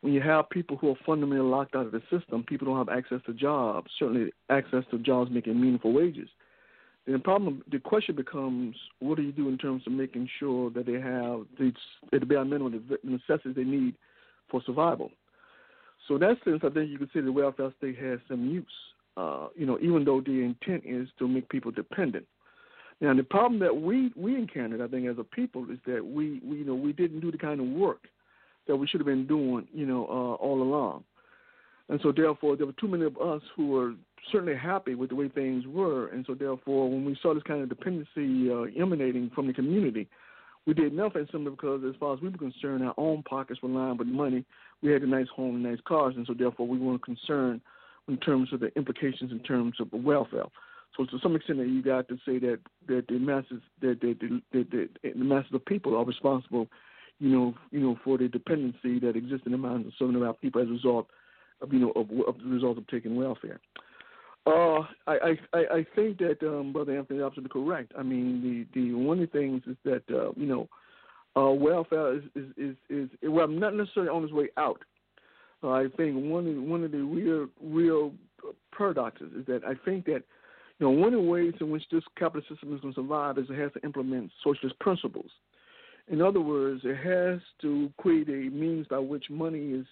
when 0.00 0.12
you 0.12 0.20
have 0.20 0.48
people 0.50 0.76
who 0.76 0.90
are 0.90 0.96
fundamentally 1.06 1.48
locked 1.48 1.74
out 1.74 1.86
of 1.86 1.92
the 1.92 2.02
system, 2.10 2.44
people 2.44 2.66
don't 2.66 2.86
have 2.86 2.96
access 2.96 3.20
to 3.26 3.32
jobs, 3.32 3.90
certainly 3.98 4.32
access 4.50 4.84
to 4.90 4.98
jobs 4.98 5.30
making 5.30 5.60
meaningful 5.60 5.92
wages. 5.92 6.28
Then 7.06 7.14
the 7.14 7.18
problem, 7.20 7.62
the 7.70 7.78
question 7.78 8.14
becomes, 8.14 8.76
what 9.00 9.16
do 9.16 9.22
you 9.22 9.32
do 9.32 9.48
in 9.48 9.56
terms 9.56 9.82
of 9.86 9.92
making 9.92 10.28
sure 10.38 10.70
that 10.70 10.86
they 10.86 10.94
have 10.94 11.46
the, 11.58 11.72
the 12.12 12.26
bare 12.26 12.44
minimum 12.44 12.84
the 12.88 12.98
necessities 13.02 13.56
they 13.56 13.64
need 13.64 13.94
for 14.50 14.62
survival? 14.66 15.10
So 16.06 16.14
in 16.14 16.20
that 16.20 16.36
sense, 16.44 16.60
I 16.64 16.70
think 16.70 16.90
you 16.90 16.98
could 16.98 17.10
say 17.12 17.20
the 17.20 17.32
welfare 17.32 17.72
state 17.78 17.98
has 17.98 18.18
some 18.28 18.46
use. 18.48 18.66
Uh, 19.16 19.48
you 19.56 19.66
know, 19.66 19.78
even 19.80 20.04
though 20.04 20.20
the 20.20 20.42
intent 20.42 20.84
is 20.86 21.08
to 21.18 21.26
make 21.26 21.48
people 21.48 21.72
dependent. 21.72 22.24
Now 23.00 23.14
the 23.14 23.22
problem 23.22 23.60
that 23.60 23.76
we 23.76 24.12
we 24.16 24.36
encountered, 24.36 24.80
I 24.80 24.88
think, 24.88 25.06
as 25.08 25.18
a 25.18 25.24
people, 25.24 25.70
is 25.70 25.78
that 25.86 26.04
we, 26.04 26.40
we 26.44 26.58
you 26.58 26.64
know 26.64 26.74
we 26.74 26.92
didn't 26.92 27.20
do 27.20 27.30
the 27.30 27.38
kind 27.38 27.60
of 27.60 27.66
work 27.66 28.06
that 28.66 28.76
we 28.76 28.86
should 28.86 29.00
have 29.00 29.06
been 29.06 29.26
doing, 29.26 29.66
you 29.72 29.86
know, 29.86 30.04
uh, 30.04 30.34
all 30.42 30.62
along, 30.62 31.04
and 31.88 32.00
so 32.02 32.12
therefore 32.12 32.56
there 32.56 32.66
were 32.66 32.72
too 32.72 32.88
many 32.88 33.04
of 33.04 33.16
us 33.18 33.42
who 33.56 33.68
were 33.68 33.94
certainly 34.30 34.56
happy 34.56 34.94
with 34.94 35.10
the 35.10 35.16
way 35.16 35.28
things 35.28 35.66
were, 35.66 36.08
and 36.08 36.24
so 36.26 36.34
therefore, 36.34 36.90
when 36.90 37.04
we 37.04 37.16
saw 37.22 37.34
this 37.34 37.42
kind 37.42 37.62
of 37.62 37.68
dependency 37.68 38.50
uh, 38.50 38.66
emanating 38.80 39.30
from 39.34 39.46
the 39.46 39.52
community, 39.52 40.08
we 40.66 40.74
did 40.74 40.92
nothing 40.92 41.26
simply 41.32 41.50
because, 41.50 41.82
as 41.88 41.94
far 41.98 42.14
as 42.14 42.20
we 42.20 42.28
were 42.28 42.36
concerned, 42.36 42.84
our 42.84 42.94
own 42.96 43.22
pockets 43.22 43.62
were 43.62 43.68
lined 43.68 43.98
with 43.98 44.08
money. 44.08 44.44
We 44.82 44.92
had 44.92 45.02
a 45.02 45.06
nice 45.06 45.28
home 45.34 45.56
and 45.56 45.64
nice 45.64 45.80
cars, 45.86 46.14
and 46.16 46.26
so 46.26 46.34
therefore, 46.34 46.66
we 46.66 46.78
weren't 46.78 47.04
concerned 47.04 47.60
in 48.06 48.16
terms 48.18 48.52
of 48.52 48.60
the 48.60 48.74
implications 48.76 49.32
in 49.32 49.40
terms 49.40 49.76
of 49.80 49.88
welfare. 49.92 50.44
So 50.96 51.04
to 51.04 51.18
some 51.22 51.36
extent, 51.36 51.58
you 51.58 51.82
got 51.82 52.08
to 52.08 52.16
say 52.26 52.38
that 52.40 52.58
that 52.88 53.06
the 53.08 53.18
masses 53.18 53.62
that 53.80 54.00
the, 54.00 54.14
the, 54.20 54.42
the, 54.52 54.88
the, 55.02 55.12
the 55.12 55.24
masses 55.24 55.52
of 55.54 55.64
people 55.64 55.96
are 55.96 56.04
responsible, 56.04 56.68
you 57.18 57.28
know, 57.28 57.54
you 57.70 57.80
know, 57.80 57.98
for 58.02 58.18
the 58.18 58.28
dependency 58.28 58.98
that 59.00 59.16
exists 59.16 59.46
in 59.46 59.52
the 59.52 59.58
minds 59.58 59.86
of 59.86 59.92
some 59.98 60.14
of 60.14 60.22
our 60.22 60.34
people 60.34 60.60
as 60.60 60.68
a 60.68 60.72
result 60.72 61.08
of 61.60 61.72
you 61.72 61.78
know 61.78 61.90
of, 61.90 62.10
of 62.26 62.38
the 62.38 62.48
result 62.48 62.78
of 62.78 62.86
taking 62.88 63.16
welfare. 63.16 63.60
Uh, 64.48 64.80
I, 65.06 65.36
I 65.52 65.58
I 65.58 65.86
think 65.94 66.18
that 66.18 66.38
um, 66.42 66.72
Brother 66.72 66.96
Anthony 66.96 67.18
is 67.18 67.24
absolutely 67.24 67.60
correct. 67.60 67.92
I 67.98 68.02
mean, 68.02 68.66
the 68.74 68.80
the 68.80 68.94
one 68.94 69.20
of 69.20 69.30
the 69.30 69.38
things 69.38 69.62
is 69.66 69.76
that 69.84 70.02
uh, 70.10 70.32
you 70.36 70.46
know, 70.46 70.68
uh, 71.36 71.52
welfare 71.52 72.16
is 72.16 72.22
is, 72.34 72.46
is 72.56 72.76
is 72.88 73.08
well 73.24 73.48
not 73.48 73.74
necessarily 73.74 74.10
on 74.10 74.24
its 74.24 74.32
way 74.32 74.48
out. 74.56 74.80
Uh, 75.62 75.70
I 75.72 75.86
think 75.96 76.16
one 76.30 76.46
of 76.46 76.62
one 76.62 76.82
of 76.82 76.92
the 76.92 76.98
real 76.98 77.48
real 77.62 78.12
paradoxes 78.74 79.30
is 79.38 79.44
that 79.46 79.64
I 79.66 79.74
think 79.84 80.06
that 80.06 80.22
you 80.78 80.86
know 80.86 80.90
one 80.90 81.12
of 81.12 81.20
the 81.20 81.28
ways 81.28 81.52
in 81.60 81.70
which 81.70 81.84
this 81.92 82.04
capitalist 82.16 82.48
system 82.48 82.74
is 82.74 82.80
going 82.80 82.94
to 82.94 83.00
survive 83.00 83.36
is 83.36 83.50
it 83.50 83.58
has 83.58 83.72
to 83.74 83.82
implement 83.84 84.30
socialist 84.42 84.78
principles. 84.78 85.30
In 86.10 86.22
other 86.22 86.40
words, 86.40 86.80
it 86.84 86.96
has 86.96 87.40
to 87.60 87.92
create 87.98 88.28
a 88.28 88.50
means 88.50 88.86
by 88.86 88.98
which 88.98 89.28
money 89.28 89.72
is 89.72 89.86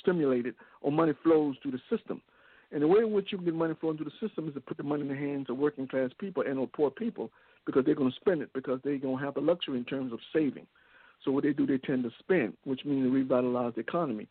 stimulated 0.00 0.54
or 0.82 0.92
money 0.92 1.14
flows 1.24 1.56
through 1.62 1.72
the 1.72 1.80
system. 1.90 2.22
And 2.70 2.82
the 2.82 2.86
way 2.86 3.00
in 3.00 3.12
which 3.12 3.32
you 3.32 3.38
can 3.38 3.46
get 3.46 3.54
money 3.54 3.74
flowing 3.80 3.96
through 3.96 4.10
the 4.10 4.28
system 4.28 4.48
is 4.48 4.54
to 4.54 4.60
put 4.60 4.76
the 4.76 4.82
money 4.82 5.02
in 5.02 5.08
the 5.08 5.14
hands 5.14 5.46
of 5.48 5.56
working 5.56 5.88
class 5.88 6.10
people 6.18 6.44
and 6.46 6.58
or 6.58 6.66
poor 6.66 6.90
people 6.90 7.30
because 7.64 7.84
they're 7.84 7.94
going 7.94 8.10
to 8.10 8.16
spend 8.16 8.42
it 8.42 8.50
because 8.54 8.80
they're 8.84 8.98
going 8.98 9.18
to 9.18 9.24
have 9.24 9.34
the 9.34 9.40
luxury 9.40 9.78
in 9.78 9.84
terms 9.84 10.12
of 10.12 10.18
saving. 10.32 10.66
So 11.24 11.32
what 11.32 11.44
they 11.44 11.52
do, 11.52 11.66
they 11.66 11.78
tend 11.78 12.04
to 12.04 12.10
spend, 12.18 12.54
which 12.64 12.84
means 12.84 13.04
they 13.04 13.10
revitalize 13.10 13.74
the 13.74 13.80
economy. 13.80 14.28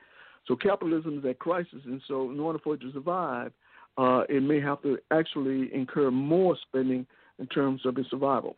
So 0.48 0.56
capitalism 0.56 1.20
is 1.20 1.26
at 1.26 1.40
crisis, 1.40 1.82
and 1.86 2.02
so 2.08 2.32
in 2.32 2.40
order 2.40 2.60
for 2.60 2.76
it 2.76 2.82
to 2.82 2.92
survive, 2.94 3.52
uh, 3.98 4.24
it 4.30 4.42
may 4.42 4.62
have 4.62 4.82
to 4.84 4.98
actually 5.12 5.74
incur 5.74 6.12
more 6.12 6.56
spending 6.68 7.06
in 7.40 7.48
terms 7.48 7.82
of 7.86 7.98
its 7.98 8.10
survival. 8.10 8.56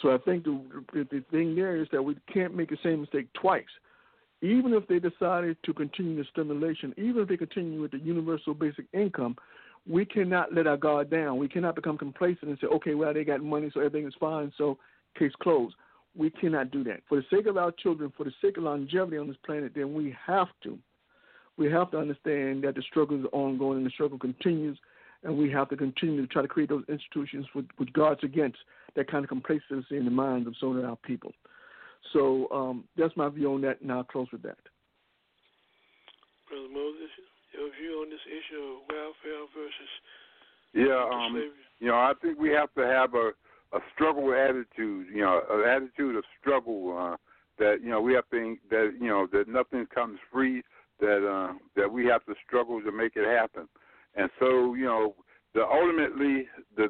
So 0.00 0.14
I 0.14 0.18
think 0.18 0.44
the, 0.44 0.60
the 0.92 1.24
thing 1.30 1.56
there 1.56 1.76
is 1.76 1.88
that 1.90 2.02
we 2.02 2.16
can't 2.32 2.54
make 2.54 2.70
the 2.70 2.78
same 2.84 3.00
mistake 3.00 3.26
twice 3.32 3.64
even 4.40 4.72
if 4.72 4.86
they 4.86 4.98
decided 4.98 5.56
to 5.64 5.72
continue 5.72 6.16
the 6.16 6.24
stimulation, 6.30 6.94
even 6.96 7.22
if 7.22 7.28
they 7.28 7.36
continue 7.36 7.80
with 7.80 7.90
the 7.90 7.98
universal 7.98 8.54
basic 8.54 8.86
income, 8.92 9.36
we 9.88 10.04
cannot 10.04 10.54
let 10.54 10.66
our 10.66 10.76
guard 10.76 11.10
down. 11.10 11.38
We 11.38 11.48
cannot 11.48 11.74
become 11.74 11.98
complacent 11.98 12.50
and 12.50 12.58
say, 12.60 12.66
okay, 12.68 12.94
well, 12.94 13.14
they 13.14 13.24
got 13.24 13.42
money, 13.42 13.70
so 13.72 13.80
everything 13.80 14.06
is 14.06 14.14
fine, 14.20 14.52
so 14.56 14.78
case 15.18 15.32
closed. 15.42 15.74
We 16.16 16.30
cannot 16.30 16.70
do 16.70 16.84
that. 16.84 17.00
For 17.08 17.16
the 17.16 17.24
sake 17.30 17.46
of 17.46 17.56
our 17.56 17.72
children, 17.72 18.12
for 18.16 18.24
the 18.24 18.32
sake 18.42 18.56
of 18.56 18.64
longevity 18.64 19.18
on 19.18 19.28
this 19.28 19.36
planet, 19.44 19.72
then 19.74 19.94
we 19.94 20.14
have 20.26 20.48
to. 20.64 20.78
We 21.56 21.70
have 21.72 21.90
to 21.90 21.98
understand 21.98 22.62
that 22.64 22.76
the 22.76 22.82
struggle 22.82 23.18
is 23.18 23.26
ongoing 23.32 23.78
and 23.78 23.86
the 23.86 23.90
struggle 23.90 24.18
continues, 24.18 24.78
and 25.24 25.36
we 25.36 25.50
have 25.50 25.68
to 25.70 25.76
continue 25.76 26.20
to 26.20 26.26
try 26.28 26.42
to 26.42 26.48
create 26.48 26.68
those 26.68 26.84
institutions 26.88 27.46
with, 27.54 27.66
with 27.78 27.92
guards 27.92 28.20
against 28.22 28.58
that 28.94 29.10
kind 29.10 29.24
of 29.24 29.28
complacency 29.28 29.96
in 29.96 30.04
the 30.04 30.10
minds 30.10 30.46
of 30.46 30.54
some 30.60 30.76
of 30.76 30.84
our 30.84 30.96
people. 30.96 31.32
So 32.12 32.48
um, 32.52 32.84
that's 32.96 33.16
my 33.16 33.28
view 33.28 33.52
on 33.52 33.60
that, 33.62 33.80
and 33.80 33.92
I'll 33.92 34.04
close 34.04 34.28
with 34.32 34.42
that. 34.42 34.58
Brother 36.48 36.68
Moses, 36.72 37.10
your 37.52 37.68
view 37.76 38.00
on 38.02 38.10
this 38.10 38.24
issue 38.26 38.62
of 38.62 38.78
welfare 38.88 39.44
versus 39.54 39.92
yeah, 40.74 41.08
um, 41.12 41.52
you 41.80 41.88
know, 41.88 41.94
I 41.94 42.12
think 42.20 42.38
we 42.38 42.50
have 42.50 42.72
to 42.74 42.82
have 42.82 43.14
a 43.14 43.30
a 43.72 43.80
struggle 43.94 44.32
attitude. 44.32 45.06
You 45.12 45.22
know, 45.22 45.40
an 45.50 45.68
attitude 45.68 46.16
of 46.16 46.24
struggle. 46.40 46.96
Uh, 46.98 47.16
that 47.58 47.78
you 47.82 47.90
know 47.90 48.00
we 48.00 48.14
have 48.14 48.28
to 48.30 48.38
think 48.38 48.60
that 48.70 48.94
you 49.00 49.08
know 49.08 49.26
that 49.32 49.48
nothing 49.48 49.86
comes 49.94 50.18
free. 50.32 50.62
That 51.00 51.26
uh, 51.26 51.54
that 51.76 51.90
we 51.90 52.06
have 52.06 52.24
to 52.26 52.34
struggle 52.46 52.80
to 52.82 52.92
make 52.92 53.12
it 53.16 53.26
happen. 53.26 53.68
And 54.14 54.30
so 54.38 54.74
you 54.74 54.84
know, 54.84 55.14
the 55.54 55.62
ultimately 55.62 56.46
the 56.76 56.88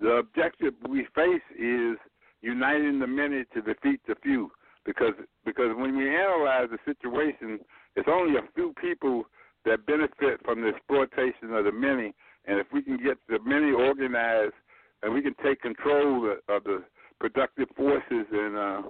the 0.00 0.10
objective 0.10 0.74
we 0.88 1.06
face 1.14 1.42
is 1.58 1.96
uniting 2.40 2.98
the 2.98 3.06
many 3.06 3.44
to 3.54 3.62
defeat 3.62 4.00
the 4.06 4.14
few. 4.22 4.50
Because 4.88 5.12
because 5.44 5.76
when 5.76 5.98
we 5.98 6.08
analyze 6.08 6.68
the 6.70 6.78
situation, 6.86 7.60
it's 7.94 8.08
only 8.10 8.38
a 8.38 8.42
few 8.54 8.72
people 8.80 9.24
that 9.66 9.84
benefit 9.84 10.40
from 10.46 10.62
the 10.62 10.68
exploitation 10.68 11.52
of 11.52 11.66
the 11.66 11.72
many. 11.72 12.14
And 12.46 12.58
if 12.58 12.68
we 12.72 12.80
can 12.80 12.96
get 12.96 13.18
the 13.28 13.38
many 13.44 13.70
organized, 13.70 14.54
and 15.02 15.12
we 15.12 15.20
can 15.20 15.34
take 15.44 15.60
control 15.60 16.34
of 16.48 16.64
the 16.64 16.84
productive 17.20 17.68
forces 17.76 18.26
and 18.32 18.56
uh, 18.56 18.82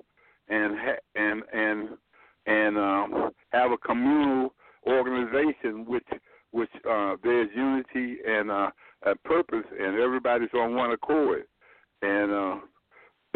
and 0.49 0.77
and 1.17 1.43
and 1.53 1.89
and 2.47 2.79
um, 2.79 3.31
have 3.51 3.73
a 3.73 3.79
communal 3.79 4.55
organization 4.87 5.85
which 5.85 6.07
which 6.53 6.71
uh, 6.89 7.17
there's 7.25 7.49
unity 7.57 8.19
and 8.25 8.53
uh, 8.53 8.71
a 9.03 9.17
purpose, 9.17 9.67
and 9.77 9.99
everybody's 9.99 10.55
on 10.55 10.77
one 10.77 10.93
accord. 10.93 11.43
And 12.03 12.31
uh, 12.31 12.57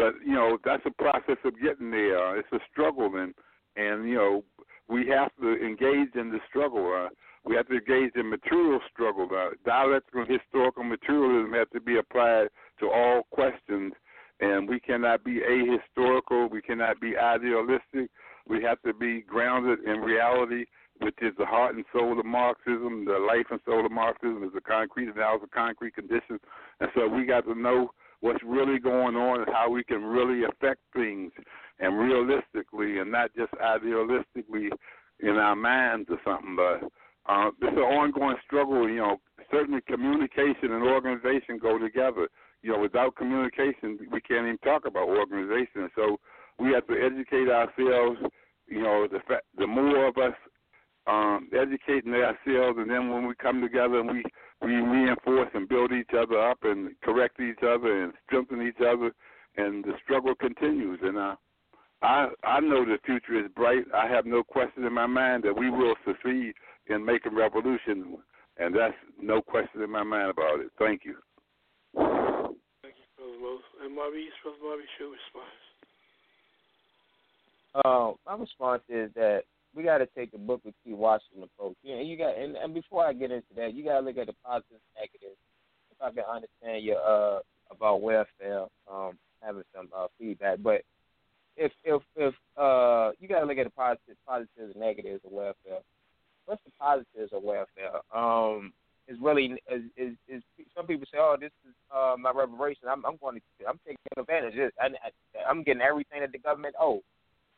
but 0.02 0.14
you 0.26 0.34
know 0.34 0.58
that's 0.64 0.82
a 0.86 0.90
process 0.90 1.36
of 1.44 1.54
getting 1.62 1.90
there. 1.90 2.36
It's 2.36 2.52
a 2.52 2.58
struggle, 2.70 3.14
and 3.16 3.34
and 3.76 4.08
you 4.08 4.16
know 4.16 4.44
we 4.88 5.06
have 5.08 5.30
to 5.40 5.54
engage 5.64 6.14
in 6.14 6.30
the 6.30 6.40
struggle. 6.48 7.06
Uh, 7.06 7.08
we 7.44 7.54
have 7.56 7.68
to 7.68 7.74
engage 7.74 8.12
in 8.16 8.28
material 8.28 8.80
struggle. 8.92 9.28
Uh, 9.30 9.50
dialectical 9.64 10.24
historical 10.26 10.82
materialism 10.82 11.52
has 11.52 11.68
to 11.72 11.80
be 11.80 11.98
applied 11.98 12.48
to 12.80 12.86
all 12.86 13.22
questions, 13.30 13.92
and 14.40 14.68
we 14.68 14.80
cannot 14.80 15.24
be 15.24 15.40
ahistorical. 15.40 16.50
We 16.50 16.62
cannot 16.62 17.00
be 17.00 17.16
idealistic. 17.16 18.10
We 18.48 18.62
have 18.64 18.82
to 18.82 18.92
be 18.92 19.22
grounded 19.22 19.84
in 19.86 20.00
reality, 20.00 20.64
which 21.00 21.16
is 21.22 21.32
the 21.38 21.46
heart 21.46 21.76
and 21.76 21.84
soul 21.92 22.18
of 22.18 22.26
Marxism. 22.26 23.04
The 23.04 23.18
life 23.18 23.46
and 23.52 23.60
soul 23.64 23.86
of 23.86 23.92
Marxism 23.92 24.42
is 24.42 24.50
the 24.52 24.60
concrete 24.60 25.10
analysis 25.14 25.44
of 25.44 25.50
concrete 25.52 25.94
conditions, 25.94 26.40
and 26.80 26.90
so 26.94 27.06
we 27.06 27.24
got 27.24 27.44
to 27.44 27.54
know 27.54 27.92
what's 28.22 28.42
really 28.44 28.78
going 28.78 29.16
on 29.16 29.40
and 29.40 29.50
how 29.52 29.68
we 29.68 29.84
can 29.84 30.02
really 30.02 30.44
affect 30.44 30.80
things 30.94 31.32
and 31.80 31.98
realistically 31.98 32.98
and 32.98 33.10
not 33.12 33.30
just 33.36 33.52
idealistically 33.54 34.70
in 35.20 35.36
our 35.36 35.56
minds 35.56 36.08
or 36.08 36.18
something. 36.24 36.56
But 36.56 36.88
uh, 37.30 37.50
this 37.60 37.70
is 37.70 37.76
an 37.76 37.82
ongoing 37.82 38.36
struggle. 38.46 38.88
You 38.88 38.96
know, 38.96 39.16
certainly 39.50 39.80
communication 39.86 40.72
and 40.72 40.84
organization 40.84 41.58
go 41.60 41.78
together. 41.78 42.28
You 42.62 42.72
know, 42.72 42.78
without 42.78 43.16
communication, 43.16 43.98
we 44.10 44.20
can't 44.20 44.46
even 44.46 44.58
talk 44.58 44.86
about 44.86 45.08
organization. 45.08 45.90
So 45.96 46.18
we 46.58 46.72
have 46.72 46.86
to 46.86 46.94
educate 46.94 47.50
ourselves. 47.50 48.20
You 48.68 48.82
know, 48.82 49.08
the 49.10 49.18
fa- 49.26 49.42
the 49.58 49.66
more 49.66 50.06
of 50.06 50.16
us 50.16 50.34
um, 51.06 51.48
educating 51.52 52.14
ourselves, 52.14 52.78
and 52.78 52.90
then 52.90 53.10
when 53.10 53.26
we 53.26 53.34
come 53.34 53.60
together 53.60 54.00
and 54.00 54.10
we 54.10 54.22
we 54.60 54.74
reinforce 54.76 55.48
and 55.54 55.68
build 55.68 55.92
each 55.92 56.10
other 56.16 56.38
up 56.38 56.58
and 56.62 56.90
correct 57.02 57.40
each 57.40 57.62
other 57.66 58.04
and 58.04 58.12
strengthen 58.26 58.62
each 58.66 58.80
other, 58.80 59.12
and 59.56 59.84
the 59.84 59.92
struggle 60.04 60.34
continues. 60.34 61.00
And 61.02 61.18
uh, 61.18 61.34
I 62.02 62.28
I 62.44 62.60
know 62.60 62.84
the 62.84 62.98
future 63.04 63.44
is 63.44 63.50
bright. 63.56 63.84
I 63.94 64.06
have 64.06 64.26
no 64.26 64.42
question 64.42 64.84
in 64.84 64.92
my 64.92 65.06
mind 65.06 65.42
that 65.44 65.56
we 65.56 65.70
will 65.70 65.94
succeed 66.06 66.54
in 66.86 67.04
making 67.04 67.34
revolution, 67.34 68.18
and 68.58 68.74
that's 68.74 68.94
no 69.20 69.42
question 69.42 69.82
in 69.82 69.90
my 69.90 70.04
mind 70.04 70.30
about 70.30 70.60
it. 70.60 70.70
Thank 70.78 71.04
you. 71.04 71.16
Thank 71.94 72.94
you, 72.96 73.08
Brother 73.16 73.38
Moses. 73.40 73.64
And 73.84 73.94
Maurice, 73.94 74.32
Brother 74.42 74.58
Maurice, 74.62 74.86
your 75.00 75.10
response. 75.10 75.58
Uh, 77.74 78.12
my 78.26 78.36
response 78.40 78.82
is 78.88 79.10
that 79.14 79.44
we 79.74 79.82
got 79.82 79.98
to 79.98 80.06
take 80.06 80.32
the 80.32 80.38
Booker 80.38 80.70
T. 80.84 80.92
Washington 80.92 81.44
approach. 81.44 81.76
Know, 81.84 82.00
you 82.00 82.16
got, 82.16 82.36
and, 82.36 82.56
and 82.56 82.74
before 82.74 83.06
I 83.06 83.12
get 83.12 83.30
into 83.30 83.54
that, 83.56 83.74
you 83.74 83.84
got 83.84 84.00
to 84.00 84.06
look 84.06 84.18
at 84.18 84.26
the 84.26 84.34
positives 84.44 84.80
and 84.96 85.00
negatives. 85.00 85.38
If 85.90 86.00
I 86.00 86.10
can 86.10 86.24
understand 86.24 86.84
your 86.84 86.98
uh 86.98 87.40
about 87.70 88.02
welfare, 88.02 88.66
um, 88.90 89.12
having 89.42 89.62
some 89.74 89.88
uh, 89.96 90.06
feedback, 90.18 90.58
but 90.62 90.82
if 91.56 91.72
if 91.84 92.02
if 92.16 92.34
uh 92.56 93.10
you 93.20 93.28
got 93.28 93.40
to 93.40 93.46
look 93.46 93.58
at 93.58 93.64
the 93.64 93.70
positives, 93.70 94.18
positives 94.26 94.72
and 94.74 94.76
negatives 94.76 95.20
of 95.24 95.32
welfare. 95.32 95.80
What's 96.46 96.62
the 96.64 96.72
positives 96.78 97.32
of 97.32 97.42
welfare? 97.42 98.00
Um, 98.14 98.72
is 99.08 99.16
really 99.20 99.54
is, 99.70 99.82
is 99.96 100.14
is 100.28 100.42
some 100.76 100.86
people 100.86 101.06
say, 101.10 101.18
oh, 101.20 101.36
this 101.40 101.52
is 101.66 101.74
uh 101.94 102.14
my 102.18 102.30
reparation. 102.34 102.88
I'm 102.90 103.04
I'm 103.06 103.16
going 103.20 103.40
to 103.40 103.66
I'm 103.66 103.78
taking 103.86 103.98
advantage. 104.16 104.54
of 104.54 104.60
it. 104.60 104.74
I, 104.80 104.86
I, 104.86 105.48
I'm 105.48 105.62
getting 105.62 105.82
everything 105.82 106.20
that 106.20 106.32
the 106.32 106.38
government 106.38 106.74
owes. 106.80 107.02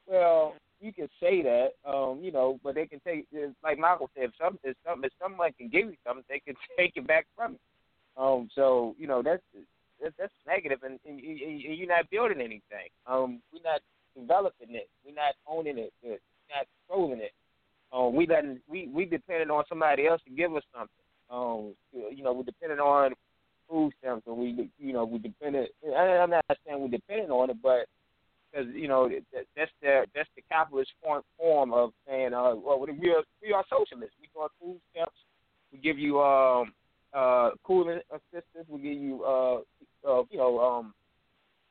Well, 0.07 0.55
you 0.85 0.93
can 0.93 1.09
say 1.21 1.43
that, 1.43 1.71
um, 1.91 2.21
you 2.23 2.31
know, 2.31 2.61
but 2.63 2.75
they 2.75 2.87
can 2.87 3.01
take 3.01 3.27
like 3.63 3.79
Michael 3.79 4.11
said, 4.15 4.25
if 4.25 4.31
some 4.41 4.59
if 4.63 4.77
some 4.87 5.05
if 5.05 5.13
someone 5.21 5.51
can 5.59 5.69
give 5.69 5.87
you 5.87 5.97
something, 6.07 6.25
they 6.29 6.41
can 6.41 6.55
take 6.79 6.93
it 6.97 7.07
back 7.07 7.27
from 7.35 7.53
you. 7.53 8.23
Um, 8.23 8.49
so 8.55 8.95
you 8.99 9.07
know 9.07 9.23
that's 9.23 9.43
that's, 10.01 10.15
that's 10.19 10.33
negative, 10.47 10.81
and, 10.85 11.01
and, 11.07 11.19
and 11.19 11.61
you're 11.61 11.89
not 11.89 12.11
building 12.11 12.41
anything. 12.41 12.93
Um, 13.07 13.41
we're 13.53 13.65
not 13.65 13.81
developing 14.17 14.75
it. 14.75 14.89
We're 15.05 15.15
not 15.15 15.35
owning 15.49 15.79
it. 15.79 15.93
We're 16.03 16.19
not 16.55 16.67
controlling 16.87 17.21
it. 17.21 17.33
Um, 17.93 18.15
we 18.15 18.27
letting 18.27 18.61
we 18.69 18.89
we 18.89 19.07
depending 19.07 19.51
on 19.51 19.65
somebody 19.69 20.07
else 20.07 20.21
to 20.29 20.31
give 20.31 20.55
us 20.55 20.63
something. 20.73 20.91
Um, 21.31 21.75
you 21.93 22.23
know, 22.23 22.33
we're 22.33 22.45
dependent 22.45 22.81
on 22.81 23.15
food 23.71 23.93
stamps, 23.99 24.27
and 24.27 24.37
we, 24.37 24.69
you 24.79 24.93
know, 24.93 25.05
we 25.05 25.19
dependent. 25.19 25.71
I'm 25.97 26.31
not 26.31 26.45
saying 26.67 26.81
we're 26.81 26.89
dependent 26.89 27.31
on 27.31 27.51
it, 27.51 27.57
but 27.63 27.87
because 28.55 28.69
you 28.75 28.89
know 28.89 29.09
that, 29.09 29.47
that's 29.57 29.71
the 29.83 30.05
that's 30.15 30.29
the 30.37 30.43
capitalist 30.51 30.91
form 31.03 31.23
form 31.39 31.73
of 31.73 31.91
saying, 32.07 32.33
uh, 32.35 32.55
well, 32.55 32.81
we 32.81 33.11
are 33.11 33.23
we 33.43 33.53
are 33.53 33.65
socialists. 33.71 34.17
We 34.21 34.29
doing 34.35 34.49
food 34.61 34.81
stamps. 34.91 35.17
We 35.73 35.79
give 35.79 35.99
you 35.99 36.21
um 36.21 36.73
uh 37.13 37.51
cooling 37.65 38.01
assistance. 38.11 38.67
We 38.69 38.79
give 38.81 39.03
you 39.03 39.25
uh, 39.25 39.57
uh 40.09 40.23
you 40.31 40.39
know 40.39 40.61
um 40.61 40.95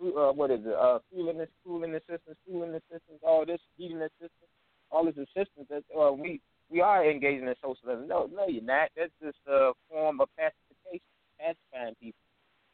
uh, 0.01 0.31
what 0.31 0.51
is 0.51 0.59
it 0.65 0.73
uh 0.73 0.99
cooling 1.11 1.45
cooling 1.65 1.95
assistance, 1.95 2.37
cooling 2.47 2.71
assistance, 2.71 3.19
all 3.23 3.45
this 3.45 3.61
heating 3.77 4.01
assistance, 4.01 4.51
all 4.91 5.05
this 5.05 5.15
assistance. 5.17 5.67
That 5.69 5.83
uh, 5.97 6.11
we 6.11 6.41
we 6.69 6.81
are 6.81 7.09
engaging 7.09 7.47
in 7.47 7.55
socialism. 7.61 8.07
No, 8.07 8.29
no, 8.33 8.47
you're 8.47 8.63
not. 8.63 8.89
That's 8.97 9.11
just 9.23 9.37
a 9.47 9.71
form 9.89 10.19
of 10.19 10.27
pacification, 10.37 11.05
pacifying 11.39 11.95
people. 12.01 12.19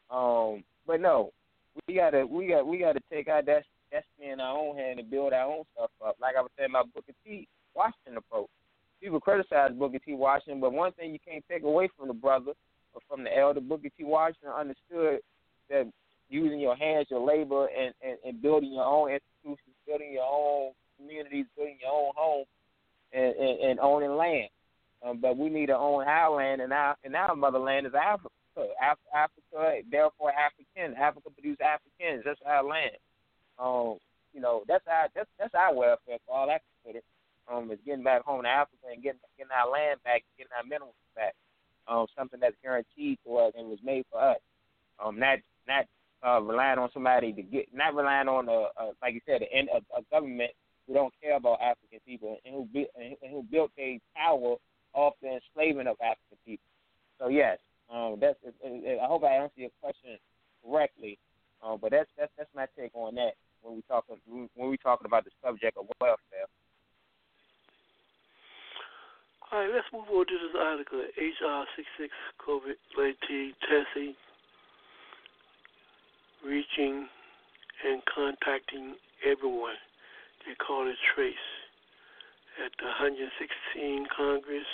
Um, 0.09 0.63
but 0.87 0.99
no, 0.99 1.31
we 1.87 1.93
gotta 1.93 2.25
we 2.25 2.47
got 2.47 2.65
we 2.65 2.79
gotta 2.79 3.01
take 3.11 3.27
our 3.27 3.43
destiny 3.91 4.31
in 4.31 4.39
our 4.39 4.57
own 4.57 4.77
hand 4.77 4.99
and 4.99 5.09
build 5.09 5.33
our 5.33 5.45
own 5.45 5.63
stuff 5.73 5.91
up. 6.05 6.15
Like 6.21 6.35
I 6.37 6.41
was 6.41 6.51
saying 6.57 6.71
about 6.71 6.93
Booker 6.93 7.13
T. 7.25 7.47
Washington 7.75 8.17
approach. 8.17 8.49
People 9.01 9.19
criticize 9.19 9.71
Booker 9.77 9.99
T. 9.99 10.13
Washington, 10.13 10.59
but 10.59 10.73
one 10.73 10.91
thing 10.93 11.11
you 11.13 11.19
can't 11.25 11.43
take 11.49 11.63
away 11.63 11.89
from 11.97 12.07
the 12.07 12.13
brother 12.13 12.51
or 12.93 13.01
from 13.07 13.23
the 13.23 13.35
elder 13.35 13.61
Booker 13.61 13.89
T. 13.97 14.03
Washington 14.03 14.51
understood 14.51 15.19
that 15.69 15.87
using 16.29 16.59
your 16.59 16.75
hands, 16.75 17.07
your 17.09 17.25
labor, 17.25 17.67
and, 17.67 17.93
and, 18.03 18.17
and 18.25 18.41
building 18.41 18.73
your 18.73 18.85
own 18.85 19.11
institutions, 19.11 19.75
building 19.87 20.13
your 20.13 20.27
own 20.29 20.71
communities, 20.97 21.45
building 21.55 21.77
your 21.81 21.91
own 21.91 22.11
home, 22.15 22.45
and, 23.13 23.35
and, 23.35 23.59
and 23.71 23.79
owning 23.79 24.15
land. 24.15 24.49
Um, 25.05 25.19
but 25.21 25.37
we 25.37 25.49
need 25.49 25.67
to 25.67 25.77
own 25.77 26.03
our 26.03 26.35
land, 26.35 26.61
and 26.61 26.73
our 26.73 26.95
and 27.03 27.15
our 27.15 27.35
motherland 27.35 27.87
is 27.87 27.93
Africa. 27.95 28.29
Af- 28.57 28.97
Africa, 29.15 29.79
therefore 29.89 30.33
African. 30.35 30.97
Africa 30.97 31.29
produces 31.29 31.59
Africans. 31.63 32.23
That's 32.25 32.39
our 32.45 32.63
land. 32.63 32.91
Um, 33.59 33.97
you 34.33 34.41
know, 34.41 34.63
that's 34.67 34.85
our 34.87 35.09
that's 35.15 35.29
that's 35.37 35.53
our 35.53 35.73
welfare 35.73 36.17
for 36.25 36.35
all 36.35 36.47
consider. 36.83 37.03
Um, 37.51 37.71
is 37.71 37.79
getting 37.83 38.03
back 38.03 38.23
home 38.23 38.43
to 38.43 38.49
Africa 38.49 38.93
and 38.93 39.01
getting 39.01 39.19
getting 39.37 39.51
our 39.51 39.71
land 39.71 39.99
back, 40.03 40.23
getting 40.37 40.53
our 40.57 40.63
minerals 40.63 40.95
back. 41.15 41.33
Um, 41.87 42.05
something 42.15 42.39
that's 42.39 42.55
guaranteed 42.61 43.17
to 43.25 43.37
us 43.37 43.53
and 43.57 43.67
was 43.67 43.79
made 43.83 44.05
for 44.11 44.21
us. 44.21 44.37
Um, 45.03 45.19
not 45.19 45.39
not 45.67 45.85
uh, 46.25 46.41
relying 46.41 46.79
on 46.79 46.89
somebody 46.93 47.33
to 47.33 47.41
get, 47.41 47.67
not 47.73 47.95
relying 47.95 48.27
on 48.27 48.47
a, 48.47 48.69
a 48.81 48.91
like 49.01 49.15
you 49.15 49.21
said, 49.25 49.41
a, 49.41 49.59
a, 49.73 49.99
a 49.99 50.01
government 50.11 50.51
who 50.87 50.93
don't 50.93 51.13
care 51.21 51.37
about 51.37 51.61
African 51.61 51.99
people 52.05 52.37
and 52.45 52.53
who 52.53 52.65
be, 52.65 52.87
and 52.95 53.15
who 53.31 53.43
built 53.51 53.71
a 53.79 53.99
power 54.15 54.55
off 54.93 55.13
the 55.21 55.39
enslavement 55.39 55.87
of 55.87 55.97
African 56.01 56.37
people. 56.45 56.69
So 57.19 57.29
yes, 57.29 57.57
um, 57.91 58.17
that's. 58.21 58.37
I 58.45 59.05
hope 59.05 59.23
I 59.23 59.35
answered 59.35 59.57
your 59.57 59.69
question 59.81 60.17
correctly. 60.63 61.17
Um, 61.63 61.79
but 61.81 61.91
that's 61.91 62.09
that's 62.17 62.31
that's 62.37 62.49
my 62.55 62.67
take 62.77 62.91
on 62.93 63.15
that 63.15 63.33
when 63.61 63.75
we 63.75 63.81
talk 63.87 64.05
when 64.07 64.69
we 64.69 64.77
talking 64.77 65.05
about 65.05 65.25
the 65.25 65.31
subject 65.43 65.77
of 65.77 65.85
welfare. 65.99 66.47
All 69.51 69.59
right, 69.59 69.69
let's 69.73 69.87
move 69.91 70.05
on 70.09 70.27
to 70.27 70.37
this 70.37 70.55
article. 70.55 71.01
HR 71.17 71.65
66 71.75 72.13
COVID 72.45 72.77
19 72.97 73.53
testing, 73.65 74.13
reaching 76.45 77.07
and 77.85 78.01
contacting 78.13 78.95
everyone 79.25 79.75
they 80.45 80.55
call 80.55 80.87
it 80.87 80.95
TRACE 81.13 81.49
at 82.63 82.71
the 82.79 82.89
116 82.89 84.07
Congress 84.15 84.65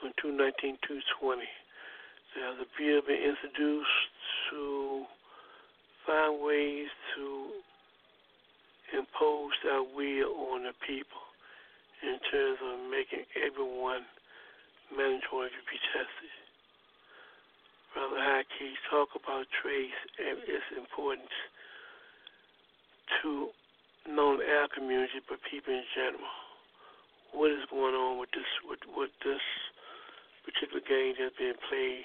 from 0.00 0.10
219 0.18 0.78
220. 0.82 1.46
There's 2.34 2.58
a 2.58 2.68
bill 2.74 3.00
been 3.06 3.22
introduced 3.22 4.10
to 4.50 5.06
find 6.04 6.42
ways 6.42 6.88
to 7.16 7.60
impose 8.94 9.54
their 9.64 9.82
will 9.82 10.52
on 10.54 10.64
the 10.64 10.74
people 10.86 11.24
in 12.02 12.20
terms 12.30 12.58
of 12.60 12.90
making 12.90 13.24
everyone 13.34 14.04
mandatory 14.92 15.50
to 15.50 15.62
be 15.66 15.78
tested. 15.90 16.34
Brother 17.96 18.20
Haki, 18.20 18.76
talk 18.92 19.16
about 19.16 19.48
trace 19.62 20.00
and 20.20 20.38
its 20.44 20.68
importance 20.76 21.32
to 23.22 23.48
not 24.04 24.36
only 24.36 24.46
our 24.46 24.68
community 24.68 25.24
but 25.24 25.40
people 25.50 25.72
in 25.72 25.86
general. 25.96 26.36
What 27.32 27.50
is 27.50 27.64
going 27.72 27.96
on 27.96 28.20
with 28.20 28.30
this 28.36 28.46
with, 28.68 28.84
with 28.94 29.10
this 29.24 29.42
particular 30.44 30.84
game 30.84 31.16
that's 31.18 31.34
being 31.40 31.58
played 31.68 32.04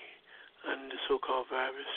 under 0.65 0.95
the 0.95 1.01
so-called 1.07 1.51
virus? 1.51 1.93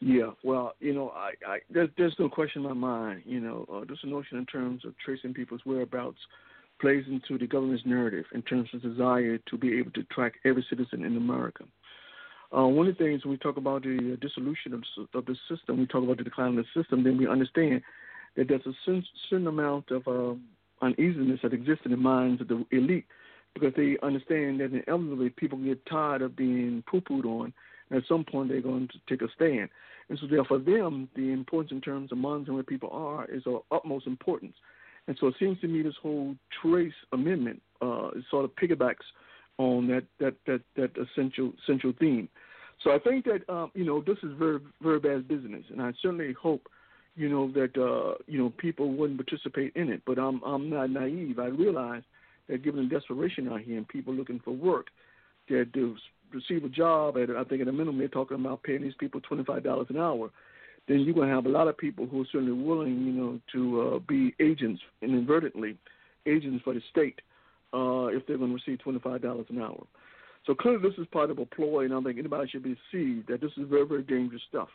Yeah, 0.00 0.30
well, 0.44 0.74
you 0.78 0.94
know, 0.94 1.10
I, 1.10 1.32
I 1.46 1.58
there's 1.70 1.90
there's 1.98 2.14
no 2.18 2.28
question 2.28 2.62
in 2.62 2.68
my 2.68 2.74
mind. 2.74 3.22
You 3.26 3.40
know, 3.40 3.66
uh, 3.72 3.80
a 3.80 4.06
notion 4.06 4.38
in 4.38 4.46
terms 4.46 4.84
of 4.84 4.94
tracing 5.04 5.34
people's 5.34 5.62
whereabouts 5.64 6.18
plays 6.80 7.04
into 7.08 7.36
the 7.36 7.46
government's 7.46 7.84
narrative 7.84 8.24
in 8.32 8.42
terms 8.42 8.68
of 8.72 8.82
desire 8.82 9.38
to 9.38 9.56
be 9.56 9.76
able 9.78 9.90
to 9.92 10.04
track 10.04 10.34
every 10.44 10.64
citizen 10.70 11.04
in 11.04 11.16
America. 11.16 11.64
Uh, 12.56 12.66
one 12.66 12.86
of 12.86 12.96
the 12.96 13.04
things 13.04 13.24
when 13.24 13.32
we 13.32 13.38
talk 13.38 13.56
about 13.56 13.82
the 13.82 14.16
dissolution 14.20 14.72
of, 14.72 14.82
of 15.14 15.26
the 15.26 15.36
system, 15.50 15.78
we 15.78 15.86
talk 15.86 16.02
about 16.04 16.16
the 16.16 16.24
decline 16.24 16.56
of 16.56 16.64
the 16.64 16.80
system, 16.82 17.02
then 17.02 17.18
we 17.18 17.26
understand 17.26 17.82
that 18.36 18.48
there's 18.48 18.64
a 18.66 19.02
certain 19.28 19.46
amount 19.48 19.90
of 19.90 20.06
uh, 20.06 20.34
uneasiness 20.80 21.40
that 21.42 21.52
exists 21.52 21.84
in 21.84 21.90
the 21.90 21.96
minds 21.96 22.40
of 22.40 22.48
the 22.48 22.64
elite 22.70 23.04
because 23.52 23.72
they 23.76 23.98
understand 24.02 24.60
that 24.60 24.72
inevitably 24.72 25.28
people 25.30 25.58
get 25.58 25.84
tired 25.86 26.22
of 26.22 26.36
being 26.36 26.82
poo-pooed 26.88 27.24
on. 27.26 27.52
At 27.90 28.02
some 28.08 28.24
point, 28.24 28.48
they're 28.48 28.60
going 28.60 28.88
to 28.88 28.98
take 29.08 29.22
a 29.22 29.32
stand. 29.34 29.68
And 30.08 30.18
so, 30.18 30.26
therefore, 30.26 30.58
for 30.58 30.64
them, 30.64 31.08
the 31.16 31.32
importance 31.32 31.72
in 31.72 31.80
terms 31.80 32.12
of 32.12 32.18
monitoring 32.18 32.54
where 32.56 32.64
people 32.64 32.90
are 32.92 33.26
is 33.30 33.42
of 33.46 33.62
utmost 33.70 34.06
importance. 34.06 34.54
And 35.06 35.16
so, 35.20 35.28
it 35.28 35.34
seems 35.38 35.60
to 35.60 35.68
me 35.68 35.82
this 35.82 35.94
whole 36.02 36.34
trace 36.62 36.92
amendment 37.12 37.62
uh, 37.80 38.10
sort 38.30 38.44
of 38.44 38.50
piggybacks 38.56 39.04
on 39.58 39.88
that 39.88 40.04
that 40.20 40.34
that 40.46 40.60
that 40.76 40.90
essential 40.96 41.52
essential 41.62 41.92
theme. 41.98 42.28
So 42.82 42.92
I 42.92 42.98
think 42.98 43.24
that 43.24 43.48
um, 43.52 43.70
you 43.74 43.84
know 43.84 44.00
this 44.00 44.18
is 44.22 44.30
very 44.38 44.60
very 44.80 45.00
bad 45.00 45.28
business, 45.28 45.64
and 45.70 45.82
I 45.82 45.92
certainly 46.00 46.32
hope 46.32 46.62
you 47.16 47.28
know 47.28 47.50
that 47.52 47.76
uh, 47.76 48.14
you 48.26 48.38
know 48.38 48.52
people 48.56 48.92
wouldn't 48.92 49.18
participate 49.18 49.74
in 49.74 49.90
it. 49.90 50.02
But 50.06 50.18
I'm 50.18 50.42
I'm 50.42 50.70
not 50.70 50.90
naive. 50.90 51.38
I 51.38 51.46
realize 51.46 52.02
that 52.48 52.62
given 52.62 52.88
the 52.88 52.94
desperation 52.94 53.48
out 53.48 53.60
here 53.60 53.76
and 53.76 53.88
people 53.88 54.14
looking 54.14 54.40
for 54.44 54.52
work, 54.52 54.86
that 55.48 55.72
to 55.74 55.96
receive 56.32 56.64
a 56.64 56.68
job 56.68 57.16
at 57.16 57.30
I 57.30 57.44
think 57.44 57.62
at 57.62 57.68
a 57.68 57.72
minimum 57.72 57.98
they're 57.98 58.08
talking 58.08 58.38
about 58.38 58.62
paying 58.62 58.82
these 58.82 58.94
people 58.98 59.20
twenty 59.20 59.44
five 59.44 59.64
dollars 59.64 59.86
an 59.90 59.98
hour. 59.98 60.30
Then 60.86 61.00
you're 61.00 61.14
going 61.14 61.28
to 61.28 61.34
have 61.34 61.44
a 61.44 61.50
lot 61.50 61.68
of 61.68 61.76
people 61.76 62.06
who 62.06 62.22
are 62.22 62.26
certainly 62.32 62.52
willing, 62.52 63.04
you 63.04 63.12
know, 63.12 63.40
to 63.52 63.80
uh, 63.80 63.98
be 64.08 64.34
agents 64.40 64.80
inadvertently, 65.02 65.76
agents 66.24 66.62
for 66.64 66.72
the 66.72 66.80
state 66.90 67.20
uh, 67.74 68.06
if 68.06 68.26
they're 68.26 68.38
going 68.38 68.50
to 68.50 68.54
receive 68.54 68.78
$25 68.84 69.50
an 69.50 69.60
hour. 69.60 69.86
So 70.46 70.54
clearly, 70.54 70.88
this 70.88 70.98
is 70.98 71.06
part 71.12 71.30
of 71.30 71.38
a 71.38 71.44
ploy, 71.44 71.84
and 71.84 71.92
I 71.92 72.00
think 72.00 72.18
anybody 72.18 72.48
should 72.48 72.62
be 72.62 72.76
deceived 72.90 73.28
that 73.28 73.42
this 73.42 73.50
is 73.58 73.68
very, 73.68 73.86
very 73.86 74.02
dangerous 74.02 74.40
stuff, 74.48 74.68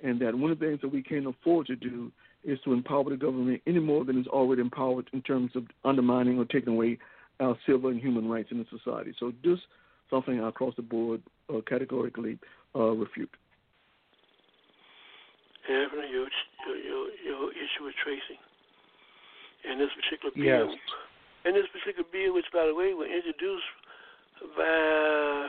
and 0.00 0.20
that 0.20 0.32
one 0.34 0.52
of 0.52 0.60
the 0.60 0.66
things 0.66 0.80
that 0.82 0.92
we 0.92 1.02
can't 1.02 1.26
afford 1.26 1.66
to 1.66 1.76
do 1.76 2.12
is 2.44 2.58
to 2.64 2.72
empower 2.72 3.10
the 3.10 3.16
government 3.16 3.60
any 3.66 3.80
more 3.80 4.04
than 4.04 4.20
is 4.20 4.28
already 4.28 4.62
empowered 4.62 5.08
in 5.12 5.22
terms 5.22 5.50
of 5.56 5.64
undermining 5.84 6.38
or 6.38 6.44
taking 6.44 6.74
away 6.74 6.98
our 7.40 7.56
civil 7.66 7.90
and 7.90 8.00
human 8.00 8.28
rights 8.28 8.50
in 8.52 8.58
the 8.58 8.66
society. 8.70 9.12
So 9.18 9.32
this 9.42 9.58
something 10.10 10.40
across 10.40 10.74
the 10.76 10.82
board 10.82 11.22
uh, 11.52 11.60
categorically 11.66 12.38
uh, 12.74 12.90
refute. 12.90 13.30
Anthony, 15.68 16.08
your, 16.10 16.26
your, 16.82 17.08
your 17.24 17.52
issue 17.52 17.84
with 17.84 17.94
tracing 18.02 18.40
and 19.68 19.80
this 19.80 19.90
particular 19.96 20.32
bill. 20.34 20.70
Yes. 20.70 20.78
And 21.44 21.54
this 21.54 21.66
particular 21.72 22.08
bill, 22.10 22.34
which 22.34 22.46
by 22.52 22.66
the 22.66 22.74
way 22.74 22.94
was 22.94 23.08
introduced 23.08 23.64
by 24.56 25.46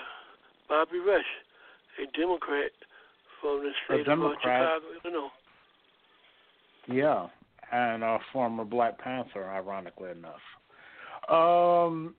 Bobby 0.68 1.00
Rush, 1.00 1.24
a 2.02 2.18
Democrat 2.18 2.72
from 3.42 3.64
the 3.64 3.72
state 3.86 3.98
a 3.98 4.00
of 4.02 4.06
Democrat. 4.06 4.40
Chicago, 4.42 4.86
Illinois. 5.04 5.30
Yeah, 6.88 7.28
and 7.72 8.04
a 8.04 8.20
former 8.34 8.66
Black 8.66 8.98
Panther, 9.00 9.50
ironically 9.50 10.12
enough. 10.12 10.42
Um, 11.30 12.16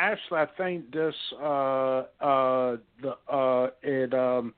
actually, 0.00 0.38
I 0.38 0.46
think 0.56 0.92
this 0.92 1.14
uh, 1.40 2.04
uh, 2.20 2.76
the 3.02 3.14
uh, 3.28 3.70
it 3.82 4.14
um, 4.14 4.54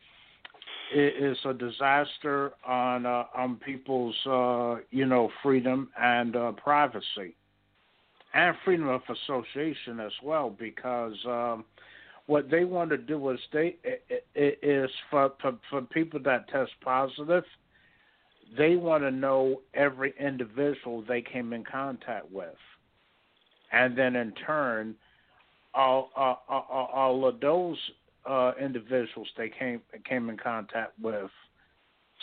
it 0.95 1.23
is 1.23 1.37
a 1.45 1.53
disaster 1.53 2.53
on 2.67 3.07
uh, 3.07 3.25
on 3.37 3.57
people's 3.57 4.17
uh, 4.27 4.77
you 4.91 5.07
know 5.07 5.31
freedom 5.43 5.91
and 6.01 6.37
uh, 6.37 6.53
privacy 6.53 7.35
and 8.35 8.57
freedom 8.65 8.89
of 8.89 9.03
association 9.11 10.01
as 10.01 10.13
well 10.23 10.55
because 10.59 11.17
um, 11.27 11.65
what 12.27 12.51
they 12.51 12.65
want 12.65 12.91
to 12.91 12.97
do 12.97 13.31
is 13.31 13.41
they 13.53 13.77
is 14.35 14.91
for, 15.11 15.33
for 15.41 15.59
for 15.69 15.83
people 15.83 16.21
that 16.25 16.49
test 16.49 16.73
positive 16.83 17.45
they 18.57 18.77
want 18.77 19.03
to 19.03 19.11
know 19.11 19.63
every 19.75 20.15
individual 20.21 21.03
they 21.09 21.23
came 21.23 21.53
in 21.53 21.65
contact 21.65 22.31
with. 22.31 22.55
And 23.73 23.97
then 23.97 24.15
in 24.15 24.33
turn 24.33 24.95
all 25.75 26.11
all, 26.17 26.89
all 26.95 27.27
of 27.27 27.41
those 27.41 27.79
uh, 28.27 28.53
individuals 28.61 29.29
they 29.37 29.49
came 29.49 29.81
came 30.09 30.29
in 30.31 30.37
contact 30.37 30.93
with. 31.01 31.31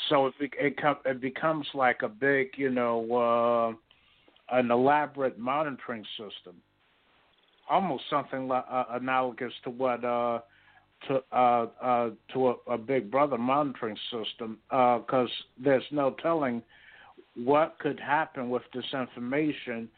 So 0.10 0.28
it 0.28 0.34
it, 0.40 0.76
it 1.06 1.22
becomes 1.22 1.68
like 1.74 2.02
a 2.04 2.10
big, 2.10 2.50
you 2.56 2.70
know, 2.70 3.76
uh, 4.52 4.58
an 4.58 4.72
elaborate 4.72 5.38
monitoring 5.38 6.06
system, 6.18 6.56
almost 7.70 8.04
something 8.10 8.48
like, 8.48 8.66
uh, 8.70 8.86
analogous 8.92 9.54
to 9.64 9.70
what 9.70 10.04
uh, 10.06 10.40
to 11.08 11.24
uh, 11.32 11.68
uh, 11.82 12.10
to 12.34 12.50
a, 12.50 12.56
a 12.74 12.78
Big 12.78 13.12
Brother 13.12 13.38
monitoring 13.38 13.98
system, 14.12 14.58
because 14.70 15.30
uh, 15.30 15.64
there's 15.64 15.84
no 15.92 16.16
telling 16.22 16.62
what 17.36 17.78
could 17.80 18.00
happen 18.00 18.50
with 18.50 18.64
this 18.74 18.86
information 18.94 19.90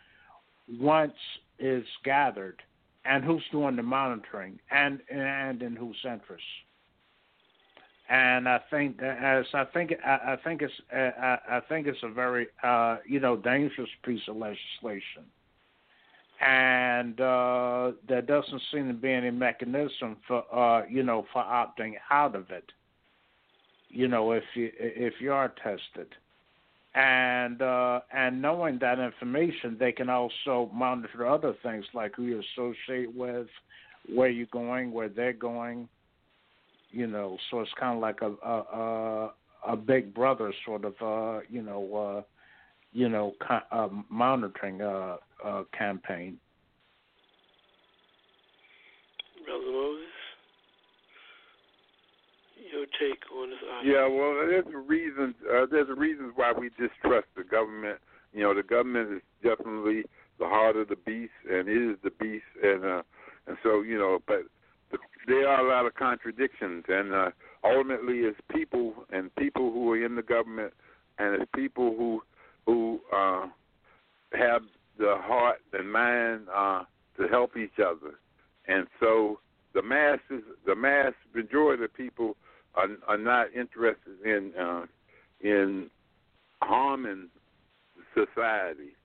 once 0.79 1.13
it's 1.59 1.87
gathered 2.03 2.61
and 3.05 3.23
who's 3.23 3.43
doing 3.51 3.75
the 3.75 3.83
monitoring 3.83 4.59
and 4.69 4.99
and 5.09 5.61
in 5.61 5.75
whose 5.75 5.97
interest. 6.03 6.43
And 8.09 8.47
I 8.49 8.59
think 8.69 9.01
as 9.01 9.45
I 9.53 9.63
think 9.65 9.93
I, 10.05 10.33
I 10.33 10.37
think 10.43 10.61
it's 10.61 10.73
I, 10.93 11.37
I 11.49 11.61
think 11.69 11.87
it's 11.87 12.03
a 12.03 12.09
very 12.09 12.47
uh, 12.63 12.97
you 13.05 13.19
know 13.19 13.37
dangerous 13.37 13.89
piece 14.03 14.21
of 14.27 14.35
legislation, 14.35 15.25
and 16.41 17.19
uh, 17.21 17.91
there 18.07 18.21
doesn't 18.21 18.61
seem 18.71 18.87
to 18.87 18.93
be 18.93 19.11
any 19.11 19.31
mechanism 19.31 20.17
for 20.27 20.43
uh, 20.53 20.85
you 20.87 21.03
know 21.03 21.25
for 21.31 21.43
opting 21.43 21.93
out 22.09 22.35
of 22.35 22.51
it. 22.51 22.69
You 23.89 24.09
know 24.09 24.33
if 24.33 24.43
you 24.55 24.71
if 24.77 25.13
you 25.21 25.31
are 25.31 25.53
tested 25.63 26.07
and 26.93 27.61
uh, 27.61 28.01
and 28.13 28.41
knowing 28.41 28.77
that 28.79 28.99
information, 28.99 29.77
they 29.79 29.91
can 29.91 30.09
also 30.09 30.69
monitor 30.73 31.27
other 31.27 31.55
things 31.63 31.85
like 31.93 32.15
who 32.15 32.23
you 32.23 32.41
associate 32.53 33.15
with, 33.15 33.47
where 34.13 34.29
you're 34.29 34.47
going, 34.47 34.91
where 34.91 35.09
they're 35.09 35.33
going. 35.33 35.87
You 36.91 37.07
know, 37.07 37.37
so 37.49 37.61
it's 37.61 37.71
kind 37.79 37.95
of 37.95 38.01
like 38.01 38.21
a 38.21 38.33
a, 38.45 38.59
a, 38.77 39.33
a 39.69 39.77
big 39.77 40.13
brother 40.13 40.53
sort 40.65 40.83
of 40.83 40.93
uh, 41.01 41.41
you 41.49 41.61
know 41.61 41.95
uh, 41.95 42.21
you 42.91 43.07
know 43.07 43.33
uh, 43.71 43.87
monitoring 44.09 44.81
uh, 44.81 45.15
uh, 45.45 45.63
campaign. 45.77 46.37
Brother 49.45 49.71
Moses 49.71 50.10
take 52.99 53.19
on 53.35 53.49
this? 53.49 53.59
Yeah, 53.83 54.07
well, 54.07 54.33
there's 54.47 54.65
a 54.73 54.77
reason. 54.77 55.35
Uh, 55.45 55.65
there's 55.69 55.89
a 55.89 55.95
reasons 55.95 56.33
why 56.35 56.51
we 56.51 56.69
distrust 56.69 57.27
the 57.35 57.43
government. 57.43 57.99
You 58.33 58.43
know, 58.43 58.53
the 58.53 58.63
government 58.63 59.11
is 59.13 59.21
definitely 59.43 60.03
the 60.39 60.45
heart 60.45 60.75
of 60.75 60.87
the 60.87 60.95
beast, 60.95 61.33
and 61.49 61.67
it 61.67 61.91
is 61.91 61.97
the 62.03 62.11
beast, 62.11 62.45
and 62.63 62.83
uh, 62.83 63.01
and 63.47 63.57
so 63.63 63.81
you 63.81 63.97
know, 63.97 64.19
but 64.27 64.43
the, 64.91 64.97
there 65.27 65.47
are 65.47 65.65
a 65.65 65.69
lot 65.69 65.85
of 65.85 65.95
contradictions, 65.95 66.83
and 66.87 67.13
uh, 67.13 67.29
ultimately, 67.63 68.19
it's 68.19 68.39
people 68.49 68.93
and 69.11 69.33
people 69.35 69.71
who 69.71 69.91
are 69.91 70.05
in 70.05 70.15
the 70.15 70.21
government, 70.21 70.73
and 71.19 71.41
it's 71.41 71.51
people 71.55 71.95
who 71.97 72.21
who 72.65 72.99
uh, 73.15 73.47
have 74.33 74.61
the 74.97 75.15
heart 75.19 75.59
and 75.73 75.91
mind 75.91 76.47
uh, 76.53 76.83
to 77.17 77.27
help 77.27 77.57
each 77.57 77.79
other, 77.79 78.15
and 78.67 78.87
so 78.99 79.39
the 79.73 79.81
masses, 79.81 80.43
the 80.65 80.75
mass 80.75 81.13
majority 81.33 81.83
of 81.83 81.93
people 81.93 82.35
are, 82.75 82.87
are 83.07 83.17
not 83.17 83.47
interested 83.53 84.21
in 84.25 84.51
uh, 84.59 84.85
in 85.41 85.89
harming 86.61 87.27
society, 88.13 88.95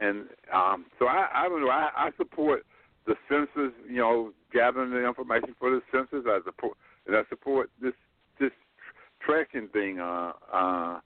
and 0.00 0.26
um, 0.52 0.86
so 0.98 1.06
I, 1.06 1.28
I 1.34 1.48
don't 1.48 1.60
know. 1.60 1.70
I, 1.70 1.90
I 1.94 2.10
support 2.16 2.64
the 3.06 3.14
census. 3.28 3.72
You 3.88 3.98
know, 3.98 4.32
gathering 4.52 4.90
the 4.90 5.06
information 5.06 5.54
for 5.58 5.70
the 5.70 5.80
census. 5.92 6.24
I 6.26 6.40
support 6.44 6.76
and 7.06 7.16
I 7.16 7.22
support 7.28 7.70
this 7.80 7.94
this 8.40 8.52
tracking 9.24 9.68
thing. 9.68 10.00
Uh, 10.00 10.32
uh, 10.52 11.00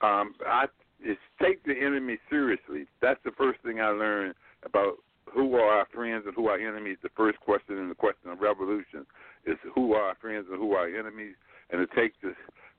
um, 0.00 0.34
I 0.46 0.66
it's 1.00 1.20
take 1.40 1.64
the 1.64 1.74
enemy 1.74 2.18
seriously. 2.28 2.86
That's 3.00 3.20
the 3.24 3.30
first 3.32 3.60
thing 3.62 3.80
I 3.80 3.88
learned 3.88 4.34
about 4.64 4.94
who 5.32 5.54
are 5.54 5.78
our 5.78 5.86
friends 5.94 6.24
and 6.26 6.34
who 6.34 6.48
are 6.48 6.58
enemies. 6.58 6.98
The 7.02 7.10
first 7.16 7.38
question 7.40 7.78
in 7.78 7.88
the 7.88 7.94
question 7.94 8.30
of 8.30 8.40
revolution 8.40 9.06
is 9.46 9.56
who 9.74 9.92
are 9.92 10.02
our 10.02 10.16
friends 10.20 10.46
and 10.50 10.58
who 10.58 10.72
are 10.72 10.88
our 10.88 10.88
enemies 10.88 11.34
and 11.70 11.86
to 11.86 12.00
take 12.00 12.12
the 12.22 12.34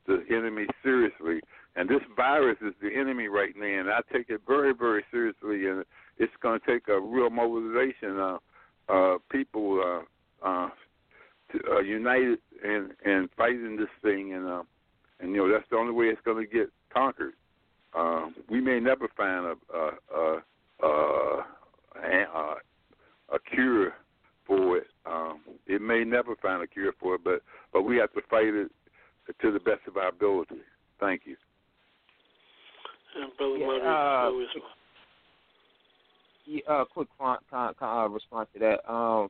the 0.09 0.23
enemy 0.35 0.65
seriously. 0.83 1.39
And 1.75 1.87
this 1.87 2.01
virus 2.15 2.57
is 2.61 2.73
the 2.81 2.89
enemy 2.93 3.27
right 3.27 3.53
now, 3.55 3.79
and 3.79 3.89
I 3.89 3.99
take 4.11 4.29
it 4.29 4.41
very, 4.47 4.73
very 4.73 5.05
seriously. 5.11 5.67
And 5.67 5.85
it's 6.17 6.33
going 6.41 6.59
to 6.59 6.65
take 6.65 6.87
a 6.87 6.99
real 6.99 7.29
mobilization 7.29 8.19
of 8.19 8.39
uh, 8.89 9.17
people 9.31 9.79
uh, 10.43 10.47
uh, 10.47 10.69
to, 11.51 11.71
uh, 11.71 11.79
united 11.79 12.39
and 12.63 12.91
and 13.05 13.29
fighting 13.37 13.77
this 13.77 13.87
thing. 14.01 14.33
And 14.33 14.47
uh, 14.47 14.63
and 15.19 15.31
you 15.31 15.37
know 15.37 15.51
that's 15.51 15.69
the 15.69 15.77
only 15.77 15.93
way 15.93 16.05
it's 16.05 16.21
going 16.25 16.45
to 16.45 16.51
get 16.51 16.69
conquered. 16.91 17.33
Uh, 17.95 18.27
we 18.49 18.59
may 18.59 18.79
never 18.79 19.07
find 19.15 19.45
a 19.45 19.55
a, 19.73 19.91
a, 20.15 20.39
a, 20.83 21.43
a, 22.01 22.55
a 23.33 23.39
cure 23.53 23.93
for 24.45 24.77
it. 24.77 24.87
Um, 25.05 25.41
it 25.67 25.81
may 25.81 26.03
never 26.03 26.35
find 26.35 26.63
a 26.63 26.67
cure 26.67 26.93
for 26.99 27.15
it, 27.15 27.21
but 27.23 27.41
but 27.71 27.83
we 27.83 27.97
have 27.97 28.11
to 28.13 28.21
fight 28.29 28.47
it 28.47 28.71
to 29.41 29.51
the 29.51 29.59
best 29.59 29.81
of 29.87 29.97
our 29.97 30.09
ability. 30.09 30.55
Thank 30.99 31.21
you. 31.25 31.35
And 33.15 33.35
Brother 33.37 33.57
yeah, 33.57 34.27
uh, 34.27 34.31
yeah, 36.45 36.61
uh, 36.67 36.85
quick 36.85 37.07
con, 37.17 37.37
con, 37.49 37.73
con, 37.77 38.05
uh, 38.05 38.07
response 38.09 38.49
to 38.53 38.59
that. 38.59 38.91
Um, 38.91 39.29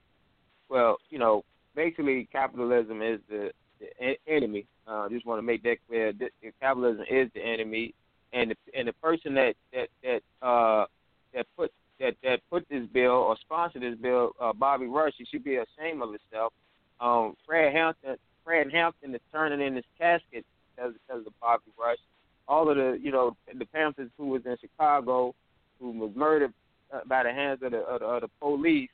well, 0.70 0.98
you 1.10 1.20
know, 1.20 1.44
basically, 1.76 2.28
capitalism 2.32 3.02
is 3.02 3.20
the, 3.30 3.52
the 3.80 4.16
enemy. 4.28 4.66
I 4.88 5.06
uh, 5.06 5.10
just 5.10 5.26
want 5.26 5.40
to 5.40 5.44
make 5.44 5.64
that 5.64 5.78
clear. 5.88 6.14
Capitalism 6.60 7.06
is 7.10 7.30
the 7.34 7.42
enemy, 7.42 7.94
and 8.34 8.52
the, 8.52 8.56
and 8.78 8.88
the 8.88 8.94
person 8.94 9.34
that 9.36 9.54
that 9.74 9.90
that 10.04 10.46
uh, 10.46 10.86
that 11.34 11.46
put 11.56 11.72
that 12.00 12.16
that 12.24 12.40
put 12.50 12.68
this 12.70 12.86
bill 12.94 13.12
or 13.12 13.38
sponsored 13.42 13.82
this 13.82 13.98
bill, 14.02 14.32
uh, 14.42 14.54
Bobby 14.54 14.88
Rush, 14.88 15.14
he 15.18 15.26
should 15.26 15.44
be 15.44 15.56
ashamed 15.56 16.02
of 16.02 16.10
himself. 16.10 16.54
Um, 17.00 17.36
Fred 17.46 17.74
Hampton 17.74 18.18
Fred 18.50 18.72
Hampton 18.72 19.14
is 19.14 19.22
turning 19.32 19.62
in 19.62 19.76
his 19.76 19.86
casket 20.00 20.44
because, 20.76 20.94
because 21.08 21.28
of 21.28 21.40
Bobby 21.40 21.66
Rush. 21.80 22.00
All 22.48 22.68
of 22.68 22.78
the, 22.78 22.98
you 23.00 23.12
know, 23.12 23.38
the 23.56 23.66
Panthers 23.66 24.10
who 24.18 24.26
was 24.26 24.42
in 24.44 24.58
Chicago, 24.60 25.36
who 25.80 25.92
was 25.92 26.10
murdered 26.16 26.52
uh, 26.92 27.02
by 27.06 27.22
the 27.22 27.30
hands 27.32 27.60
of 27.62 27.74
the, 27.74 27.78
of 27.78 28.00
the, 28.00 28.06
of 28.08 28.22
the 28.22 28.28
police, 28.42 28.90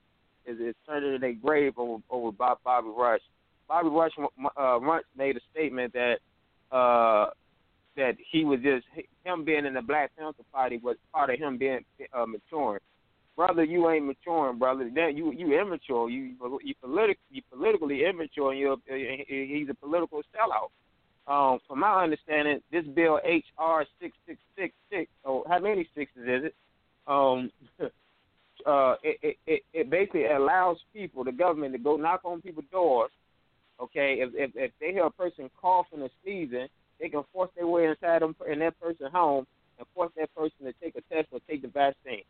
is, 0.46 0.60
is 0.60 0.76
turning 0.86 1.16
in 1.16 1.22
their 1.22 1.32
grave 1.32 1.72
over, 1.78 2.04
over 2.10 2.34
Bob, 2.34 2.58
Bobby 2.66 2.90
Rush. 2.98 3.22
Bobby 3.70 3.88
Rush 3.88 4.12
uh, 4.20 4.78
once 4.82 5.06
made 5.18 5.38
a 5.38 5.42
statement 5.54 5.94
that 5.94 6.18
uh, 6.76 7.28
that 7.96 8.18
he 8.30 8.44
was 8.44 8.60
just 8.60 8.86
him 9.24 9.46
being 9.46 9.66
in 9.66 9.74
the 9.74 9.82
Black 9.82 10.12
Panther 10.18 10.44
Party 10.52 10.82
was 10.84 10.98
part 11.14 11.30
of 11.30 11.40
him 11.40 11.58
being 11.58 11.80
uh, 12.14 12.26
maturing 12.26 12.82
brother, 13.36 13.64
you 13.64 13.90
ain't 13.90 14.06
maturing, 14.06 14.58
brother. 14.58 14.90
Then 14.94 15.16
you 15.18 15.32
you 15.32 15.60
immature. 15.60 16.10
You 16.10 16.36
you 16.64 16.76
politic 16.82 17.18
you 17.30 17.42
politically 17.52 18.06
immature, 18.06 18.52
and 18.52 18.60
you're 18.60 18.78
he's 18.88 19.70
a 19.70 19.74
political 19.74 20.22
sellout. 20.34 20.70
Um, 21.28 21.60
from 21.68 21.80
my 21.80 22.04
understanding, 22.04 22.62
this 22.72 22.86
bill 22.86 23.20
HR 23.26 23.84
six 24.00 24.16
six 24.28 24.40
six 24.58 24.74
six. 24.92 25.10
Oh, 25.24 25.44
how 25.50 25.60
many 25.60 25.88
sixes 25.96 26.22
is 26.22 26.46
it? 26.46 26.56
Um, 27.08 27.52
uh, 28.66 28.96
it, 29.04 29.38
it 29.46 29.62
it 29.74 29.90
basically 29.90 30.26
allows 30.26 30.78
people, 30.94 31.24
the 31.24 31.32
government, 31.32 31.74
to 31.74 31.80
go 31.80 31.98
knock 31.98 32.22
on 32.24 32.42
people's 32.42 32.66
doors. 32.72 33.12
Okay, 33.82 34.18
if 34.20 34.30
if, 34.34 34.52
if 34.56 34.72
they 34.80 34.92
hear 34.92 35.06
a 35.06 35.12
person 35.12 35.50
coughing 35.60 36.02
or 36.02 36.10
sneezing, 36.24 36.68
they 37.00 37.10
can 37.10 37.24
force 37.34 37.50
their 37.56 37.68
way 37.68 37.86
inside 37.88 38.22
them 38.22 38.36
in 38.50 38.60
that 38.60 38.80
person's 38.80 39.12
home 39.12 39.46
and 39.78 39.88
force 39.94 40.12
that 40.18 40.34
person 40.36 40.66
to 40.66 40.74
take 40.74 40.96
a 40.96 41.14
test 41.14 41.28
or 41.32 41.40
take 41.50 41.62
the 41.62 41.68
vaccine. 41.68 42.24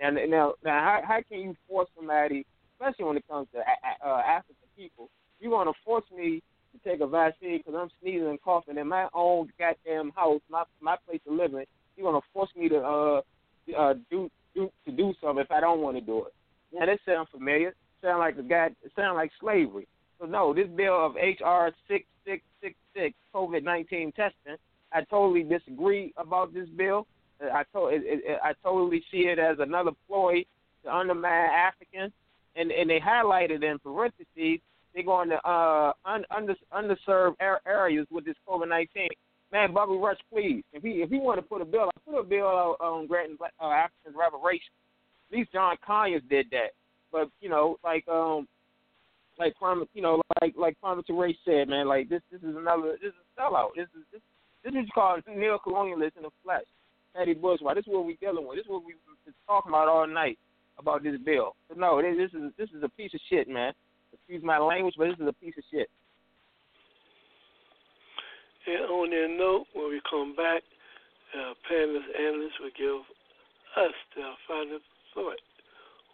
Now, 0.00 0.10
now, 0.10 0.54
now, 0.64 0.80
how, 0.80 1.00
how 1.06 1.18
can 1.28 1.40
you 1.40 1.56
force 1.68 1.88
somebody, 1.96 2.46
especially 2.74 3.04
when 3.04 3.16
it 3.16 3.24
comes 3.28 3.48
to 3.52 3.58
uh, 3.58 4.20
African 4.20 4.54
people, 4.76 5.10
you 5.40 5.50
want 5.50 5.68
to 5.68 5.74
force 5.84 6.04
me 6.16 6.42
to 6.72 6.88
take 6.88 7.00
a 7.00 7.06
vaccine 7.06 7.58
because 7.58 7.74
I'm 7.78 7.90
sneezing 8.00 8.28
and 8.28 8.40
coughing 8.40 8.78
in 8.78 8.88
my 8.88 9.08
own 9.14 9.48
goddamn 9.58 10.12
house, 10.14 10.40
my 10.50 10.64
my 10.80 10.96
place 11.06 11.20
of 11.26 11.34
living. 11.34 11.64
You 11.96 12.04
want 12.04 12.22
to 12.22 12.30
force 12.32 12.50
me 12.56 12.68
to 12.68 12.78
uh 12.78 13.20
uh 13.76 13.94
do 14.10 14.30
do 14.54 14.70
to 14.86 14.92
do 14.92 15.14
something 15.20 15.44
if 15.44 15.50
I 15.50 15.60
don't 15.60 15.80
want 15.80 15.96
to 15.96 16.00
do 16.00 16.26
it. 16.26 16.34
Now 16.72 16.86
that 16.86 16.98
sounds 17.06 17.28
familiar. 17.32 17.74
Sound 18.02 18.20
like 18.20 18.36
the 18.36 18.42
guy. 18.42 18.66
It 18.82 18.92
sound 18.94 19.16
like 19.16 19.30
slavery. 19.40 19.88
So 20.20 20.26
no, 20.26 20.52
this 20.54 20.68
bill 20.68 21.06
of 21.06 21.14
HR 21.14 21.74
six 21.88 22.04
six 22.24 22.42
six 22.62 22.74
six 22.94 23.14
COVID 23.34 23.62
nineteen 23.62 24.12
testing. 24.12 24.56
I 24.92 25.02
totally 25.02 25.42
disagree 25.42 26.12
about 26.16 26.54
this 26.54 26.68
bill. 26.76 27.06
I 27.40 27.64
to, 27.74 27.86
it, 27.86 28.02
it, 28.04 28.38
I 28.42 28.52
totally 28.62 29.02
see 29.10 29.28
it 29.28 29.38
as 29.38 29.56
another 29.60 29.92
ploy 30.06 30.44
to 30.84 30.94
undermine 30.94 31.50
Africans, 31.50 32.12
and 32.56 32.70
and 32.70 32.88
they 32.90 33.00
highlighted 33.00 33.62
in 33.62 33.78
parentheses 33.78 34.60
they're 34.94 35.04
going 35.04 35.28
to 35.28 35.36
uh 35.48 35.92
un, 36.04 36.24
under, 36.34 36.54
underserved 36.72 37.36
areas 37.66 38.06
with 38.10 38.24
this 38.24 38.36
COVID 38.48 38.68
nineteen. 38.68 39.08
Man, 39.52 39.72
Bobby 39.72 39.94
Rush, 39.94 40.18
please, 40.32 40.62
if 40.72 40.82
he 40.82 41.02
if 41.02 41.10
he 41.10 41.18
want 41.18 41.38
to 41.38 41.42
put 41.42 41.62
a 41.62 41.64
bill, 41.64 41.88
I 41.88 42.10
put 42.10 42.18
a 42.18 42.24
bill 42.24 42.76
on 42.80 43.06
granting 43.06 43.38
uh, 43.40 43.66
Africans 43.66 44.16
reparations. 44.18 44.76
At 45.30 45.38
least 45.38 45.52
John 45.52 45.76
Conyers 45.86 46.22
did 46.28 46.46
that. 46.50 46.72
But 47.12 47.30
you 47.40 47.48
know, 47.48 47.76
like 47.82 48.06
um, 48.08 48.46
like 49.38 49.54
you 49.94 50.02
know, 50.02 50.20
like 50.40 50.54
like 50.56 50.76
Kwame 50.82 51.06
Ture 51.06 51.30
said, 51.44 51.68
man, 51.68 51.88
like 51.88 52.08
this 52.08 52.22
this 52.30 52.42
is 52.42 52.56
another 52.56 52.96
this 53.00 53.10
is 53.10 53.14
a 53.36 53.40
sellout. 53.40 53.70
This 53.76 53.88
is 53.96 54.04
this 54.12 54.20
this 54.64 54.74
is 54.74 54.88
called 54.94 55.22
neo-colonialist 55.26 56.16
in 56.16 56.24
the 56.24 56.30
flesh. 56.42 56.64
Teddy 57.16 57.34
Bourgeois. 57.34 57.74
This 57.74 57.86
is 57.86 57.92
what 57.92 58.06
we're 58.06 58.16
dealing 58.20 58.46
with. 58.46 58.56
This 58.56 58.64
is 58.64 58.70
what 58.70 58.84
we've 58.84 58.96
been 59.24 59.34
talking 59.46 59.70
about 59.70 59.88
all 59.88 60.06
night 60.06 60.38
about 60.78 61.02
this 61.02 61.18
bill. 61.24 61.56
But 61.68 61.78
no, 61.78 62.00
this, 62.00 62.16
this 62.16 62.40
is 62.40 62.52
this 62.56 62.70
is 62.70 62.82
a 62.82 62.88
piece 62.88 63.12
of 63.14 63.20
shit, 63.28 63.48
man. 63.48 63.72
Excuse 64.12 64.42
my 64.42 64.58
language, 64.58 64.94
but 64.96 65.08
this 65.08 65.18
is 65.20 65.28
a 65.28 65.32
piece 65.32 65.54
of 65.58 65.64
shit. 65.70 65.90
And 68.66 68.84
on 68.90 69.10
that 69.10 69.32
note, 69.36 69.66
when 69.74 69.88
we 69.88 70.00
come 70.08 70.36
back, 70.36 70.62
uh, 71.34 71.54
panelists, 71.70 72.12
analysts 72.18 72.60
will 72.60 72.76
give 72.76 73.00
us 73.76 73.96
their 74.16 74.32
final 74.46 74.78
thought 75.14 75.40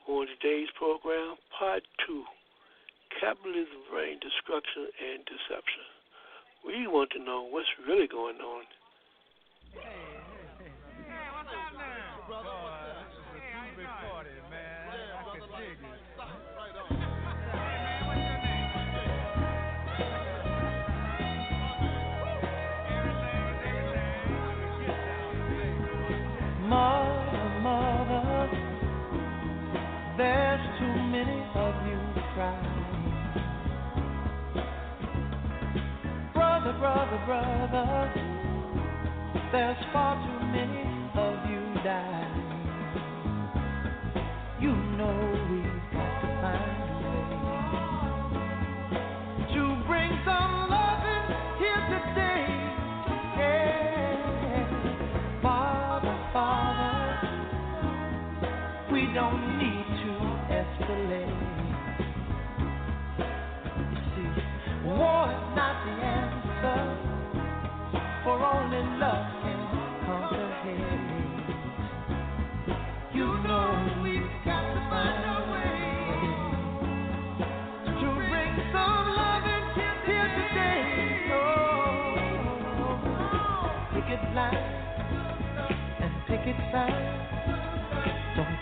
on 0.09 0.27
today's 0.27 0.69
program, 0.79 1.35
Part 1.59 1.83
2 2.07 2.25
Capitalism, 3.21 3.91
Brain 3.91 4.19
Destruction, 4.21 4.87
and 4.99 5.25
Deception. 5.25 5.87
We 6.67 6.87
want 6.87 7.11
to 7.13 7.23
know 7.23 7.47
what's 7.49 7.69
really 7.87 8.09
going 8.09 8.39
on. 8.39 8.65
Mother, 9.75 10.24
Brother, 37.23 38.13
there's 39.53 39.77
far 39.93 40.17
too 40.17 40.47
many 40.47 40.83
of 41.15 41.51
you 41.51 41.83
dying. 41.83 42.24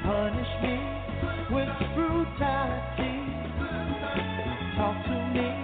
Punish 0.03 0.55
me 0.63 0.75
with 1.51 1.69
brutality. 1.95 3.15
Talk 4.77 5.05
to 5.07 5.31
me 5.35 5.62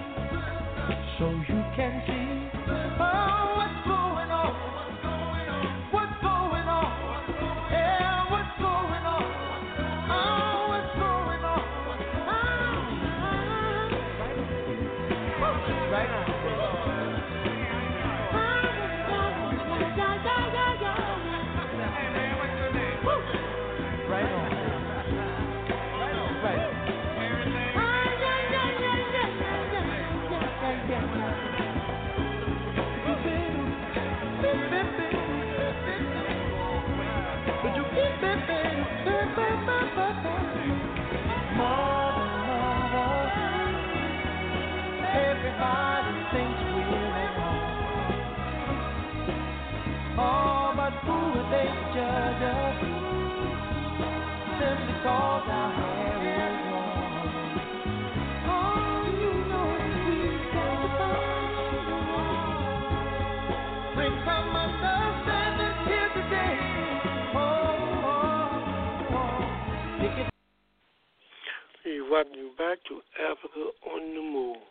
welcome 72.09 72.33
you 72.33 72.49
back 72.57 72.77
to 72.87 72.99
Africa 73.21 73.69
on 73.85 74.13
the 74.13 74.21
Move. 74.21 74.68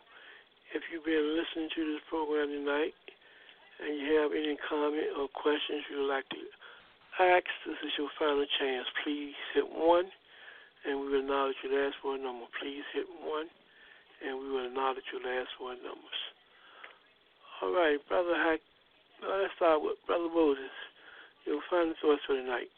If 0.69 0.85
you've 0.93 1.05
been 1.05 1.33
listening 1.33 1.69
to 1.73 1.81
this 1.81 2.03
program 2.09 2.53
tonight 2.53 2.93
and 3.81 3.97
you 3.97 4.21
have 4.21 4.29
any 4.37 4.53
comment 4.69 5.17
or 5.17 5.25
questions 5.33 5.81
you 5.89 6.05
would 6.05 6.13
like 6.13 6.29
to 6.29 6.41
ask, 7.17 7.49
this 7.65 7.81
is 7.81 7.93
your 7.97 8.13
final 8.21 8.45
chance. 8.61 8.85
Please 9.01 9.33
hit 9.57 9.65
one 9.65 10.05
and 10.85 11.01
we 11.01 11.09
will 11.09 11.25
acknowledge 11.25 11.57
your 11.65 11.73
last 11.73 11.97
four 12.05 12.21
number. 12.21 12.45
Please 12.61 12.85
hit 12.93 13.09
one 13.25 13.49
and 14.21 14.37
we 14.37 14.45
will 14.45 14.69
acknowledge 14.69 15.09
your 15.09 15.25
last 15.25 15.49
four 15.57 15.73
numbers. 15.73 16.19
All 17.61 17.73
right, 17.73 17.97
Brother 18.07 18.37
Hack. 18.37 18.61
Let's 19.25 19.49
start 19.57 19.81
with 19.81 19.97
Brother 20.05 20.29
Moses. 20.29 20.69
Your 21.49 21.61
final 21.69 21.97
thoughts 21.97 22.21
for 22.29 22.37
tonight. 22.37 22.69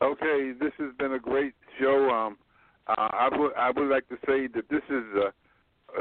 Okay, 0.00 0.52
this 0.58 0.72
has 0.78 0.96
been 0.98 1.12
a 1.12 1.18
great 1.18 1.52
show. 1.78 2.08
Um, 2.08 2.36
uh, 2.88 2.94
I 2.96 3.28
would 3.32 3.52
I 3.54 3.70
would 3.70 3.88
like 3.88 4.08
to 4.08 4.16
say 4.26 4.46
that 4.54 4.68
this 4.70 4.82
is 4.88 5.04
uh, 5.16 5.30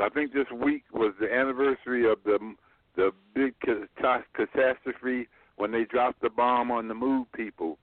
I 0.01 0.09
think 0.09 0.33
this 0.33 0.47
week 0.51 0.83
was 0.93 1.13
the 1.19 1.31
anniversary 1.31 2.09
of 2.09 2.19
the 2.25 2.55
the 2.95 3.11
big 3.33 3.53
catastrophe 3.59 5.27
when 5.57 5.71
they 5.71 5.83
dropped 5.85 6.21
the 6.21 6.29
bomb 6.29 6.71
on 6.71 6.87
the 6.87 6.93
Move 6.93 7.31
people 7.33 7.77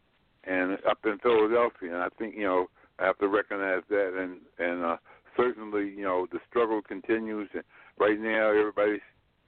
and 0.44 0.78
up 0.88 0.98
in 1.04 1.18
Philadelphia. 1.18 1.94
And 1.94 2.02
I 2.02 2.08
think 2.18 2.34
you 2.36 2.44
know 2.44 2.66
I 2.98 3.06
have 3.06 3.18
to 3.18 3.28
recognize 3.28 3.82
that 3.88 4.14
and 4.18 4.40
and 4.58 4.84
uh, 4.84 4.96
certainly 5.36 5.88
you 5.88 6.04
know 6.04 6.26
the 6.30 6.38
struggle 6.48 6.82
continues. 6.82 7.48
And 7.54 7.64
right 7.98 8.18
now 8.18 8.50
everybody's 8.50 9.00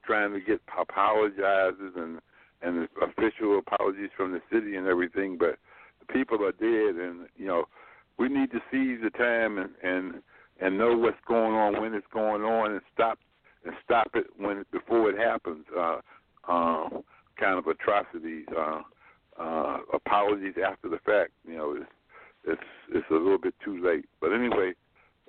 trying 0.05 0.33
to 0.33 0.41
get 0.41 0.61
apologizes 0.79 1.95
and 1.97 2.21
and 2.63 2.89
official 3.03 3.59
apologies 3.59 4.11
from 4.17 4.33
the 4.33 4.41
city 4.51 4.77
and 4.77 4.87
everything, 4.87 5.37
but 5.39 5.59
the 6.01 6.13
people 6.13 6.43
are 6.45 6.53
dead, 6.53 7.01
and 7.01 7.29
you 7.37 7.47
know 7.47 7.65
need 8.35 8.51
to 8.51 8.61
seize 8.71 8.99
the 9.03 9.11
time 9.11 9.59
and 9.59 9.71
and 9.83 10.23
and 10.61 10.79
know 10.79 10.97
what's 10.97 11.17
going 11.27 11.55
on 11.55 11.81
when 11.81 11.95
it's 11.95 12.07
going 12.13 12.43
on 12.43 12.73
and 12.73 12.81
stop 12.93 13.19
and 13.65 13.75
stop 13.85 14.11
it 14.15 14.27
when 14.37 14.65
before 14.73 15.11
it 15.11 15.19
happens. 15.19 15.65
Uh, 15.77 15.99
uh, 16.49 16.89
kind 17.39 17.59
of 17.59 17.67
atrocities, 17.67 18.47
uh, 18.57 18.81
uh, 19.41 19.79
apologies 19.93 20.55
after 20.65 20.89
the 20.89 20.99
fact. 21.05 21.33
You 21.47 21.57
know, 21.57 21.77
it's 21.77 21.91
it's 22.45 22.69
it's 22.93 23.11
a 23.11 23.15
little 23.15 23.39
bit 23.39 23.55
too 23.65 23.83
late. 23.85 24.07
But 24.21 24.33
anyway, 24.33 24.73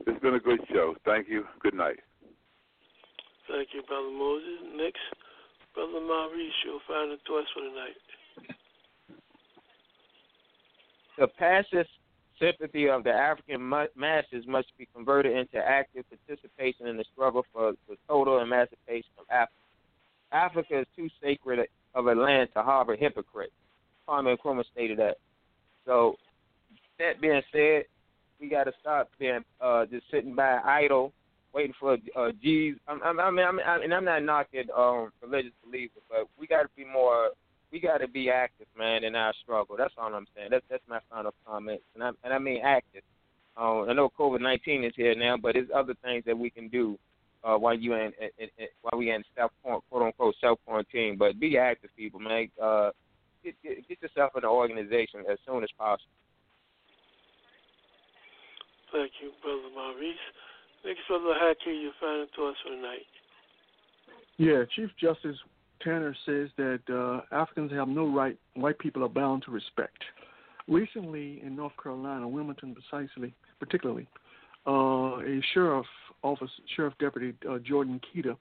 it's 0.06 0.20
been 0.22 0.36
a 0.36 0.40
good 0.40 0.60
show. 0.72 0.96
Thank 1.06 1.30
you. 1.30 1.46
Good 1.62 1.74
night. 1.74 2.00
Thank 3.50 3.70
you, 3.74 3.84
Brother 3.84 4.12
Moses. 4.12 4.76
Next, 4.76 5.02
Brother 5.74 6.02
Maurice, 6.02 6.54
your 6.66 6.80
final 6.88 7.18
thoughts 7.28 7.48
for 7.54 7.62
tonight. 7.62 7.98
The 11.18 11.28
passive 11.28 11.88
sympathy 12.40 12.90
of 12.90 13.04
the 13.04 13.12
African 13.12 13.68
masses 13.96 14.46
must 14.48 14.68
be 14.78 14.88
converted 14.94 15.36
into 15.36 15.58
active 15.58 16.06
participation 16.10 16.88
in 16.88 16.98
the 16.98 17.06
struggle 17.14 17.46
for 17.54 17.74
the 17.88 17.96
total 18.08 18.40
emancipation 18.42 19.12
of 19.18 19.26
Africa. 19.30 19.54
Africa 20.32 20.80
is 20.82 20.88
too 20.96 21.10
sacred 21.22 21.68
of 21.94 22.08
a 22.08 22.14
land 22.14 22.50
to 22.54 22.62
harbor 22.62 22.96
hypocrites. 22.96 23.54
Kwame 24.08 24.36
Nkrumah 24.38 24.64
stated 24.72 25.00
that. 25.00 25.18
So, 25.86 26.16
that 27.00 27.22
being 27.22 27.42
said, 27.52 27.84
we 28.40 28.50
got 28.50 28.66
to 28.66 28.74
stop 28.82 29.10
being 29.20 29.44
uh, 29.62 29.86
just 29.86 30.06
sitting 30.12 30.36
by 30.36 30.60
idle, 30.64 31.14
waiting 31.54 31.74
for 31.80 31.98
uh, 32.16 32.32
G's. 32.42 32.76
I, 32.88 32.94
I, 32.94 33.12
mean, 33.12 33.46
I 33.46 33.52
mean, 33.52 33.66
I, 33.66 33.80
and 33.84 33.94
I'm 33.94 34.06
not 34.06 34.24
knocking 34.24 34.66
um, 34.76 35.12
religious 35.22 35.54
believers, 35.64 36.04
but 36.10 36.28
we 36.40 36.48
got 36.48 36.64
to 36.64 36.70
be 36.76 36.86
more. 36.86 37.30
We 37.72 37.80
got 37.80 37.98
to 37.98 38.08
be 38.08 38.30
active, 38.30 38.68
man, 38.78 39.04
in 39.04 39.16
our 39.16 39.34
struggle. 39.46 39.78
That's 39.78 39.94
all 39.98 40.14
I'm 40.14 40.28
saying. 40.36 40.50
That's 40.52 40.66
that's 40.70 40.84
my 40.90 41.00
final 41.10 41.34
comment, 41.48 41.82
and 41.94 42.04
I 42.04 42.10
and 42.24 42.34
I 42.34 42.40
mean 42.40 42.62
active. 42.64 43.04
Uh, 43.58 43.84
I 43.84 43.94
know 43.94 44.12
COVID 44.20 44.42
nineteen 44.42 44.84
is 44.84 44.94
here 44.98 45.16
now, 45.16 45.38
but 45.38 45.54
there's 45.54 45.70
other 45.74 45.94
things 46.04 46.24
that 46.26 46.38
we 46.38 46.50
can 46.50 46.68
do 46.68 46.98
uh, 47.44 47.56
while 47.56 47.78
you 47.78 47.94
in, 47.94 48.12
in, 48.38 48.50
in 48.58 48.68
while 48.82 49.00
we 49.00 49.12
in 49.12 49.24
self 49.36 49.52
quote 49.64 49.84
unquote 49.94 50.36
self 50.42 50.60
quarantine. 50.66 51.16
But 51.18 51.40
be 51.40 51.58
active, 51.58 51.92
people, 51.96 52.20
man. 52.20 52.50
Uh, 52.62 52.90
get, 53.44 53.56
get 53.64 53.88
get 53.88 54.02
yourself 54.02 54.32
in 54.36 54.44
an 54.44 54.50
organization 54.50 55.24
as 55.32 55.38
soon 55.48 55.64
as 55.64 55.70
possible. 55.78 56.12
Thank 58.92 59.12
you, 59.22 59.32
Brother 59.44 59.70
Maurice. 59.74 60.16
Next, 60.86 61.02
Brother 61.08 61.34
Haki, 61.42 61.84
your 61.84 61.92
final 62.00 62.28
thoughts 62.36 62.58
for 62.64 62.70
tonight. 62.70 63.10
Yeah, 64.38 64.64
Chief 64.76 64.90
Justice 65.00 65.38
Taney 65.86 66.16
says 66.26 66.50
that 66.58 66.82
uh, 66.90 67.22
Africans 67.36 67.72
have 67.72 67.88
no 67.88 68.08
right, 68.08 68.38
white 68.56 68.80
people 68.80 69.04
are 69.04 69.10
bound 69.10 69.44
to 69.44 69.52
respect. 69.52 70.04
Recently 70.68 71.42
in 71.46 71.56
North 71.56 71.74
Carolina, 71.82 72.28
Wilmington 72.28 72.76
precisely, 72.76 73.34
particularly, 73.60 74.08
uh, 74.68 75.20
a 75.20 75.42
sheriff 75.54 75.86
office, 76.24 76.50
sheriff 76.76 76.96
deputy 77.00 77.34
uh, 77.48 77.60
Jordan 77.60 78.02
Keita, 78.02 78.36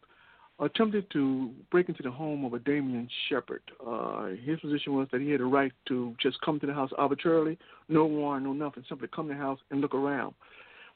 attempted 0.59 1.11
to 1.11 1.51
break 1.71 1.89
into 1.89 2.03
the 2.03 2.11
home 2.11 2.45
of 2.45 2.55
a 2.55 2.59
Damien 2.61 3.09
Shepherd. 3.29 3.61
Uh, 3.87 4.29
his 4.43 4.59
position 4.61 4.95
was 4.95 5.07
that 5.13 5.21
he 5.21 5.31
had 5.31 5.41
a 5.41 5.45
right 5.45 5.73
to 5.89 6.15
just 6.23 6.41
come 6.41 6.59
to 6.61 6.67
the 6.67 6.73
house 6.73 6.91
arbitrarily, 6.97 7.59
no 7.89 8.07
warrant, 8.07 8.47
no 8.47 8.53
nothing, 8.53 8.85
simply 8.89 9.09
come 9.15 9.29
to 9.29 9.35
the 9.35 9.39
house 9.39 9.59
and 9.71 9.81
look 9.81 9.95
around. 9.95 10.35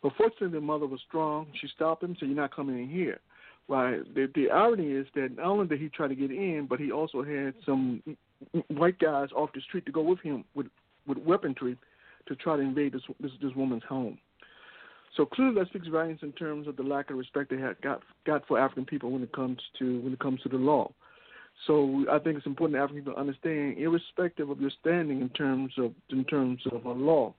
But 0.02 0.12
fortunately, 0.16 0.50
the 0.50 0.60
mother 0.60 0.86
was 0.86 1.00
strong. 1.06 1.48
She 1.60 1.68
stopped 1.74 2.02
him, 2.04 2.16
said, 2.18 2.28
"You're 2.28 2.36
not 2.36 2.54
coming 2.54 2.78
in 2.78 2.88
here." 2.88 3.18
Right. 3.68 4.02
The, 4.14 4.30
the 4.34 4.50
irony 4.50 4.92
is 4.92 5.06
that 5.14 5.36
not 5.36 5.46
only 5.46 5.66
did 5.66 5.80
he 5.80 5.90
try 5.90 6.08
to 6.08 6.14
get 6.14 6.30
in, 6.30 6.66
but 6.68 6.80
he 6.80 6.90
also 6.90 7.22
had 7.22 7.52
some 7.66 8.02
white 8.68 8.98
guys 8.98 9.28
off 9.36 9.50
the 9.54 9.60
street 9.60 9.84
to 9.86 9.92
go 9.92 10.02
with 10.02 10.20
him 10.20 10.44
with 10.54 10.68
with 11.06 11.18
weaponry 11.18 11.76
to 12.28 12.36
try 12.36 12.56
to 12.56 12.62
invade 12.62 12.92
this 12.94 13.02
this, 13.20 13.32
this 13.42 13.54
woman's 13.54 13.82
home. 13.86 14.18
So 15.16 15.26
clearly, 15.26 15.56
that 15.56 15.68
speaks 15.68 15.88
volumes 15.88 16.20
in 16.22 16.32
terms 16.32 16.66
of 16.66 16.76
the 16.76 16.82
lack 16.82 17.10
of 17.10 17.18
respect 17.18 17.50
they 17.50 17.58
had 17.58 17.80
got 17.82 18.02
got 18.24 18.46
for 18.48 18.58
African 18.58 18.86
people 18.86 19.10
when 19.10 19.22
it 19.22 19.32
comes 19.32 19.58
to 19.78 20.00
when 20.00 20.14
it 20.14 20.20
comes 20.20 20.40
to 20.42 20.48
the 20.48 20.56
law. 20.56 20.90
So 21.66 22.06
I 22.10 22.18
think 22.20 22.38
it's 22.38 22.46
important 22.46 22.78
that 22.78 22.84
African 22.84 23.04
people 23.04 23.20
understand, 23.20 23.76
irrespective 23.78 24.48
of 24.48 24.60
your 24.60 24.70
standing 24.80 25.20
in 25.20 25.28
terms 25.30 25.72
of 25.76 25.92
in 26.08 26.24
terms 26.24 26.62
of 26.72 26.86
law, 26.86 27.34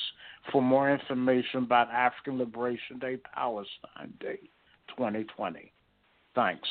for 0.51 0.61
more 0.61 0.91
information 0.91 1.63
about 1.63 1.89
African 1.89 2.37
Liberation 2.37 2.99
Day 2.99 3.17
Palestine 3.33 4.13
Day 4.19 4.37
2020. 4.89 5.71
Thanks. 6.35 6.69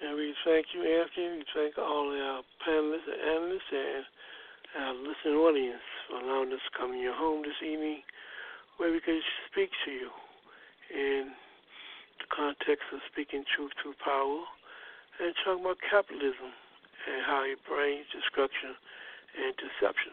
And 0.00 0.16
we 0.16 0.32
thank 0.44 0.66
you, 0.74 0.82
Anthony. 0.82 1.38
We 1.38 1.44
thank 1.54 1.78
all 1.78 2.10
our 2.10 2.42
panelists 2.66 3.08
and 3.10 3.20
analysts 3.20 3.72
and 3.72 4.04
our 4.76 4.92
listening 4.92 5.40
audience 5.40 5.80
for 6.04 6.20
allowing 6.20 6.52
us 6.52 6.60
to 6.60 6.72
come 6.76 6.92
your 6.92 7.16
home 7.16 7.40
this 7.40 7.56
evening 7.64 8.04
where 8.76 8.92
we 8.92 9.00
could 9.00 9.24
speak 9.48 9.72
to 9.84 9.90
you 9.90 10.12
in 10.92 11.32
the 12.20 12.28
context 12.28 12.84
of 12.92 13.00
speaking 13.08 13.48
truth 13.48 13.72
to 13.80 13.96
power 14.04 14.44
and 15.24 15.32
talking 15.40 15.64
about 15.64 15.80
capitalism 15.80 16.52
and 16.52 17.24
how 17.24 17.48
it 17.48 17.56
brings 17.64 18.04
destruction 18.12 18.76
and 19.40 19.56
deception. 19.56 20.12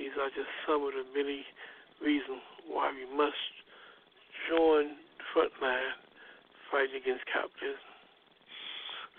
These 0.00 0.16
are 0.16 0.32
just 0.32 0.48
some 0.64 0.88
of 0.88 0.96
the 0.96 1.04
many 1.12 1.44
reasons 2.00 2.40
why 2.64 2.88
we 2.88 3.04
must 3.04 3.52
join 4.48 4.96
the 4.96 5.26
front 5.36 5.52
line 5.60 5.92
fighting 6.72 7.04
against 7.04 7.28
capitalism. 7.28 7.84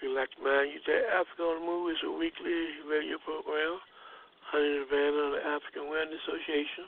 We'd 0.01 0.17
like 0.17 0.33
to 0.35 0.41
remind 0.41 0.73
you 0.73 0.81
that 0.89 1.21
Africa 1.21 1.53
on 1.53 1.61
the 1.61 1.65
Move 1.69 1.93
is 1.93 2.01
a 2.01 2.09
weekly 2.09 2.81
radio 2.89 3.21
program 3.21 3.77
the 4.61 4.85
banner 4.89 5.23
of 5.29 5.33
the 5.37 5.43
African 5.45 5.89
Awareness 5.89 6.21
Association. 6.27 6.85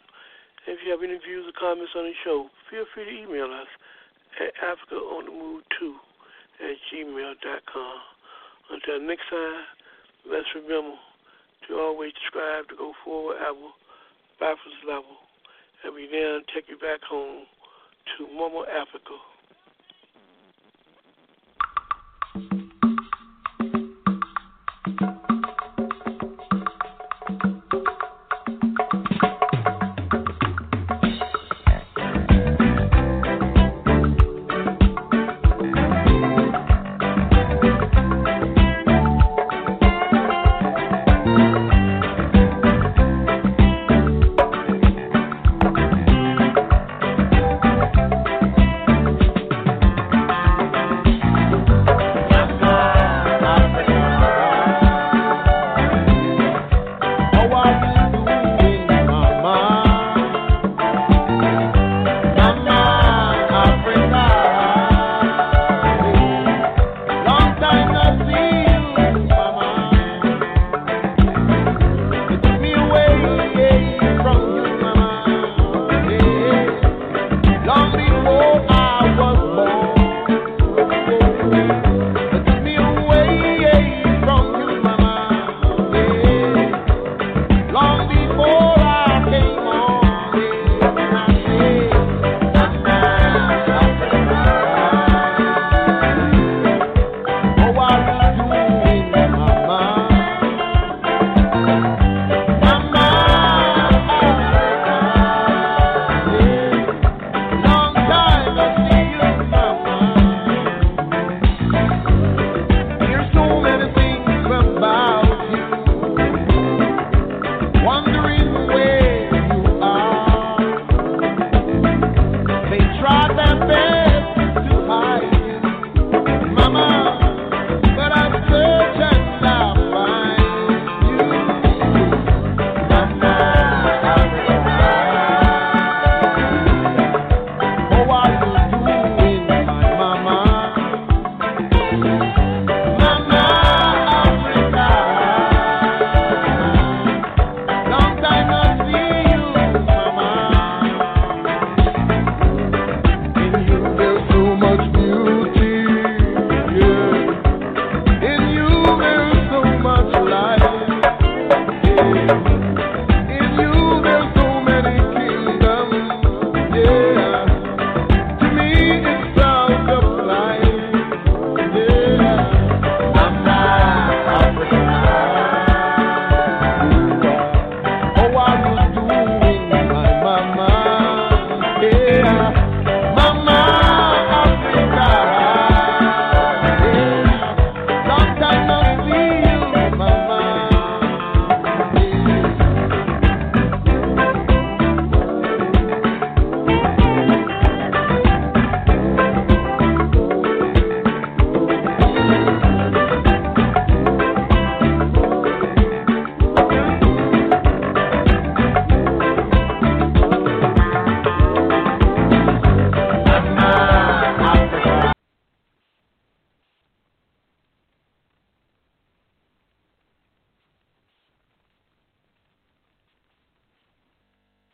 And 0.65 0.77
if 0.77 0.79
you 0.85 0.91
have 0.91 1.01
any 1.01 1.17
views 1.21 1.45
or 1.45 1.55
comments 1.57 1.93
on 1.95 2.05
the 2.05 2.13
show, 2.25 2.49
feel 2.69 2.85
free 2.93 3.05
to 3.05 3.15
email 3.25 3.49
us 3.49 3.69
at 4.41 4.53
africaonthemove2 4.61 5.79
at 6.61 6.75
gmail.com. 6.89 7.97
Until 8.71 8.99
next 9.01 9.29
time, 9.29 9.61
let's 10.29 10.49
remember 10.55 10.97
to 11.67 11.79
always 11.79 12.13
strive 12.29 12.67
to 12.69 12.75
go 12.75 12.93
forward 13.03 13.37
at 13.37 13.53
a 13.53 13.69
backwards 14.39 14.81
level. 14.85 15.21
And 15.83 15.93
we 15.93 16.09
now 16.09 16.39
take 16.53 16.65
you 16.69 16.77
back 16.77 17.01
home 17.01 17.45
to 18.17 18.27
Mama 18.33 18.65
Africa. 18.69 19.34